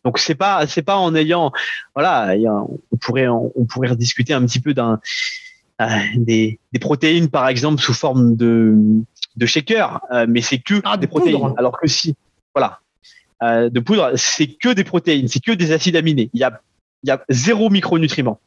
Donc 0.04 0.18
c'est 0.18 0.34
pas 0.34 0.66
c'est 0.66 0.82
pas 0.82 0.96
en 0.96 1.14
ayant 1.14 1.52
voilà 1.94 2.34
on 2.90 2.96
pourrait 2.96 3.28
on 3.28 3.66
pourrait 3.68 3.88
rediscuter 3.88 4.32
un 4.32 4.44
petit 4.46 4.60
peu 4.60 4.72
d'un 4.72 5.00
euh, 5.80 5.86
des, 6.16 6.58
protéines, 6.80 7.28
par 7.28 7.48
exemple, 7.48 7.80
sous 7.80 7.94
forme 7.94 8.36
de, 8.36 8.74
de 9.36 9.46
shaker, 9.46 10.00
euh, 10.12 10.26
mais 10.28 10.42
c'est 10.42 10.58
que 10.58 10.80
ah, 10.84 10.96
des 10.96 11.06
protéines. 11.06 11.54
Alors 11.56 11.80
que 11.80 11.88
si, 11.88 12.14
voilà, 12.54 12.80
euh, 13.42 13.70
de 13.70 13.80
poudre, 13.80 14.12
c'est 14.16 14.46
que 14.46 14.74
des 14.74 14.84
protéines, 14.84 15.28
c'est 15.28 15.42
que 15.42 15.52
des 15.52 15.72
acides 15.72 15.96
aminés. 15.96 16.28
Il 16.34 16.40
y 16.40 16.44
a, 16.44 16.60
il 17.02 17.08
y 17.08 17.10
a 17.10 17.24
zéro 17.30 17.70
micronutriments. 17.70 18.40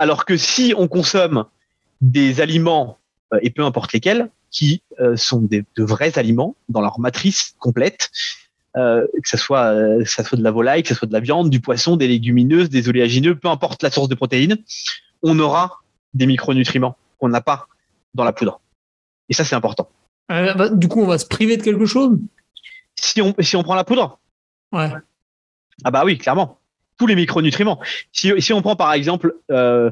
Alors 0.00 0.24
que 0.24 0.36
si 0.36 0.74
on 0.76 0.88
consomme 0.88 1.44
des 2.00 2.40
aliments, 2.40 2.98
et 3.40 3.50
peu 3.50 3.64
importe 3.64 3.92
lesquels, 3.92 4.28
qui 4.50 4.82
sont 5.16 5.40
des, 5.40 5.64
de 5.76 5.82
vrais 5.82 6.16
aliments 6.18 6.54
dans 6.68 6.80
leur 6.80 7.00
matrice 7.00 7.54
complète, 7.58 8.10
que 8.74 9.08
ce 9.24 9.36
soit, 9.36 9.74
ça 10.04 10.22
soit 10.22 10.38
de 10.38 10.42
la 10.42 10.50
volaille, 10.50 10.82
que 10.82 10.88
ce 10.88 10.94
soit 10.94 11.08
de 11.08 11.12
la 11.12 11.20
viande, 11.20 11.50
du 11.50 11.60
poisson, 11.60 11.96
des 11.96 12.06
légumineuses, 12.06 12.68
des 12.68 12.88
oléagineux, 12.88 13.36
peu 13.36 13.48
importe 13.48 13.82
la 13.82 13.90
source 13.90 14.08
de 14.08 14.14
protéines, 14.14 14.58
on 15.22 15.38
aura 15.38 15.83
des 16.14 16.26
micronutriments 16.26 16.96
qu'on 17.18 17.28
n'a 17.28 17.40
pas 17.40 17.66
dans 18.14 18.24
la 18.24 18.32
poudre. 18.32 18.60
Et 19.28 19.34
ça, 19.34 19.44
c'est 19.44 19.54
important. 19.54 19.88
Euh, 20.30 20.54
bah, 20.54 20.68
du 20.68 20.88
coup, 20.88 21.02
on 21.02 21.06
va 21.06 21.18
se 21.18 21.26
priver 21.26 21.56
de 21.56 21.62
quelque 21.62 21.86
chose? 21.86 22.18
Si 22.94 23.20
on, 23.20 23.34
si 23.40 23.56
on 23.56 23.62
prend 23.62 23.74
la 23.74 23.84
poudre? 23.84 24.18
Ouais. 24.72 24.90
Ah 25.82 25.90
bah 25.90 26.02
oui, 26.04 26.16
clairement. 26.18 26.58
Tous 26.96 27.06
les 27.06 27.16
micronutriments. 27.16 27.80
Si, 28.12 28.32
si 28.40 28.52
on 28.52 28.62
prend 28.62 28.76
par 28.76 28.92
exemple 28.92 29.34
euh, 29.50 29.90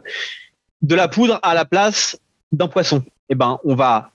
de 0.83 0.95
la 0.95 1.09
poudre 1.09 1.41
à 1.43 1.55
la 1.55 1.65
place 1.65 2.19
d'un 2.53 2.69
poisson, 2.69 3.05
eh 3.29 3.35
ben 3.35 3.59
on 3.65 3.75
va 3.75 4.13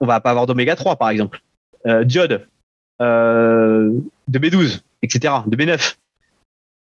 on 0.00 0.06
va 0.06 0.20
pas 0.20 0.30
avoir 0.30 0.46
d'oméga 0.46 0.76
3 0.76 0.96
par 0.96 1.10
exemple, 1.10 1.42
euh, 1.86 2.04
diode, 2.04 2.48
de 3.00 4.02
B12, 4.28 4.80
etc., 5.02 5.34
de 5.46 5.56
B9, 5.56 5.96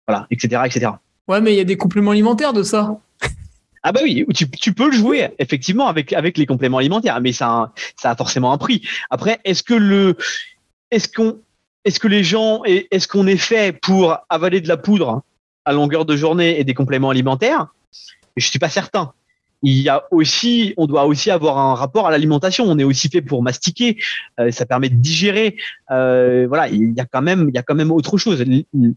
voilà, 0.07 0.26
etc., 0.30 0.62
etc. 0.64 0.92
Ouais, 1.28 1.40
mais 1.40 1.53
il 1.53 1.57
y 1.57 1.61
a 1.61 1.64
des 1.64 1.76
compléments 1.76 2.12
alimentaires 2.12 2.53
de 2.53 2.62
ça. 2.62 2.99
Ah 3.89 3.93
bah 3.93 4.01
oui, 4.03 4.26
tu, 4.34 4.74
peux 4.74 4.91
le 4.91 4.97
jouer 4.97 5.28
effectivement 5.39 5.87
avec 5.87 6.12
avec 6.12 6.39
les 6.39 6.45
compléments 6.45 6.78
alimentaires, 6.78 7.20
mais 7.20 7.30
ça 7.30 7.47
a, 7.47 7.72
ça 7.95 8.11
a 8.11 8.16
forcément 8.16 8.53
un 8.53 8.59
prix. 8.59 8.82
Après, 9.11 9.39
est-ce 9.45 9.62
que 9.62 9.74
le 9.74 10.16
est-ce 10.91 11.07
qu'on 11.07 11.39
est-ce 11.84 12.01
que 12.01 12.09
les 12.09 12.24
gens 12.24 12.64
est-ce 12.64 13.07
qu'on 13.07 13.28
est 13.28 13.37
fait 13.37 13.70
pour 13.80 14.18
avaler 14.28 14.61
de 14.61 14.66
la 14.66 14.76
poudre 14.76 15.22
à 15.64 15.72
longueur 15.72 16.05
de 16.05 16.16
journée 16.16 16.59
et 16.59 16.64
des 16.64 16.74
compléments 16.74 17.11
alimentaires? 17.11 17.68
Je 18.37 18.45
suis 18.45 18.59
pas 18.59 18.68
certain. 18.68 19.12
Il 19.62 19.80
y 19.80 19.89
a 19.89 20.05
aussi, 20.11 20.74
on 20.76 20.87
doit 20.87 21.07
aussi 21.07 21.30
avoir 21.30 21.59
un 21.59 21.74
rapport 21.74 22.07
à 22.07 22.11
l'alimentation. 22.11 22.64
On 22.64 22.78
est 22.78 22.84
aussi 22.84 23.09
fait 23.09 23.22
pour 23.22 23.43
mastiquer. 23.43 23.99
Euh, 24.39 24.51
ça 24.51 24.66
permet 24.66 24.89
de 24.89 24.97
digérer. 24.97 25.57
Euh, 25.91 26.47
voilà, 26.49 26.68
il 26.68 26.93
y 26.93 27.01
a 27.01 27.07
quand 27.07 27.22
même, 27.22 27.49
il 27.49 27.55
y 27.55 27.59
a 27.59 27.62
quand 27.62 27.74
même 27.74 27.91
autre 27.91 28.18
chose. 28.18 28.45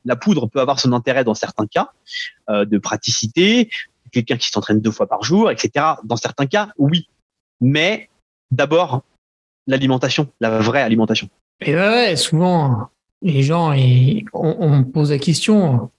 La 0.06 0.16
poudre 0.16 0.48
peut 0.48 0.60
avoir 0.60 0.80
son 0.80 0.94
intérêt 0.94 1.24
dans 1.24 1.34
certains 1.34 1.66
cas 1.66 1.92
euh, 2.50 2.66
de 2.66 2.78
praticité, 2.78 3.70
quelqu'un 4.12 4.38
qui 4.38 4.49
s'entraîne 4.49 4.82
deux 4.82 4.91
fois 4.91 5.07
par 5.07 5.24
jour, 5.24 5.51
etc. 5.51 5.86
Dans 6.03 6.18
certains 6.18 6.45
cas, 6.45 6.70
oui. 6.78 7.07
Mais 7.62 8.10
d'abord, 8.51 9.03
l'alimentation, 9.68 10.28
la 10.39 10.60
vraie 10.60 10.82
alimentation. 10.82 11.30
Et 11.62 11.76
ouais, 11.76 12.16
souvent, 12.16 12.89
les 13.22 13.43
gens, 13.43 13.74
on, 14.34 14.70
me 14.70 14.84
pose 14.84 15.12
la 15.12 15.20
question, 15.20 15.89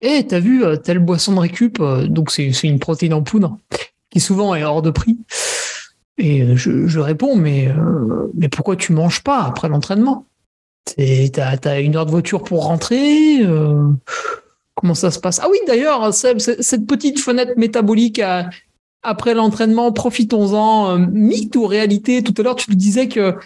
eh, 0.00 0.26
t'as 0.26 0.40
vu 0.40 0.64
euh, 0.64 0.76
telle 0.76 0.98
boisson 0.98 1.34
de 1.34 1.40
récup, 1.40 1.80
euh, 1.80 2.06
donc 2.06 2.30
c'est 2.30 2.50
une 2.62 2.78
protéine 2.78 3.14
en 3.14 3.22
poudre, 3.22 3.58
qui 4.10 4.20
souvent 4.20 4.54
est 4.54 4.62
hors 4.62 4.82
de 4.82 4.90
prix. 4.90 5.18
Et 6.18 6.42
euh, 6.42 6.56
je, 6.56 6.98
réponds, 6.98 7.36
mais, 7.36 7.68
mais 8.34 8.48
pourquoi 8.48 8.76
tu 8.76 8.92
manges 8.92 9.22
pas 9.22 9.42
après 9.42 9.68
l'entraînement? 9.68 10.26
T'as 10.96 11.56
as 11.64 11.80
une 11.80 11.96
heure 11.96 12.06
de 12.06 12.10
voiture 12.10 12.42
pour 12.42 12.64
rentrer 12.64 13.44
Comment 14.80 14.94
ça 14.94 15.10
se 15.10 15.18
passe 15.18 15.40
Ah 15.42 15.48
oui, 15.50 15.58
d'ailleurs, 15.66 16.14
cette 16.14 16.86
petite 16.86 17.20
fenêtre 17.20 17.52
métabolique 17.58 18.22
après 19.02 19.34
l'entraînement, 19.34 19.92
profitons-en. 19.92 20.98
mythe 20.98 21.54
ou 21.54 21.66
réalité 21.66 22.22
Tout 22.22 22.32
à 22.38 22.42
l'heure, 22.42 22.56
tu 22.56 22.74
disais 22.74 23.06
que 23.06 23.36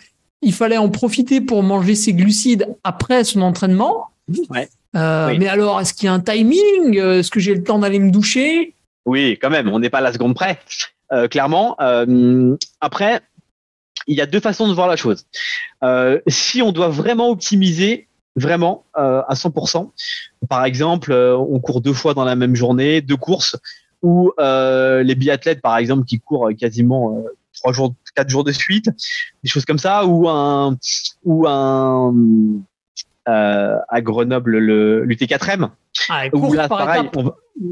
il 0.44 0.52
fallait 0.52 0.76
en 0.76 0.90
profiter 0.90 1.40
pour 1.40 1.62
manger 1.62 1.94
ses 1.94 2.12
glucides 2.12 2.68
après 2.84 3.24
son 3.24 3.40
entraînement. 3.40 4.10
Ouais. 4.50 4.68
Euh, 4.94 5.34
mais 5.38 5.48
alors, 5.48 5.80
est-ce 5.80 5.92
qu'il 5.92 6.06
y 6.06 6.08
a 6.08 6.12
un 6.12 6.20
timing? 6.20 6.96
Est-ce 6.98 7.30
que 7.30 7.40
j'ai 7.40 7.54
le 7.54 7.64
temps 7.64 7.78
d'aller 7.78 7.98
me 7.98 8.10
doucher? 8.10 8.74
Oui, 9.06 9.38
quand 9.40 9.50
même, 9.50 9.68
on 9.68 9.80
n'est 9.80 9.90
pas 9.90 9.98
à 9.98 10.02
la 10.02 10.12
seconde 10.12 10.34
près, 10.34 10.60
euh, 11.12 11.28
clairement. 11.28 11.76
Euh, 11.80 12.56
après, 12.80 13.20
il 14.06 14.16
y 14.16 14.20
a 14.20 14.26
deux 14.26 14.40
façons 14.40 14.68
de 14.68 14.74
voir 14.74 14.86
la 14.86 14.96
chose. 14.96 15.26
si 16.28 16.62
on 16.62 16.72
doit 16.72 16.88
vraiment 16.88 17.30
optimiser, 17.30 18.06
vraiment 18.36 18.84
à 18.94 19.34
100%, 19.34 19.90
par 20.48 20.64
exemple, 20.64 21.12
on 21.12 21.60
court 21.60 21.80
deux 21.80 21.92
fois 21.92 22.14
dans 22.14 22.24
la 22.24 22.36
même 22.36 22.56
journée, 22.56 23.00
deux 23.00 23.16
courses, 23.16 23.56
ou 24.02 24.32
les 24.38 25.14
biathlètes, 25.14 25.62
par 25.62 25.76
exemple, 25.76 26.04
qui 26.04 26.20
courent 26.20 26.50
quasiment 26.58 27.24
trois 27.54 27.72
jours, 27.72 27.94
quatre 28.14 28.28
jours 28.28 28.44
de 28.44 28.52
suite, 28.52 28.90
des 29.42 29.48
choses 29.48 29.64
comme 29.64 29.78
ça, 29.78 30.04
ou 30.06 30.28
un, 30.28 30.76
ou 31.24 31.46
un 31.46 32.12
euh, 33.26 33.76
à 33.88 34.00
Grenoble 34.02 34.58
le 34.58 35.04
l'UT4M. 35.06 35.70
Ah, 36.10 36.28
course 36.28 36.54
là, 36.54 36.68
par 36.68 36.78
pareil, 36.78 37.08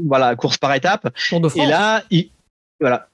voilà, 0.07 0.35
course 0.35 0.57
par 0.57 0.73
étape. 0.73 1.13
Et 1.55 1.65
là, 1.67 2.01
il, 2.09 2.31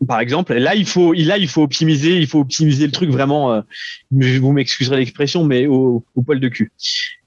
par 0.07 0.19
exemple, 0.19 0.53
là 0.53 0.75
il 0.75 0.85
faut, 0.85 1.13
là 1.13 1.37
il 1.37 1.47
faut 1.47 1.63
optimiser, 1.63 2.17
il 2.17 2.27
faut 2.27 2.39
optimiser 2.39 2.85
le 2.85 2.91
truc 2.91 3.09
vraiment. 3.09 3.53
Euh, 3.53 3.61
vous 4.11 4.51
m'excuserez 4.51 4.97
l'expression, 4.97 5.43
mais 5.43 5.67
au, 5.67 6.03
poil 6.25 6.39
de 6.39 6.47
cul. 6.47 6.71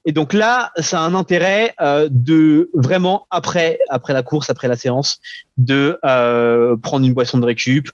Et 0.05 0.11
donc 0.11 0.33
là, 0.33 0.71
ça 0.77 0.99
a 0.99 1.03
un 1.03 1.15
intérêt 1.15 1.73
euh, 1.81 2.09
de 2.11 2.69
vraiment 2.73 3.27
après, 3.29 3.79
après 3.89 4.13
la 4.13 4.23
course, 4.23 4.49
après 4.49 4.67
la 4.67 4.75
séance, 4.75 5.19
de 5.57 5.99
euh, 6.03 6.75
prendre 6.77 7.05
une 7.05 7.13
boisson 7.13 7.37
de 7.37 7.45
récup 7.45 7.89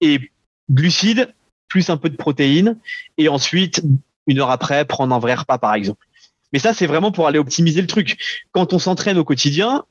et 0.00 0.20
glucides 0.70 1.34
plus 1.68 1.90
un 1.90 1.96
peu 1.96 2.08
de 2.08 2.16
protéines 2.16 2.78
et 3.18 3.28
ensuite 3.28 3.82
une 4.26 4.40
heure 4.40 4.50
après 4.50 4.84
prendre 4.84 5.14
un 5.14 5.18
vrai 5.18 5.34
repas 5.34 5.58
par 5.58 5.74
exemple. 5.74 6.06
Mais 6.52 6.58
ça 6.58 6.72
c'est 6.72 6.86
vraiment 6.86 7.12
pour 7.12 7.26
aller 7.26 7.38
optimiser 7.38 7.80
le 7.80 7.86
truc. 7.86 8.16
Quand 8.52 8.72
on 8.72 8.78
s'entraîne 8.78 9.18
au 9.18 9.24
quotidien, 9.24 9.84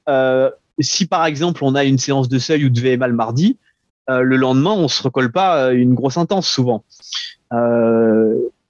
si 0.80 1.05
par 1.05 1.26
exemple 1.26 1.64
on 1.64 1.76
a 1.76 1.84
une 1.84 1.97
séance 1.97 2.30
de 2.30 2.39
seuil 2.39 2.66
ou 2.66 2.70
de 2.70 2.80
VMA 2.80 3.08
le 3.08 3.14
mardi, 3.14 3.58
le 4.08 4.36
lendemain 4.36 4.72
on 4.72 4.88
se 4.88 5.03
recolle 5.03 5.32
pas 5.32 5.66
euh, 5.66 5.72
une 5.72 5.93
grosse 5.93 6.18
intense 6.18 6.47
souvent. 6.47 6.84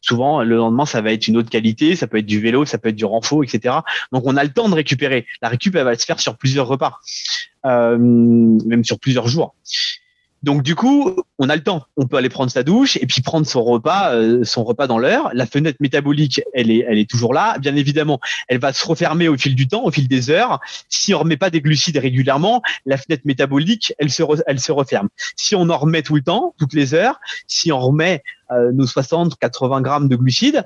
souvent 0.02 0.44
le 0.44 0.56
lendemain 0.56 0.86
ça 0.86 1.02
va 1.02 1.12
être 1.12 1.28
une 1.28 1.38
autre 1.38 1.50
qualité, 1.50 1.96
ça 1.96 2.08
peut 2.08 2.18
être 2.18 2.26
du 2.26 2.40
vélo, 2.40 2.66
ça 2.66 2.78
peut 2.78 2.90
être 2.90 2.96
du 2.96 3.06
renfort, 3.06 3.44
etc. 3.44 3.76
Donc 4.12 4.24
on 4.26 4.38
a 4.38 4.44
le 4.44 4.52
temps 4.52 4.70
de 4.70 4.76
récupérer. 4.76 5.26
La 5.42 5.50
récup 5.50 5.76
elle 5.76 5.84
va 5.84 5.96
se 5.98 6.06
faire 6.06 6.20
sur 6.20 6.38
plusieurs 6.38 6.68
repas, 6.68 7.00
même 7.64 8.84
sur 8.84 9.00
plusieurs 9.00 9.28
jours. 9.28 9.56
Donc 10.44 10.62
du 10.62 10.76
coup, 10.76 11.16
on 11.40 11.50
a 11.50 11.56
le 11.56 11.64
temps. 11.64 11.86
On 11.98 12.06
peut 12.06 12.18
aller 12.18 12.30
prendre 12.30 12.52
sa 12.52 12.64
douche 12.64 12.98
et 12.98 13.06
puis 13.08 13.22
prendre 13.22 13.48
son 13.48 13.64
repas, 13.64 14.14
euh, 14.14 14.44
son 14.44 14.64
repas 14.64 14.88
dans 14.88 15.00
l'heure. 15.00 15.32
La 15.34 15.46
fenêtre 15.46 15.78
métabolique, 15.80 16.42
elle 16.54 16.70
est, 16.70 16.86
elle 16.88 17.00
est 17.00 17.10
toujours 17.10 17.34
là. 17.34 17.58
Bien 17.58 17.76
évidemment, 17.76 18.20
elle 18.48 18.60
va 18.60 18.72
se 18.72 18.86
refermer 18.86 19.28
au 19.28 19.38
fil 19.38 19.56
du 19.56 19.68
temps, 19.68 19.84
au 19.84 19.92
fil 19.92 20.08
des 20.08 20.30
heures. 20.30 20.60
Si 20.90 21.14
on 21.14 21.20
remet 21.20 21.38
pas 21.38 21.50
des 21.50 21.62
glucides 21.62 21.98
régulièrement, 21.98 22.62
la 22.86 22.98
fenêtre 22.98 23.24
métabolique, 23.26 23.94
elle 23.98 24.12
se, 24.12 24.24
elle 24.46 24.60
se 24.60 24.72
referme. 24.72 25.10
Si 25.36 25.56
on 25.56 25.70
en 25.70 25.78
remet 25.78 26.04
tout 26.04 26.16
le 26.16 26.22
temps, 26.22 26.54
toutes 26.60 26.74
les 26.74 26.94
heures, 26.94 27.20
si 27.48 27.72
on 27.72 27.80
remet 27.80 28.22
euh, 28.52 28.72
nos 28.72 28.86
60, 28.86 29.38
80 29.40 29.82
grammes 29.82 30.08
de 30.08 30.16
glucides, 30.16 30.64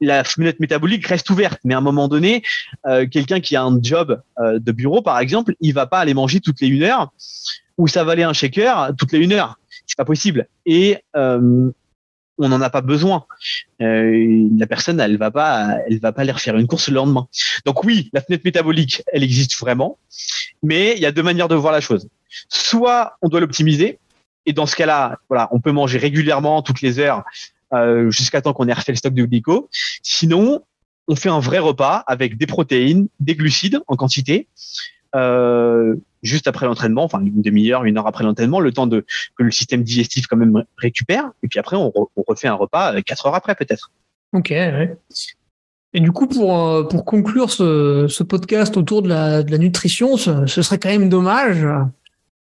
la 0.00 0.24
fenêtre 0.24 0.58
métabolique 0.60 1.06
reste 1.06 1.30
ouverte. 1.30 1.58
Mais 1.64 1.72
à 1.72 1.78
un 1.78 1.80
moment 1.80 2.08
donné, 2.08 2.42
euh, 2.86 3.06
quelqu'un 3.06 3.40
qui 3.40 3.56
a 3.56 3.62
un 3.62 3.78
job 3.82 4.20
de 4.38 4.72
bureau, 4.72 5.00
par 5.00 5.18
exemple, 5.20 5.54
il 5.60 5.72
va 5.72 5.86
pas 5.86 6.00
aller 6.00 6.12
manger 6.12 6.40
toutes 6.40 6.60
les 6.60 6.66
une 6.66 6.82
heure 6.82 7.10
ou 7.78 7.88
ça 7.88 8.04
valait 8.04 8.22
un 8.22 8.32
shaker 8.32 8.92
toutes 8.96 9.12
les 9.12 9.18
une 9.18 9.32
heure. 9.32 9.58
C'est 9.86 9.96
pas 9.96 10.04
possible. 10.04 10.48
Et 10.66 10.98
euh, 11.16 11.70
on 12.38 12.48
n'en 12.48 12.60
a 12.60 12.70
pas 12.70 12.80
besoin. 12.80 13.26
Euh, 13.80 14.48
la 14.56 14.66
personne, 14.66 15.00
elle 15.00 15.16
va 15.16 15.30
pas, 15.30 15.76
elle 15.88 16.00
va 16.00 16.12
pas 16.12 16.22
aller 16.22 16.32
refaire 16.32 16.56
une 16.56 16.66
course 16.66 16.88
le 16.88 16.94
lendemain. 16.94 17.28
Donc 17.64 17.84
oui, 17.84 18.10
la 18.12 18.20
fenêtre 18.20 18.42
métabolique, 18.44 19.02
elle 19.12 19.22
existe 19.22 19.58
vraiment, 19.58 19.98
mais 20.62 20.94
il 20.96 21.02
y 21.02 21.06
a 21.06 21.12
deux 21.12 21.22
manières 21.22 21.48
de 21.48 21.54
voir 21.54 21.72
la 21.72 21.80
chose. 21.80 22.08
Soit 22.48 23.16
on 23.22 23.28
doit 23.28 23.40
l'optimiser, 23.40 23.98
et 24.46 24.52
dans 24.52 24.66
ce 24.66 24.76
cas-là, 24.76 25.18
voilà, 25.28 25.48
on 25.52 25.60
peut 25.60 25.72
manger 25.72 25.98
régulièrement 25.98 26.62
toutes 26.62 26.82
les 26.82 26.98
heures 26.98 27.22
euh, 27.72 28.10
jusqu'à 28.10 28.42
temps 28.42 28.52
qu'on 28.52 28.68
ait 28.68 28.72
refait 28.72 28.92
le 28.92 28.96
stock 28.96 29.14
de 29.14 29.24
glyco. 29.24 29.68
Sinon, 30.02 30.62
on 31.08 31.16
fait 31.16 31.28
un 31.28 31.40
vrai 31.40 31.58
repas 31.58 32.04
avec 32.06 32.36
des 32.36 32.46
protéines, 32.46 33.08
des 33.20 33.34
glucides 33.34 33.80
en 33.86 33.96
quantité, 33.96 34.48
euh, 35.14 35.94
juste 36.24 36.48
après 36.48 36.66
l'entraînement, 36.66 37.04
enfin 37.04 37.20
une 37.20 37.42
demi-heure, 37.42 37.84
une 37.84 37.98
heure 37.98 38.06
après 38.06 38.24
l'entraînement, 38.24 38.58
le 38.58 38.72
temps 38.72 38.88
de 38.88 39.04
que 39.36 39.42
le 39.44 39.50
système 39.52 39.84
digestif 39.84 40.26
quand 40.26 40.36
même 40.36 40.64
récupère, 40.76 41.30
et 41.42 41.48
puis 41.48 41.60
après 41.60 41.76
on, 41.76 41.92
refait 42.26 42.48
un 42.48 42.54
repas 42.54 42.94
euh, 42.94 43.02
quatre 43.02 43.26
heures 43.26 43.34
après 43.34 43.54
peut-être. 43.54 43.92
Ok. 44.32 44.52
Et 45.96 46.00
du 46.00 46.10
coup, 46.10 46.26
pour, 46.26 46.58
euh, 46.58 46.82
pour 46.82 47.04
conclure 47.04 47.50
ce, 47.50 48.22
podcast 48.24 48.76
autour 48.76 49.02
de 49.02 49.08
la, 49.08 49.44
de 49.44 49.52
la 49.52 49.58
nutrition, 49.58 50.16
ce, 50.16 50.46
serait 50.46 50.78
quand 50.78 50.88
même 50.88 51.08
dommage 51.08 51.62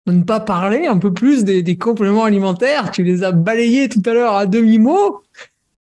de 0.06 0.12
ne 0.12 0.22
pas 0.22 0.38
parler 0.38 0.86
un 0.86 0.98
peu 0.98 1.12
plus 1.12 1.42
des, 1.42 1.76
compléments 1.76 2.24
alimentaires. 2.24 2.92
Tu 2.92 3.02
les 3.02 3.24
as 3.24 3.32
balayés 3.32 3.88
tout 3.88 4.02
à 4.06 4.12
l'heure 4.12 4.34
à 4.34 4.46
demi-mot. 4.46 5.22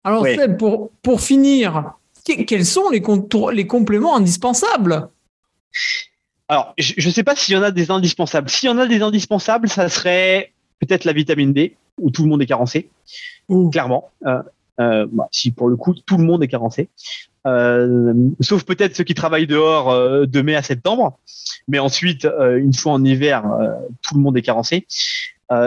Alors, 0.04 0.26
pour, 0.58 0.90
pour 1.00 1.22
finir, 1.22 1.94
quels 2.24 2.66
sont 2.66 2.90
les, 2.90 3.02
les 3.54 3.66
compléments 3.66 4.14
indispensables? 4.14 5.08
Alors, 6.48 6.74
je 6.76 7.06
ne 7.06 7.12
sais 7.12 7.24
pas 7.24 7.34
s'il 7.36 7.54
y 7.54 7.56
en 7.56 7.62
a 7.62 7.70
des 7.70 7.90
indispensables. 7.90 8.50
S'il 8.50 8.68
y 8.68 8.72
en 8.72 8.78
a 8.78 8.86
des 8.86 9.00
indispensables, 9.00 9.68
ça 9.68 9.88
serait 9.88 10.52
peut-être 10.78 11.04
la 11.04 11.12
vitamine 11.12 11.52
D, 11.52 11.76
où 11.98 12.10
tout 12.10 12.22
le 12.22 12.28
monde 12.28 12.42
est 12.42 12.46
carencé, 12.46 12.90
clairement. 13.72 14.10
Euh, 14.26 14.42
euh, 14.80 15.06
bah, 15.10 15.28
si 15.30 15.52
pour 15.52 15.68
le 15.68 15.76
coup 15.76 15.94
tout 15.94 16.16
le 16.18 16.24
monde 16.24 16.42
est 16.42 16.48
carencé, 16.48 16.88
euh, 17.46 18.12
sauf 18.40 18.64
peut-être 18.64 18.96
ceux 18.96 19.04
qui 19.04 19.14
travaillent 19.14 19.46
dehors 19.46 20.26
de 20.26 20.42
mai 20.42 20.56
à 20.56 20.62
septembre, 20.62 21.18
mais 21.68 21.78
ensuite 21.78 22.26
une 22.56 22.74
fois 22.74 22.92
en 22.92 23.04
hiver, 23.04 23.44
tout 24.02 24.14
le 24.14 24.20
monde 24.20 24.36
est 24.36 24.42
carencé. 24.42 24.86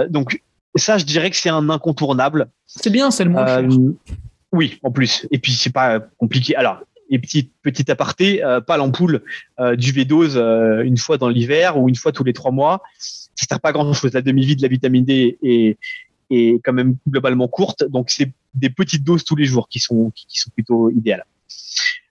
donc 0.10 0.42
ça, 0.76 1.00
je 1.00 1.06
dirais 1.06 1.32
que 1.32 1.36
c'est 1.38 1.50
un 1.50 1.72
incontournable. 1.72 2.50
C'est 2.68 2.92
bien, 2.92 3.10
c'est 3.10 3.24
le 3.24 3.32
moins 3.32 3.68
Oui, 4.52 4.80
en 4.84 4.92
plus. 4.92 5.26
Et 5.32 5.40
puis 5.40 5.54
c'est 5.54 5.74
pas 5.74 6.00
compliqué. 6.20 6.56
Alors 6.56 6.82
et 7.10 7.20
petit 7.20 7.50
petit 7.62 7.90
aparté, 7.92 8.44
euh, 8.44 8.62
pas 8.62 8.78
l'ampoule 8.78 9.24
euh, 9.60 9.76
du 9.76 9.92
V-dose 9.92 10.38
euh, 10.38 10.82
une 10.84 10.98
fois 10.98 11.18
dans 11.18 11.30
l'hiver 11.30 11.78
ou 11.78 11.90
une 11.90 11.96
fois 11.96 12.12
tous 12.12 12.24
les 12.24 12.34
trois 12.34 12.52
mois. 12.52 12.82
Ça 13.00 13.46
sert 13.50 13.60
pas 13.60 13.72
grand 13.72 13.92
chose. 13.94 14.14
La 14.14 14.22
demi-vie 14.22 14.56
de 14.56 14.62
la 14.62 14.68
vitamine 14.68 15.06
D 15.06 15.38
est, 15.44 15.78
est 16.30 16.62
quand 16.64 16.74
même 16.74 16.98
globalement 17.08 17.48
courte, 17.48 17.84
donc 17.90 18.10
c'est 18.10 18.32
des 18.54 18.70
petites 18.70 19.04
doses 19.04 19.24
tous 19.24 19.36
les 19.36 19.46
jours 19.46 19.70
qui 19.70 19.80
sont 19.80 20.12
qui, 20.16 20.40
sont 20.40 20.50
plutôt 20.52 20.90
idéales. 20.90 21.26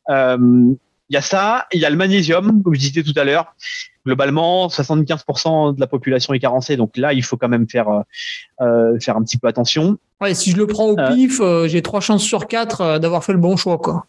Il 0.08 1.14
y 1.14 1.16
a 1.16 1.22
ça, 1.22 1.66
il 1.72 1.80
y 1.80 1.84
a 1.84 1.90
le 1.90 1.96
magnésium, 1.96 2.62
comme 2.64 2.74
je 2.74 2.80
disais 2.80 3.02
tout 3.02 3.12
à 3.16 3.24
l'heure. 3.24 3.54
Globalement, 4.04 4.66
75% 4.68 5.74
de 5.74 5.80
la 5.80 5.86
population 5.86 6.34
est 6.34 6.40
carencée, 6.40 6.76
donc 6.76 6.96
là, 6.96 7.12
il 7.12 7.22
faut 7.22 7.36
quand 7.36 7.48
même 7.48 7.68
faire 7.68 8.02
faire 8.58 9.16
un 9.16 9.22
petit 9.22 9.36
peu 9.36 9.46
attention. 9.46 9.98
Ouais, 10.20 10.34
si 10.34 10.50
je 10.50 10.56
le 10.56 10.66
prends 10.66 10.86
au 10.86 10.96
pif, 10.96 11.40
j'ai 11.66 11.82
trois 11.82 12.00
chances 12.00 12.22
sur 12.22 12.46
quatre 12.46 12.98
d'avoir 12.98 13.22
fait 13.22 13.32
le 13.32 13.38
bon 13.38 13.56
choix, 13.56 13.78
quoi. 13.78 14.06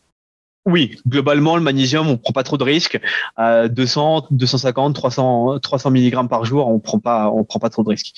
Oui, 0.67 0.99
globalement, 1.07 1.55
le 1.55 1.61
magnésium, 1.61 2.09
on 2.09 2.17
prend 2.17 2.33
pas 2.33 2.43
trop 2.43 2.57
de 2.57 2.63
risques. 2.65 2.99
200, 3.37 4.27
250, 4.31 4.93
300, 4.93 5.59
300 5.59 5.91
mg 5.91 6.27
par 6.27 6.43
jour, 6.43 6.67
on 6.67 6.79
prend 6.79 6.99
pas, 6.99 7.31
on 7.31 7.45
prend 7.45 7.59
pas 7.59 7.69
trop 7.69 7.83
de 7.83 7.89
risques. 7.89 8.11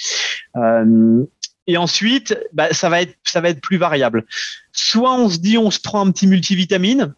Euh, 0.55 1.23
et 1.67 1.77
ensuite, 1.77 2.35
bah, 2.51 2.73
ça 2.73 2.89
va 2.89 3.03
être, 3.03 3.13
ça 3.23 3.39
va 3.39 3.49
être 3.49 3.61
plus 3.61 3.77
variable. 3.77 4.25
Soit 4.71 5.13
on 5.13 5.29
se 5.29 5.37
dit, 5.37 5.59
on 5.59 5.69
se 5.69 5.79
prend 5.79 6.03
un 6.03 6.09
petit 6.09 6.25
multivitamine. 6.25 7.13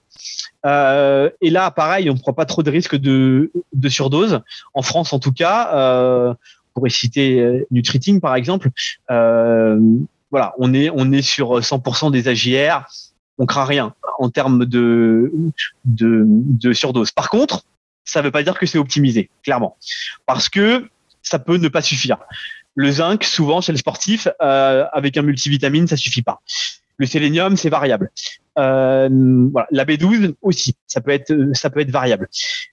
Euh, 0.66 1.30
et 1.40 1.50
là, 1.50 1.72
pareil, 1.72 2.10
on 2.10 2.18
prend 2.18 2.34
pas 2.34 2.46
trop 2.46 2.62
de 2.62 2.70
risques 2.70 2.98
de, 2.98 3.50
surdose. 3.88 4.42
En 4.74 4.82
France, 4.82 5.14
en 5.14 5.20
tout 5.20 5.32
cas, 5.32 5.74
euh, 5.74 6.34
pourrait 6.74 6.90
citer 6.90 7.66
Nutriting 7.72 8.20
par 8.20 8.36
exemple. 8.36 8.70
Voilà, 9.08 10.54
on 10.60 10.74
est, 10.74 10.90
on 10.90 11.10
est 11.14 11.22
sur 11.22 11.62
100% 11.62 12.12
des 12.12 12.28
AGR 12.28 12.86
on 13.42 13.48
craint 13.48 13.66
rien 13.66 13.96
en 14.20 14.30
termes 14.30 14.66
de, 14.66 15.32
surdose. 16.74 17.12
Par 17.12 17.30
contre, 17.30 17.64
ça 18.06 18.20
ne 18.20 18.26
veut 18.26 18.32
pas 18.32 18.44
dire 18.44 18.58
que 18.58 18.68
c'est 18.68 18.78
optimisé, 18.78 19.32
clairement, 19.44 19.78
parce 20.28 20.48
que 20.48 20.88
ça 21.24 21.40
peut 21.40 21.58
ne 21.58 21.68
pas 21.68 21.82
suffire. 21.82 22.18
Le 22.76 22.92
zinc, 22.92 23.24
souvent 23.24 23.60
chez 23.60 23.72
le 23.72 23.80
sportif, 23.80 24.28
euh, 24.42 24.86
avec 24.94 25.18
un 25.18 25.24
multivitamine, 25.24 25.88
ça 25.88 25.98
suffit 25.98 26.22
pas. 26.22 26.42
Le 26.98 27.08
sélénium, 27.08 27.58
c'est 27.58 27.70
variable. 27.70 28.12
Euh, 28.60 29.10
La 29.72 29.86
B12 29.86 30.36
aussi, 30.44 30.76
ça 30.86 31.02
peut 31.02 31.10
être, 31.12 31.34
variable. 31.90 32.30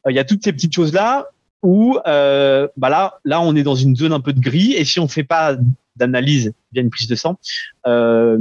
Euh, 0.06 0.12
il 0.12 0.16
y 0.16 0.18
a 0.18 0.24
toutes 0.24 0.44
ces 0.44 0.52
petites 0.52 0.74
choses 0.74 0.92
là 0.92 1.28
où, 1.62 1.98
bah 2.04 3.18
là, 3.24 3.40
on 3.40 3.56
est 3.56 3.62
dans 3.62 3.74
une 3.74 3.96
zone 3.96 4.12
un 4.12 4.20
peu 4.20 4.34
de 4.34 4.40
gris, 4.40 4.74
et 4.74 4.84
si 4.84 5.00
on 5.00 5.08
fait 5.08 5.24
pas 5.24 5.56
d'analyse 5.98 6.52
via 6.72 6.82
une 6.82 6.90
prise 6.90 7.08
de 7.08 7.14
sang, 7.14 7.38
euh, 7.86 8.38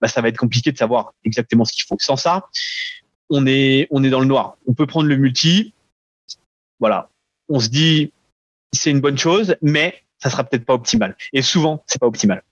bah, 0.00 0.08
ça 0.08 0.20
va 0.20 0.28
être 0.28 0.36
compliqué 0.36 0.72
de 0.72 0.78
savoir 0.78 1.14
exactement 1.24 1.64
ce 1.64 1.72
qu'il 1.72 1.84
faut. 1.84 1.96
Sans 2.00 2.16
ça, 2.16 2.48
on 3.30 3.46
est, 3.46 3.88
on 3.90 4.04
est 4.04 4.10
dans 4.10 4.20
le 4.20 4.26
noir. 4.26 4.56
On 4.66 4.74
peut 4.74 4.86
prendre 4.86 5.08
le 5.08 5.16
multi. 5.16 5.74
Voilà. 6.80 7.08
On 7.48 7.60
se 7.60 7.68
dit, 7.68 8.12
c'est 8.72 8.90
une 8.90 9.00
bonne 9.00 9.18
chose, 9.18 9.56
mais 9.62 10.02
ça 10.18 10.30
sera 10.30 10.44
peut-être 10.44 10.64
pas 10.64 10.74
optimal. 10.74 11.16
Et 11.32 11.42
souvent, 11.42 11.82
c'est 11.86 12.00
pas 12.00 12.06
optimal. 12.06 12.42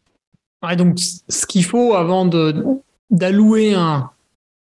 donc, 0.76 0.98
ce 0.98 1.46
qu'il 1.46 1.64
faut 1.64 1.94
avant 1.94 2.26
de, 2.26 2.64
d'allouer 3.10 3.74
un, 3.74 4.10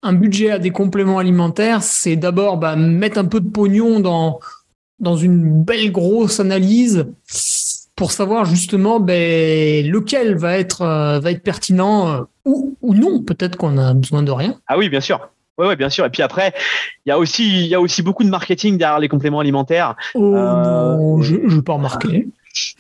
un 0.03 0.13
budget 0.13 0.51
à 0.51 0.59
des 0.59 0.71
compléments 0.71 1.19
alimentaires, 1.19 1.83
c'est 1.83 2.17
d'abord 2.17 2.59
bah, 2.59 2.77
mettre 2.77 3.19
un 3.19 3.25
peu 3.25 3.41
de 3.41 3.49
pognon 3.49 4.01
dans, 4.01 4.41
dans 4.99 5.17
une 5.17 5.63
belle 5.63 5.93
grosse 5.93 6.41
analyse 6.41 7.07
pour 8.03 8.11
savoir 8.11 8.47
justement 8.47 8.99
ben, 8.99 9.89
lequel 9.89 10.35
va 10.37 10.59
être, 10.59 10.83
euh, 10.83 11.21
va 11.21 11.31
être 11.31 11.45
pertinent 11.45 12.09
euh, 12.09 12.21
ou, 12.45 12.77
ou 12.83 12.95
non. 12.95 13.23
Peut-être 13.23 13.55
qu'on 13.55 13.79
a 13.79 13.95
besoin 13.95 14.25
de 14.25 14.33
rien. 14.33 14.59
Ah 14.67 14.77
oui, 14.77 14.89
bien 14.89 15.01
sûr. 15.01 15.29
Oui, 15.57 15.69
ouais, 15.69 15.77
bien 15.77 15.89
sûr. 15.89 16.05
Et 16.05 16.11
puis 16.11 16.21
après, 16.21 16.53
il 17.07 17.11
y 17.11 17.13
a 17.13 17.19
aussi, 17.21 17.47
il 17.47 17.69
y 17.69 17.77
a 17.77 17.81
aussi 17.81 18.03
beaucoup 18.03 18.25
de 18.25 18.29
marketing 18.29 18.77
derrière 18.77 18.99
les 18.99 19.07
compléments 19.07 19.39
alimentaires. 19.39 19.95
Oh 20.17 20.19
non, 20.19 21.23
je 21.23 21.37
ne 21.37 21.49
veux 21.49 21.63
pas 21.63 21.75
remarquer. 21.75 22.27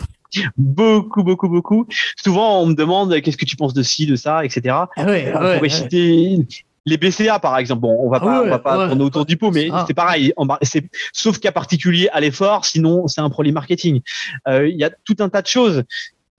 beaucoup, 0.56 1.22
beaucoup, 1.22 1.48
beaucoup. 1.48 1.86
Souvent, 2.16 2.60
on 2.60 2.66
me 2.66 2.74
demande 2.74 3.20
qu'est-ce 3.20 3.36
que 3.36 3.44
tu 3.44 3.54
penses 3.54 3.74
de 3.74 3.84
ci, 3.84 4.06
de 4.06 4.16
ça, 4.16 4.44
etc. 4.44 4.74
Ah 4.96 5.04
ouais, 5.04 5.32
on 5.36 5.54
pourrait 5.54 5.68
citer 5.68 6.44
les 6.86 6.96
BCA 6.96 7.38
par 7.38 7.58
exemple. 7.58 7.82
Bon, 7.82 7.96
on 8.00 8.10
va 8.10 8.18
ah 8.20 8.24
pas, 8.24 8.42
on 8.42 8.48
va 8.48 8.58
pas 8.58 8.88
tourner 8.88 9.04
autour 9.04 9.26
du 9.26 9.36
pot, 9.36 9.50
mais 9.50 9.68
c'est 9.86 9.94
pareil. 9.94 10.32
C'est 10.62 10.88
sauf 11.12 11.38
cas 11.38 11.52
particulier 11.52 12.08
à 12.12 12.20
l'effort, 12.20 12.64
sinon 12.64 13.06
c'est 13.08 13.20
un 13.20 13.30
produit 13.30 13.52
marketing. 13.52 14.00
Euh, 14.48 14.68
il 14.68 14.76
y 14.76 14.84
a 14.84 14.90
tout 15.04 15.16
un 15.20 15.28
tas 15.28 15.42
de 15.42 15.46
choses 15.46 15.84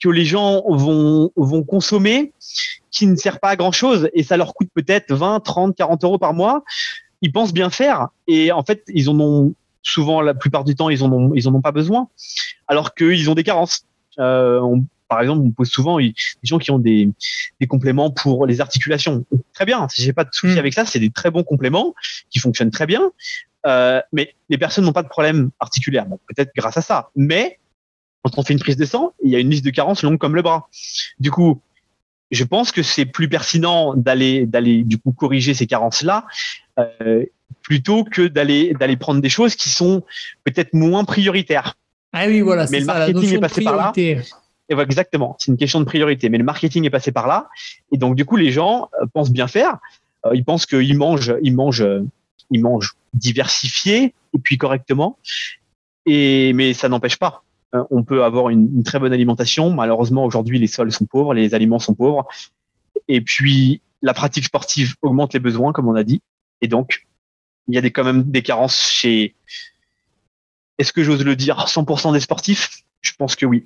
que 0.01 0.09
les 0.09 0.25
gens 0.25 0.63
vont 0.67 1.31
vont 1.35 1.63
consommer 1.63 2.33
qui 2.91 3.07
ne 3.07 3.15
sert 3.15 3.39
pas 3.39 3.49
à 3.49 3.55
grand 3.55 3.71
chose 3.71 4.09
et 4.13 4.23
ça 4.23 4.37
leur 4.37 4.53
coûte 4.53 4.69
peut-être 4.73 5.13
20, 5.13 5.39
30, 5.39 5.75
40 5.75 6.03
euros 6.03 6.17
par 6.17 6.33
mois. 6.33 6.63
Ils 7.21 7.31
pensent 7.31 7.53
bien 7.53 7.69
faire 7.69 8.09
et 8.27 8.51
en 8.51 8.63
fait 8.63 8.83
ils 8.87 9.09
en 9.09 9.19
ont 9.19 9.53
souvent 9.81 10.21
la 10.21 10.33
plupart 10.33 10.63
du 10.63 10.75
temps 10.75 10.89
ils 10.89 11.03
en 11.03 11.11
ont 11.11 11.33
ils 11.35 11.47
en 11.47 11.53
ont 11.53 11.61
pas 11.61 11.71
besoin 11.71 12.07
alors 12.67 12.93
qu'ils 12.93 13.29
ont 13.29 13.35
des 13.35 13.43
carences. 13.43 13.85
Euh, 14.19 14.59
on, 14.61 14.83
par 15.13 15.21
exemple, 15.21 15.41
on 15.41 15.45
me 15.49 15.51
pose 15.51 15.69
souvent 15.69 15.99
des 15.99 16.15
gens 16.41 16.57
qui 16.57 16.71
ont 16.71 16.79
des, 16.79 17.07
des 17.61 17.67
compléments 17.67 18.09
pour 18.09 18.47
les 18.47 18.61
articulations. 18.61 19.23
Très 19.53 19.63
bien, 19.63 19.87
si 19.87 20.01
j'ai 20.01 20.11
pas 20.11 20.23
de 20.23 20.31
souci 20.31 20.55
hmm. 20.55 20.57
avec 20.57 20.73
ça, 20.73 20.87
c'est 20.87 20.97
des 20.97 21.11
très 21.11 21.29
bons 21.29 21.43
compléments 21.43 21.93
qui 22.31 22.39
fonctionnent 22.39 22.71
très 22.71 22.87
bien. 22.87 23.11
Euh, 23.67 24.01
mais 24.11 24.33
les 24.49 24.57
personnes 24.57 24.85
n'ont 24.85 24.91
pas 24.91 25.03
de 25.03 25.07
problème 25.07 25.51
articulaire. 25.59 26.07
Bon, 26.07 26.19
peut-être 26.27 26.49
grâce 26.55 26.77
à 26.77 26.81
ça. 26.81 27.11
Mais 27.15 27.59
quand 28.23 28.39
on 28.39 28.43
fait 28.43 28.53
une 28.53 28.59
prise 28.59 28.75
de 28.75 28.85
sang, 28.85 29.13
il 29.23 29.29
y 29.29 29.35
a 29.35 29.39
une 29.39 29.51
liste 29.51 29.63
de 29.63 29.69
carences 29.69 30.01
longue 30.01 30.17
comme 30.17 30.35
le 30.35 30.41
bras. 30.41 30.67
Du 31.19 31.29
coup, 31.29 31.61
je 32.31 32.43
pense 32.43 32.71
que 32.71 32.81
c'est 32.81 33.05
plus 33.05 33.29
pertinent 33.29 33.93
d'aller 33.93 34.47
d'aller 34.47 34.83
du 34.83 34.97
coup 34.97 35.11
corriger 35.11 35.53
ces 35.53 35.67
carences 35.67 36.01
là 36.01 36.25
euh, 36.79 37.23
plutôt 37.61 38.03
que 38.03 38.23
d'aller 38.23 38.73
d'aller 38.73 38.97
prendre 38.97 39.21
des 39.21 39.29
choses 39.29 39.55
qui 39.55 39.69
sont 39.69 40.01
peut-être 40.43 40.73
moins 40.73 41.03
prioritaires. 41.03 41.75
Ah 42.13 42.25
oui, 42.25 42.41
voilà. 42.41 42.65
Mais 42.71 42.79
le 42.79 42.87
marketing 42.87 43.35
est 43.35 43.39
passé 43.39 43.63
par 43.63 43.75
là. 43.75 43.93
Et 44.69 44.73
voilà, 44.73 44.85
exactement. 44.85 45.35
C'est 45.39 45.51
une 45.51 45.57
question 45.57 45.79
de 45.79 45.85
priorité. 45.85 46.29
Mais 46.29 46.37
le 46.37 46.43
marketing 46.43 46.85
est 46.85 46.89
passé 46.89 47.11
par 47.11 47.27
là. 47.27 47.49
Et 47.91 47.97
donc, 47.97 48.15
du 48.15 48.25
coup, 48.25 48.35
les 48.35 48.51
gens 48.51 48.89
euh, 49.01 49.05
pensent 49.13 49.31
bien 49.31 49.47
faire. 49.47 49.77
Euh, 50.25 50.31
ils 50.35 50.45
pensent 50.45 50.65
qu'ils 50.65 50.97
mangent, 50.97 51.33
ils 51.41 51.53
mangent, 51.53 51.85
ils 52.49 52.61
mangent 52.61 52.95
diversifié 53.13 54.13
et 54.33 54.39
puis 54.39 54.57
correctement. 54.57 55.17
Et, 56.05 56.53
mais 56.53 56.73
ça 56.73 56.89
n'empêche 56.89 57.17
pas. 57.17 57.43
Euh, 57.75 57.83
on 57.91 58.03
peut 58.03 58.23
avoir 58.23 58.49
une, 58.49 58.69
une, 58.75 58.83
très 58.83 58.99
bonne 58.99 59.13
alimentation. 59.13 59.71
Malheureusement, 59.71 60.25
aujourd'hui, 60.25 60.59
les 60.59 60.67
sols 60.67 60.91
sont 60.91 61.05
pauvres, 61.05 61.33
les 61.33 61.53
aliments 61.53 61.79
sont 61.79 61.93
pauvres. 61.93 62.27
Et 63.07 63.21
puis, 63.21 63.81
la 64.01 64.13
pratique 64.13 64.45
sportive 64.45 64.95
augmente 65.01 65.33
les 65.33 65.39
besoins, 65.39 65.73
comme 65.73 65.87
on 65.87 65.95
a 65.95 66.03
dit. 66.03 66.21
Et 66.61 66.67
donc, 66.67 67.05
il 67.67 67.75
y 67.75 67.77
a 67.77 67.81
des, 67.81 67.91
quand 67.91 68.03
même 68.03 68.23
des 68.23 68.41
carences 68.41 68.89
chez, 68.89 69.35
est-ce 70.77 70.93
que 70.93 71.03
j'ose 71.03 71.23
le 71.23 71.35
dire, 71.35 71.57
100% 71.57 72.13
des 72.13 72.19
sportifs? 72.19 72.83
Je 73.01 73.13
pense 73.17 73.35
que 73.35 73.45
oui. 73.45 73.65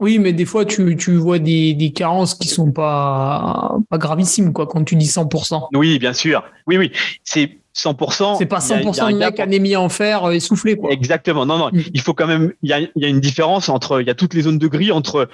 Oui, 0.00 0.18
mais 0.18 0.32
des 0.32 0.44
fois, 0.44 0.64
tu, 0.64 0.96
tu 0.96 1.16
vois 1.16 1.40
des, 1.40 1.74
des 1.74 1.90
carences 1.90 2.34
qui 2.34 2.48
sont 2.48 2.70
pas, 2.70 3.76
pas 3.90 3.98
gravissimes, 3.98 4.52
quoi, 4.52 4.66
quand 4.66 4.84
tu 4.84 4.94
dis 4.94 5.06
100%. 5.06 5.68
Oui, 5.74 5.98
bien 5.98 6.12
sûr. 6.12 6.44
Oui, 6.68 6.76
oui. 6.76 6.92
C'est 7.24 7.58
100%. 7.76 8.36
C'est 8.38 8.46
pas 8.46 8.58
100% 8.58 9.12
de 9.12 9.18
mec 9.18 9.40
anémie 9.40 9.74
en 9.74 9.88
fer 9.88 10.24
euh, 10.24 10.32
essoufflé, 10.32 10.76
quoi. 10.76 10.92
Exactement. 10.92 11.46
Non, 11.46 11.58
non. 11.58 11.70
Mm. 11.72 11.82
Il 11.94 12.00
faut 12.00 12.14
quand 12.14 12.28
même, 12.28 12.52
il 12.62 12.70
y 12.70 12.72
a, 12.72 12.80
y 12.80 13.04
a 13.04 13.08
une 13.08 13.20
différence 13.20 13.68
entre, 13.68 14.00
il 14.00 14.06
y 14.06 14.10
a 14.10 14.14
toutes 14.14 14.34
les 14.34 14.42
zones 14.42 14.58
de 14.58 14.68
gris 14.68 14.92
entre 14.92 15.28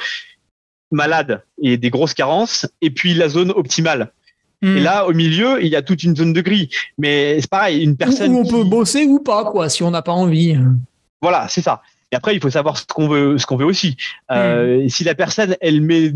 malade 0.91 1.43
et 1.63 1.77
des 1.77 1.91
grosses 1.91 2.15
carences 2.15 2.67
et 2.81 2.91
puis 2.91 3.13
la 3.15 3.29
zone 3.29 3.51
optimale. 3.51 4.13
Et 4.63 4.67
mm. 4.67 4.79
là, 4.79 5.07
au 5.07 5.13
milieu, 5.13 5.63
il 5.63 5.69
y 5.69 5.77
a 5.77 5.83
toute 5.83 6.03
une 6.05 6.17
zone 6.17 6.33
de 6.33 6.41
gris. 6.41 6.71
Mais 6.97 7.39
c'est 7.39 7.51
pareil, 7.51 7.83
une 7.83 7.99
personne. 7.99 8.33
Où, 8.33 8.39
on 8.39 8.49
peut 8.49 8.65
bosser 8.65 9.05
ou 9.05 9.19
pas, 9.19 9.45
quoi, 9.45 9.69
si 9.69 9.83
on 9.83 9.91
n'a 9.91 10.01
pas 10.01 10.13
envie. 10.13 10.57
Voilà, 11.21 11.49
c'est 11.49 11.63
ça. 11.63 11.83
Et 12.15 12.17
après, 12.17 12.33
il 12.37 12.41
faut 12.41 12.51
savoir 12.51 12.79
ce 12.79 12.87
qu'on 12.87 13.09
veut, 13.09 13.39
ce 13.39 13.45
qu'on 13.45 13.57
veut 13.57 13.67
aussi. 13.67 13.97
Euh, 14.31 14.85
mm. 14.85 14.89
Si 14.89 15.03
la 15.03 15.17
personne, 15.17 15.57
elle 15.61 15.81
met 15.81 16.13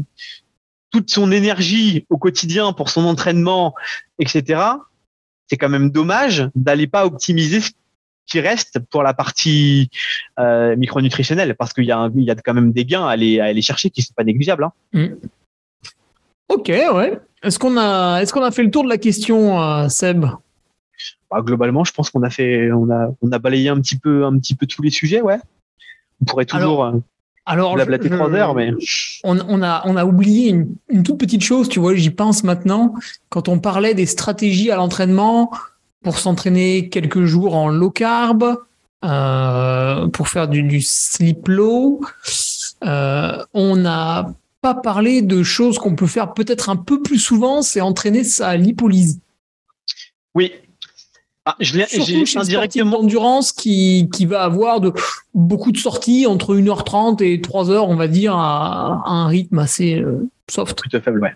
toute 0.93 1.11
son 1.11 1.33
énergie 1.33 2.07
au 2.09 2.19
quotidien 2.19 2.73
pour 2.73 2.89
son 2.89 3.05
entraînement, 3.05 3.75
etc., 4.21 4.63
c'est 5.49 5.57
quand 5.57 5.69
même 5.69 5.91
dommage 5.91 6.49
d'aller 6.55 6.87
pas 6.87 7.05
optimiser 7.05 7.61
ce 7.61 7.73
qui 8.29 8.39
reste 8.39 8.79
pour 8.79 9.03
la 9.03 9.13
partie 9.13 9.91
euh, 10.39 10.77
micronutritionnelle, 10.77 11.57
parce 11.57 11.73
qu'il 11.73 11.85
y, 11.85 11.91
a 11.91 12.09
il 12.15 12.23
y 12.23 12.31
a 12.31 12.37
quand 12.37 12.55
même 12.55 12.71
des 12.71 12.85
gains 12.85 13.05
à 13.05 13.11
aller, 13.11 13.41
à 13.41 13.47
aller 13.47 13.63
chercher 13.63 13.91
qui 13.91 14.03
sont 14.03 14.15
pas 14.15 14.23
négligeables. 14.23 14.63
Hein. 14.63 14.73
Mm. 14.93 15.07
Ok, 16.49 16.69
ouais. 16.69 17.19
Est-ce 17.43 17.59
qu'on 17.59 17.77
a, 17.77 18.21
est-ce 18.21 18.33
qu'on 18.33 18.45
a 18.45 18.53
fait 18.53 18.63
le 18.63 18.71
tour 18.71 18.85
de 18.85 18.89
la 18.89 18.99
question, 18.99 19.61
euh, 19.61 19.89
Seb? 19.89 20.27
Bah, 21.29 21.43
Globalement, 21.43 21.83
je 21.83 21.93
pense 21.93 22.09
qu'on 22.11 22.23
a 22.23 22.31
fait, 22.31 22.71
on 22.71 22.89
a, 22.89 23.09
on 23.21 23.33
a 23.33 23.39
balayé 23.41 23.69
un 23.69 23.81
petit 23.81 23.99
peu, 23.99 24.25
un 24.25 24.39
petit 24.39 24.55
peu 24.55 24.67
tous 24.67 24.83
les 24.83 24.91
sujets, 24.91 25.23
ouais. 25.23 25.39
On 26.21 26.25
pourrait 26.25 26.45
toujours 26.45 26.85
alors, 26.85 26.95
euh, 26.95 27.01
alors 27.47 27.75
blablater 27.75 28.11
trois 28.11 28.31
heures, 28.33 28.55
mais 28.55 28.73
on, 29.25 29.39
on, 29.49 29.63
a 29.63 29.83
on 29.87 29.97
a 29.97 30.05
oublié 30.05 30.51
une, 30.51 30.75
une 30.89 31.03
toute 31.03 31.19
petite 31.19 31.43
chose, 31.43 31.69
tu 31.69 31.81
vois. 31.81 31.95
J'y 31.95 32.11
pense 32.11 32.45
maintenant. 32.45 32.95
Quand 33.29 33.49
on 33.49 33.59
parlait 33.59 33.95
des 33.95 34.07
stratégies 34.07 34.71
à 34.71 34.77
l'entraînement 34.77 35.51
pour 36.03 36.19
s'entraîner 36.19 36.89
quelques 36.89 37.25
jours 37.25 37.55
en 37.55 37.69
low 37.69 37.91
carb, 37.91 38.57
euh, 39.05 40.09
pour 40.09 40.29
faire 40.29 40.49
du, 40.49 40.63
du 40.63 40.81
sleep 40.81 41.49
low, 41.49 42.01
euh, 42.85 43.45
on 43.55 43.77
n'a 43.77 44.33
pas 44.61 44.75
parlé 44.75 45.23
de 45.23 45.43
choses 45.43 45.79
qu'on 45.79 45.95
peut 45.95 46.07
faire 46.07 46.35
peut-être 46.35 46.69
un 46.69 46.77
peu 46.77 47.01
plus 47.01 47.19
souvent, 47.19 47.63
c'est 47.63 47.81
entraîner 47.81 48.25
sa 48.25 48.57
lipolyse. 48.57 49.21
Oui, 50.35 50.53
ah, 51.51 51.57
je 51.61 51.81
j'ai 51.89 52.39
indirectement 52.39 52.99
d'endurance 52.99 53.53
qui, 53.53 54.11
qui 54.13 54.27
va 54.27 54.43
avoir 54.43 54.83
de, 54.83 54.93
beaucoup 55.33 55.73
de 55.73 55.79
sorties 55.79 56.27
entre 56.27 56.55
1h30 56.55 57.23
et 57.23 57.39
3h, 57.39 57.79
on 57.79 57.95
va 57.95 58.07
dire, 58.07 58.35
à, 58.37 59.03
un 59.07 59.29
rythme 59.29 59.59
assez 59.59 59.99
euh, 59.99 60.29
soft. 60.51 60.79
Plutôt 60.79 61.01
faible, 61.01 61.23
ouais. 61.23 61.35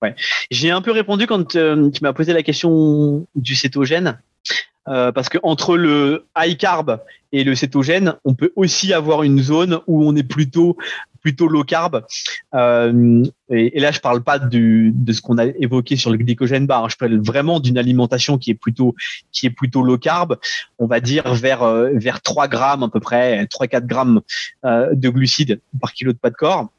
ouais. 0.00 0.14
J'ai 0.50 0.70
un 0.70 0.80
peu 0.80 0.92
répondu 0.92 1.26
quand 1.26 1.56
euh, 1.56 1.90
tu 1.90 2.02
m'as 2.02 2.14
posé 2.14 2.32
la 2.32 2.42
question 2.42 3.26
du 3.34 3.54
cétogène. 3.54 4.18
Euh, 4.88 5.12
parce 5.12 5.28
que 5.28 5.38
entre 5.42 5.76
le 5.76 6.26
high 6.36 6.56
carb 6.56 7.00
et 7.32 7.44
le 7.44 7.54
cétogène, 7.54 8.14
on 8.24 8.34
peut 8.34 8.52
aussi 8.56 8.92
avoir 8.92 9.22
une 9.22 9.40
zone 9.40 9.80
où 9.86 10.04
on 10.04 10.16
est 10.16 10.22
plutôt 10.22 10.76
plutôt 11.20 11.48
low 11.48 11.64
carb. 11.64 12.06
Euh, 12.54 13.22
et, 13.50 13.78
là, 13.78 13.92
je 13.92 14.00
parle 14.00 14.22
pas 14.22 14.38
de 14.38 15.12
ce 15.12 15.20
qu'on 15.20 15.36
a 15.36 15.44
évoqué 15.44 15.96
sur 15.96 16.10
le 16.10 16.16
glycogène 16.16 16.66
bar. 16.66 16.84
Hein. 16.84 16.88
Je 16.88 16.96
parle 16.96 17.20
vraiment 17.20 17.60
d'une 17.60 17.76
alimentation 17.76 18.38
qui 18.38 18.50
est 18.50 18.54
plutôt 18.54 18.94
qui 19.30 19.44
est 19.44 19.50
plutôt 19.50 19.82
low 19.82 19.98
carb. 19.98 20.38
On 20.78 20.86
va 20.86 21.00
dire 21.00 21.34
vers 21.34 21.62
euh, 21.62 21.90
vers 21.92 22.22
3 22.22 22.48
grammes 22.48 22.84
à 22.84 22.88
peu 22.88 23.00
près, 23.00 23.44
3-4 23.44 23.86
grammes 23.86 24.20
de 24.64 25.08
glucides 25.10 25.60
par 25.78 25.92
kilo 25.92 26.12
de 26.12 26.18
poids 26.18 26.30
de 26.30 26.36
corps. 26.36 26.70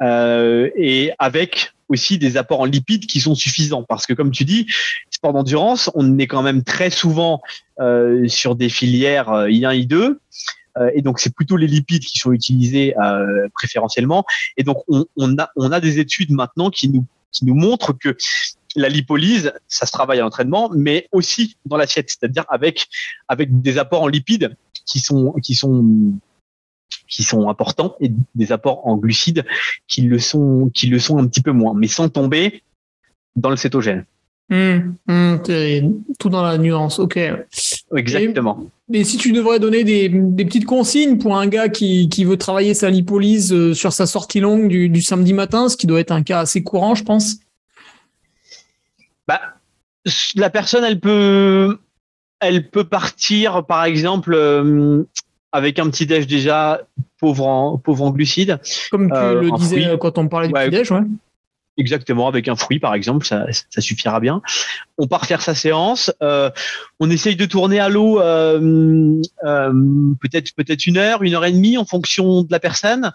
Et 0.00 1.12
avec 1.18 1.72
aussi 1.88 2.18
des 2.18 2.36
apports 2.36 2.60
en 2.60 2.64
lipides 2.64 3.06
qui 3.06 3.20
sont 3.20 3.34
suffisants. 3.34 3.82
Parce 3.82 4.06
que 4.06 4.14
comme 4.14 4.30
tu 4.30 4.44
dis, 4.44 4.66
sport 5.10 5.32
d'endurance, 5.32 5.90
on 5.94 6.18
est 6.18 6.26
quand 6.26 6.42
même 6.42 6.62
très 6.62 6.90
souvent 6.90 7.40
sur 8.26 8.54
des 8.54 8.68
filières 8.68 9.28
I1 9.28 9.86
I2 9.86 10.16
euh, 10.78 10.90
et 10.94 11.02
donc 11.02 11.20
c'est 11.20 11.34
plutôt 11.34 11.56
les 11.56 11.66
lipides 11.66 12.04
qui 12.04 12.18
sont 12.18 12.32
utilisés 12.32 12.94
euh, 12.98 13.48
préférentiellement. 13.54 14.24
Et 14.56 14.62
donc 14.62 14.78
on, 14.88 15.36
a, 15.38 15.80
des 15.80 15.98
études 15.98 16.30
maintenant 16.30 16.70
qui 16.70 16.88
nous, 16.88 17.54
montrent 17.54 17.92
que 17.92 18.16
la 18.76 18.88
lipolyse, 18.88 19.52
ça 19.68 19.86
se 19.86 19.92
travaille 19.92 20.18
à 20.20 20.22
l'entraînement, 20.22 20.70
mais 20.72 21.08
aussi 21.12 21.56
dans 21.66 21.76
l'assiette, 21.76 22.10
c'est-à-dire 22.10 22.44
avec 22.48 22.86
des 23.62 23.78
apports 23.78 24.02
en 24.02 24.08
lipides 24.08 24.54
qui 24.86 25.00
sont 25.00 25.34
qui 27.10 27.22
sont 27.22 27.48
importants 27.50 27.96
et 28.00 28.10
des 28.34 28.52
apports 28.52 28.86
en 28.86 28.96
glucides 28.96 29.44
qui 29.86 30.02
le 30.02 30.18
sont 30.18 30.70
qui 30.72 30.86
le 30.86 30.98
sont 30.98 31.18
un 31.18 31.26
petit 31.26 31.42
peu 31.42 31.52
moins, 31.52 31.74
mais 31.74 31.88
sans 31.88 32.08
tomber 32.08 32.62
dans 33.36 33.50
le 33.50 33.56
cétogène. 33.56 34.04
Mmh, 34.50 34.94
mmh, 35.06 35.36
tout 36.18 36.28
dans 36.28 36.42
la 36.42 36.58
nuance, 36.58 36.98
ok. 36.98 37.18
Exactement. 37.96 38.66
mais 38.88 39.04
si 39.04 39.16
tu 39.16 39.30
devrais 39.30 39.60
donner 39.60 39.84
des, 39.84 40.08
des, 40.08 40.44
petites 40.44 40.64
consignes 40.64 41.18
pour 41.18 41.36
un 41.36 41.46
gars 41.46 41.68
qui, 41.68 42.08
qui 42.08 42.24
veut 42.24 42.36
travailler 42.36 42.74
sa 42.74 42.90
lipolyse 42.90 43.52
euh, 43.52 43.74
sur 43.74 43.92
sa 43.92 44.06
sortie 44.06 44.40
longue 44.40 44.66
du, 44.66 44.88
du, 44.88 45.02
samedi 45.02 45.34
matin, 45.34 45.68
ce 45.68 45.76
qui 45.76 45.86
doit 45.86 46.00
être 46.00 46.10
un 46.10 46.24
cas 46.24 46.40
assez 46.40 46.64
courant, 46.64 46.96
je 46.96 47.04
pense. 47.04 47.36
Bah, 49.28 49.40
la 50.34 50.50
personne, 50.50 50.82
elle 50.82 50.98
peut, 50.98 51.78
elle 52.40 52.70
peut 52.70 52.84
partir, 52.84 53.64
par 53.66 53.84
exemple, 53.84 54.34
euh, 54.34 55.04
avec 55.52 55.78
un 55.78 55.90
petit 55.90 56.06
déj 56.06 56.26
déjà 56.26 56.80
pauvre 57.18 57.46
en, 57.46 57.78
pauvre 57.78 58.04
en 58.04 58.10
glucides. 58.10 58.60
Comme 58.90 59.08
tu 59.10 59.16
Euh, 59.16 59.40
le 59.40 59.50
disais 59.52 59.82
fruit. 59.84 59.98
quand 60.00 60.18
on 60.18 60.28
parlait 60.28 60.48
du 60.48 60.54
Ouais. 60.54 60.66
petit 60.68 60.78
déj, 60.78 60.90
ouais. 60.92 61.00
Exactement, 61.76 62.28
avec 62.28 62.46
un 62.48 62.56
fruit 62.56 62.78
par 62.78 62.94
exemple, 62.94 63.24
ça, 63.24 63.46
ça 63.70 63.80
suffira 63.80 64.20
bien. 64.20 64.42
On 64.98 65.06
part 65.06 65.24
faire 65.24 65.40
sa 65.40 65.54
séance. 65.54 66.12
euh, 66.22 66.50
on 66.98 67.08
essaye 67.10 67.36
de 67.36 67.46
tourner 67.46 67.78
à 67.80 67.88
l'eau 67.88 68.20
euh, 68.20 69.20
euh, 69.44 69.72
peut-être 70.20 70.52
peut-être 70.54 70.86
une 70.86 70.98
heure, 70.98 71.22
une 71.22 71.34
heure 71.34 71.44
et 71.44 71.52
demie 71.52 71.78
en 71.78 71.84
fonction 71.86 72.42
de 72.42 72.48
la 72.50 72.60
personne. 72.60 73.12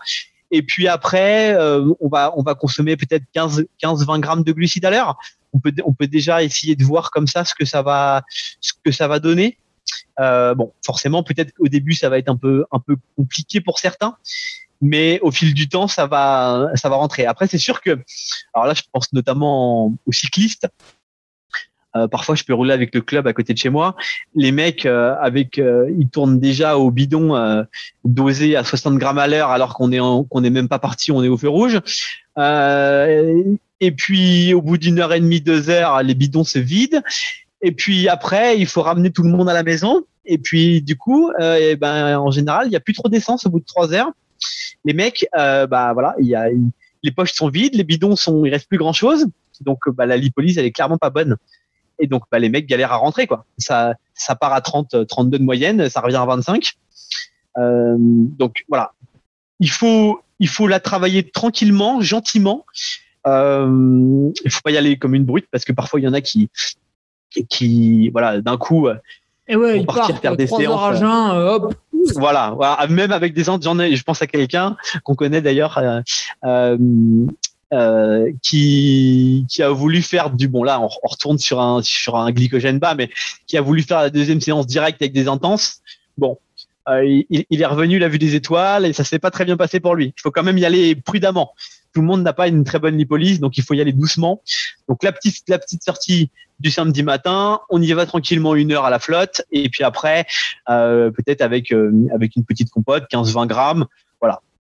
Et 0.52 0.62
puis 0.64 0.88
après, 0.88 1.54
euh, 1.56 1.92
on 2.00 2.08
va 2.08 2.34
on 2.38 2.42
va 2.44 2.56
consommer 2.56 2.96
peut-être 2.98 3.24
15 3.34 3.66
15 3.80 4.06
20 4.08 4.20
grammes 4.20 4.44
de 4.44 4.52
glucides 4.52 4.86
à 4.86 4.90
l'heure. 4.90 5.16
On 5.54 5.60
peut 5.60 5.74
on 5.86 5.94
peut 5.94 6.08
déjà 6.08 6.42
essayer 6.42 6.76
de 6.76 6.84
voir 6.84 7.12
comme 7.12 7.28
ça 7.28 7.46
ce 7.46 7.54
que 7.54 7.66
ça 7.66 7.82
va 7.84 8.24
ce 8.62 8.74
que 8.84 8.92
ça 8.92 9.08
va 9.08 9.20
donner. 9.20 9.58
Euh, 10.20 10.56
bon, 10.56 10.74
forcément, 10.86 11.24
peut-être 11.24 11.54
qu'au 11.54 11.68
début 11.68 11.94
ça 11.94 12.10
va 12.10 12.18
être 12.18 12.30
un 12.30 12.38
peu 12.38 12.66
un 12.72 12.80
peu 12.80 12.96
compliqué 13.16 13.62
pour 13.62 13.80
certains, 13.80 14.16
mais 14.82 15.20
au 15.22 15.32
fil 15.32 15.54
du 15.54 15.68
temps 15.68 15.88
ça 15.88 16.08
va 16.08 16.70
ça 16.76 16.90
va 16.90 16.96
rentrer. 16.96 17.26
Après, 17.26 17.48
c'est 17.48 17.58
sûr 17.58 17.82
que 17.82 18.00
alors 18.54 18.68
là, 18.68 18.74
je 18.74 18.84
pense 18.92 19.12
notamment 19.14 19.94
aux 20.06 20.12
cyclistes. 20.12 20.68
Euh, 21.96 22.10
parfois, 22.10 22.36
je 22.36 22.44
peux 22.44 22.54
rouler 22.54 22.74
avec 22.74 22.94
le 22.94 23.00
club 23.00 23.26
à 23.26 23.32
côté 23.32 23.54
de 23.54 23.58
chez 23.58 23.70
moi. 23.70 23.96
Les 24.36 24.52
mecs, 24.52 24.86
euh, 24.86 25.16
avec, 25.22 25.56
ils 25.58 26.10
tournent 26.10 26.42
déjà 26.42 26.78
au 26.78 26.92
bidon 26.92 27.66
dosé 28.04 28.58
à 28.58 28.66
60 28.66 28.98
grammes 28.98 29.18
à 29.18 29.28
l'heure, 29.28 29.50
alors 29.50 29.76
qu'on 29.76 29.94
est 29.94 30.00
qu'on 30.30 30.42
n'est 30.42 30.50
même 30.50 30.68
pas 30.68 30.80
parti, 30.80 31.14
on 31.14 31.24
est 31.24 31.30
au 31.30 31.38
feu 31.38 31.48
rouge. 31.48 31.80
Et 33.82 33.92
puis, 33.92 34.54
au 34.54 34.62
bout 34.62 34.78
d'une 34.78 35.00
heure 35.00 35.14
et 35.14 35.20
demie, 35.20 35.42
deux 35.42 35.70
heures, 35.70 36.02
les 36.02 36.16
bidons 36.16 36.44
se 36.44 36.60
vident. 36.60 37.02
Et 37.66 37.72
puis 37.72 38.08
après, 38.08 38.60
il 38.60 38.68
faut 38.68 38.84
ramener 38.84 39.10
tout 39.10 39.24
le 39.24 39.30
monde 39.30 39.50
à 39.50 39.54
la 39.54 39.64
maison. 39.64 40.06
Et 40.24 40.38
puis, 40.38 40.84
du 40.84 40.96
coup, 40.96 41.32
euh, 41.40 41.76
ben, 41.76 42.16
en 42.20 42.30
général, 42.30 42.68
il 42.68 42.70
n'y 42.70 42.76
a 42.76 42.80
plus 42.80 42.94
trop 42.94 43.10
d'essence 43.10 43.48
au 43.48 43.50
bout 43.50 43.60
de 43.60 43.66
trois 43.66 43.92
heures. 43.92 44.12
Les 44.86 44.94
mecs, 44.94 45.28
euh, 45.36 45.66
bah 45.66 45.92
voilà, 45.94 46.14
il 46.20 46.28
y 46.28 46.36
a, 46.36 46.46
les 47.02 47.12
poches 47.12 47.34
sont 47.34 47.50
vides, 47.50 47.74
les 47.74 47.84
bidons 47.84 48.16
sont, 48.16 48.46
il 48.46 48.52
reste 48.52 48.70
plus 48.70 48.78
grand 48.78 48.94
chose. 48.94 49.26
Donc, 49.62 49.80
euh, 49.88 49.92
bah, 49.92 50.06
la 50.06 50.16
lipolyse, 50.16 50.60
elle 50.60 50.66
est 50.66 50.72
clairement 50.72 51.00
pas 51.00 51.10
bonne. 51.10 51.38
Et 51.98 52.06
donc, 52.06 52.22
bah, 52.32 52.38
les 52.38 52.50
mecs 52.50 52.68
galèrent 52.68 52.92
à 52.92 52.98
rentrer, 52.98 53.26
quoi. 53.26 53.46
Ça, 53.58 53.96
ça 54.14 54.36
part 54.36 54.54
à 54.54 54.62
30, 54.62 54.94
euh, 54.94 55.06
32 55.06 55.40
de 55.40 55.44
moyenne, 55.44 55.90
ça 55.90 56.02
revient 56.02 56.18
à 56.18 56.26
25. 56.26 56.74
Euh, 57.58 57.96
donc, 57.98 58.64
voilà. 58.70 58.92
Il 59.60 59.72
faut, 59.72 60.22
il 60.40 60.50
faut 60.50 60.68
la 60.68 60.80
travailler 60.80 61.28
tranquillement, 61.28 62.00
gentiment. 62.00 62.64
Euh, 63.26 64.32
il 64.44 64.52
faut 64.52 64.62
pas 64.64 64.70
y 64.70 64.78
aller 64.78 64.98
comme 64.98 65.16
une 65.16 65.26
brute 65.26 65.48
parce 65.52 65.66
que 65.66 65.72
parfois 65.72 66.00
il 66.00 66.04
y 66.04 66.08
en 66.08 66.14
a 66.14 66.22
qui, 66.22 66.52
qui, 67.44 68.10
voilà, 68.10 68.42
d'un 68.42 68.58
coup, 68.58 68.88
euh, 68.88 68.96
Et 69.48 69.56
ouais, 69.56 69.80
il 69.80 69.86
partir 69.86 70.16
part 70.16 70.22
faire 70.22 70.38
des 70.38 70.52
heures 70.52 70.84
à 70.84 70.96
séances, 70.96 71.00
jeun, 71.00 71.32
euh, 71.32 71.54
hop. 71.54 71.74
voilà, 72.16 72.52
voilà, 72.56 72.86
même 72.88 73.12
avec 73.12 73.34
des 73.34 73.50
ai, 73.80 73.96
je 73.96 74.04
pense 74.04 74.22
à 74.22 74.28
quelqu'un 74.28 74.76
qu'on 75.04 75.16
connaît 75.16 75.42
d'ailleurs 75.42 75.78
euh, 75.78 76.02
euh, 76.46 76.78
euh, 77.74 78.32
qui 78.44 79.46
qui 79.50 79.64
a 79.64 79.70
voulu 79.70 80.04
faire 80.04 80.30
du 80.30 80.48
bon 80.48 80.64
là 80.64 80.80
on, 80.80 80.86
on 80.86 81.08
retourne 81.08 81.40
sur 81.40 81.60
un 81.60 81.82
sur 81.82 82.16
un 82.16 82.32
glycogène 82.32 82.78
bas 82.78 82.94
mais 82.94 83.10
qui 83.48 83.58
a 83.58 83.62
voulu 83.62 83.82
faire 83.82 83.98
la 84.02 84.12
deuxième 84.12 84.40
séance 84.40 84.68
directe 84.68 85.02
avec 85.02 85.14
des 85.14 85.28
intenses 85.28 85.82
bon 86.16 86.34
euh, 86.34 86.45
il, 86.88 87.46
il 87.50 87.62
est 87.62 87.66
revenu 87.66 87.98
il 87.98 88.04
a 88.04 88.08
vu 88.08 88.20
des 88.20 88.36
étoiles 88.36 88.86
et 88.86 88.94
ça 88.94 89.04
s'est 89.04 89.20
pas 89.20 89.32
très 89.32 89.46
bien 89.46 89.58
passé 89.58 89.80
pour 89.80 89.96
lui. 89.96 90.14
Il 90.18 90.22
faut 90.22 90.32
quand 90.32 90.44
même 90.44 90.58
y 90.58 90.66
aller 90.66 90.96
prudemment. 90.96 91.54
Tout 91.94 92.02
le 92.02 92.08
monde 92.08 92.24
n'a 92.24 92.34
pas 92.34 92.48
une 92.48 92.64
très 92.64 92.80
bonne 92.80 92.98
lipolyse 92.98 93.40
donc 93.40 93.58
il 93.58 93.64
faut 93.64 93.74
y 93.74 93.82
aller 93.82 93.94
doucement. 93.94 94.42
Donc 94.88 95.04
la 95.04 95.12
petite 95.12 95.38
la 95.48 95.60
petite 95.60 95.84
sortie 95.84 96.30
du 96.60 96.72
samedi 96.72 97.04
matin 97.04 97.60
on 97.70 97.82
y 97.82 97.92
va 97.94 98.06
tranquillement 98.06 98.56
une 98.56 98.72
heure 98.72 98.86
à 98.86 98.90
la 98.90 99.00
flotte 99.00 99.42
et 99.52 99.70
puis 99.70 99.84
après 99.84 100.26
euh, 100.70 101.12
peut-être 101.12 101.42
avec 101.42 101.72
euh, 101.72 101.92
avec 102.14 102.36
une 102.36 102.46
petite 102.46 102.70
compote 102.70 103.06
15-20 103.12 103.48
grammes 103.48 103.86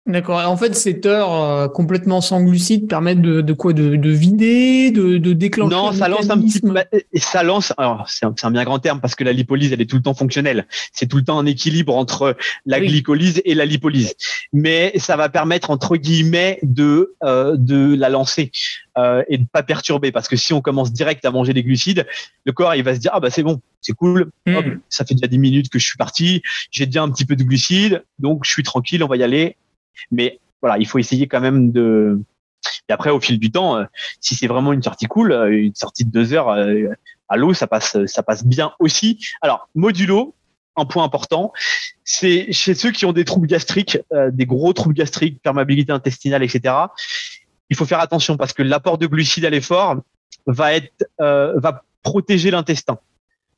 D'accord. 0.09 0.39
En 0.49 0.57
fait, 0.57 0.75
cette 0.75 1.05
heure 1.05 1.35
euh, 1.35 1.69
complètement 1.69 2.23
sans 2.23 2.43
glucides 2.43 2.89
permettent 2.89 3.21
de, 3.21 3.43
de 3.43 3.53
quoi? 3.53 3.75
De, 3.75 3.95
de 3.95 4.11
vider, 4.11 4.91
de, 4.91 5.19
de 5.19 5.33
déclencher 5.35 5.77
Non, 5.77 5.93
ça 5.93 6.09
lance 6.09 6.31
un 6.31 6.41
petit 6.41 6.61
bah, 6.63 6.85
et 6.93 7.21
ça 7.21 7.43
lance 7.43 7.75
alors 7.77 8.09
c'est 8.09 8.25
un, 8.25 8.51
bien 8.51 8.65
grand 8.65 8.79
terme 8.79 9.03
parce 9.03 9.15
que 9.15 9.23
la 9.23 9.35
lipolyse 9.35 9.71
elle 9.71 9.83
est 9.83 9.87
tout 9.87 9.97
le 9.97 10.03
temps 10.03 10.15
fonctionnelle. 10.15 10.67
C'est 10.95 11.07
tout 11.07 11.19
le 11.19 11.25
temps 11.25 11.39
un 11.39 11.45
équilibre 11.45 11.95
entre 11.95 12.37
la 12.65 12.79
Oui. 12.79 12.87
glycolyse 12.89 13.43
et 13.45 13.55
la 13.55 13.67
lipolyse. 13.67 14.15
Mais 14.55 14.95
ça 14.97 15.17
va 15.17 15.29
permettre 15.29 15.71
entre 15.71 15.97
guillemets 15.97 16.59
de 16.63 17.15
euh, 17.23 17.57
de 17.59 17.95
la 17.95 18.09
lancer 18.09 18.51
euh, 18.97 19.23
et 19.29 19.37
de 19.37 19.45
pas 19.45 19.63
perturber 19.63 20.11
parce 20.11 20.29
que 20.29 20.37
si 20.37 20.55
on 20.55 20.63
commence 20.63 20.91
direct 20.91 21.23
à 21.27 21.31
manger 21.31 21.53
des 21.53 21.63
glucides, 21.63 22.07
le 22.47 22.53
corps 22.53 22.75
il 22.75 22.83
va 22.83 22.95
se 22.95 23.01
dire 23.01 23.11
ah 23.13 23.21
bah 23.21 23.29
c'est 23.29 23.43
bon, 23.43 23.61
c'est 23.83 23.93
cool. 23.93 24.31
Hmm. 24.47 24.57
Hop, 24.57 24.65
ça 24.89 25.05
fait 25.05 25.15
déjà 25.15 25.27
10 25.27 25.39
minutes 25.39 25.69
que 25.69 25.79
je 25.79 25.85
suis 25.85 25.99
parti, 25.99 26.41
j'ai 26.71 26.87
déjà 26.87 27.03
un 27.03 27.11
petit 27.11 27.27
peu 27.27 27.37
de 27.37 27.45
glucides, 27.45 28.05
donc 28.19 28.47
je 28.47 28.51
suis 28.51 28.63
tranquille, 28.63 29.05
on 29.05 29.07
va 29.07 29.19
y 29.19 29.23
aller. 29.23 29.57
Mais 30.11 30.41
voilà, 30.61 30.79
il 30.79 30.87
faut 30.87 30.99
essayer 30.99 31.27
quand 31.27 31.41
même 31.41 31.73
de. 31.73 32.21
Et 32.89 32.93
après, 32.93 33.11
au 33.11 33.21
fil 33.21 33.39
du 33.39 33.51
temps, 33.51 33.77
euh, 33.77 33.85
si 34.21 34.35
c'est 34.35 34.47
vraiment 34.47 34.73
une 34.73 34.83
sortie 34.83 35.07
cool, 35.07 35.33
euh, 35.33 35.51
une 35.51 35.75
sortie 35.75 36.05
de 36.05 36.11
deux 36.11 36.33
heures 36.33 36.49
euh, 36.49 36.89
à 37.29 37.37
l'eau, 37.37 37.55
ça 37.55 37.67
passe, 37.67 38.05
ça 38.07 38.23
passe 38.23 38.45
bien 38.45 38.73
aussi. 38.79 39.19
Alors, 39.43 39.69
modulo, 39.75 40.35
un 40.77 40.87
point 40.87 41.05
important, 41.05 41.53
c'est 42.05 42.53
chez 42.53 42.75
ceux 42.75 42.91
qui 42.91 43.05
ont 43.05 43.13
des 43.13 43.25
troubles 43.25 43.47
gastriques, 43.47 43.99
des 44.33 44.47
gros 44.47 44.73
troubles 44.73 44.95
gastriques, 44.95 45.43
perméabilité 45.43 45.93
intestinale, 45.93 46.43
etc. 46.45 46.75
Il 47.69 47.77
faut 47.77 47.85
faire 47.85 48.01
attention 48.01 48.37
parce 48.37 48.53
que 48.53 48.63
l'apport 48.63 48.97
de 48.97 49.07
glucides 49.07 49.45
à 49.45 49.51
l'effort 49.51 49.97
va 50.47 50.75
être, 50.75 51.05
va 51.19 51.83
protéger 52.05 52.53
l'intestin. 52.53 52.99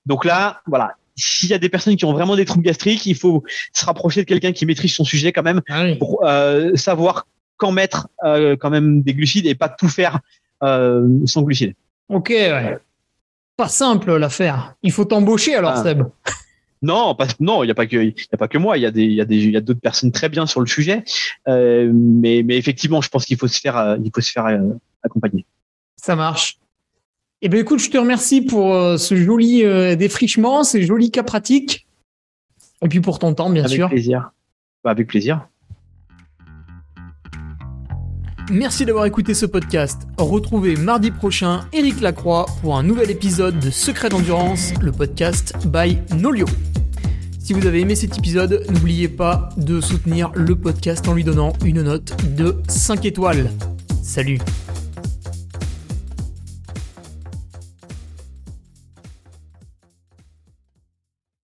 Donc 0.06 0.24
là, 0.24 0.62
voilà, 0.66 0.94
s'il 1.20 1.50
y 1.50 1.54
a 1.54 1.58
des 1.58 1.68
personnes 1.68 1.96
qui 1.96 2.04
ont 2.04 2.12
vraiment 2.12 2.34
des 2.36 2.44
troubles 2.44 2.64
gastriques, 2.64 3.06
il 3.06 3.14
faut 3.14 3.44
se 3.72 3.84
rapprocher 3.84 4.22
de 4.22 4.26
quelqu'un 4.26 4.52
qui 4.52 4.66
maîtrise 4.66 4.94
son 4.94 5.04
sujet 5.04 5.32
quand 5.32 5.42
même 5.42 5.60
Ah 5.68 5.82
oui. 5.84 5.96
pour 5.96 6.24
euh, 6.24 6.74
savoir 6.74 7.26
quand 7.56 7.72
mettre 7.72 8.08
euh, 8.24 8.56
quand 8.56 8.70
même 8.70 9.02
des 9.02 9.14
glucides 9.14 9.46
et 9.46 9.54
pas 9.54 9.68
tout 9.68 9.88
faire 9.88 10.20
euh, 10.62 11.06
sans 11.26 11.42
glucides. 11.42 11.74
Ok, 12.08 12.30
ouais. 12.30 12.78
Pas 13.56 13.68
simple 13.68 14.16
l'affaire. 14.16 14.74
Il 14.82 14.90
faut 14.92 15.04
t'embaucher 15.04 15.54
alors, 15.54 15.72
Ah. 15.76 15.82
Seb. 15.82 16.02
Non, 16.82 17.14
pas, 17.14 17.26
non, 17.40 17.62
il 17.62 17.66
y 17.66 17.70
a 17.70 17.74
pas 17.74 17.86
que 17.86 17.96
il 17.98 18.14
y 18.16 18.34
a 18.34 18.38
pas 18.38 18.48
que 18.48 18.56
moi. 18.56 18.78
Il 18.78 18.80
y 18.80 18.86
a 18.86 18.90
des 18.90 19.02
il 19.02 19.12
y 19.12 19.20
a 19.20 19.26
des 19.26 19.36
il 19.36 19.50
y 19.52 19.56
a 19.58 19.60
d'autres 19.60 19.80
personnes 19.80 20.12
très 20.12 20.30
bien 20.30 20.46
sur 20.46 20.60
le 20.60 20.66
sujet. 20.66 21.04
Mais 21.46 22.42
mais 22.42 22.56
effectivement, 22.56 23.02
je 23.02 23.10
pense 23.10 23.26
qu'il 23.26 23.36
faut 23.36 23.48
se 23.48 23.60
faire 23.60 23.98
il 24.02 24.10
faut 24.14 24.22
se 24.22 24.32
faire 24.32 24.46
accompagner. 25.02 25.44
Ça 25.96 26.16
marche. 26.16 26.56
Eh 27.42 27.48
bien, 27.48 27.60
écoute, 27.60 27.78
je 27.78 27.88
te 27.88 27.96
remercie 27.96 28.42
pour 28.42 28.74
euh, 28.74 28.98
ce 28.98 29.16
joli 29.16 29.64
euh, 29.64 29.96
défrichement, 29.96 30.62
ces 30.62 30.82
jolis 30.82 31.10
cas 31.10 31.22
pratiques. 31.22 31.86
Et 32.82 32.88
puis 32.88 33.00
pour 33.00 33.18
ton 33.18 33.32
temps, 33.32 33.48
bien 33.48 33.64
avec 33.64 33.76
sûr. 33.76 33.88
plaisir. 33.88 34.32
Bah, 34.84 34.90
avec 34.90 35.06
plaisir. 35.06 35.46
Merci 38.50 38.84
d'avoir 38.84 39.06
écouté 39.06 39.32
ce 39.32 39.46
podcast. 39.46 40.02
Retrouvez 40.18 40.76
mardi 40.76 41.10
prochain 41.10 41.66
Eric 41.72 42.00
Lacroix 42.00 42.46
pour 42.60 42.76
un 42.76 42.82
nouvel 42.82 43.10
épisode 43.10 43.58
de 43.58 43.70
Secret 43.70 44.10
d'endurance, 44.10 44.74
le 44.82 44.92
podcast 44.92 45.54
by 45.66 45.98
Nolio. 46.18 46.46
Si 47.38 47.54
vous 47.54 47.66
avez 47.66 47.80
aimé 47.80 47.94
cet 47.94 48.18
épisode, 48.18 48.66
n'oubliez 48.68 49.08
pas 49.08 49.48
de 49.56 49.80
soutenir 49.80 50.30
le 50.34 50.56
podcast 50.56 51.08
en 51.08 51.14
lui 51.14 51.24
donnant 51.24 51.52
une 51.64 51.82
note 51.82 52.14
de 52.34 52.56
5 52.68 53.04
étoiles. 53.06 53.50
Salut 54.02 54.40